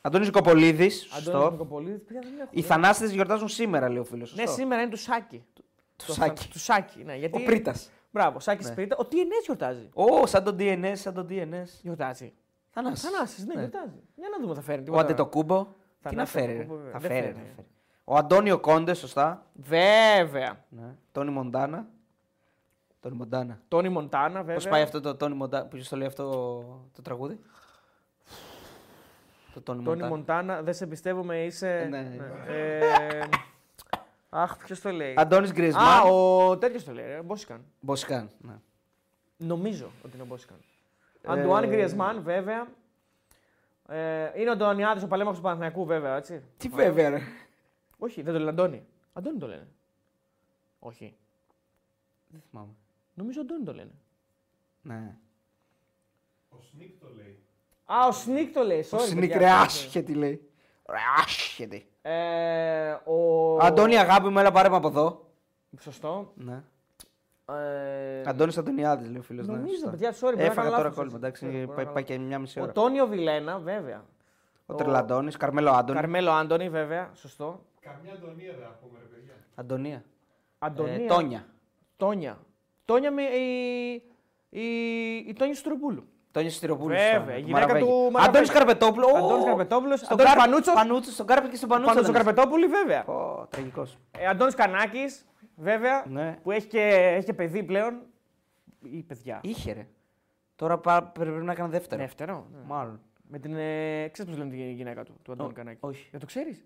Αντώνης 0.01 0.27
Νικοπολίδης. 0.27 1.07
Αντώνης 1.11 1.23
Σωστό. 1.39 1.51
Νικοπολίδης, 1.51 2.01
παιδιά 2.03 2.21
δεν 2.21 2.39
έχω. 2.39 2.49
Οι 2.51 2.61
θανάστες 2.61 3.11
γιορτάζουν 3.11 3.47
σήμερα, 3.47 3.89
λέει 3.89 3.97
ο 3.97 4.03
φίλος. 4.03 4.35
Ναι, 4.35 4.41
Σωστό. 4.41 4.55
σήμερα 4.61 4.81
είναι 4.81 4.91
του 4.91 4.97
Σάκη. 4.97 5.43
Του 5.99 6.05
Το 6.05 6.13
Σάκη. 6.13 6.41
θα- 6.43 6.49
Του 6.49 6.59
Σάκη, 6.59 7.03
ναι. 7.03 7.15
Γιατί... 7.15 7.41
Ο 7.41 7.45
Πρίτας. 7.45 7.89
Μπράβο, 8.11 8.39
Σάκης 8.39 8.67
Ναι. 8.69 8.75
Πρίτας. 8.75 8.99
Ο 8.99 9.07
TNS 9.11 9.43
γιορτάζει. 9.45 9.89
Ω, 9.93 10.25
σαν 10.25 10.43
τον 10.43 10.55
DNS, 10.59 10.91
σαν 10.95 11.13
τον 11.13 11.27
DNS. 11.29 11.67
Γιορτάζει. 11.81 12.33
Θανάσης. 12.69 13.09
Θανάσης, 13.09 13.45
ναι, 13.45 13.53
Ναι. 13.53 13.59
γιορτάζει. 13.59 14.01
Για 14.15 14.27
να 14.31 14.39
δούμε, 14.41 14.55
θα 14.55 14.61
φέρει. 14.61 14.79
Ο 14.79 14.83
τίποτα. 14.83 15.01
Αντετοκούμπο. 15.03 15.63
Τι 15.63 15.69
να 16.01 16.09
Θανάσης 16.09 16.33
φέρει, 16.33 16.45
ρε; 16.45 16.51
Αντετοκούμπο, 16.53 16.77
βέβαια. 16.83 16.91
Θα 16.91 16.99
Δεν 16.99 17.09
φέρει, 17.09 17.21
φέρει. 17.25 17.33
θα 17.35 17.51
φέρει. 17.55 17.67
Ο 18.03 18.15
Αντώνιο 18.15 18.59
Κόντε, 18.59 18.93
σωστά. 18.93 19.45
Βέβαια. 19.53 20.65
Ναι. 20.69 20.95
Τόνι 21.11 21.31
Μοντάνα. 21.31 21.87
Τόνι 22.99 23.15
Μοντάνα. 23.15 23.59
Τόνι 23.67 23.89
Μοντάνα, 23.89 24.39
βέβαια. 24.39 24.55
Πώς 24.55 24.67
πάει 24.67 24.81
αυτό 24.81 25.01
το 25.01 25.15
Τόνι 25.15 25.35
Μοντάνα, 25.35 25.65
ποιο 25.65 25.83
το 25.89 25.95
λέει 25.97 26.07
αυτό 26.07 26.23
το 26.95 27.01
τραγούδι; 27.01 27.39
Το 29.53 29.61
Τόνι 29.61 29.83
Τόνι 29.83 29.95
Μοντάνα. 30.01 30.15
Μοντάνα, 30.15 30.61
δεν 30.61 30.73
σε 30.73 30.87
πιστεύουμε, 30.87 31.43
είσαι. 31.43 31.87
Ναι, 31.89 32.01
ναι. 32.01 32.15
Ε, 32.47 33.19
Αχ, 34.29 34.57
ποιος 34.57 34.81
το 34.81 34.91
λέει. 34.91 35.13
Αντώνης 35.17 35.49
Α, 35.49 35.53
Γκρισμάν. 35.53 36.07
ο 36.11 36.57
τέτοιος 36.57 36.83
το 36.83 36.91
λέει, 36.93 37.05
ε, 37.11 37.21
Μπόσικαν. 37.21 37.65
Μποσικάν. 37.79 38.29
Ναι. 38.41 38.53
Νομίζω 39.37 39.91
ότι 40.03 40.13
είναι 40.13 40.23
ο 40.23 40.25
Μπόσικαν. 40.25 40.57
Ε, 41.21 41.31
Αντουάν 41.31 41.67
Γκριεσμάν, 41.67 42.21
βέβαια. 42.23 42.67
Ε, 43.87 44.31
είναι 44.39 44.49
ο 44.49 44.51
Αντωνιάδης, 44.51 45.03
ο 45.03 45.07
παλέμαχος 45.07 45.37
του 45.37 45.43
Παναθηναϊκού, 45.43 45.85
βέβαια, 45.85 46.15
έτσι. 46.15 46.43
Τι 46.57 46.67
βέβαια, 46.69 47.09
ρε. 47.09 47.21
Όχι, 47.97 48.21
δεν 48.21 48.33
το 48.33 48.39
λένε 48.39 48.49
Αντώνη. 48.51 48.85
Αντώνη 49.13 49.37
το 49.39 49.47
λένε. 49.47 49.67
Όχι. 50.79 51.15
Δεν 52.27 52.41
θυμάμαι. 52.49 52.71
Νομίζω 53.13 53.41
Αντώνη 53.41 53.63
το 53.63 53.73
λένε. 53.73 53.91
Ναι. 54.81 55.15
Ο 56.49 56.57
Σνίκ 56.71 56.99
το 56.99 57.07
λέει. 57.15 57.39
Α, 57.85 58.07
ο 58.07 58.11
Σνίκ 58.11 58.53
το 58.53 58.63
λέει. 58.63 58.79
Ο 58.79 58.97
Sorry, 58.97 58.99
Σνίκ 59.07 59.19
παιδιά. 59.19 59.37
ρε 59.37 59.49
άσχετη 59.49 60.13
λέει. 60.13 60.49
Ρε 60.89 60.97
άσχετη. 61.23 61.88
Ε, 62.01 62.91
ο... 62.91 63.57
Αντώνη 63.61 63.97
αγάπη 63.97 64.29
μου, 64.29 64.39
έλα 64.39 64.51
πάρε 64.51 64.69
με 64.69 64.75
από 64.75 64.87
εδώ. 64.87 65.25
Σωστό. 65.79 66.31
Ναι. 66.35 66.63
Ε, 67.55 68.21
Αντώνης 68.25 68.57
Αντωνιάδης 68.57 69.07
λέει 69.07 69.17
ο 69.17 69.21
φίλος. 69.21 69.47
ναι, 69.47 69.53
Νομίζω, 69.53 69.73
σωστά. 69.73 69.89
παιδιά, 69.89 70.11
sorry, 70.13 70.19
μπορεί 70.21 70.35
να 70.35 70.43
Έφαγα 70.43 70.61
κάνω 70.61 70.69
τώρα 70.69 70.83
λάθος, 70.83 70.95
κόλλημα, 70.95 71.27
έτσι. 71.27 71.45
εντάξει, 71.45 71.45
Ναι, 71.45 71.51
μπορεί 71.51 71.67
να 71.67 71.73
πάει, 71.75 71.83
κάνω 71.83 71.93
πάει 71.93 72.03
και 72.03 72.17
μια 72.17 72.39
μισή 72.39 72.59
Ο 72.59 72.63
ώρα. 72.63 72.71
Τόνιο 72.71 73.07
Βιλένα, 73.07 73.57
βέβαια. 73.59 74.03
Ο 74.65 74.73
Τρελαντώνης, 74.75 75.37
Καρμέλο 75.37 75.71
Άντονι. 75.71 75.99
Καρμέλο 75.99 76.31
Άντωνη, 76.31 76.69
βέβαια. 76.69 77.09
Σωστό. 77.13 77.59
Καμιά 77.81 78.13
Αντωνία 78.13 78.53
δεν 78.59 78.65
ακούμε, 78.67 78.99
ρε 78.99 79.05
παιδιά. 79.05 79.33
Αντωνία. 79.55 80.03
Αντωνία. 80.59 80.93
Ε, 81.03 81.05
Τόνια. 81.07 81.45
Τόνια. 81.97 82.37
Τόνια 82.85 83.11
με 83.11 83.21
η, 83.23 83.93
η, 84.49 84.63
η 85.27 85.33
Τόνια 85.33 85.55
Στουροπούλου. 85.55 86.03
Τόνια 86.31 86.49
Στυροπούλου. 86.49 86.87
Βέβαια, 86.95 87.37
η 87.37 87.41
γυναίκα 87.41 87.65
του 87.67 87.73
Αντώνης 87.85 88.11
Μαραβέγγι. 88.11 88.49
Καρπετόπουλο. 88.49 89.05
ω, 89.07 89.15
Αντώνης 89.17 89.45
Καρπετόπουλος, 89.45 89.99
στον 89.99 90.11
Αντώνης 90.13 90.33
Κάρ- 90.33 90.45
Πανούτσος. 90.45 90.73
Πανούτσος, 90.73 91.13
Στον 91.13 91.25
Κάρπετ 91.25 91.49
και 91.49 91.55
στον 91.55 91.69
Πανούτσος. 91.69 91.93
Πάνω 91.95 92.05
στον 92.05 92.15
δεν 92.15 92.25
Καρπετόπουλη, 92.25 92.67
βέβαια. 92.67 92.97
λες. 93.07 93.15
Ω, 93.15 93.47
τραγικός. 93.49 93.97
Ε, 94.17 94.27
Αντώνης 94.27 94.55
Κανάκης, 94.55 95.25
βέβαια. 95.55 96.05
Ναι. 96.07 96.37
Που 96.43 96.51
έχει 96.51 96.67
και, 96.67 96.81
έχει 97.15 97.25
και 97.25 97.33
παιδί 97.33 97.63
πλέον. 97.63 98.01
Ή 98.83 99.01
παιδιά. 99.03 99.39
Είχε 99.43 99.73
ρε. 99.73 99.87
Τώρα 100.55 100.77
πά- 100.77 101.11
πρέπει 101.13 101.31
να 101.31 101.51
έκανε 101.51 101.69
δεύτερο. 101.69 102.01
Δεύτερο. 102.01 102.45
ναι. 102.51 102.59
Μάλλον. 102.67 103.01
Με 103.31 103.39
την. 103.39 103.55
Ε, 103.55 104.07
ξέρεις 104.11 104.31
πώς 104.31 104.39
λένε 104.39 104.49
τη 104.55 104.71
γυναίκα 104.71 105.03
του, 105.03 105.13
του 105.23 105.31
Αντώνη 105.31 105.49
Ω, 105.49 105.53
Κανάκη; 105.53 105.77
όχι. 105.81 106.07
Για 106.09 106.19
το 106.19 106.25
ξέρεις; 106.25 106.65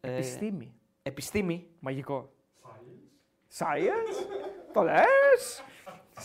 Ε, 0.00 0.12
Επιστήμη. 0.14 0.74
Επιστήμη. 1.02 1.66
Μαγικό. 1.80 2.30
Science; 3.58 4.26
το 4.72 4.82
λες; 4.82 5.62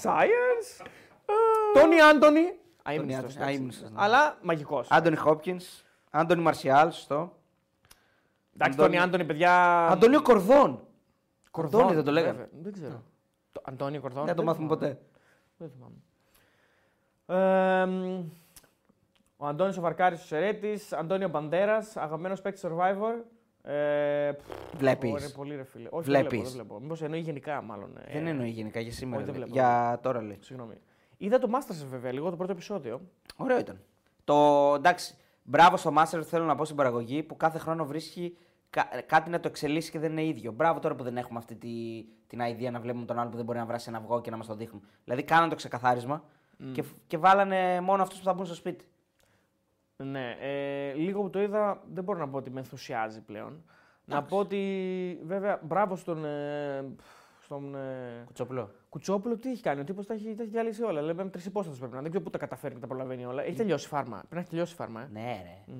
Science; 0.03 0.85
Τόνι 1.73 2.01
Άντωνη. 2.01 2.41
Αείμνηστος, 2.83 3.23
Άντωνη, 3.23 3.33
εντάξει. 3.35 3.39
αείμνηστος, 3.39 3.89
ναι. 3.89 3.95
Αλλά 4.01 4.37
μαγικός. 4.41 4.87
Άντωνι 4.91 5.15
Χόπκινς. 5.15 5.83
Άντωνι 6.09 6.41
Μαρσιάλ, 6.41 6.91
σωστό. 6.91 7.37
Εντάξει, 8.55 8.73
Αντώνη- 8.73 8.93
Τόνι 8.97 8.97
Άντωνη, 9.07 9.25
παιδιά. 9.25 9.85
Αντώνιο 9.87 10.21
Κορδόν. 10.21 10.87
Κορδόν, 11.51 11.79
Αντώνη 11.81 11.95
δεν 11.95 12.03
το 12.05 12.11
λέγανε. 12.11 12.31
βέβαια. 12.31 12.49
Δεν 12.61 12.73
ξέρω. 12.73 13.03
Το 13.51 13.61
Αντώνιο 13.65 14.01
Κορδόν. 14.01 14.25
Δεν 14.25 14.35
το 14.35 14.43
μάθουμε 14.43 14.67
θυμάμαι. 14.75 14.85
ποτέ. 14.87 15.01
Δεν 15.57 15.69
θυμάμαι. 15.69 15.95
Ε, 17.25 17.85
μ, 17.85 18.29
ο 19.37 19.45
Αντώνης 19.47 19.77
ο 19.77 19.81
Βαρκάρης 19.81 20.21
ο 20.21 20.25
Σερέτης, 20.25 20.93
Αντώνιο 20.93 21.29
Μπαντέρας, 21.29 21.97
αγαπημένος 21.97 22.41
παίκτης 22.41 22.65
Survivor. 22.65 23.13
Ε, 23.71 24.31
πφ, 24.31 24.77
Βλέπεις. 24.77 25.11
ωραία, 25.11 25.29
πολύ 25.35 25.55
ρε 25.55 25.63
φίλε. 25.63 25.87
Όχι, 25.91 26.03
Βλέπεις. 26.05 26.29
δεν 26.29 26.39
βλέπω, 26.39 26.43
δεν 26.49 26.51
βλέπω. 26.53 26.79
Μήπως 26.79 27.01
εννοεί 27.01 27.19
γενικά 27.19 27.61
μάλλον. 27.61 27.97
ε, 28.05 28.11
Δεν 28.13 28.27
εννοεί 28.27 28.49
γενικά 28.49 28.79
για 28.79 28.91
σήμερα. 28.91 29.21
όχι, 29.23 29.31
δεν 29.31 29.39
λέει. 29.39 29.49
βλέπω. 29.49 29.59
Για 29.59 29.99
τώρα 30.01 30.21
λέει. 30.21 30.37
Συγγνώμη. 30.41 30.75
Είδα 31.23 31.39
το 31.39 31.49
Masterchef 31.53 31.87
βέβαια, 31.89 32.11
λίγο 32.11 32.29
το 32.29 32.35
πρώτο 32.35 32.51
επεισόδιο. 32.51 33.01
Ωραίο 33.37 33.59
ήταν. 33.59 33.81
Το 34.23 34.73
εντάξει, 34.75 35.15
μπράβο 35.43 35.77
στο 35.77 35.93
Master 35.97 36.21
θέλω 36.23 36.45
να 36.45 36.55
πω 36.55 36.65
στην 36.65 36.77
παραγωγή 36.77 37.23
που 37.23 37.37
κάθε 37.37 37.57
χρόνο 37.57 37.85
βρίσκει 37.85 38.37
κα- 38.69 38.89
κάτι 39.05 39.29
να 39.29 39.39
το 39.39 39.47
εξελίσσει 39.47 39.91
και 39.91 39.99
δεν 39.99 40.11
είναι 40.11 40.23
ίδιο. 40.25 40.51
Μπράβο 40.51 40.79
τώρα 40.79 40.95
που 40.95 41.03
δεν 41.03 41.17
έχουμε 41.17 41.39
αυτή 41.39 41.55
τη, 41.55 41.69
την 42.27 42.39
idea 42.41 42.71
να 42.71 42.79
βλέπουμε 42.79 43.05
τον 43.05 43.19
άλλο 43.19 43.29
που 43.29 43.35
δεν 43.35 43.45
μπορεί 43.45 43.57
να 43.57 43.65
βράσει 43.65 43.89
ένα 43.89 43.97
αυγό 43.97 44.21
και 44.21 44.29
να 44.29 44.37
μας 44.37 44.47
το 44.47 44.55
δείχνουν. 44.55 44.81
Δηλαδή 45.03 45.23
κάνανε 45.23 45.49
το 45.49 45.55
ξεκαθάρισμα 45.55 46.23
και, 46.71 46.83
και 47.07 47.17
βάλανε 47.17 47.81
μόνο 47.81 48.01
αυτούς 48.01 48.17
που 48.17 48.23
θα 48.23 48.33
μπουν 48.33 48.45
στο 48.45 48.55
σπίτι. 48.55 48.85
Ναι, 49.97 50.35
ε, 50.39 50.93
λίγο 50.93 51.21
που 51.21 51.29
το 51.29 51.41
είδα 51.41 51.83
δεν 51.93 52.03
μπορώ 52.03 52.19
να 52.19 52.29
πω 52.29 52.37
ότι 52.37 52.49
με 52.49 52.59
ενθουσιάζει 52.59 53.21
πλέον. 53.21 53.63
Να 54.05 54.23
πω 54.23 54.37
ότι 54.37 55.19
βέβαια 55.23 55.59
μπράβο 55.63 55.95
στον, 55.95 56.25
ε, 56.25 56.85
στον 57.53 57.75
ε, 57.75 58.23
Κουτσόπουλο. 58.25 58.69
Κουτσόπουλο 58.89 59.37
τι 59.37 59.51
έχει 59.51 59.61
κάνει. 59.61 59.81
Ο 59.81 59.83
τύπος 59.83 60.05
τα 60.05 60.13
έχει, 60.13 60.35
τα 60.35 60.41
έχει 60.43 60.51
διαλύσει 60.51 60.83
όλα. 60.83 61.01
Λέμε 61.01 61.25
τρεις 61.25 61.45
υπόσταση 61.45 61.77
πρέπει 61.79 61.93
να 61.93 61.99
είναι. 61.99 62.09
Δεν 62.09 62.11
ξέρω 62.11 62.23
πού 62.23 62.37
τα 62.37 62.45
καταφέρει 62.45 62.73
και 62.73 62.79
τα 62.79 62.87
προλαβαίνει 62.87 63.25
όλα. 63.25 63.43
Έχει 63.43 63.55
τελειώσει 63.57 63.85
η 63.85 63.89
φάρμα. 63.89 64.15
Πρέπει 64.17 64.33
να 64.35 64.39
έχει 64.39 64.49
τελειώσει 64.49 64.73
η 64.73 64.75
φάρμα. 64.75 65.01
Ε. 65.01 65.07
Ναι, 65.11 65.41
ρε. 65.43 65.73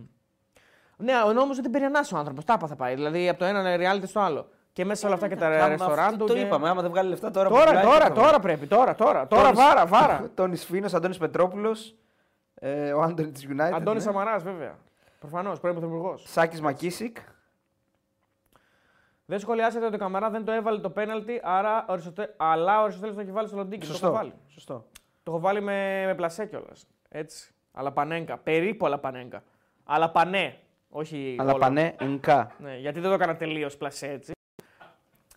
Ναι, 0.97 1.13
ο 1.27 1.33
νόμος 1.33 1.61
δεν 1.61 1.71
παίρνει 1.71 1.85
ανάσα 1.87 2.15
ο 2.15 2.19
άνθρωπος. 2.19 2.45
Τάπα 2.45 2.67
θα 2.67 2.75
πάει. 2.75 2.95
Δηλαδή 2.95 3.29
από 3.29 3.39
το 3.39 3.45
ένα 3.45 3.75
reality 3.77 4.03
στο 4.07 4.19
άλλο. 4.19 4.47
Και 4.73 4.85
μέσα 4.85 4.99
σε 4.99 5.05
όλα 5.05 5.15
αυτά 5.15 5.27
και 5.27 5.35
τα 5.35 5.47
Άμα 5.47 5.67
ρεστοράν 5.67 6.05
αυτό 6.05 6.17
του. 6.17 6.25
Το 6.25 6.33
και- 6.33 6.39
είπαμε, 6.39 6.69
άμα 6.69 6.81
δεν 6.81 6.91
βγάλει 6.91 7.09
λεφτά 7.09 7.31
τώρα. 7.31 7.49
που 7.49 7.55
Τώρα, 7.55 7.67
πουλάει, 7.67 7.83
τώρα, 7.83 7.97
τι 8.11 8.19
θα 8.19 8.25
τώρα 8.25 8.39
πρέπει. 8.39 8.67
Τώρα, 8.67 8.95
τώρα. 8.95 9.27
Τώρα 9.27 9.43
Τόνις- 9.43 9.59
βάρα, 9.59 9.85
βάρα. 9.85 10.29
Τόνις 10.35 10.65
Φίνος, 10.65 10.93
Αντώνης 10.93 11.17
Πετρόπουλος, 11.17 11.95
ε, 12.55 12.91
ο 12.93 13.01
Άντωνης 13.01 13.31
της 13.31 13.47
United. 13.49 13.71
Αντώνης 13.73 14.05
ναι. 14.05 14.11
Σαμαράς, 14.11 14.43
βέβαια. 14.43 14.77
Προφανώς, 15.19 15.59
πρώην 15.59 15.75
πρωθυπουργός. 15.75 16.23
Σάκης 16.27 16.61
Μακίσικ. 16.61 17.17
Δεν 19.25 19.39
σχολιάσατε 19.39 19.85
ότι 19.85 19.95
ο 19.95 19.97
Καμαρά 19.97 20.29
δεν 20.29 20.45
το 20.45 20.51
έβαλε 20.51 20.79
το 20.79 20.89
πέναλτι, 20.89 21.41
άρα 21.43 21.85
ο 21.89 21.91
Αριστοτέ... 21.91 22.33
αλλά 22.37 22.79
ο 22.79 22.83
Αριστοτέλης 22.83 23.15
το 23.15 23.21
έχει 23.21 23.31
βάλει 23.31 23.47
στο 23.47 23.57
Λοντίκι. 23.57 23.79
Το 23.79 23.85
έχω 23.85 23.93
Σωστό. 23.97 24.11
βάλει. 24.11 24.33
Σωστό. 24.47 24.85
Το 25.23 25.31
έχω 25.31 25.39
βάλει 25.39 25.61
με, 25.61 26.05
με 26.05 26.15
πλασέ 26.15 26.45
κιόλας. 26.45 26.87
Έτσι. 27.09 27.53
Αλλά 27.71 27.91
πανέγκα. 27.91 28.37
Περίπου 28.37 28.85
αλλά 28.85 28.99
πανέγκα. 28.99 29.43
Αλλά 29.83 30.09
πανέ. 30.11 30.57
Όχι. 30.89 31.35
Αλλά 31.39 31.51
όλο. 31.51 31.59
πανέ, 31.59 31.95
νκα. 32.03 32.51
Ναι, 32.57 32.77
γιατί 32.77 32.99
δεν 32.99 33.09
το 33.09 33.15
έκανα 33.15 33.35
τελείως 33.35 33.77
πλασέ 33.77 34.07
έτσι. 34.07 34.31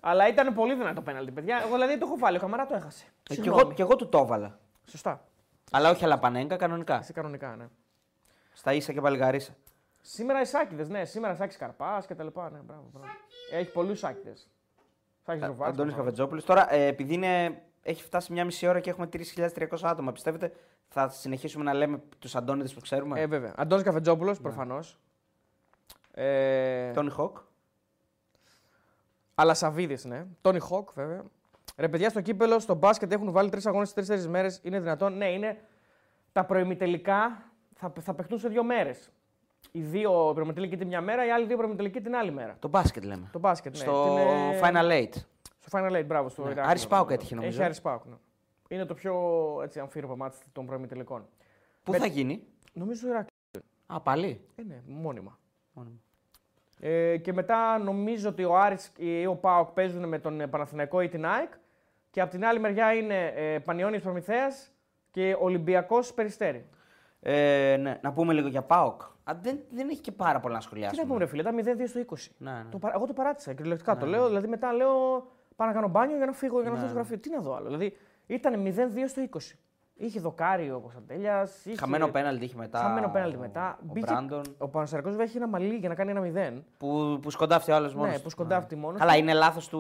Αλλά 0.01 0.29
ήταν 0.29 0.55
πολύ 0.55 0.75
δυνατό 0.75 0.95
το 0.95 1.03
πέναλτι, 1.03 1.31
παιδιά. 1.33 1.63
Εγώ 1.65 1.73
δηλαδή 1.75 1.99
το 1.99 2.07
έχω 2.07 2.19
βάλει. 2.19 2.37
Ο 2.37 2.41
Καμαρά 2.41 2.67
το 2.67 2.75
έχασε. 2.75 3.05
Ε, 3.07 3.11
κι, 3.23 3.35
Συγγνώμη. 3.35 3.61
εγώ, 3.61 3.73
κι 3.73 3.81
εγώ 3.81 3.97
του 3.97 4.09
το 4.09 4.19
έβαλα. 4.19 4.59
Σωστά. 4.91 5.25
Αλλά 5.71 5.91
όχι 5.91 6.05
αλλά 6.05 6.19
πανέγκα, 6.19 6.57
κανονικά. 6.57 6.99
Εσύ 6.99 7.13
κανονικά, 7.13 7.57
ναι. 7.57 7.67
Στα 8.53 8.73
ίσα 8.73 8.93
και 8.93 9.01
παλιγαρίσα. 9.01 9.53
Σήμερα 10.09 10.41
οι 10.41 10.45
Σάκηδες, 10.45 10.89
ναι. 10.89 11.05
Σήμερα 11.05 11.35
Σάκης 11.35 11.57
Καρπάς 11.57 12.07
και 12.07 12.15
τα 12.15 12.25
λοιπά. 12.25 12.51
Ναι, 12.51 12.59
μπράβο, 12.59 12.89
μπράβο. 12.93 13.09
Έχει 13.53 13.71
πολλούς 13.73 13.99
Σάκηδες. 13.99 14.49
Σάκης 15.25 15.47
Ρουβάτ. 15.47 15.69
Αντώνης 15.69 15.95
Καφετζόπουλο. 15.95 16.43
Τώρα, 16.43 16.75
ε, 16.75 16.87
επειδή 16.87 17.15
είναι, 17.15 17.63
έχει 17.83 18.03
φτάσει 18.03 18.33
μια 18.33 18.45
μισή 18.45 18.67
ώρα 18.67 18.81
και 18.81 18.91
έχουμε 18.91 19.07
3.300 19.07 19.69
άτομα, 19.83 20.13
πιστεύετε 20.13 20.53
θα 20.89 21.09
συνεχίσουμε 21.09 21.65
να 21.65 21.75
λέμε 21.75 22.03
τους 22.19 22.37
Αντώνιδες 22.37 22.75
που 22.75 22.81
ξέρουμε; 22.81 23.21
Ε, 23.21 23.27
βέβαια. 23.27 23.55
Αντώνης 23.57 23.85
Καφετζόπουλο, 23.85 24.31
Ναι. 24.31 24.39
προφανώς. 24.39 24.99
Ε, 26.15 26.91
Τόνι 26.93 27.11
Χοκ. 27.11 27.37
Αλλά 29.35 29.55
Σαββίδη, 29.55 30.09
ναι. 30.09 30.27
Τόνι 30.41 30.59
Χοκ, 30.59 30.89
βέβαια. 30.95 31.23
Ρε 31.77 31.89
παιδιά, 31.89 32.09
στο 32.09 32.21
κύπελλο, 32.21 32.59
στο 32.59 32.75
μπάσκετ 32.75 33.13
έχουν 33.13 33.33
βάλει 33.33 33.51
τρεις 33.51 33.67
αγώνες 33.67 33.89
σε 33.89 33.95
τρει-τέσσερι 33.95 34.29
μέρες. 34.31 34.61
Είναι 34.63 34.81
δυνατόν; 34.81 35.17
Ναι, 35.17 35.33
είναι. 35.33 35.61
Τα 36.33 36.45
προημιτελικά 36.45 37.51
θα, 37.75 37.93
θα 38.01 38.15
παιχτούν 38.15 38.39
σε 38.39 38.49
δύο 38.49 38.65
μέρες. 38.65 39.11
Οι 39.73 39.81
δύο 39.81 40.31
προημιτελικοί 40.35 40.77
την 40.77 40.87
μια 40.87 41.01
μέρα, 41.01 41.27
οι 41.27 41.31
άλλοι 41.31 41.47
δύο 41.47 41.57
προημιτελικοί 41.57 42.01
την 42.01 42.15
άλλη 42.17 42.31
μέρα. 42.31 42.57
Το 42.59 42.69
μπάσκετ 42.69 43.05
λέμε. 43.05 43.29
Το 43.33 43.39
μπάσκετ, 43.39 43.73
ναι. 43.77 43.79
Στο 43.83 44.05
Την, 44.05 44.17
ε, 44.17 44.61
Final 44.63 44.91
Eight. 45.03 45.13
Στο 45.59 45.79
Final 45.79 45.93
Eight, 46.01 46.05
μπράβο. 46.07 46.29
Στο 46.29 46.43
Ναι. 46.43 46.47
Ηράκλειο. 46.49 46.71
Άρης 46.71 46.87
ΠΑΟΚ 46.87 47.11
έτυχε, 47.11 47.35
νομίζω. 47.35 47.55
Έχει 47.57 47.65
Άρης 47.65 47.81
ΠΑΟΚ, 47.81 48.05
ναι. 48.05 48.15
Είναι 48.69 48.85
το 48.85 48.95
πιο 48.95 49.15
έτσι, 49.63 49.79
αμφίροπο 49.81 50.17
μάτι 50.17 50.37
των 50.53 50.67
προημιτελικών. 50.67 51.27
Πού 51.83 51.93
Με- 51.93 51.99
θα 51.99 52.07
γίνει; 52.07 52.43
Νομίζω 52.73 52.99
στο 52.99 53.09
Ηράκλειο. 53.09 53.31
Α, 53.87 54.01
πάλι; 54.01 54.41
Ε, 54.57 54.63
ναι, 54.63 54.83
μόνιμα. 54.87 55.39
Μόνιμα. 55.73 55.97
Ε, 56.81 57.17
και 57.17 57.33
μετά 57.33 57.79
νομίζω 57.79 58.29
ότι 58.29 58.45
ο 58.45 58.57
Άρης 58.59 58.93
ή 58.97 59.27
ο 59.27 59.35
Πάοκ 59.35 59.69
παίζουν 59.71 60.09
με 60.09 60.19
τον 60.19 60.41
ε, 60.41 60.47
Παναθηναϊκό 60.47 61.01
ή 61.01 61.09
την 61.09 61.27
ΑΕΚ. 61.27 61.53
Και 62.11 62.21
από 62.21 62.31
την 62.31 62.45
άλλη 62.45 62.59
μεριά 62.59 62.93
είναι 62.95 63.27
ε, 63.27 63.59
Πανιόνιος 63.59 64.03
Προμηθέας 64.03 64.71
και 65.11 65.37
Ολυμπιακός 65.41 66.15
Περιστέρη. 66.15 66.67
Ε, 67.21 67.77
ναι. 67.81 67.99
Να 68.03 68.13
πούμε 68.13 68.33
λίγο 68.33 68.49
για 68.49 68.63
ΠΑΟΚ. 68.63 69.03
Α, 69.03 69.33
δεν, 69.43 69.59
δεν 69.71 69.89
έχει 69.89 70.01
και 70.01 70.13
πάρα 70.13 70.41
πολλά 70.41 70.53
να 70.55 70.59
Τι 70.61 70.65
σχολιάσουμε. 70.67 71.03
να 71.03 71.09
πούμε, 71.09 71.19
ρε 71.21 71.27
φίλε, 71.27 71.41
ήταν 71.43 71.57
0-2 71.57 71.89
στο 71.89 72.01
20. 72.01 72.17
Ναι, 72.39 72.51
ναι. 72.51 72.65
Το, 72.71 72.79
παρα- 72.79 72.95
εγώ 72.95 73.07
το 73.07 73.13
παράτησα 73.13 73.53
κυριολεκτικά. 73.53 73.97
το 73.97 74.07
λέω, 74.07 74.27
δηλαδή 74.27 74.47
μετά 74.47 74.73
λέω 74.73 75.27
πάω 75.57 75.67
να 75.69 75.73
κάνω 75.75 75.89
μπάνιο 75.89 76.17
για 76.17 76.27
να 76.27 76.33
φύγω 76.33 76.61
για 76.61 76.71
να 76.71 76.77
Ναι, 76.77 76.83
έρθω 76.83 76.87
στο 76.91 76.97
γραφείο. 76.99 77.19
Τι 77.19 77.31
να 77.31 77.41
δω 77.41 77.55
άλλο. 77.55 77.65
Δηλαδή 77.67 77.97
ήταν 78.27 78.63
0-2 78.67 79.09
στο 79.09 79.23
20. 79.31 79.39
Είχε 79.99 80.21
δοκάρι 80.21 80.71
ο 80.71 80.79
Κωνσταντέλιας. 80.81 81.65
Είχε... 81.65 81.77
Χαμένο 81.77 82.09
πέναλτι 82.09 82.45
είχε 82.45 82.57
μετά. 82.57 82.79
Χαμένο 82.79 83.09
πέναλτι 83.09 83.37
μετά. 83.39 83.79
Ο 83.81 83.85
Μπήκε- 83.93 84.11
Μπράντον. 84.11 84.43
Ο 84.59 84.69
Πανασαρκός 84.69 85.11
βέβαια 85.11 85.27
έχει 85.27 85.37
ένα 85.37 85.49
μαλλί 85.49 85.75
για 85.75 85.89
να 85.89 85.95
κάνει 85.95 86.11
ένα 86.11 86.21
0. 86.57 86.63
Που, 86.79 87.19
που 87.23 87.31
σκοντάφτει 87.31 87.71
ο 87.71 87.75
άλλος 87.75 87.95
μόνος. 87.95 88.13
Ναι, 88.13 88.19
που 88.19 88.31
σκοντάφτει 88.31 88.77
μόνος 88.77 89.01
Αλλά 89.01 89.13
του. 89.13 89.19
είναι 89.19 89.33
λάθος 89.33 89.69
του. 89.69 89.79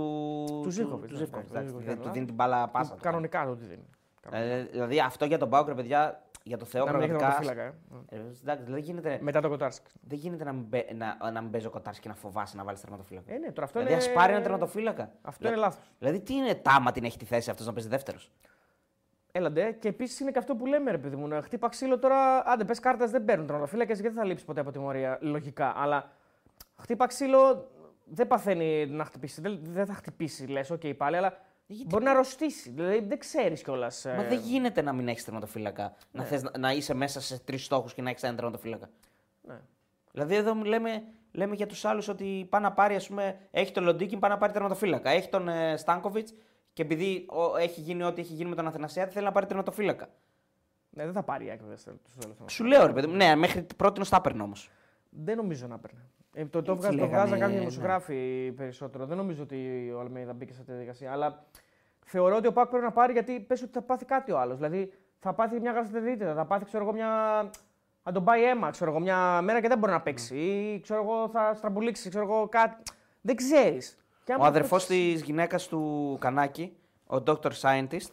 Του 0.62 0.70
Ζήφκοβιτς, 0.70 1.06
Του 1.12 1.18
ναι, 1.18 1.24
Ζήφκοβιτς, 1.24 1.50
ναι, 1.52 1.58
εντάξει, 1.58 1.74
του 1.74 1.78
δεν 1.84 1.88
Ζήφκοβιτς, 1.88 2.00
του 2.02 2.06
ναι. 2.06 2.12
δίνει 2.12 2.26
την 2.26 2.34
μπάλα 2.34 2.68
πάσα. 2.68 2.94
το 2.94 3.00
Κανονικά 3.02 3.44
το 3.46 3.54
τι 3.56 3.64
δίνει. 3.64 3.84
κάνει. 4.30 4.44
Ε, 4.50 4.62
δηλαδή 4.62 5.00
αυτό 5.00 5.24
για 5.24 5.38
τον 5.38 5.48
Πάοκ, 5.50 5.68
ρε 5.68 5.74
παιδιά, 5.74 6.22
για 6.46 6.56
το 6.56 6.64
Θεό 6.64 6.84
Να 6.84 6.92
μην 6.92 7.00
έχει 7.00 7.10
πραγματικά. 7.10 7.44
τερματοφύλακα, 7.44 7.76
ε. 8.12 8.16
Ε, 8.16 8.22
εντάξει, 8.42 8.64
δηλαδή 8.64 8.82
γίνεται, 8.82 9.18
Μετά 9.22 9.40
το 9.40 9.48
Κοτάρσκι. 9.48 9.90
δεν 10.00 10.18
γίνεται 10.18 10.44
να 10.44 10.52
μην, 10.52 10.62
μπαι- 10.64 10.92
να, 10.94 11.30
να 11.30 11.40
μην 11.40 11.50
παίζει 11.50 11.66
ο 11.66 11.70
Κοτάρσκι 11.70 12.02
και 12.02 12.08
να 12.08 12.14
φοβάσει 12.14 12.56
να 12.56 12.64
βάλεις 12.64 12.80
τερματοφύλακα. 12.80 13.32
Ε, 13.32 13.38
ναι, 13.38 13.52
τώρα 13.52 13.66
αυτό 13.66 13.78
δηλαδή, 13.80 14.02
είναι. 14.02 14.10
ας 14.10 14.16
πάρει 14.18 14.32
ένα 14.32 14.42
τερματοφύλακα. 14.42 15.12
Αυτό 15.22 15.46
είναι 15.48 15.56
λάθος. 15.56 15.92
Δηλαδή, 15.98 16.20
τι 16.20 16.34
είναι 16.34 16.54
τάμα 16.54 16.92
την 16.92 17.04
έχει 17.04 17.18
τη 17.18 17.24
θέση 17.24 17.50
αυτός 17.50 17.66
να 17.66 17.72
παίζει 17.72 17.88
δεύτερος; 17.88 18.32
Έλα 19.32 19.49
ντε. 19.49 19.72
Και 19.72 19.88
επίσης 19.88 20.20
είναι 20.20 20.30
και 20.30 20.38
αυτό 20.38 20.56
που 20.56 20.66
λέμε, 20.66 20.90
ρε 20.90 20.98
παιδί 20.98 21.16
μου. 21.16 21.26
να 21.28 21.42
Χτύπα 21.42 21.68
ξύλο 21.68 21.98
τώρα. 21.98 22.42
Άντε, 22.46 22.64
πες 22.64 22.80
κάρτα 22.80 23.06
δεν 23.06 23.24
παίρνουν 23.24 23.46
τερματοφύλακες 23.46 24.00
γιατί 24.00 24.14
δεν 24.14 24.22
θα 24.22 24.28
λείψει 24.28 24.44
ποτέ 24.44 24.60
από 24.60 24.70
τιμωρία. 24.70 25.18
Λογικά. 25.20 25.72
Αλλά 25.76 26.10
χτύπα 26.76 27.06
ξύλο 27.06 27.70
δεν 28.04 28.26
παθαίνει 28.26 28.86
να 28.86 29.04
χτυπήσει. 29.04 29.40
Δεν, 29.40 29.58
δεν 29.62 29.86
θα 29.86 29.94
χτυπήσει, 29.94 30.46
λες, 30.46 30.70
οκ, 30.70 30.86
πάλι, 30.96 31.16
αλλά 31.16 31.32
μπορεί 31.66 32.04
να 32.04 32.10
αρρωστήσει. 32.10 32.70
Δηλαδή 32.70 33.00
δεν 33.00 33.18
ξέρεις 33.18 33.62
κιόλας. 33.62 34.04
Μα 34.04 34.22
δεν 34.22 34.38
γίνεται 34.38 34.82
να 34.82 34.92
μην 34.92 35.08
έχεις 35.08 35.24
τερματοφύλακα. 35.24 35.94
Να, 36.12 36.24
θες 36.24 36.42
να, 36.42 36.50
να 36.58 36.72
είσαι 36.72 36.94
μέσα 36.94 37.20
σε 37.20 37.38
τρεις 37.38 37.64
στόχους 37.64 37.94
και 37.94 38.02
να 38.02 38.10
έχεις 38.10 38.22
ένα 38.22 38.34
τερματοφύλακα. 38.34 38.90
Ναι. 39.42 39.60
Δηλαδή 40.12 40.34
εδώ 40.34 40.54
λέμε, 40.54 41.02
λέμε 41.32 41.54
για 41.54 41.66
τους 41.66 41.84
άλλους 41.84 42.08
ότι 42.08 42.46
πάει 42.50 42.62
να 42.62 42.72
πάρει, 42.72 42.94
ας 42.94 43.06
πούμε, 43.08 43.38
έχει 43.50 43.72
τον 43.72 43.84
Λοντίγκιν, 43.84 44.18
πάει 44.18 44.30
να 44.30 44.38
πάρει 44.38 44.52
τερματοφύλακα. 44.52 45.10
Έχει 45.10 45.28
τον 45.28 45.48
ε, 45.48 45.76
Στάνκοβιτς 45.76 46.34
και 46.72 46.82
επειδή 46.82 47.26
ο, 47.28 47.56
έχει 47.56 47.80
γίνει 47.80 48.02
ό,τι 48.02 48.20
έχει 48.20 48.32
γίνει 48.32 48.48
με 48.48 48.56
τον 48.56 48.66
Αθηνασιάτη, 48.66 49.12
θέλει 49.12 49.24
να 49.24 49.32
πάρει 49.32 49.46
τερματοφύλακα. 49.46 50.08
Ναι, 50.90 51.04
δεν 51.04 51.12
θα 51.12 51.22
πάρει 51.22 51.44
η 51.44 51.50
Άκη 51.50 51.62
στο 51.74 51.92
τέλο. 52.20 52.36
Σου 52.46 52.64
λέω 52.64 52.86
ρε 52.86 52.92
παιδί 52.92 53.06
μου, 53.06 53.14
ναι, 53.14 53.34
μέχρι 53.34 53.66
πρώτη 53.76 54.08
τα 54.08 54.16
έπαιρνε 54.16 54.42
όμως. 54.42 54.70
Δεν 55.10 55.36
νομίζω 55.36 55.66
να 55.66 55.78
παίρνει. 55.78 56.00
Ε, 56.38 56.44
το, 56.44 56.62
το, 56.62 56.72
Έτσι 56.72 56.86
βγάζ, 56.86 56.94
το 56.94 57.00
λέγανε, 57.04 57.16
βγάζαν 57.16 57.38
κάποιοι 57.38 57.54
ναι. 57.54 57.60
δημοσιογράφοι 57.60 58.52
περισσότερο. 58.56 59.06
Δεν 59.06 59.16
νομίζω 59.16 59.42
ότι 59.42 59.90
ο 59.96 60.00
Αλμέιδα 60.00 60.32
μπήκε 60.32 60.52
σε 60.52 60.58
αυτή 60.60 60.70
τη 60.70 60.76
διαδικασία. 60.76 61.12
Αλλά 61.12 61.44
θεωρώ 62.04 62.36
ότι 62.36 62.46
ο 62.46 62.52
Πάκ 62.52 62.68
πρέπει 62.68 62.84
να 62.84 62.92
πάρει 62.92 63.12
γιατί 63.12 63.40
πες 63.40 63.62
ότι 63.62 63.72
θα 63.72 63.82
πάθει 63.82 64.04
κάτι 64.04 64.32
ο 64.32 64.38
άλλος. 64.38 64.56
Δηλαδή 64.56 64.92
θα 65.18 65.32
πάθει 65.34 65.60
μια 65.60 65.72
γαστρεντερίτιδα, 65.72 66.34
θα 66.34 66.44
πάθει 66.44 66.64
ξέρω 66.64 66.84
εγώ, 66.84 66.92
μια. 66.92 67.10
Αν 68.02 68.12
τον 68.14 68.24
πάει 68.24 68.44
αίμα, 68.44 68.70
ξέρω 68.70 68.90
εγώ, 68.90 69.00
μια 69.00 69.42
μέρα 69.42 69.60
και 69.60 69.68
δεν 69.68 69.78
μπορεί 69.78 69.92
να 69.92 70.00
παίξει. 70.00 70.36
Ή 70.36 70.80
ξέρω 70.80 71.02
εγώ, 71.02 71.28
θα 71.28 71.54
στραμπουλήξει, 71.54 72.08
ξέρω 72.08 72.24
εγώ, 72.24 72.48
κάτι. 72.48 72.82
Δεν 73.20 73.36
ξέρεις. 73.36 73.96
Ο 74.38 74.44
αδερφός 74.44 74.86
της 74.86 75.22
γυναίκας 75.22 75.68
του 75.68 76.16
Κανάκη, 76.20 76.76
ο 77.06 77.16
Dr. 77.26 77.50
Scientist, 77.60 78.10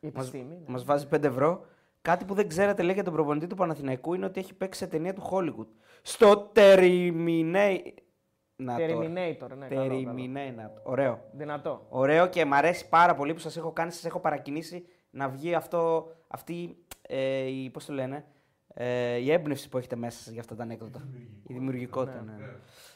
Η 0.00 0.06
επιστήμη. 0.06 0.44
ναι. 0.44 0.56
Μας 0.66 0.84
βάζει 0.84 1.06
5 1.10 1.24
ευρώ. 1.24 1.64
Κάτι 2.02 2.24
που 2.24 2.34
δεν 2.34 2.48
ξέρετε 2.48 2.82
λέει 2.82 2.94
για 2.94 3.04
τον 3.04 3.12
προπονητή 3.12 3.46
του 3.46 3.56
Παναθηναϊκού 3.56 4.14
είναι 4.14 4.24
ότι 4.24 4.40
έχει 4.40 4.54
παίξει 4.54 4.80
σε 4.80 4.86
ταινία 4.86 5.12
του 5.12 5.22
Hollywood. 5.30 5.66
Στο 6.02 6.52
Terminator. 6.54 7.92
Να 8.56 8.76
το. 8.76 8.82
Terminator, 8.82 9.56
ναι. 9.58 9.66
καλό, 9.68 10.02
καλό. 10.04 10.14
Terminator. 10.14 10.80
Ωραίο. 10.82 11.20
Δυνατό. 11.32 11.86
Ωραίο 11.88 12.28
και 12.28 12.44
μ' 12.44 12.54
αρέσει 12.54 12.88
πάρα 12.88 13.14
πολύ 13.14 13.34
που 13.34 13.40
σας 13.40 13.56
έχω 13.56 13.72
κάνει, 13.72 13.92
σας 13.92 14.04
έχω 14.04 14.20
παρακινήσει 14.20 14.84
να 15.10 15.28
βγει 15.28 15.54
αυτό, 15.54 16.12
αυτή 16.28 16.76
ε, 17.02 17.40
η, 17.40 17.70
πώς 17.70 17.84
το 17.84 17.92
λένε, 17.92 18.24
ε, 18.74 19.16
η 19.16 19.32
έμπνευση 19.32 19.68
που 19.68 19.78
έχετε 19.78 19.96
μέσα 19.96 20.18
σας 20.18 20.32
για 20.32 20.40
αυτά 20.40 20.54
τα 20.54 20.62
ανέκδοτα. 20.62 21.08
Η 21.46 21.52
δημιουργικότητα. 21.52 22.22
Ναι. 22.22 22.32
ναι. 22.32 22.52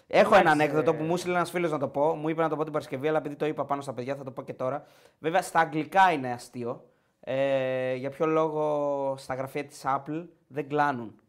Έχω 0.07 0.35
ένα 0.35 0.41
Εντάξει, 0.41 0.61
ανέκδοτο 0.61 0.91
ε, 0.91 0.97
που 0.97 1.05
μου 1.05 1.15
ήθελε 1.15 1.35
ένας 1.35 1.51
φίλος 1.51 1.71
να 1.71 1.79
το 1.79 1.89
πω. 1.89 2.15
Μου 2.15 2.29
είπε 2.29 2.43
να 2.43 2.49
το 2.49 2.57
πω 2.57 2.63
την 2.63 2.73
Παρασκευή, 2.73 3.09
αλλά 3.09 3.19
επειδή 3.19 3.37
το 3.37 3.47
είπα 3.47 3.65
πάνω 3.65 3.83
στα 3.83 3.93
παιδιά 3.93 4.17
θα 4.17 4.25
το 4.25 4.31
πω 4.31 4.43
και 4.43 4.53
τώρα. 4.53 4.85
Βέβαια 5.19 5.43
στα 5.43 5.61
αγγλικά 5.61 6.13
είναι 6.13 6.33
αστείο. 6.33 6.85
Ε, 7.21 7.95
για 7.95 8.11
ποιο 8.11 8.27
λόγο 8.27 9.15
στα 9.17 9.35
γραφεία 9.35 9.65
της 9.65 9.83
Apple 9.85 10.25
δεν 10.47 10.69
κλάνουν. 10.69 11.22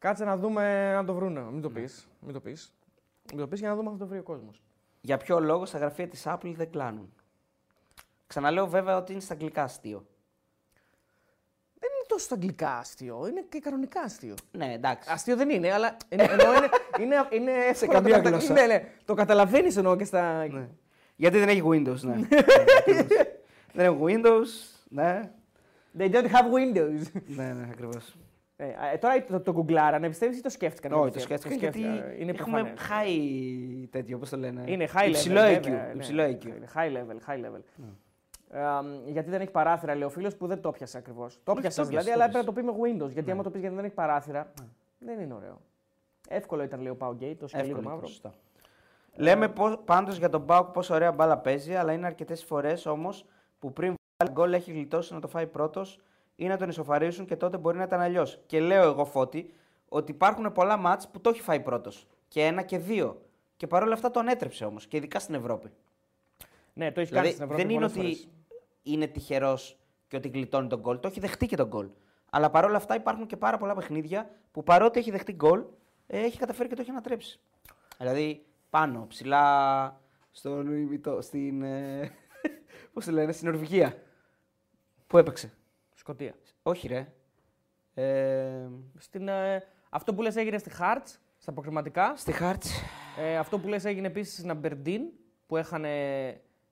Κάτσε 0.00 0.24
να 0.24 0.36
δούμε 0.36 0.94
αν 0.96 1.06
το 1.06 1.14
βρούνε. 1.14 1.40
Μην 1.40 1.54
Ναι. 1.54 1.60
το 1.60 1.70
πεις. 1.70 2.08
Μην 2.20 2.32
το 2.32 2.40
πεις. 2.40 2.72
Μην 3.30 3.38
το 3.40 3.46
πεις 3.46 3.58
για 3.60 3.68
να 3.68 3.74
δούμε 3.74 3.88
αν 3.90 3.92
θα 3.96 4.02
το 4.04 4.06
βρει 4.10 4.18
ο 4.18 4.22
κόσμος. 4.22 4.62
Για 5.00 5.16
ποιο 5.16 5.40
λόγο 5.40 5.64
στα 5.66 5.78
γραφεία 5.78 6.08
της 6.08 6.22
Apple 6.26 6.52
δεν 6.56 6.70
κλάνουν; 6.70 7.12
Ξαναλέω 8.26 8.66
βέβαια 8.68 8.96
ότι 8.96 9.12
είναι 9.12 9.20
στα 9.20 9.32
αγγλικά 9.32 9.62
αστείο. 9.62 10.06
Δεν 11.78 11.90
είναι 11.96 12.06
τόσο 12.08 12.24
στα 12.24 12.34
αγγλικά 12.34 12.76
αστείο, 12.78 13.26
είναι 13.28 13.44
και 13.48 13.58
κανονικά 13.58 14.00
αστείο. 14.00 14.34
Ναι, 14.52 14.72
εντάξει. 14.72 15.08
Αστείο 15.12 15.36
δεν 15.36 15.50
είναι, 15.50 15.72
αλλά 15.72 15.96
είναι, 16.08 16.22
εννοώ 16.22 16.52
είναι, 16.54 16.68
είναι, 17.00 17.26
είναι 17.30 17.52
εύκολο 17.70 17.92
καμία 17.92 18.16
να 18.16 18.22
το 18.22 18.30
κατα- 18.30 18.36
γλώσσα. 18.44 18.52
Ναι, 18.52 18.66
ναι, 18.66 18.88
το 19.04 19.14
καταλαβαίνεις 19.14 19.76
εννοώ 19.76 19.96
και 19.96 20.04
στα. 20.04 20.46
Γιατί 21.16 21.38
δεν 21.38 21.48
έχει 21.48 21.62
Windows, 21.64 22.00
ναι. 22.00 22.14
δεν 23.74 23.86
έχει 23.86 23.96
Windows, 24.04 24.46
ναι. 24.88 25.30
They 25.98 26.10
don't 26.12 26.26
have 26.30 26.52
windows. 26.54 27.20
ναι, 27.26 27.52
ναι, 27.52 27.68
ακριβώς. 27.70 28.16
Ε, 28.62 28.94
ε, 28.94 28.98
τώρα 28.98 29.24
το, 29.24 29.40
το 29.40 29.52
γκουγκλάρανε, 29.52 30.08
πιστεύεις 30.08 30.38
ή 30.38 30.40
το 30.42 30.48
σκέφτηκαν. 30.48 30.92
Όχι, 30.92 31.10
το 31.12 31.18
κατευθείαν; 31.28 31.38
σκέφτηκα 31.58 31.88
γιατί 31.88 32.08
ε, 32.08 32.20
είναι 32.22 32.30
έχουμε 32.38 32.62
προφανές. 32.62 32.80
high 32.90 33.86
τέτοιο, 33.90 34.18
πώς 34.18 34.28
το 34.30 34.36
λένε. 34.36 34.62
Είναι 34.66 34.88
high 34.94 35.04
level. 35.04 35.08
Υψηλό 35.08 35.40
βέβαια, 35.40 35.58
IQ. 35.60 35.68
ναι, 35.70 35.92
Υψηλό 35.94 36.22
ναι, 36.22 36.28
IQ. 36.40 36.44
είναι 36.46 36.68
High 36.74 36.92
level, 36.96 37.30
high 37.30 37.44
level. 37.44 37.60
Ε, 38.52 38.60
αμ, 38.62 38.86
γιατί 39.06 39.30
δεν 39.30 39.40
έχει 39.40 39.50
παράθυρα, 39.50 39.94
λέει 39.94 40.02
ο 40.02 40.08
φίλος 40.10 40.36
που 40.36 40.46
δεν 40.46 40.60
το 40.60 40.70
πιάσε 40.70 40.98
ακριβώς. 40.98 41.38
Το 41.44 41.52
Όχι, 41.52 41.60
πιάσε 41.60 41.80
το 41.80 41.86
δηλαδή, 41.86 42.06
πιάσε, 42.06 42.22
αλλά 42.22 42.32
το 42.32 42.38
έπρεπε 42.38 42.60
να 42.62 42.72
το 42.72 42.74
πει 42.76 42.80
με 42.92 43.04
Windows. 43.04 43.10
Γιατί 43.12 43.30
άμα 43.30 43.42
το 43.42 43.50
πεις 43.50 43.60
γιατί 43.60 43.74
δεν 43.76 43.84
έχει 43.84 43.94
παράθυρα, 43.94 44.52
δεν 44.98 45.20
είναι 45.20 45.34
ωραίο. 45.34 45.60
Εύκολο 46.28 46.62
ήταν, 46.62 46.80
λέει 46.80 46.90
ο 46.92 46.96
Πάο 46.96 47.12
Γκέι, 47.14 47.34
το 47.34 47.46
σκαλί 47.48 47.62
το 47.68 47.70
Εύκολο 47.70 47.88
μαύρο. 47.88 48.06
σωστά. 48.06 48.34
Λέμε 49.14 49.48
πώς, 49.48 49.78
πάντως 49.84 50.16
για 50.18 50.28
τον 50.28 50.40
Μπάουκ 50.40 50.66
πόσο 50.68 50.94
ωραία 50.94 51.12
μπάλα 51.12 51.38
παίζει, 51.38 51.74
αλλά 51.74 51.92
είναι 51.92 52.06
αρκετές 52.06 52.44
φορές 52.44 52.86
όμως 52.86 53.24
που 53.58 53.72
πριν 53.72 53.94
βάλει 54.16 54.32
γκολ 54.32 54.52
έχει 54.52 54.72
γλιτώσει 54.72 55.14
να 55.14 55.20
το 55.20 55.28
φάει 55.28 55.46
πρώτος 55.46 56.00
ή 56.40 56.46
να 56.46 56.56
τον 56.56 56.68
ισοφαρίσουν 56.68 57.26
και 57.26 57.36
τότε 57.36 57.56
μπορεί 57.58 57.76
να 57.76 57.82
ήταν 57.82 58.00
αλλιώς. 58.00 58.40
Και 58.46 58.60
λέω 58.60 58.82
εγώ 58.82 59.04
φώτη 59.04 59.54
ότι 59.88 60.12
υπάρχουν 60.12 60.52
πολλά 60.52 60.76
μάτς 60.76 61.08
που 61.08 61.20
το 61.20 61.30
έχει 61.30 61.40
φάει 61.40 61.60
πρώτος. 61.60 62.06
Και 62.28 62.44
ένα 62.44 62.62
και 62.62 62.78
δύο. 62.78 63.22
Και 63.56 63.66
παρόλα 63.66 63.94
αυτά 63.94 64.10
τον 64.10 64.28
έτρεψε 64.28 64.64
όμως. 64.64 64.86
Και 64.86 64.96
ειδικά 64.96 65.18
στην 65.18 65.34
Ευρώπη. 65.34 65.70
Ναι, 66.72 66.92
το 66.92 67.00
έχει 67.00 67.12
κάνει 67.12 67.28
Δηλαδή 67.28 67.30
στην 67.30 67.42
Ευρώπη. 67.44 67.62
δεν 67.62 67.70
είναι 67.70 67.88
πολλές 67.88 67.96
ότι 67.96 68.16
φορές. 68.16 68.28
είναι 68.82 69.06
τυχερός 69.06 69.78
και 70.08 70.16
ότι 70.16 70.28
γλιτώνει 70.28 70.68
τον 70.68 70.80
γκολ. 70.80 71.00
Το 71.00 71.08
έχει 71.08 71.20
δεχτεί 71.20 71.46
και 71.46 71.56
τον 71.56 71.66
γκολ. 71.66 71.88
Αλλά 72.30 72.50
παρόλα 72.50 72.76
αυτά 72.76 72.94
υπάρχουν 72.94 73.26
και 73.26 73.36
πάρα 73.36 73.56
πολλά 73.58 73.74
παιχνίδια 73.74 74.30
που 74.50 74.62
παρότι 74.62 74.98
έχει 74.98 75.10
δεχτεί 75.10 75.32
γκολ, 75.32 75.64
ε, 76.06 76.20
έχει 76.20 76.38
καταφέρει 76.38 76.68
και 76.68 76.74
το 76.74 76.80
έχει 76.80 76.90
ανατρέψει. 76.90 77.40
Δηλαδή 77.98 78.46
πάνω, 78.70 79.06
ψηλά 79.08 80.00
στο 80.30 80.62
Louis 80.66 81.08
Vuitton, 81.08 81.18
στην. 81.22 81.62
Ε, 81.62 82.10
Πώς 82.92 83.04
το 83.04 83.10
λένε, 83.12 83.32
στην 83.32 83.48
Νορβηγία. 83.48 84.02
Πού 85.06 85.18
έπαιξε; 85.18 85.52
Σκοτία. 86.10 86.34
Όχι, 86.62 86.88
ρε. 86.88 87.12
Ε, 87.94 88.68
Στην, 88.98 89.28
ε, 89.28 89.62
αυτό 89.90 90.14
που 90.14 90.22
λες 90.22 90.36
έγινε 90.36 90.58
στη 90.58 90.70
Hearts, 90.78 91.16
στα 91.38 91.52
προκριματικά. 91.52 92.12
στη 92.16 92.32
Χάρτς. 92.32 92.70
Ε, 93.18 93.36
αυτό 93.36 93.58
που 93.58 93.68
λες 93.68 93.84
έγινε 93.84 94.06
επίσης 94.06 94.38
στην 94.38 94.50
Αμπερντίν, 94.50 95.02
που 95.46 95.56
έχανε 95.56 95.88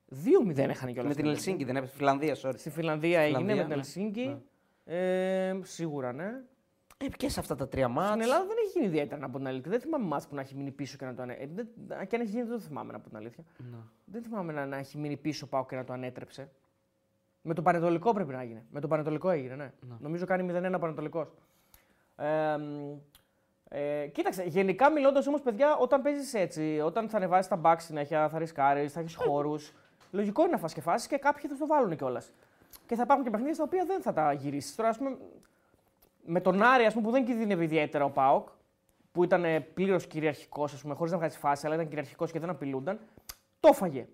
2-0 0.09 0.69
έχανε 0.69 0.93
κιόλας. 0.93 0.95
Με 0.95 1.03
την 1.03 1.13
στην 1.15 1.27
Ελσίνκη, 1.27 1.65
δεν 1.65 1.77
έπαιξε. 1.77 1.97
Φιλανδία, 1.97 2.37
sorry. 2.43 2.55
Στη 2.57 2.71
Φιλανδία 2.71 3.21
έγινε 3.21 3.37
Φιλανδία, 3.39 3.55
με 3.55 3.61
την 3.61 3.69
ναι. 3.71 3.75
Ελσίνκη. 3.75 4.43
Ε, 4.85 5.59
σίγουρα, 5.63 6.13
ναι. 6.13 6.31
Ε, 6.97 7.07
και 7.17 7.29
σε 7.29 7.41
αυτά 7.41 7.55
τα 7.55 7.69
τρία 7.69 7.89
μάτς. 7.89 8.09
Στην 8.09 8.21
Ελλάδα 8.21 8.45
δεν 8.47 8.57
έχει 8.65 8.71
γίνει 8.79 8.87
ιδιαίτερα 8.87 9.21
να 9.21 9.31
πω 9.31 9.39
την 9.39 9.47
αλήθεια. 9.47 9.71
Δεν 9.71 9.81
θυμάμαι 9.81 10.05
μάτς 10.07 10.27
που 10.29 10.35
να 10.35 10.41
έχει 10.41 10.55
μείνει 10.55 10.71
πίσω 10.71 10.97
και 10.97 11.05
να 11.05 11.15
το 11.15 11.23
ανέτρεψε. 11.23 11.53
Ε, 11.61 11.65
δεν- 11.87 12.07
και 12.07 12.17
αν 12.17 12.23
έχει 12.23 12.31
γίνει, 12.31 12.43
δεν 12.43 12.53
το 12.53 12.61
θυμάμαι 12.61 12.93
να 12.93 13.01
πω 13.01 13.09
την 13.09 13.17
αλήθεια. 13.17 13.45
Ναι. 13.59 13.77
Δεν 14.05 14.23
θυμάμαι 14.23 14.53
να, 14.53 14.67
να 14.67 14.77
έχει 14.77 14.99
μείνει 14.99 15.17
πίσω 15.17 15.47
πάω 15.47 15.67
και 15.67 15.77
να 15.77 15.85
το 15.85 15.93
ανέτρεψε. 15.93 16.51
Με 17.49 17.55
το 17.55 17.63
Πανετολικό 17.63 18.13
πρέπει 18.13 18.33
να 18.33 18.43
γίνει. 18.43 18.63
Με 18.71 18.81
το 18.81 18.89
Πανετολικό 18.89 19.31
έγινε, 19.31 19.55
ναι. 19.55 19.73
Νομίζω 19.99 20.27
κάνει 20.27 20.53
0-1 20.53 20.75
ο 20.75 20.79
Πανετολικός. 20.79 21.29
Ε, 22.17 22.57
μ, 22.57 22.97
ε, 23.69 24.07
κοίταξε, 24.07 24.43
γενικά 24.43 24.91
μιλώντας 24.91 25.27
όμως, 25.27 25.41
παιδιά, 25.41 25.77
όταν 25.77 26.03
παίζεις 26.03 26.35
έτσι, 26.35 26.81
όταν 26.85 27.09
θα 27.09 27.17
ανεβάσεις 27.17 27.49
τα 27.49 27.61
back 27.65 27.75
συνέχεια, 27.79 28.29
θα 28.29 28.39
ρισκάρεις, 28.39 28.93
θα 28.93 29.01
έχεις 29.01 29.15
χώρους. 29.15 29.73
λογικό 30.11 30.43
είναι 30.43 30.51
να 30.51 30.59
φας 30.59 30.73
και 30.73 30.81
φάσει 30.81 31.09
και 31.09 31.17
κάποιοι 31.17 31.51
θα 31.51 31.57
το 31.57 31.67
βάλουν 31.67 31.97
κιόλας. 31.97 32.33
Και 32.87 32.95
θα 32.95 33.03
υπάρχουν 33.03 33.25
και 33.25 33.31
παιχνίδια 33.31 33.55
στα 33.55 33.65
οποία 33.65 33.85
δεν 33.85 34.03
θα 34.03 34.13
τα 34.13 34.33
γυρίσεις. 34.33 34.75
Τώρα, 34.75 34.89
ας 34.89 34.99
πούμε, 34.99 35.17
με 36.25 36.41
τον 36.41 36.63
Άρη, 36.63 36.85
ας 36.85 36.93
πούμε, 36.93 37.07
που 37.07 37.13
δεν 37.13 37.25
κινδύνευε 37.25 37.65
ιδιαίτερα 37.65 38.05
ο 38.05 38.11
Πάοκ, 38.11 38.49
που 39.13 39.25
ήταν 39.25 39.45
πλήρως 39.75 40.07
κυριαρχικός, 40.07 40.85
χωρίς 40.95 41.13
να 41.13 41.19
βγάζει 41.19 41.39
φάση, 41.39 41.67
αλλά 41.67 41.75
ήταν 41.75 41.89
κυριαρχικός 41.89 42.31
και 42.33 42.39
δεν 42.39 42.51
απειλούνταν, 42.51 42.99
το 43.61 43.69
έφαγε. 43.73 44.07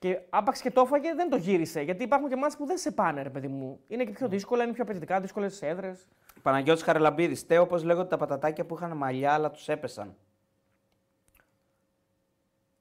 Και 0.00 0.20
άπαξ 0.30 0.60
και 0.60 0.70
το 0.70 0.80
έφαγε, 0.80 1.14
δεν 1.14 1.30
το 1.30 1.36
γύρισε. 1.36 1.80
Γιατί 1.80 2.02
υπάρχουν 2.02 2.28
και 2.28 2.36
μάτς 2.36 2.56
που 2.56 2.66
δεν 2.66 2.78
σε 2.78 2.90
πάνε, 2.90 3.22
ρε 3.22 3.30
παιδί 3.30 3.48
μου. 3.48 3.80
Είναι 3.88 4.04
και 4.04 4.10
πιο 4.10 4.28
δύσκολα, 4.28 4.64
είναι 4.64 4.72
πιο 4.72 4.82
απαιτητικά, 4.82 5.20
δύσκολες 5.20 5.62
έδρες. 5.62 6.06
Παναγιώτης 6.42 6.82
Χαραλαμπίδης. 6.82 7.46
Τέο, 7.46 7.62
όπως 7.62 7.82
λέγονται 7.82 8.08
τα 8.08 8.16
πατατάκια 8.16 8.66
που 8.66 8.74
είχαν 8.74 8.96
μαλλιά, 8.96 9.32
αλλά 9.32 9.50
τους 9.50 9.68
έπεσαν. 9.68 10.16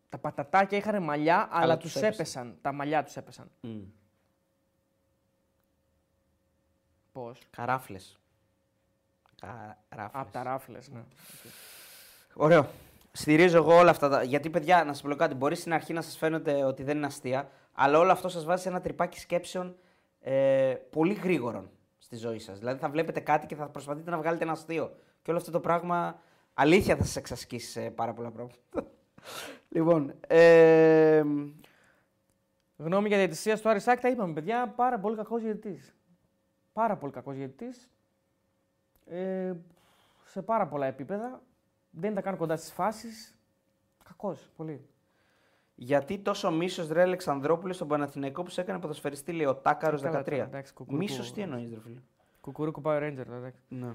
Τα 0.10 0.18
πατατάκια 0.18 0.78
είχαν 0.78 1.04
μαλλιά, 1.04 1.48
αλλά, 1.52 1.78
τους 1.78 1.92
τους 1.92 2.02
έπεσαν. 2.02 2.14
έπεσαν. 2.20 2.58
Τα 2.62 2.72
μαλλιά 2.72 3.04
τους 3.04 3.16
έπεσαν. 3.16 3.52
Μμ. 3.62 3.80
Πώς; 7.12 7.42
Καράφλες. 7.50 8.20
Καράφλες. 9.90 10.10
Από 10.12 10.32
τα 10.32 10.44
ράφλες, 10.44 10.90
ναι. 10.90 11.04
Ωραίο. 12.34 12.70
Στηρίζω 13.20 13.58
εγώ 13.58 13.78
όλα 13.78 13.90
αυτά. 13.90 14.10
τα- 14.10 14.24
Γιατί, 14.24 14.50
παιδιά, 14.50 14.84
να 14.84 14.94
σας 14.94 15.02
πω 15.02 15.16
κάτι, 15.16 15.36
μπορεί 15.36 15.56
στην 15.56 15.74
αρχή 15.74 15.94
να 15.94 16.02
σας 16.02 16.18
φαίνεται 16.18 16.64
ότι 16.64 16.84
δεν 16.84 16.98
είναι 16.98 17.06
αστεία, 17.06 17.50
αλλά 17.74 18.00
όλο 18.00 18.12
αυτό 18.12 18.30
σας 18.30 18.46
βάζει 18.46 18.62
σε 18.62 18.70
ένα 18.70 18.82
τρυπάκι 18.82 19.20
σκέψεων 19.20 19.76
ε, 20.20 20.76
πολύ 20.90 21.14
γρήγορων 21.14 21.70
στη 21.98 22.16
ζωή 22.16 22.40
σας. 22.40 22.60
Δηλαδή, 22.60 22.80
θα 22.80 22.90
βλέπετε 22.90 23.20
κάτι 23.20 23.46
και 23.46 23.56
θα 23.56 23.68
προσπαθείτε 23.70 24.10
να 24.12 24.18
βγάλετε 24.18 24.44
ένα 24.44 24.52
αστείο. 24.54 24.96
Και 25.22 25.30
όλο 25.30 25.40
αυτό 25.40 25.52
το 25.52 25.60
πράγμα 25.60 26.20
αλήθεια 26.54 26.96
θα 26.96 27.04
σας 27.04 27.16
εξασκήσει 27.16 27.70
σε 27.72 27.90
πάρα 27.90 28.14
πολλά 28.14 28.32
πράγματα. 28.32 28.58
λοιπόν. 29.76 30.14
Ε, 30.28 31.24
Γνώμη 32.78 33.08
για 33.08 33.18
διαιτησία 33.18 33.56
στο 33.56 33.70
Άρη 33.70 33.80
Σάκ, 33.80 34.00
τα 34.00 34.10
είπαμε, 34.10 34.34
παιδιά. 34.34 34.74
Πάρα 34.76 35.00
πολύ 35.00 35.16
κακός 35.16 35.42
διαιτητής. 35.42 35.96
Πάρα 36.74 36.98
πολύ 36.98 37.12
κακός 37.12 37.36
διαιτητής. 37.36 37.90
Ε, 39.06 39.54
σε 40.26 40.42
πάρα 40.42 40.68
πολλά 40.68 40.86
επίπεδα. 40.86 41.42
Δεν 42.00 42.12
ήταν 42.12 42.24
καν 42.24 42.38
κοντά 42.38 42.56
στις 42.56 42.72
φάσεις. 42.72 43.38
Κακός, 44.04 44.50
πολύ. 44.56 44.88
γιατί 45.76 46.18
τόσο 46.20 46.52
μίσος 46.52 46.88
ρε 46.88 47.02
Αλεξανδρόπουλο 47.02 47.74
στον 47.74 47.88
Παναθηναϊκό 47.88 48.44
που 48.44 48.50
σε 48.50 48.62
έκανε 48.62 48.80
ποδοσφαιριστή, 48.80 49.32
λέει 49.32 49.46
ο 49.46 49.56
Τάκαρος 49.56 50.02
Ε, 50.02 50.06
καλά 50.06 50.20
13. 50.20 50.24
τώρα, 50.30 50.44
εντάξει, 50.44 50.74
κουκουρούκου. 50.74 51.04
Μίσος 51.04 51.34
τι 51.34 51.42
εννοείς, 51.42 51.74
ρε 51.74 51.80
φίλε; 51.80 52.00
Κουκουρούκου 52.42 52.82
Power 52.86 52.98
Ranger, 53.02 53.18
εντάξει. 53.18 53.62
Ναι. 53.68 53.94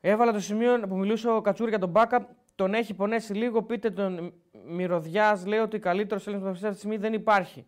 Έβαλα 0.00 0.32
το 0.32 0.40
σημείο 0.40 0.80
που 0.80 0.96
μιλούσε 0.96 1.30
ο 1.30 1.40
Κατσούρ 1.40 1.68
για 1.68 1.78
τον 1.78 1.88
Μπάκα. 1.88 2.28
Τον 2.54 2.74
έχει 2.74 2.94
πονέσει 2.94 3.34
λίγο. 3.34 3.62
Πείτε 3.62 3.90
τον 3.90 4.32
Μυρωδιάς. 4.66 5.46
Λέει 5.46 5.58
ότι 5.58 5.78
καλύτερος 5.78 6.26
έλεγχο 6.26 6.48
αυτή 6.48 6.68
τη 6.70 6.76
στιγμή 6.76 6.96
δεν 6.96 7.12
υπάρχει. 7.12 7.66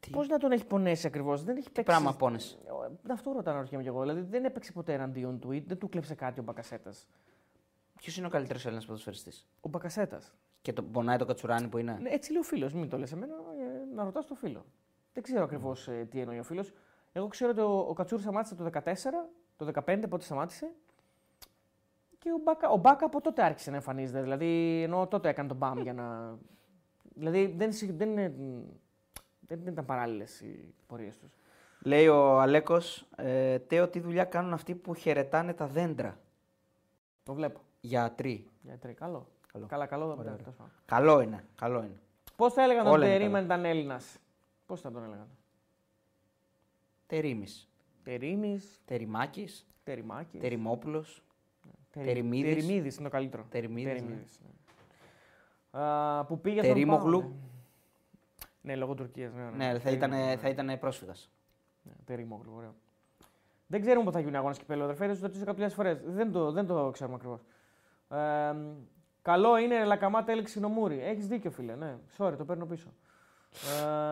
Τι; 0.00 0.10
Πώς 0.10 0.28
να 0.28 0.38
τον 0.38 0.52
έχει 0.52 0.66
πονέσει 0.66 1.06
ακριβώς, 1.06 1.44
δεν 1.44 1.56
έχει 1.56 1.66
Τι 1.66 1.72
παίξει. 1.72 1.90
πράγμα 1.90 2.14
πόνεσαι; 2.16 2.58
Ε, 3.06 3.12
Αυτό 3.12 3.32
ρωτάω 3.32 3.54
να 3.54 3.60
ρωτιέμαι 3.60 3.82
κι 3.82 3.88
εγώ. 3.88 4.00
Δηλαδή 4.00 4.20
δεν 4.20 4.44
έπαιξε 4.44 4.72
ποτέ 4.72 4.92
εναντίον 4.92 5.38
του 5.38 5.52
ή 5.52 5.64
δεν 5.66 5.78
του 5.78 5.88
κλέψε 5.88 6.14
κάτι 6.14 6.40
ο 6.40 6.42
Μπακασέτας; 6.42 7.06
Ποιος 7.96 8.16
είναι 8.16 8.26
ο 8.26 8.30
καλύτερος 8.30 8.64
Έλληνας 8.64 8.86
ποδοσφαιριστής; 8.86 9.46
Ο 9.60 9.68
Μπακασέτας. 9.68 10.34
Και 10.62 10.72
το 10.72 10.82
πονάει 10.82 11.16
το 11.16 11.24
κατσουράνι 11.24 11.68
που 11.68 11.78
είναι; 11.78 11.98
Ναι, 12.00 12.10
έτσι 12.10 12.30
λέει 12.32 12.40
ο 12.40 12.44
φίλος. 12.44 12.72
Μην 12.72 12.88
το 12.88 12.98
λες 12.98 13.12
εμένα, 13.12 13.34
ε, 13.34 13.94
να 13.94 14.04
ρωτάς 14.04 14.26
το 14.26 14.34
φίλο. 14.34 14.64
Δεν 15.12 15.22
ξέρω 15.22 15.44
ακριβώς 15.44 15.88
ε, 15.88 16.06
τι 16.10 16.20
εννοεί 16.20 16.38
ο 16.38 16.42
φίλος. 16.42 16.72
Εγώ 17.12 17.28
ξέρω 17.28 17.50
ότι 17.50 17.60
ο, 17.60 17.78
ο 17.78 17.92
Κατσούρ 17.92 18.20
σταμάτησε 18.20 18.54
το 18.54 18.70
14, 18.72 18.80
το 19.56 19.70
15 19.86 20.04
πότε 20.08 20.24
σταμάτησε. 20.24 20.70
Και 22.18 22.30
ο 22.32 22.38
Μπάκα, 22.44 22.68
ο 22.68 22.76
Μπάκα 22.76 23.06
από 23.06 23.20
τότε 23.20 23.42
άρχισε 23.44 23.70
να 23.70 23.76
εμφανίζεται. 23.76 24.22
Δηλαδή, 24.22 24.82
ενώ 24.82 25.06
τότε 25.06 25.28
έκανε 25.28 25.48
τον 25.48 25.56
μπαμ 25.56 25.78
για 25.80 25.92
να. 25.92 26.38
Δηλαδή, 27.14 27.46
δεν, 27.56 27.72
συ- 27.72 27.96
δεν, 27.96 28.10
είναι, 28.10 28.28
δεν, 29.40 29.60
δεν 29.62 29.72
ήταν 29.72 29.84
παράλληλες 29.84 30.40
οι 30.40 30.74
πορείες 30.86 31.18
τους. 31.18 31.32
Λέει 31.80 32.08
ο 32.08 32.40
Αλέκος, 32.40 33.06
ε, 33.16 33.58
Τέο, 33.58 33.88
τι 33.88 34.00
δουλειά 34.00 34.24
κάνουν 34.24 34.52
αυτοί 34.52 34.74
που 34.74 34.94
χαιρετάνε 34.94 35.54
τα 35.54 35.66
δέντρα; 35.66 36.18
Το 37.22 37.34
βλέπω. 37.34 37.60
Γιατροί. 37.84 38.46
Γιατί 38.62 38.92
καλό. 38.94 39.26
Καλό. 39.52 39.66
Καλά, 39.66 39.86
καλό. 39.86 40.04
Ωραία, 40.04 40.16
Ωραία, 40.18 40.32
ωραία. 40.32 40.42
τέλος 40.44 40.56
πάντων. 40.56 40.72
Καλό 40.86 41.20
είναι. 41.20 41.44
Καλό 41.56 41.78
είναι. 41.78 42.00
Πώς 42.36 42.52
θα 42.52 42.62
έλεγαν 42.62 42.84
τον 42.84 42.92
Όλα 42.92 43.06
είναι 43.06 43.16
Τερίμαν 43.16 43.44
ήταν 43.44 43.64
Έλληνας; 43.64 44.18
Πώς 44.66 44.80
θα 44.80 44.90
τον 44.90 45.04
έλεγαν; 45.04 45.28
Τερίμη. 47.06 47.46
Τερίμη, 48.04 48.60
Τεριμάκη. 48.84 49.48
Τεριμάκη. 49.84 50.38
Τεριμόπουλος. 50.38 51.22
Τερι- 51.90 52.06
Τεριμίδης. 52.06 52.54
Τεριμίδης 52.54 52.94
είναι 52.94 53.04
το 53.04 53.10
καλύτερο. 53.10 53.46
Τεριμίδης, 53.50 53.92
ναι. 53.92 53.98
Τεριμίδης, 53.98 54.40
ναι. 55.72 55.80
Α, 55.80 56.24
που 56.24 56.40
πήγε 56.40 56.62
στον 56.62 56.72
Τερίμογλου. 56.74 57.20
Πάο, 57.20 57.28
Ναι, 57.28 57.36
ναι 58.72 58.76
λόγω 58.76 58.94
Τουρκίας. 58.94 59.32
Ναι, 59.34 59.42
Ναι, 59.42 59.48
θα 59.48 59.78
Τερίμογλου, 59.78 59.96
ήταν, 59.96 60.10
ναι. 60.10 60.36
θα 60.36 60.48
ήταν 60.48 60.78
πρόσφυγας. 60.78 61.30
Ναι, 61.82 61.92
Τερίμογλου, 62.04 62.52
ωραίο. 62.56 62.74
Δεν 63.66 63.80
ξέρουμε 63.80 64.04
πότε 64.04 64.16
θα 64.16 64.22
γίνουν 64.22 64.36
αγώνες 64.38 64.58
κυπέλου, 64.58 64.82
αδερφέ. 64.82 65.06
Δεν 65.06 65.16
το 65.16 65.22
ρωτήσω 65.26 65.44
κάποιες 65.44 65.74
φορές. 65.74 66.00
Δεν 66.04 66.32
το, 66.32 66.52
δεν 66.52 66.66
το 66.66 66.90
ξέρουμε 66.90 67.16
ακριβώς. 67.16 67.40
Ε, 68.08 68.54
καλό 69.22 69.56
είναι 69.58 69.84
Λακαμάτα 69.84 70.32
έλεξη 70.32 70.60
νομούρι. 70.60 71.00
Έχεις 71.00 71.26
δίκιο, 71.26 71.50
φίλε. 71.50 71.74
Ναι, 71.74 71.96
sorry, 72.16 72.34
το 72.38 72.44
παίρνω 72.44 72.66
πίσω. 72.66 72.88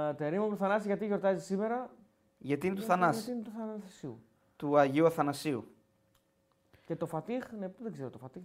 Ε, 0.08 0.12
Τερίμογλου 0.14 0.56
Θανάση, 0.56 0.86
γιατί 0.86 1.06
γιορτάζεις 1.06 1.44
σήμερα; 1.44 1.90
Γιατί 2.38 2.66
είναι 2.66 2.74
του 2.76 2.80
Γιατί- 2.82 3.00
Θανάση. 3.00 3.18
Γιατί 3.18 3.30
είναι 3.32 3.42
του 3.42 3.50
Θανασίου. 3.58 4.22
Του 4.56 4.78
Αγίου 4.78 5.06
Αθανασίου. 5.06 5.66
Και 6.84 6.96
το 6.96 7.06
Φατίχ, 7.06 7.52
ναι, 7.58 7.70
δεν 7.82 7.92
ξέρω 7.92 8.10
το 8.10 8.18
Φατίχ. 8.18 8.42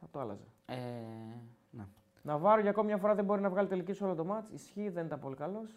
Θα 0.00 0.06
το 0.10 0.20
άλλαζε. 0.20 0.44
Ε, 0.66 0.74
ναι. 1.70 1.84
Ναβάρο 2.22 2.60
για 2.60 2.70
ακόμη 2.70 2.86
μια 2.86 2.96
φορά 2.96 3.14
δεν 3.14 3.24
μπορεί 3.24 3.40
να 3.40 3.50
βγάλει 3.50 3.68
τελική 3.68 3.92
σε 3.92 4.04
όλο 4.04 4.14
το 4.14 4.24
μάτς. 4.24 4.50
Ισχύει, 4.50 4.88
δεν 4.88 5.06
ήταν 5.06 5.18
πολύ 5.18 5.34
καλός. 5.36 5.70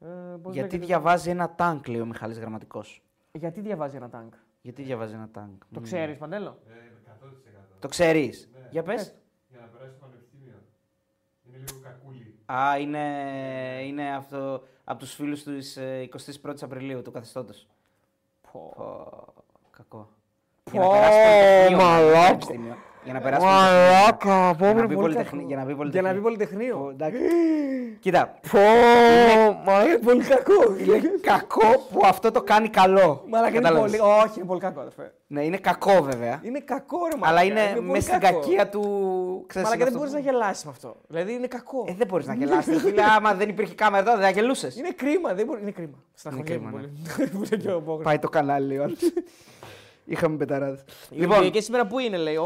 Ε, 0.00 0.06
πώς 0.42 0.54
Γιατί 0.54 0.54
λέγεται- 0.54 0.86
διαβάζει 0.86 1.30
ένα 1.30 1.54
τάγκ, 1.54 1.86
λέει 1.86 2.00
ο 2.00 2.06
Μιχάλης 2.06 2.38
Γραμματικός. 2.38 3.02
Γιατί 3.32 3.60
διαβάζει 3.60 3.96
ένα 3.96 4.08
τάγκ; 4.08 4.28
Γιατί 4.62 4.82
διαβάζει 4.82 5.14
ένα 5.14 5.28
τάγκ. 5.32 5.50
Το 5.72 5.80
Μμ. 5.80 5.82
ξέρεις, 5.82 6.18
Παντέλο; 6.18 6.58
Ε, 6.68 6.72
100%. 6.72 6.91
Το 7.82 7.88
ξέρεις. 7.88 8.48
Ναι. 8.52 8.68
Για 8.70 8.82
πες. 8.82 9.06
Ε, 9.06 9.12
Για 9.48 9.60
να 9.60 9.66
περάσει 9.66 9.90
στο 9.96 10.06
πανεπιστήμιο. 10.06 10.54
Είναι 11.46 11.56
λίγο 11.56 11.80
κακούλι. 11.82 12.38
Α, 12.52 12.78
είναι, 12.78 13.04
είναι 13.86 14.14
αυτό 14.16 14.62
από 14.84 14.98
τους 14.98 15.14
φίλους 15.14 15.42
του 15.42 15.58
21η 16.42 16.62
Απριλίου, 16.62 17.02
του 17.02 17.10
καθεστώτος. 17.10 17.66
Πω. 18.52 18.72
Πω, 18.76 19.24
κακό. 19.70 20.08
Πω, 20.64 20.70
Για 20.72 20.80
να 20.80 20.88
περάσει 20.90 21.18
πολυτεχνείο, 21.18 21.76
μαλάκα. 21.86 22.22
πανεπιστήμιο. 22.22 22.76
Για 23.04 23.12
να 23.12 23.20
περάσει 23.20 23.46
πολυτεχνείο. 23.46 23.92
Μαλάκα, 23.92 24.54
πω, 24.58 24.64
Για 24.64 24.74
να 24.74 24.78
είναι 24.78 24.86
μπει 24.86 24.94
πολύ 24.94 25.14
πολυτεχνη- 25.14 25.30
κακό. 25.30 25.46
για 25.46 25.56
να 25.56 25.64
μπει 25.64 25.88
Για 25.90 26.02
να 26.02 26.12
πολυτεχνείο. 26.12 26.12
μπει 26.12 26.18
Πω, 26.18 26.22
πολυτεχνείο. 26.22 26.88
εντάξει. 26.92 27.18
Κοίτα, 28.00 28.34
Πω, 28.50 28.58
μα 29.66 29.84
είναι 29.84 29.98
πολύ 29.98 30.24
κακό. 30.24 30.74
είναι 30.78 31.10
κακό 31.20 31.86
που 31.92 32.00
αυτό 32.04 32.30
το 32.30 32.42
κάνει 32.42 32.68
καλό. 32.68 33.24
Μαλάκα 33.28 33.50
είναι 33.50 33.60
Κατάλαβες. 33.60 33.90
πολύ. 33.98 34.12
Όχι, 34.24 34.32
είναι 34.38 34.46
πολύ 34.46 34.60
κακό, 34.60 34.80
αδερφέ. 34.80 35.12
Ναι, 35.26 35.44
είναι 35.44 35.56
κακό 35.56 36.02
βέβαια. 36.02 36.40
Είναι 36.42 36.60
κακό, 36.60 36.98
ρε 37.12 37.16
μαλάκα. 37.18 37.28
Αλλά 37.30 37.42
είναι, 37.62 37.72
πολύ 37.74 37.90
με 37.90 38.00
στην 38.00 38.18
κακό. 38.20 38.38
κακία 38.40 38.68
του. 38.68 38.80
Ξέρεις, 39.46 39.68
Μαλάκα 39.68 39.74
είναι 39.74 39.76
δεν 39.76 39.86
αυτό 39.86 39.98
μπορείς 39.98 40.12
να 40.12 40.18
που- 40.18 40.24
γελάσεις 40.24 40.64
με 40.64 40.70
αυτό. 40.70 40.96
Δηλαδή 41.08 41.32
είναι 41.32 41.46
κακό. 41.46 41.84
Ε, 41.88 41.94
δεν 41.98 42.06
μπορείς 42.06 42.26
να 42.26 42.34
γελάσεις. 42.40 42.80
φίλε, 42.82 43.02
άμα 43.16 43.34
δεν 43.34 43.48
υπήρχε 43.48 43.74
κάμερα 43.74 44.04
τώρα, 44.04 44.16
δεν 44.16 44.26
θα 44.26 44.32
γελούσες. 44.32 44.76
Είναι 44.76 44.90
κρίμα, 44.96 45.34
δεν 45.34 45.46
μπορεί. 45.46 45.60
Είναι 45.60 45.70
κρίμα. 45.70 45.96
Στεναχωριέμαι 46.14 46.58
κρίμα, 46.64 46.70
πολύ. 46.70 46.92
Που 47.32 47.42
είναι 47.44 47.62
και 47.62 47.70
ο 47.70 47.80
Μπόγκρος. 47.80 48.04
Πάει 48.04 48.18
το 48.18 48.28
κανάλι, 48.28 48.78
ο 48.78 48.82
άλλος. 48.82 48.98
Είχαμε 50.04 50.36
πεταράδες. 50.36 50.80
Η 51.10 51.14
Λοιπόν, 51.16 51.36
Ολυμπιακή 51.36 51.60
σήμερα 51.64 51.86
που 51.86 51.98
είναι, 51.98 52.16
λέει; 52.16 52.36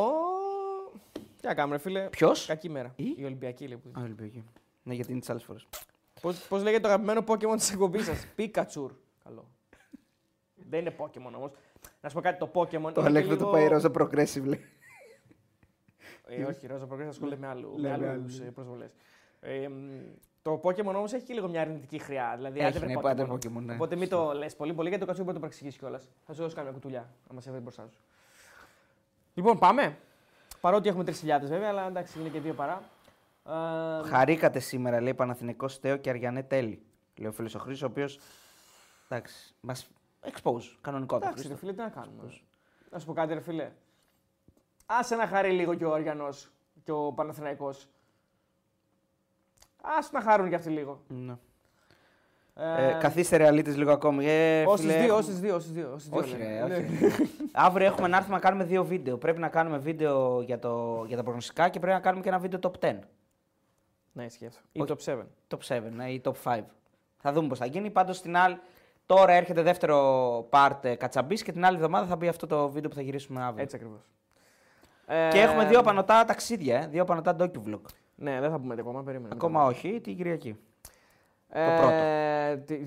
Ω... 1.46 1.48
Τι 1.48 1.54
να 1.54 1.54
κάνουμε, 1.54 1.76
ρε 1.76 1.82
φίλε. 1.82 2.08
ποιος; 2.08 2.46
Κακή 2.46 2.68
μέρα. 2.68 2.92
Η; 2.96 3.14
Η 3.16 3.24
Ολυμπιακή, 3.24 3.66
λέει. 3.66 3.76
που 3.76 3.88
είναι. 3.88 4.00
Α, 4.00 4.02
Ολυμπιακή. 4.02 4.44
Ναι, 4.82 4.94
γιατί 4.94 5.12
είναι 5.12 5.20
τι 5.20 5.26
άλλε 5.30 5.38
φορές. 5.40 5.66
Πώς, 6.20 6.46
πώς 6.48 6.62
λέγεται 6.62 6.82
το 6.82 6.88
αγαπημένο 6.88 7.24
Pokemon 7.26 7.54
της 7.56 7.72
εκπομπής 7.72 8.04
σας; 8.04 8.26
Πίκατσουρ. 8.36 8.92
Καλό. 9.24 9.48
Δεν 10.54 10.80
είναι 10.80 10.94
Pokemon 10.98 11.32
όμως. 11.36 11.50
Να 12.00 12.08
σου 12.08 12.14
πω 12.14 12.20
κάτι, 12.20 12.38
το 12.38 12.50
Pokemon 12.54 12.68
Το 12.70 13.00
είναι 13.00 13.08
Αλέκ 13.08 13.22
και 13.22 13.28
δεν 13.28 13.38
το 13.38 13.44
λίγο- 13.44 13.50
πάει 13.50 13.68
ρόζα 13.68 13.90
progressive, 13.98 14.44
λέει. 14.44 14.64
Ε, 16.28 16.44
όχι, 16.44 16.66
Ρόζα 16.66 16.86
Progress 16.92 17.06
ασχολείται 17.08 17.36
με, 17.36 17.46
άλλου, 17.46 17.74
Ναι, 17.80 17.88
με 17.90 17.98
με 17.98 18.08
άλλους 18.08 18.38
ε, 18.40 18.44
προσβολές. 18.44 18.90
Ε, 19.40 19.68
μ, 19.68 19.74
το 20.42 20.60
Pokemon 20.64 20.84
όμως 20.84 21.12
έχει 21.12 21.24
και 21.24 21.34
λίγο 21.34 21.48
μια 21.48 21.60
αρνητική 21.60 21.98
χρειά. 21.98 22.32
Δηλαδή, 22.36 22.58
Έχει, 22.58 22.68
άντε 22.68 22.78
βρε 22.78 22.86
ναι, 22.88 22.94
Pokemon. 22.98 23.02
πάντα 23.02 23.28
Pokemon, 23.32 23.62
ναι. 23.64 23.74
Οπότε 23.74 23.96
μην 23.96 24.08
το 24.08 24.32
λες 24.32 24.56
πολύ 24.56 24.74
πολύ 24.74 24.88
γιατί 24.88 25.00
το 25.04 25.06
Κατσούρ 25.08 25.24
μπορεί 25.24 25.36
να 25.36 25.40
το 25.42 25.46
παρεξηγήσει 25.46 25.78
κιόλας. 25.78 26.08
Θα 26.26 26.32
σου 26.34 26.42
δώσω 26.42 26.54
κάμια 26.56 26.72
κουτουλιά, 26.72 27.10
άμα 27.30 27.40
σε 27.40 27.50
βρει 27.50 27.60
μπροστά 27.60 27.88
σου. 27.88 27.98
Λοιπόν, 29.34 29.58
πάμε. 29.58 29.98
Παρότι 30.60 30.88
έχουμε 30.88 31.04
3.000 31.06 31.12
βέβαια, 31.42 31.68
αλλά 31.68 31.86
εντάξει, 31.86 32.20
είναι 32.20 32.28
και 32.28 32.40
δύο 32.40 32.54
παρά. 32.54 32.82
Ε, 33.48 34.08
Χαρήκατε 34.08 34.58
σήμερα, 34.58 35.00
λέει 35.00 35.14
Παναθηνικό 35.14 35.68
Στέο 35.68 35.96
και 35.96 36.10
Αριανέ 36.10 36.42
Τέλη. 36.42 36.82
Λέει 37.16 37.28
ο 37.28 37.32
φίλος 37.32 37.54
ο 37.54 37.58
Χρήστος, 37.58 37.88
ο 37.88 37.90
οποίος. 37.92 38.18
Εντάξει, 39.08 39.54
μας 39.60 39.86
expose. 40.22 40.76
Κανονικό 40.80 41.18
το 41.18 41.26
Εντάξει, 41.26 41.42
ρε 41.42 41.48
Χρήστο. 41.48 41.56
φίλε, 41.56 41.72
τι 41.72 41.78
να 41.78 41.88
κάνουμε. 41.88 42.32
Να 42.90 42.98
σου 42.98 43.06
πω 43.06 43.12
κάτι, 43.12 43.34
ρε 43.34 43.40
φίλε. 43.40 43.70
Άσε 44.86 45.16
να 45.16 45.26
χαρεί 45.26 45.50
λίγο 45.50 45.74
και 45.74 45.84
ο 45.84 45.92
Αριανός 45.94 46.50
και 46.84 46.92
ο 46.92 47.12
Παναθηναϊκός. 47.12 47.88
Άσε 49.82 50.10
να 50.12 50.20
χαρούν 50.20 50.48
κι 50.48 50.54
αυτοί 50.54 50.70
λίγο. 50.70 51.02
Ναι. 51.08 51.36
Ε, 52.58 52.88
Ε, 52.88 52.96
καθίστε 53.00 53.36
ρεαλίτες 53.36 53.76
λίγο 53.76 53.92
ακόμη. 53.92 54.26
Ε, 54.26 54.64
Όσες 54.66 54.80
φίλε, 54.80 54.92
δύο, 54.92 55.02
έχουμε- 55.02 55.18
όσες 55.18 55.40
δύο, 55.40 55.54
όσες 55.54 55.70
δύο. 55.72 55.90
όσες 55.94 56.08
δύο, 56.08 56.18
Όχι, 56.18 56.30
λέμε. 56.36 56.66
ρε, 56.66 56.78
Ναι. 56.78 57.06
όχι. 57.06 57.30
Αύριο 57.52 57.86
έχουμε 57.86 58.08
να 58.08 58.16
έρθουμε 58.16 58.34
να 58.34 58.40
κάνουμε 58.40 58.64
δύο 58.64 58.84
βίντεο. 58.84 59.16
Πρέπει 59.18 59.38
να 59.40 59.48
κάνουμε 59.48 59.78
βίντεο 59.78 60.42
για, 60.42 60.58
το, 60.58 61.04
για 61.06 61.16
τα 61.16 61.22
προγνωστικά 61.22 61.68
και 61.68 61.78
πρέπει 61.78 61.94
να 61.94 62.00
κάνουμε 62.00 62.22
και 62.22 62.28
ένα 62.28 62.38
βίντεο 62.38 62.58
top 62.62 62.78
10. 62.88 62.98
Ναι, 64.12 64.24
ισχύει 64.24 64.46
αυτό. 64.46 64.60
Ή 64.72 64.80
Όχι. 64.80 64.92
top 64.92 65.12
7. 65.12 65.26
Top 65.48 65.58
7 65.76 65.82
ναι, 65.96 66.10
ή 66.10 66.20
top 66.24 66.32
5. 66.44 66.60
Θα 67.16 67.32
δούμε 67.32 67.48
πώς 67.48 67.58
θα 67.58 67.66
γίνει. 67.66 67.90
Πάντως 67.90 68.20
την 68.20 68.36
άλλη, 68.36 68.58
τώρα 69.06 69.32
έρχεται 69.32 69.62
δεύτερο 69.62 70.48
part 70.50 70.78
ε, 70.84 70.94
κατσαμπής 70.94 71.42
και 71.42 71.52
την 71.52 71.64
άλλη 71.64 71.76
εβδομάδα 71.76 72.06
θα 72.06 72.16
μπει 72.16 72.28
αυτό 72.28 72.46
το 72.46 72.68
βίντεο 72.68 72.90
που 72.90 72.96
θα 72.96 73.02
γυρίσουμε 73.02 73.42
αύριο. 73.42 73.62
Έτσι 73.62 73.76
ακριβώς. 73.76 74.00
Και 75.30 75.40
έχουμε 75.40 75.64
δύο 75.64 75.82
πανωτά 75.82 76.24
ταξίδια, 76.24 76.76
ε, 76.82 76.86
δύο 76.86 77.04
πανωτά 77.04 77.36
docu-vlog. 77.38 77.80
Ναι, 78.14 78.40
δεν 78.40 78.50
θα 78.50 78.58
πούμε 78.58 78.74
ακόμα, 78.78 79.02
περίμενε. 79.02 79.28
Ακόμα 79.32 79.64
όχι, 79.64 80.00
την 80.00 80.16
Κυριακή. 80.16 80.56
Ε, 81.58 82.56
τι, 82.56 82.76
τι; 82.78 82.84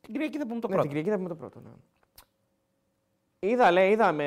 Την 0.00 0.12
Κυριακή 0.12 0.38
θα 0.38 0.46
πούμε 0.46 0.60
το 0.60 0.68
ναι, 0.68 0.74
πρώτο. 0.74 0.80
την 0.80 0.88
Κυριακή 0.88 1.10
θα 1.10 1.16
πούμε 1.16 1.28
το 1.28 1.34
πρώτο. 1.34 1.60
Ναι. 1.60 1.70
Είδα, 3.38 3.70
λέει, 3.70 3.90
είδαμε 3.90 4.24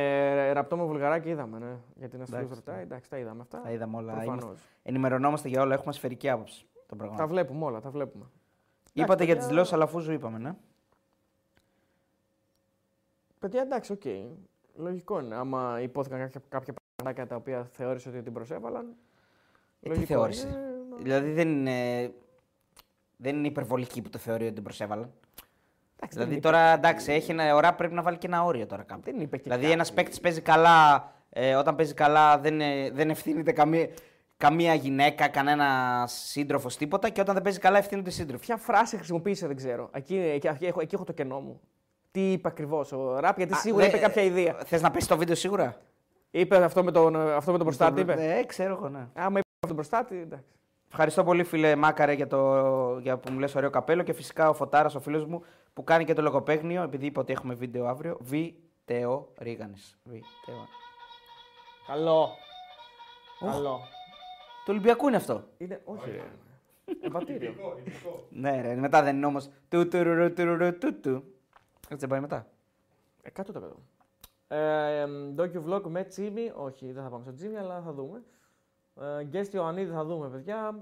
ε, 0.48 0.52
ραπτό 0.52 0.78
με 0.78 0.84
βουλγαράκι, 0.84 1.30
είδαμε. 1.30 1.60
Ναι. 1.60 1.76
Για 1.96 2.10
την 2.10 2.22
αστυνομία 2.22 2.46
Εντάξει, 2.48 2.64
ρωτάει, 2.66 2.84
εντάξει, 2.84 3.10
τα 3.10 3.18
είδαμε 3.18 3.42
αυτά. 3.42 3.62
Τα 3.62 3.72
είδαμε 3.72 3.98
όλα. 3.98 4.14
Προφανώς. 4.14 4.44
Είμαστε... 4.44 4.62
Ενημερωνόμαστε 4.84 5.48
για 5.48 5.62
όλα. 5.62 5.74
Έχουμε 5.74 5.94
σφαιρική 5.94 6.30
άποψη 6.30 6.66
των 6.88 6.98
Τα 6.98 7.04
πραγμάτων. 7.04 7.28
βλέπουμε 7.28 7.66
όλα, 7.66 7.80
τα 7.82 7.90
βλέπουμε. 7.90 8.26
Είπατε 8.94 9.04
Εντάξει, 9.04 9.26
για 9.26 9.34
τις 9.36 9.44
παιδιά. 9.44 9.48
δηλώσεις 9.48 9.74
Αλαφούζου, 9.74 10.12
είπαμε, 10.12 10.38
ναι. 10.38 10.56
Παιδιά, 13.40 13.62
εντάξει, 13.62 13.92
οκ. 13.92 14.04
Λογικό 14.76 15.20
είναι. 15.20 15.36
Άμα 15.36 15.80
ειπώθηκαν 15.82 16.20
κάποια, 16.20 16.42
κάποια 16.50 16.74
πραγματάκια 16.96 17.28
τα 17.30 17.36
οποία 17.36 17.70
θεώρησε 17.72 18.10
ότι 18.10 18.22
την 18.22 18.34
προσέβαλαν. 18.34 18.86
Ε, 18.90 18.94
τι 19.80 19.88
λογικό 19.90 20.06
θεώρησε; 20.06 20.48
είναι 20.48 20.58
να- 20.90 20.98
Δηλαδή 20.98 21.32
δεν 21.32 21.48
είναι, 21.50 22.12
δεν 23.18 23.36
είναι 23.38 23.48
υπερβολική 23.48 24.02
που 24.02 24.10
το 24.10 24.18
θεωρεί 24.18 24.46
ότι 24.46 24.54
την 24.54 24.64
προσέβαλαν. 24.64 25.12
Εντάξει, 26.00 26.18
δεν 26.18 26.28
Δηλαδή 26.28 26.34
είπε- 26.34 26.42
τώρα 26.42 26.74
εντάξει, 26.74 27.12
έχει 27.12 27.32
ένα 27.32 27.56
ώρα 27.56 27.74
πρέπει 27.74 27.94
να 27.94 28.02
βάλει 28.02 28.18
και 28.18 28.28
ένα 28.28 28.44
όριο 28.44 28.66
τώρα 28.66 28.84
κάπου. 28.84 29.02
Δεν 29.04 29.20
είπε 29.20 29.38
και 29.38 29.44
Δηλαδή 29.44 29.62
κάτι. 29.62 29.74
ένας 29.74 29.94
παίκτης 29.94 30.20
παίζει 30.20 30.42
καλά, 30.42 31.12
ε, 31.30 31.56
όταν 31.56 31.76
παίζει 31.76 31.94
καλά 31.94 32.40
δεν, 32.40 32.62
ε, 32.62 32.90
δεν 32.92 33.10
ευθύνεται 33.10 33.52
καμία, 33.52 33.88
καμία 34.38 34.74
γυναίκα, 34.74 35.28
κανένα 35.28 36.04
σύντροφος 36.08 36.78
τίποτα 36.78 37.10
και 37.10 37.22
όταν 37.22 37.34
δεν 37.34 37.44
παίζει 37.44 37.60
καλά 37.60 37.78
ευθύνονται 37.78 38.10
οι 38.10 38.14
σύντροφοι. 38.14 38.46
Ποια 38.46 38.58
φράση 38.58 38.96
χρησιμοποίησε, 38.96 39.48
δεν 39.48 39.56
ξέρω. 39.56 39.90
Εκεί, 39.94 40.16
εκεί, 40.16 40.48
εκεί, 40.48 40.66
έχω, 40.66 40.82
εκεί 40.82 40.96
έχω 40.96 41.04
το 41.04 41.14
κενό 41.14 41.40
μου. 41.40 41.60
Τι 42.12 42.32
είπε 42.32 42.48
ακριβώς 42.48 42.92
ο 42.92 43.20
Ραπ, 43.20 43.38
γιατί 43.38 43.54
Α, 43.54 43.58
σίγουρα 43.58 43.84
δε- 43.84 43.90
είπε 43.90 43.98
κάποια 43.98 44.22
ιδέα. 44.22 44.54
Θες 44.66 44.82
να 44.82 44.92
πέσει 44.92 45.08
το 45.08 45.18
βίντεο 45.18 45.36
σίγουρα; 45.36 45.78
Είπε 46.32 46.64
αυτό 46.64 46.84
με 46.84 46.92
τον, 46.92 47.16
αυτό 47.32 47.52
με 47.52 47.58
τον 47.58 47.66
προστάτη, 47.66 48.02
είπε. 48.02 48.14
Ε, 48.38 48.44
ξέρω 48.44 48.74
εγώ, 48.74 48.90
ναι. 48.90 49.08
Άμα 49.14 49.40
είπε 49.40 49.48
αυτό 49.56 49.68
τον 49.68 49.76
προστάτη, 49.76 50.18
εντάξει. 50.18 50.52
Ευχαριστώ 50.90 51.24
πολύ, 51.24 51.44
φίλε 51.44 51.76
Μάκαρε, 51.76 52.14
για, 52.14 52.28
το, 52.28 53.00
για 53.00 53.18
που 53.18 53.32
μου 53.32 53.40
λες 53.40 53.56
ωραίο 53.56 53.70
καπέλο 53.70 54.04
και 54.04 54.14
φυσικά 54.14 54.50
ο 54.50 54.54
Φωτάρας, 54.54 54.96
ο 54.96 55.00
φίλος 55.00 55.26
μου, 55.26 55.44
που 55.74 55.84
κάνει 55.84 56.06
και 56.06 56.14
το 56.14 56.22
λογοπαίγνιο, 56.22 56.84
επειδή 56.84 57.06
είπε 57.06 57.20
ότι 57.20 57.34
έχουμε 57.34 57.54
βίντεο 57.54 57.86
αύριο. 57.86 58.18
Β-Τεο 58.22 59.28
Ρίγανης. 59.38 59.98
Β-Τεο. 60.04 60.68
Καλό. 61.88 62.30
Καλό. 63.40 63.80
Του 64.66 64.74
Ολυμπιακού 64.74 65.08
είναι 65.08 65.18
αυτό. 65.18 65.44
Είναι, 65.58 65.82
όχι. 65.86 66.10
ρε. 66.12 66.24
Εμβατήριο. 67.02 67.50
Ειδικό, 67.50 67.76
ειδικό. 67.80 68.26
Ναι, 68.30 68.62
ρε, 68.62 68.76
μετά 68.76 69.04
δεν 69.04 69.16
είναι 69.16 69.26
όμως. 69.26 69.50
Του 69.70 69.88
του 69.88 70.04
ρου, 70.04 70.34
του 70.34 70.44
ρου, 70.44 70.58
ρου, 70.58 70.78
του 70.78 71.00
του. 71.00 71.24
Έτσι 71.90 72.08
δεν 72.08 72.10
πάει 72.10 72.20
μετά. 72.20 72.48
100%. 73.36 73.44
Ε, 74.48 75.06
Docu 75.38 75.64
vlog 75.68 75.82
με 75.84 76.04
Τσίμι, 76.04 76.52
όχι, 76.56 76.92
δεν 76.92 77.04
θα 77.04 77.10
πάμε 77.10 77.24
στο 77.24 77.34
Τσίμι, 77.34 77.58
αλλά 77.58 77.82
θα 77.82 77.94
δούμε. 77.94 78.24
Ε, 79.20 79.24
Γκέστη 79.24 79.56
Ιωαννίδης 79.56 79.94
θα 79.94 80.04
δούμε, 80.06 80.28
παιδιά. 80.30 80.76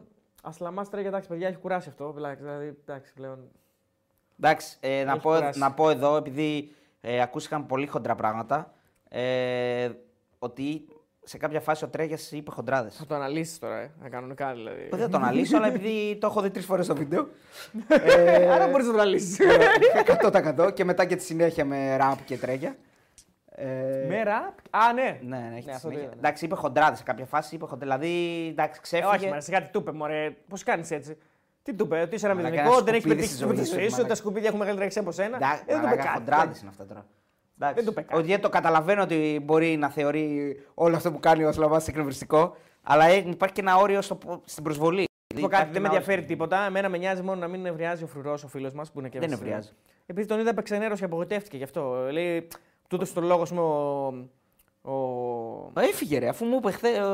Ασλαμά 0.44 0.86
τρέχει, 0.86 1.08
εντάξει, 1.08 1.28
παιδιά, 1.30 1.48
έχει 1.48 1.58
κουράσει 1.58 1.90
αυτό. 1.90 2.12
Δηλαδή, 2.12 2.78
εντάξει, 2.88 3.14
πλέον. 3.14 3.40
Εντάξει, 4.40 4.78
ε, 4.80 5.04
να, 5.04 5.12
Έχει 5.12 5.22
πω, 5.22 5.30
κουράσει. 5.34 5.60
να 5.60 5.72
πω 5.74 5.90
εδώ, 5.90 6.16
επειδή 6.16 6.72
ε, 7.02 7.22
ακούστηκαν 7.22 7.66
πολύ 7.66 7.88
χοντρά 7.88 8.16
πράγματα, 8.16 8.74
ε, 9.10 9.90
ότι 10.40 10.86
σε 11.24 11.38
κάποια 11.38 11.60
φάση 11.62 11.84
ο 11.84 11.88
Τρέγιας 11.88 12.32
είπε 12.32 12.52
χοντράδες. 12.52 12.96
Θα 12.96 13.06
το 13.06 13.16
αναλύσεις 13.16 13.60
τώρα, 13.60 13.78
ε, 13.78 13.92
ε, 14.06 14.10
κανονικά 14.10 14.54
δηλαδή. 14.54 14.88
Δεν 14.90 15.00
θα 15.00 15.10
το 15.10 15.18
αναλύσω, 15.18 15.58
αλλά 15.58 15.68
επειδή 15.68 16.18
το 16.22 16.28
έχω 16.28 16.42
δει 16.42 16.50
τρεις 16.50 16.66
φορές 16.66 16.86
στο 16.86 16.96
βίντεο. 16.96 17.28
ε, 17.88 18.50
Άρα 18.54 18.68
μπορείς 18.68 18.86
να 18.86 18.94
το 18.94 19.00
αναλύσεις. 19.00 19.38
100% 20.66 20.74
και 20.74 20.84
μετά 20.84 21.06
και 21.06 21.16
τη 21.16 21.24
συνέχεια 21.24 21.66
με 21.66 21.96
ραπ 21.96 22.24
και 22.26 22.38
τρέγια. 22.38 22.76
Ε, 23.58 24.06
Με 24.08 24.24
ραπ. 24.24 24.54
Α, 24.70 24.94
ναι. 24.94 25.20
Ναι, 25.22 25.38
ναι, 25.38 25.46
έχει 25.46 25.54
Ναι, 25.54 25.62
τη 25.62 25.72
αυτό 25.72 25.72
το 25.72 25.78
συνέχεια. 25.80 26.02
είδα, 26.02 26.10
ναι. 26.10 26.16
Εντάξει, 26.18 26.46
είπε 26.46 26.56
χοντράδες 26.56 26.98
σε 26.98 27.04
κάποια 27.04 27.26
φάση. 27.26 27.56
Είπε 27.56 27.66
χοντρά, 27.66 27.98
δηλαδή, 27.98 28.48
εντάξει, 28.50 28.78
Ε, 28.80 28.82
ξέφυγε. 28.82 29.10
όχι, 29.16 29.30
μα 29.30 29.40
σε 29.42 29.52
κάτι 29.52 29.72
του 29.72 29.80
είπε, 29.80 29.92
μωρέ. 29.92 30.36
Πώς 30.50 30.64
κάνεις 30.64 30.92
έτσι; 30.92 31.18
Τι 31.64 31.74
του 31.74 31.84
είπε, 31.86 32.02
ότι 32.02 32.16
είσαι 32.16 32.26
ένα 32.26 32.36
Μαλάκα, 32.36 32.52
μηδενικό, 32.56 32.76
ένα 32.76 32.86
δεν 32.86 32.94
έχεις 32.94 33.04
σκουπίδι 33.06 33.16
πετύχει 33.16 33.34
στη 33.34 33.38
τίποτα 33.44 33.56
ζωή 33.56 33.66
στη 33.66 33.74
σου, 33.74 33.80
ζωή 33.80 33.90
σου, 33.90 33.92
μαλάκα. 33.96 34.10
τα 34.10 34.16
σκουπίδια 34.16 34.48
έχουν 34.48 34.60
μεγαλύτερη 34.60 34.88
αξία 34.88 35.02
από 35.02 35.12
σένα. 35.12 35.36
Εντάξει, 35.36 35.64
Ε, 35.66 35.74
Δεν 35.74 35.82
του 35.82 35.88
είπε 35.88 35.96
κάτι. 35.96 36.08
χοντράδες 36.18 36.60
είναι 36.62 36.70
αυτά 36.70 36.86
τώρα. 36.86 37.06
Εντάξει, 37.60 37.76
Δεν 37.76 37.86
του 37.86 37.92
είπε 37.92 38.02
κάτι. 38.02 38.32
Ότι 38.32 38.40
το 38.42 38.50
καταλαβαίνω 38.50 39.02
ότι 39.02 39.42
μπορεί 39.44 39.78
να 39.78 39.90
θεωρεί 39.90 40.56
όλο 40.74 40.96
αυτό 40.96 41.12
που 41.12 41.20
κάνει 41.20 41.44
ο 41.44 41.52
Σλαβάς 41.52 41.88
εκνευριστικό, 41.88 42.56
αλλά 42.84 43.06
ε, 43.06 43.16
υπάρχει 43.16 43.54
και 43.54 43.62
ένα 43.62 43.76
όριο 43.78 44.02
στο, 44.02 44.18
στην 44.46 44.64
προσβολή. 44.64 45.04
Θα 45.34 45.40
πω 45.42 45.46
Υπάρχει 45.48 45.56
κάτι, 45.56 45.74
δεν 45.74 45.82
με 45.82 45.88
ένα 45.88 45.88
όριο. 45.88 45.98
ενδιαφέρει 45.98 46.24
τίποτα. 46.28 46.66
Εμένα 46.66 46.90
με 46.90 46.98
νοιάζει 46.98 47.22
μόνο 47.22 47.40
να 47.40 47.48
μην 47.48 47.62
νευριάζει 47.62 48.04
ο 48.04 48.08
φρουρός 48.08 48.44
ο 48.44 48.48
φίλος 48.48 48.74
μας 48.74 48.92
που 48.92 49.00
είναι 49.00 49.10
και 49.10 49.20
Δεν 49.20 49.30
μας- 49.30 49.40
νευριάζει. 49.40 49.70
Επειδή 50.06 50.28
τον 50.28 50.40
είδα 50.40 50.50
επεξενέρωση 50.50 51.00
και 51.00 51.06
απογοητεύτηκε 51.06 51.58
γι' 51.58 51.64
αυτό. 51.64 52.08
Λέει, 52.12 52.48
τούτος 52.88 53.14
τον 53.14 53.24
λόγος, 53.24 53.44
ας 53.44 53.50
πούμε, 53.50 53.62
ο. 53.62 54.92
ο... 54.92 55.72
Μα 55.74 55.82
Έφυγε 55.84 56.20
ρε, 56.20 56.28
αφού 56.28 56.46
μου 56.46 56.56
είπε 56.56 56.72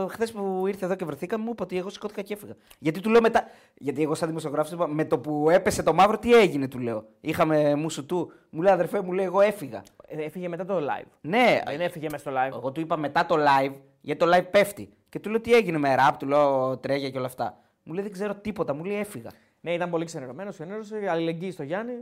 χθε 0.09 0.27
που 0.33 0.67
ήρθε 0.67 0.85
εδώ 0.85 0.95
και 0.95 1.05
βρεθήκαμε, 1.05 1.43
μου 1.43 1.49
είπε 1.51 1.63
ότι 1.63 1.77
εγώ 1.77 1.89
σηκώθηκα 1.89 2.21
και 2.21 2.33
έφυγα. 2.33 2.55
Γιατί 2.79 2.99
του 2.99 3.09
λέω 3.09 3.21
μετά. 3.21 3.43
Γιατί 3.77 4.01
εγώ, 4.01 4.15
σαν 4.15 4.27
δημοσιογράφος, 4.27 4.71
είπα 4.71 4.87
με 4.87 5.05
το 5.05 5.19
που 5.19 5.49
έπεσε 5.49 5.83
το 5.83 5.93
μαύρο, 5.93 6.17
τι 6.19 6.33
έγινε, 6.33 6.67
του 6.67 6.79
λέω. 6.79 7.05
Είχαμε 7.21 7.75
μουσου 7.75 8.05
του. 8.05 8.31
Μου 8.49 8.61
λέει 8.61 8.73
αδερφέ, 8.73 9.01
μου 9.01 9.11
λέει 9.11 9.25
εγώ 9.25 9.41
έφυγα. 9.41 9.83
Ε, 10.07 10.23
Έφυγε 10.23 10.47
μετά 10.47 10.65
το 10.65 10.77
live. 10.77 11.07
Ναι, 11.21 11.61
Δεν 11.65 11.81
έφυγε 11.81 12.07
μέσα 12.11 12.29
στο 12.29 12.39
live. 12.39 12.57
εγώ 12.57 12.71
του 12.71 12.79
είπα 12.81 12.97
μετά 12.97 13.25
το 13.25 13.35
live, 13.35 13.73
γιατί 14.01 14.25
το 14.25 14.35
live 14.37 14.45
πέφτει. 14.51 14.89
Και 15.09 15.19
του 15.19 15.29
λέω 15.29 15.41
τι 15.41 15.53
έγινε 15.53 15.77
με 15.77 15.95
ραπ, 15.95 16.17
του 16.17 16.27
λέω 16.27 16.77
τρέγια 16.77 17.09
και 17.09 17.17
όλα 17.17 17.27
αυτά. 17.27 17.57
Μου 17.83 17.93
λέει 17.93 18.03
δεν 18.03 18.11
ξέρω 18.11 18.35
τίποτα, 18.35 18.73
μου 18.73 18.83
λέει 18.83 18.97
έφυγα. 18.99 19.29
Ναι, 19.61 19.73
ήταν 19.73 19.89
πολύ 19.89 20.05
ξενερωμένος. 20.05 20.53
Ξενέρωσε, 20.53 21.07
αλληλεγγύη 21.09 21.51
στο 21.51 21.63
Γιάννη 21.63 21.93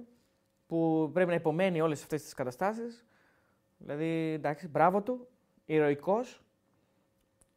που 0.68 1.10
πρέπει 1.14 1.30
να 1.30 1.36
υπομένει 1.36 1.82
όλες 1.82 2.02
αυτές 2.02 2.24
τις 2.24 2.34
καταστάσεις. 2.34 3.06
Δηλαδή, 3.80 4.32
εντάξει, 4.34 4.68
μπράβο 4.68 5.02
του, 5.02 5.28
ηρωικός. 5.66 6.44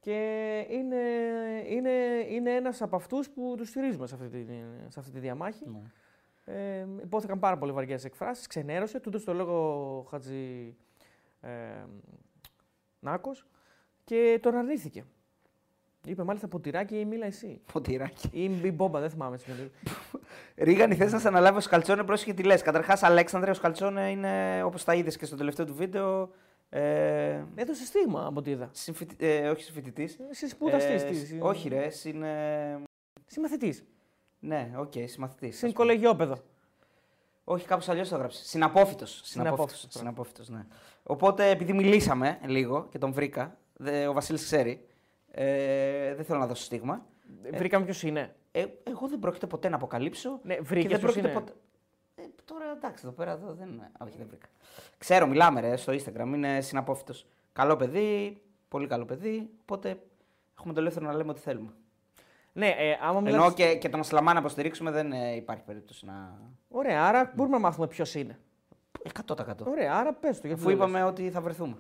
Και 0.01 0.59
είναι, 0.71 0.97
είναι, 1.67 1.91
είναι 2.29 2.55
ένας 2.55 2.83
από 2.83 2.97
αυτούς 2.97 3.31
που 3.31 3.55
τους 3.57 3.69
στηρίζουμε 3.69 4.07
σε 4.07 4.15
αυτή 4.15 4.29
τη, 4.29 4.47
σε 4.89 5.01
αυτή 5.01 5.13
τη 5.13 5.19
διαμάχη. 5.19 5.65
Ε, 6.45 6.87
υπόθηκαν 7.03 7.39
πάρα 7.39 7.59
πολύ 7.59 7.73
βαριές 7.73 8.05
εκφράσεις, 8.05 8.47
ξενέρωσε, 8.47 9.01
τούτο 9.01 9.25
το 9.25 9.35
λόγο 9.35 9.99
ο 9.99 10.03
Χατζη 10.03 10.77
ε, 11.41 11.85
Νάκος 13.01 13.47
και 14.05 14.39
τον 14.43 14.55
αρνήθηκε. 14.55 15.05
Είπε 16.07 16.23
μάλιστα 16.25 16.49
ποτηράκι 16.49 16.99
ή 16.99 17.05
μίλα 17.05 17.27
εσύ. 17.27 17.61
Ποτηράκι. 17.73 18.29
Ή 18.33 18.61
η 18.63 18.71
μπόμπα, 18.75 19.01
δεν 19.01 19.11
θυμάμαι. 19.11 19.35
έτσι 19.35 19.51
με 19.51 19.57
το- 19.57 20.21
Ρίγανη, 20.57 20.95
θες 20.95 21.13
να 21.13 21.19
σε 21.19 21.29
αναλάβει 21.29 21.57
ο 21.59 21.61
Σκαλτσόνε, 21.61 22.05
πρόσεχε 22.05 22.33
τι 22.33 22.43
λες. 22.43 22.63
Καταρχάς, 22.63 23.03
Αλέξανδρε, 23.03 23.51
ο 23.51 23.55
Σκαλτσόνε 23.55 24.11
είναι 24.11 24.63
όπως 24.63 24.85
τα 24.85 24.95
είδες 24.95 25.17
και 25.17 25.25
στο 25.27 25.37
τελευταίο 25.37 25.67
του 25.67 25.75
βίντεο. 25.75 26.31
Ε, 26.69 27.45
Έδωσε 27.55 27.85
στίγμα 27.85 28.27
από 28.27 28.39
ό,τι 28.39 28.51
είδα. 28.51 28.69
συμφοιτη- 28.73 29.23
ε, 29.23 29.49
όχι 29.49 29.63
συμφοιτητής. 29.63 30.19
συσπουδαστή. 30.31 30.95
τι. 30.95 31.39
όχι, 31.41 31.69
ρε, 31.69 31.89
είναι. 32.05 32.29
Συμμαθητής. 33.27 33.85
Ναι, 34.39 34.71
OK, 34.77 34.93
okay, 34.95 35.05
συμμαθητή. 35.07 35.51
Συν 35.51 35.73
Όχι, 37.45 37.67
κάπως 37.67 37.89
αλλιώς 37.89 38.09
το 38.09 38.15
έγραψε. 38.15 38.45
Συναπόφοιτος. 38.45 39.21
Συναπόφοιτος, 39.25 39.87
Συναπόφοιτος, 39.89 40.49
ναι. 40.49 40.67
Οπότε, 41.03 41.51
επειδή 41.51 41.73
μιλήσαμε 41.73 42.39
λίγο 42.47 42.87
και 42.91 42.99
τον 42.99 43.13
βρήκα, 43.13 43.57
δε, 43.77 44.07
ο 44.07 44.13
Βασίλης 44.13 44.43
ξέρει. 44.45 44.87
Ε, 45.35 46.15
δεν 46.15 46.25
θέλω 46.25 46.39
να 46.39 46.47
δώσω 46.47 46.63
στίγμα. 46.63 47.07
Βρήκαμε 47.55 47.85
ποιος 47.85 48.03
είναι. 48.03 48.35
Ε, 48.53 48.65
εγώ 48.85 49.09
δεν 49.09 49.19
πρόκειται 49.19 49.47
ποτέ 49.47 49.69
να 49.69 49.77
αποκαλύψω. 49.77 50.41
Ναι, 50.43 50.55
και 50.55 50.63
βρήκε 50.63 50.89
δεν 50.89 50.99
ποιος 50.99 51.13
πρόκειται 51.13 51.31
είναι. 51.31 51.41
ποτέ. 51.41 51.53
Ε, 52.15 52.23
τώρα 52.45 52.65
εντάξει, 52.77 53.05
εδώ 53.07 53.15
πέρα 53.15 53.31
εδώ 53.33 53.53
δεν 53.53 53.69
είναι. 53.69 53.91
Όχι, 54.01 54.17
δεν 54.19 54.27
βρήκα. 54.29 54.47
Ξέρω, 54.99 55.27
μιλάμε 55.27 55.61
ρε, 55.61 55.77
στο 55.77 55.93
Instagram. 55.93 56.27
Είναι 56.27 56.61
συναπόφυτος. 56.61 57.27
Καλό 57.53 57.77
παιδί, 57.77 58.43
πολύ 58.69 58.87
καλό 58.87 59.05
παιδί. 59.05 59.51
Οπότε 59.61 60.03
έχουμε 60.59 60.75
το 60.75 60.81
ελεύθερο 60.81 61.07
να 61.07 61.15
λέμε 61.15 61.31
ό,τι 61.31 61.41
θέλουμε. 61.41 61.73
Ναι, 62.53 62.67
ε, 62.67 62.99
άμα 63.03 63.21
μιλάς... 63.21 63.43
Ενώ 63.45 63.53
και, 63.53 63.77
και 63.77 63.89
τον 63.89 64.01
Ασλαμά 64.01 64.33
να 64.33 64.39
υποστηρίξουμε 64.39 64.91
δεν 64.91 65.13
ε, 65.13 65.35
υπάρχει 65.35 65.63
περίπτωση 65.63 66.07
να. 66.07 66.39
Ωραία, 66.69 67.05
άρα 67.07 67.33
μπορούμε 67.35 67.57
να 67.57 67.63
μάθουμε 67.63 67.87
ποιος 67.87 68.15
είναι. 68.15 68.39
100%. 69.27 69.37
Ωραία, 69.67 69.95
άρα 69.95 70.13
πες 70.13 70.41
το. 70.41 70.47
Γιατί 70.47 70.61
Αφού 70.63 70.69
δεν 70.69 70.79
λες. 70.79 70.89
είπαμε 70.89 71.05
ότι 71.05 71.31
θα 71.31 71.41
βρεθούμε. 71.41 71.77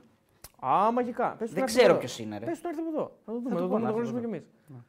Α, 0.66 0.92
μαγικά. 0.92 1.34
Πες 1.38 1.48
του 1.48 1.54
Δεν 1.54 1.54
να 1.54 1.60
έρθει 1.62 1.76
ξέρω 1.76 1.90
εδώ. 1.90 1.98
ποιος 1.98 2.18
είναι. 2.18 2.38
Ρε. 2.38 2.44
Πες 2.44 2.56
του 2.60 2.62
να 2.64 2.68
έρθει 2.68 2.80
από 2.80 2.90
εδώ. 2.90 3.16
Θα 3.24 3.32
το 3.32 3.38
δούμε, 3.38 3.48
του 3.50 3.54
θα 3.56 3.60
το, 3.62 3.68
πω 3.68 3.74
δούμε, 3.74 3.80
να 3.88 3.92
το 3.92 3.98
έρθει 3.98 4.10
γνωρίζουμε 4.10 4.20
κι 4.20 4.26
εδώ. 4.26 4.34
εμείς. 4.36 4.82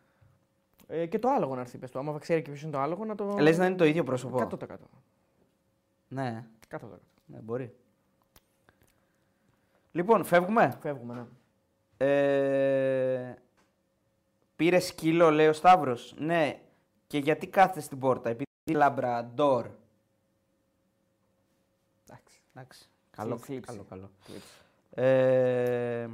Ε, 0.88 1.06
και 1.06 1.20
το 1.20 1.30
άλογο 1.30 1.56
να 1.56 1.62
έρθει, 1.62 1.78
πες 1.78 1.92
του. 1.92 2.00
Άμα 2.00 2.20
ξέρει 2.20 2.42
και 2.42 2.50
ποιος 2.50 2.62
είναι 2.64 2.72
το 2.72 2.80
άλογο, 2.80 3.06
να 3.06 3.16
το. 3.16 3.36
Ε, 3.38 3.42
Λες 3.42 3.58
να 3.58 3.66
είναι 3.66 3.76
το 3.76 3.86
ίδιο 3.86 4.04
πρόσωπο. 4.04 4.38
100%. 4.38 4.68
Ναι, 6.08 6.46
100%. 6.70 6.78
ναι, 7.26 7.38
μπορεί. 7.40 7.76
Λοιπόν, 9.92 10.24
φεύγουμε; 10.24 10.78
Φεύγουμε, 10.82 11.14
ναι. 11.14 11.26
Ε, 11.98 13.36
πήρε 14.56 14.80
σκύλο, 14.80 15.30
λέει 15.32 15.48
ο 15.48 15.54
Σταύρος. 15.54 16.14
Ναι, 16.18 16.60
και 17.08 17.18
γιατί 17.18 17.48
κάθεται 17.48 17.80
στην 17.80 18.00
πόρτα, 18.00 18.30
επειδή 18.30 18.50
είναι 18.64 18.78
λαμπραντόρ. 18.78 19.68
Εντάξει. 22.08 22.42
Εντάξει. 22.56 22.90
Καλό, 23.12 23.38
Θλίψη. 23.38 23.72
καλό, 23.72 23.86
καλό. 23.90 24.10
Θλίψη. 24.96 25.02
Ε, 25.02 26.08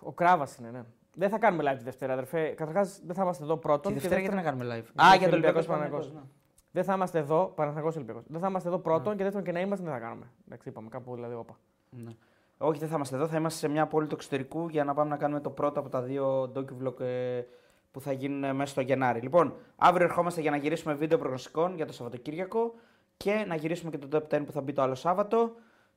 Ο 0.00 0.12
Κράβας 0.12 0.56
είναι, 0.56 0.70
ναι. 0.70 0.82
Δεν 1.16 1.28
θα 1.30 1.38
κάνουμε 1.38 1.72
live 1.72 1.76
τη 1.78 1.84
Δευτέρα, 1.84 2.12
αδερφέ. 2.12 2.48
Καταρχάς, 2.48 3.00
δεν 3.06 3.14
θα 3.14 3.22
είμαστε 3.22 3.44
εδώ 3.44 3.56
πρώτον. 3.56 3.92
τη 3.94 4.00
και 4.00 4.08
Δευτέρα 4.08 4.20
γιατί 4.20 4.34
δεύτερον- 4.36 4.58
να 4.58 4.64
κάνουμε 4.64 4.80
live; 4.80 4.92
Γιατί 4.94 5.14
Α, 5.14 5.16
για 5.18 5.28
το 5.28 5.34
Ολυμπιακός 5.34 5.66
Ολυμπιακός 5.66 5.66
Παναθηναϊκός. 5.66 6.06
Παναγιώ. 6.08 6.30
Δεν 6.70 6.84
θα 6.84 6.94
είμαστε 6.94 7.18
εδώ, 7.18 7.52
Παναθανικό 7.54 7.92
Ολυμπιακός. 7.96 8.22
Δεν 8.28 8.40
θα 8.40 8.48
είμαστε 8.48 8.68
εδώ 8.68 8.78
πρώτον 8.78 9.16
και 9.16 9.22
δεύτερον 9.22 9.46
και 9.46 9.52
να 9.52 9.60
είμαστε 9.60 9.84
δεν 9.84 9.94
θα 9.94 10.00
κάνουμε. 10.00 10.26
Εντάξει, 10.46 10.68
είπαμε 10.68 10.88
κάπου 10.88 11.14
δηλαδή 11.14 11.34
όπα. 11.34 11.58
Ναι. 11.90 12.10
Όχι, 12.58 12.78
δεν 12.78 12.88
θα 12.88 12.94
είμαστε 12.94 13.16
εδώ. 13.16 13.26
Θα 13.26 13.36
είμαστε 13.36 13.58
σε 13.58 13.68
μια 13.72 13.86
πόλη 13.86 14.06
του 14.06 14.14
εξωτερικού 14.14 14.68
για 14.68 14.84
να 14.84 14.94
πάμε 14.94 15.10
να 15.10 15.16
κάνουμε 15.16 15.40
το 15.40 15.50
πρώτο 15.50 15.80
από 15.80 15.88
τα 15.88 16.02
δύο 16.02 16.42
docu-vlog 16.54 17.00
ε, 17.00 17.42
που 17.90 18.00
θα 18.00 18.12
γίνουν 18.12 18.44
ε, 18.44 18.52
μέσα 18.52 18.70
στο 18.72 18.80
Γενάρη. 18.80 19.20
Λοιπόν, 19.20 19.54
αύριο 19.76 20.06
ερχόμαστε 20.06 20.40
για 20.40 20.50
να 20.50 20.56
γυρίσουμε 20.56 20.94
βίντεο 20.94 21.18
προγνωστικών 21.18 21.74
για 21.76 21.86
το 21.86 21.92
Σαββατοκύριακο 21.92 22.74
και 23.16 23.44
να 23.48 23.54
γυρίσουμε 23.54 23.90
και 23.90 23.98
το 23.98 24.18
Top 24.30 24.34
10 24.34 24.42
που 24.46 24.52
θα 24.52 24.60
μπει 24.60 24.72
το 24.72 24.82
άλλο 24.82 24.94
Σάββατο. 24.94 25.52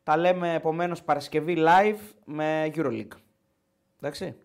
Τα 0.08 0.18
λέμε 0.18 0.54
επομένως 0.54 1.04
Παρασκευή 1.04 1.56
live 1.58 1.98
με 2.26 2.72
Euroleague. 2.76 3.08
Εντάξει. 4.02 4.36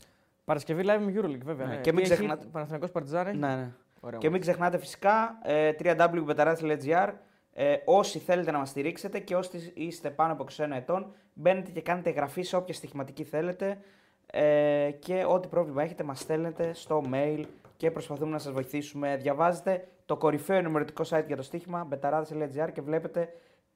Παρασκευή 0.44 0.82
live 0.86 1.00
με 1.00 1.12
Euroleague, 1.16 1.44
βέβαια. 1.44 1.66
Ναι, 1.66 1.74
Ναι. 1.74 1.80
και 1.80 1.92
μην 1.92 2.02
Τι 2.04 2.10
έχει, 2.10 2.18
ξεχνάτε- 2.18 2.46
Παναθηναϊκός 2.50 2.90
Παρτιζάνη. 2.90 3.38
Ναι, 3.38 3.54
ναι. 3.54 3.70
Ωραία, 4.00 4.18
και 4.18 4.30
μην 4.30 4.40
ξεχνάτε 4.40 4.78
φυσικά 4.78 5.38
ε, 5.42 5.70
www.betaradas.gr 5.82 7.12
ε, 7.52 7.76
όσοι 7.84 8.18
θέλετε 8.18 8.50
να 8.50 8.58
μας 8.58 8.68
στηρίξετε 8.68 9.18
και 9.18 9.36
όσοι 9.36 9.72
είστε 9.74 10.10
πάνω 10.10 10.32
από 10.32 10.44
21 10.56 10.70
ετών 10.76 11.12
μπαίνετε 11.34 11.70
και 11.70 11.80
κάνετε 11.80 12.08
εγγραφή 12.10 12.42
σε 12.42 12.56
όποια 12.56 12.74
στοιχηματική 12.74 13.24
θέλετε 13.24 13.78
ε, 14.26 14.90
και 14.98 15.24
ό,τι 15.28 15.48
πρόβλημα 15.48 15.82
έχετε 15.82 16.02
μας 16.04 16.18
στέλνετε 16.20 16.74
στο 16.74 17.02
mail 17.12 17.44
και 17.76 17.90
προσπαθούμε 17.90 18.30
να 18.30 18.38
σας 18.38 18.52
βοηθήσουμε. 18.52 19.16
Διαβάζετε 19.16 19.88
το 20.06 20.16
κορυφαίο 20.16 20.56
ενημερωτικό 20.56 21.04
site 21.08 21.24
για 21.26 21.36
το 21.36 21.42
στοίχημα 21.42 21.88
betaradas.gr 21.90 22.68
και 22.72 22.80
βλέπετε 22.80 23.32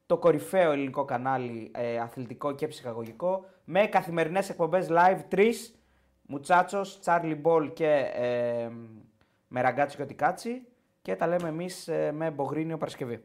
το 0.06 0.16
κορυφαίο 0.18 0.70
ελληνικό 0.72 1.04
κανάλι 1.04 1.70
ε, 1.74 1.98
αθλητικό 1.98 2.54
και 2.54 2.66
ψυχαγωγικό 2.66 3.44
με 3.64 3.86
καθημερινές 3.86 4.50
εκπομπές 4.50 4.86
live 4.90 5.18
τρεις 5.28 5.80
Μουτσάτσος, 6.28 7.00
Τσάρλι 7.00 7.34
Μπολ 7.34 7.72
και 7.72 8.10
ε, 8.14 8.68
με 9.48 9.60
ραγκάτσι 9.60 9.96
και 9.96 10.02
οτικάτσι 10.02 10.62
και 11.02 11.16
τα 11.16 11.26
λέμε 11.26 11.48
εμείς 11.48 11.88
ε, 11.88 12.12
με 12.12 12.30
Μπογρίνιο 12.30 12.76
Παρασκευή. 12.76 13.24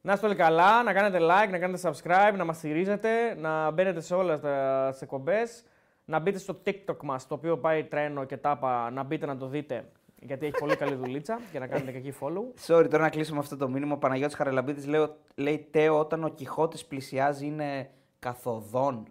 Να 0.00 0.12
είστε 0.12 0.26
όλοι 0.26 0.34
καλά, 0.34 0.82
να 0.82 0.92
κάνετε 0.92 1.18
like, 1.20 1.50
να 1.50 1.58
κάνετε 1.58 1.90
subscribe, 1.90 2.34
να 2.36 2.44
μας 2.44 2.56
στηρίζετε, 2.56 3.34
να 3.34 3.70
μπαίνετε 3.70 4.00
σε 4.00 4.14
όλες 4.14 4.40
τα- 4.40 4.88
τις 4.90 5.02
εκπομπές, 5.02 5.64
να 6.04 6.18
μπείτε 6.18 6.38
στο 6.38 6.60
TikTok 6.66 6.96
μας, 7.02 7.26
το 7.26 7.34
οποίο 7.34 7.58
πάει 7.58 7.84
τρένο 7.84 8.24
και 8.24 8.36
τάπα, 8.36 8.90
να 8.90 9.02
μπείτε 9.02 9.26
να 9.26 9.36
το 9.36 9.46
δείτε, 9.46 9.88
γιατί 10.20 10.46
έχει 10.46 10.58
πολύ 10.58 10.76
καλή 10.76 10.94
δουλίτσα 10.94 11.40
και 11.52 11.58
να 11.58 11.66
κάνετε 11.66 11.90
και 11.90 11.96
εκεί 11.98 12.12
follow. 12.20 12.66
Sorry, 12.66 12.86
τώρα 12.90 12.98
να 13.02 13.08
κλείσουμε 13.10 13.38
αυτό 13.38 13.56
το 13.56 13.68
μήνυμα. 13.68 13.94
Ο 13.94 13.98
Παναγιώτης 13.98 14.36
Χαραλαμπίδης 14.36 14.86
λέει, 14.86 15.08
λέει 15.34 15.68
Τέο 15.70 15.98
όταν 15.98 16.24
ο 16.24 16.28
Κιχώτης 16.28 16.84
πλησιάζει 16.84 17.46
είναι 17.46 17.90
καθοδόν. 18.18 19.06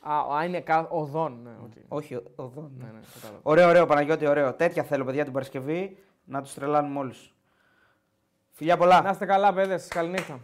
Α, 0.00 0.36
α, 0.36 0.44
είναι 0.44 0.60
κα... 0.60 0.86
οδόν. 0.90 1.40
Ναι, 1.42 1.50
οκ. 1.64 1.72
Όχι, 1.88 2.14
ο- 2.14 2.22
οδόν. 2.36 2.70
ναι, 2.78 2.84
ναι, 2.84 3.00
κατάλαβα. 3.14 3.40
Ωραίο, 3.42 3.68
ωραίο 3.68 3.86
Παναγιώτη, 3.86 4.26
ωραίο. 4.26 4.54
Τέτοια 4.54 4.82
θέλω 4.82 5.04
παιδιά 5.04 5.24
την 5.24 5.32
Παρασκευή 5.32 5.98
να 6.24 6.42
τους 6.42 6.54
τρελάνουμε 6.54 6.98
όλους. 6.98 7.34
Φιλιά 8.50 8.76
πολλά. 8.76 9.02
Να 9.02 9.10
είστε 9.10 9.26
καλά, 9.26 9.52
παιδες. 9.52 9.88
Καληνύχτα. 9.88 10.40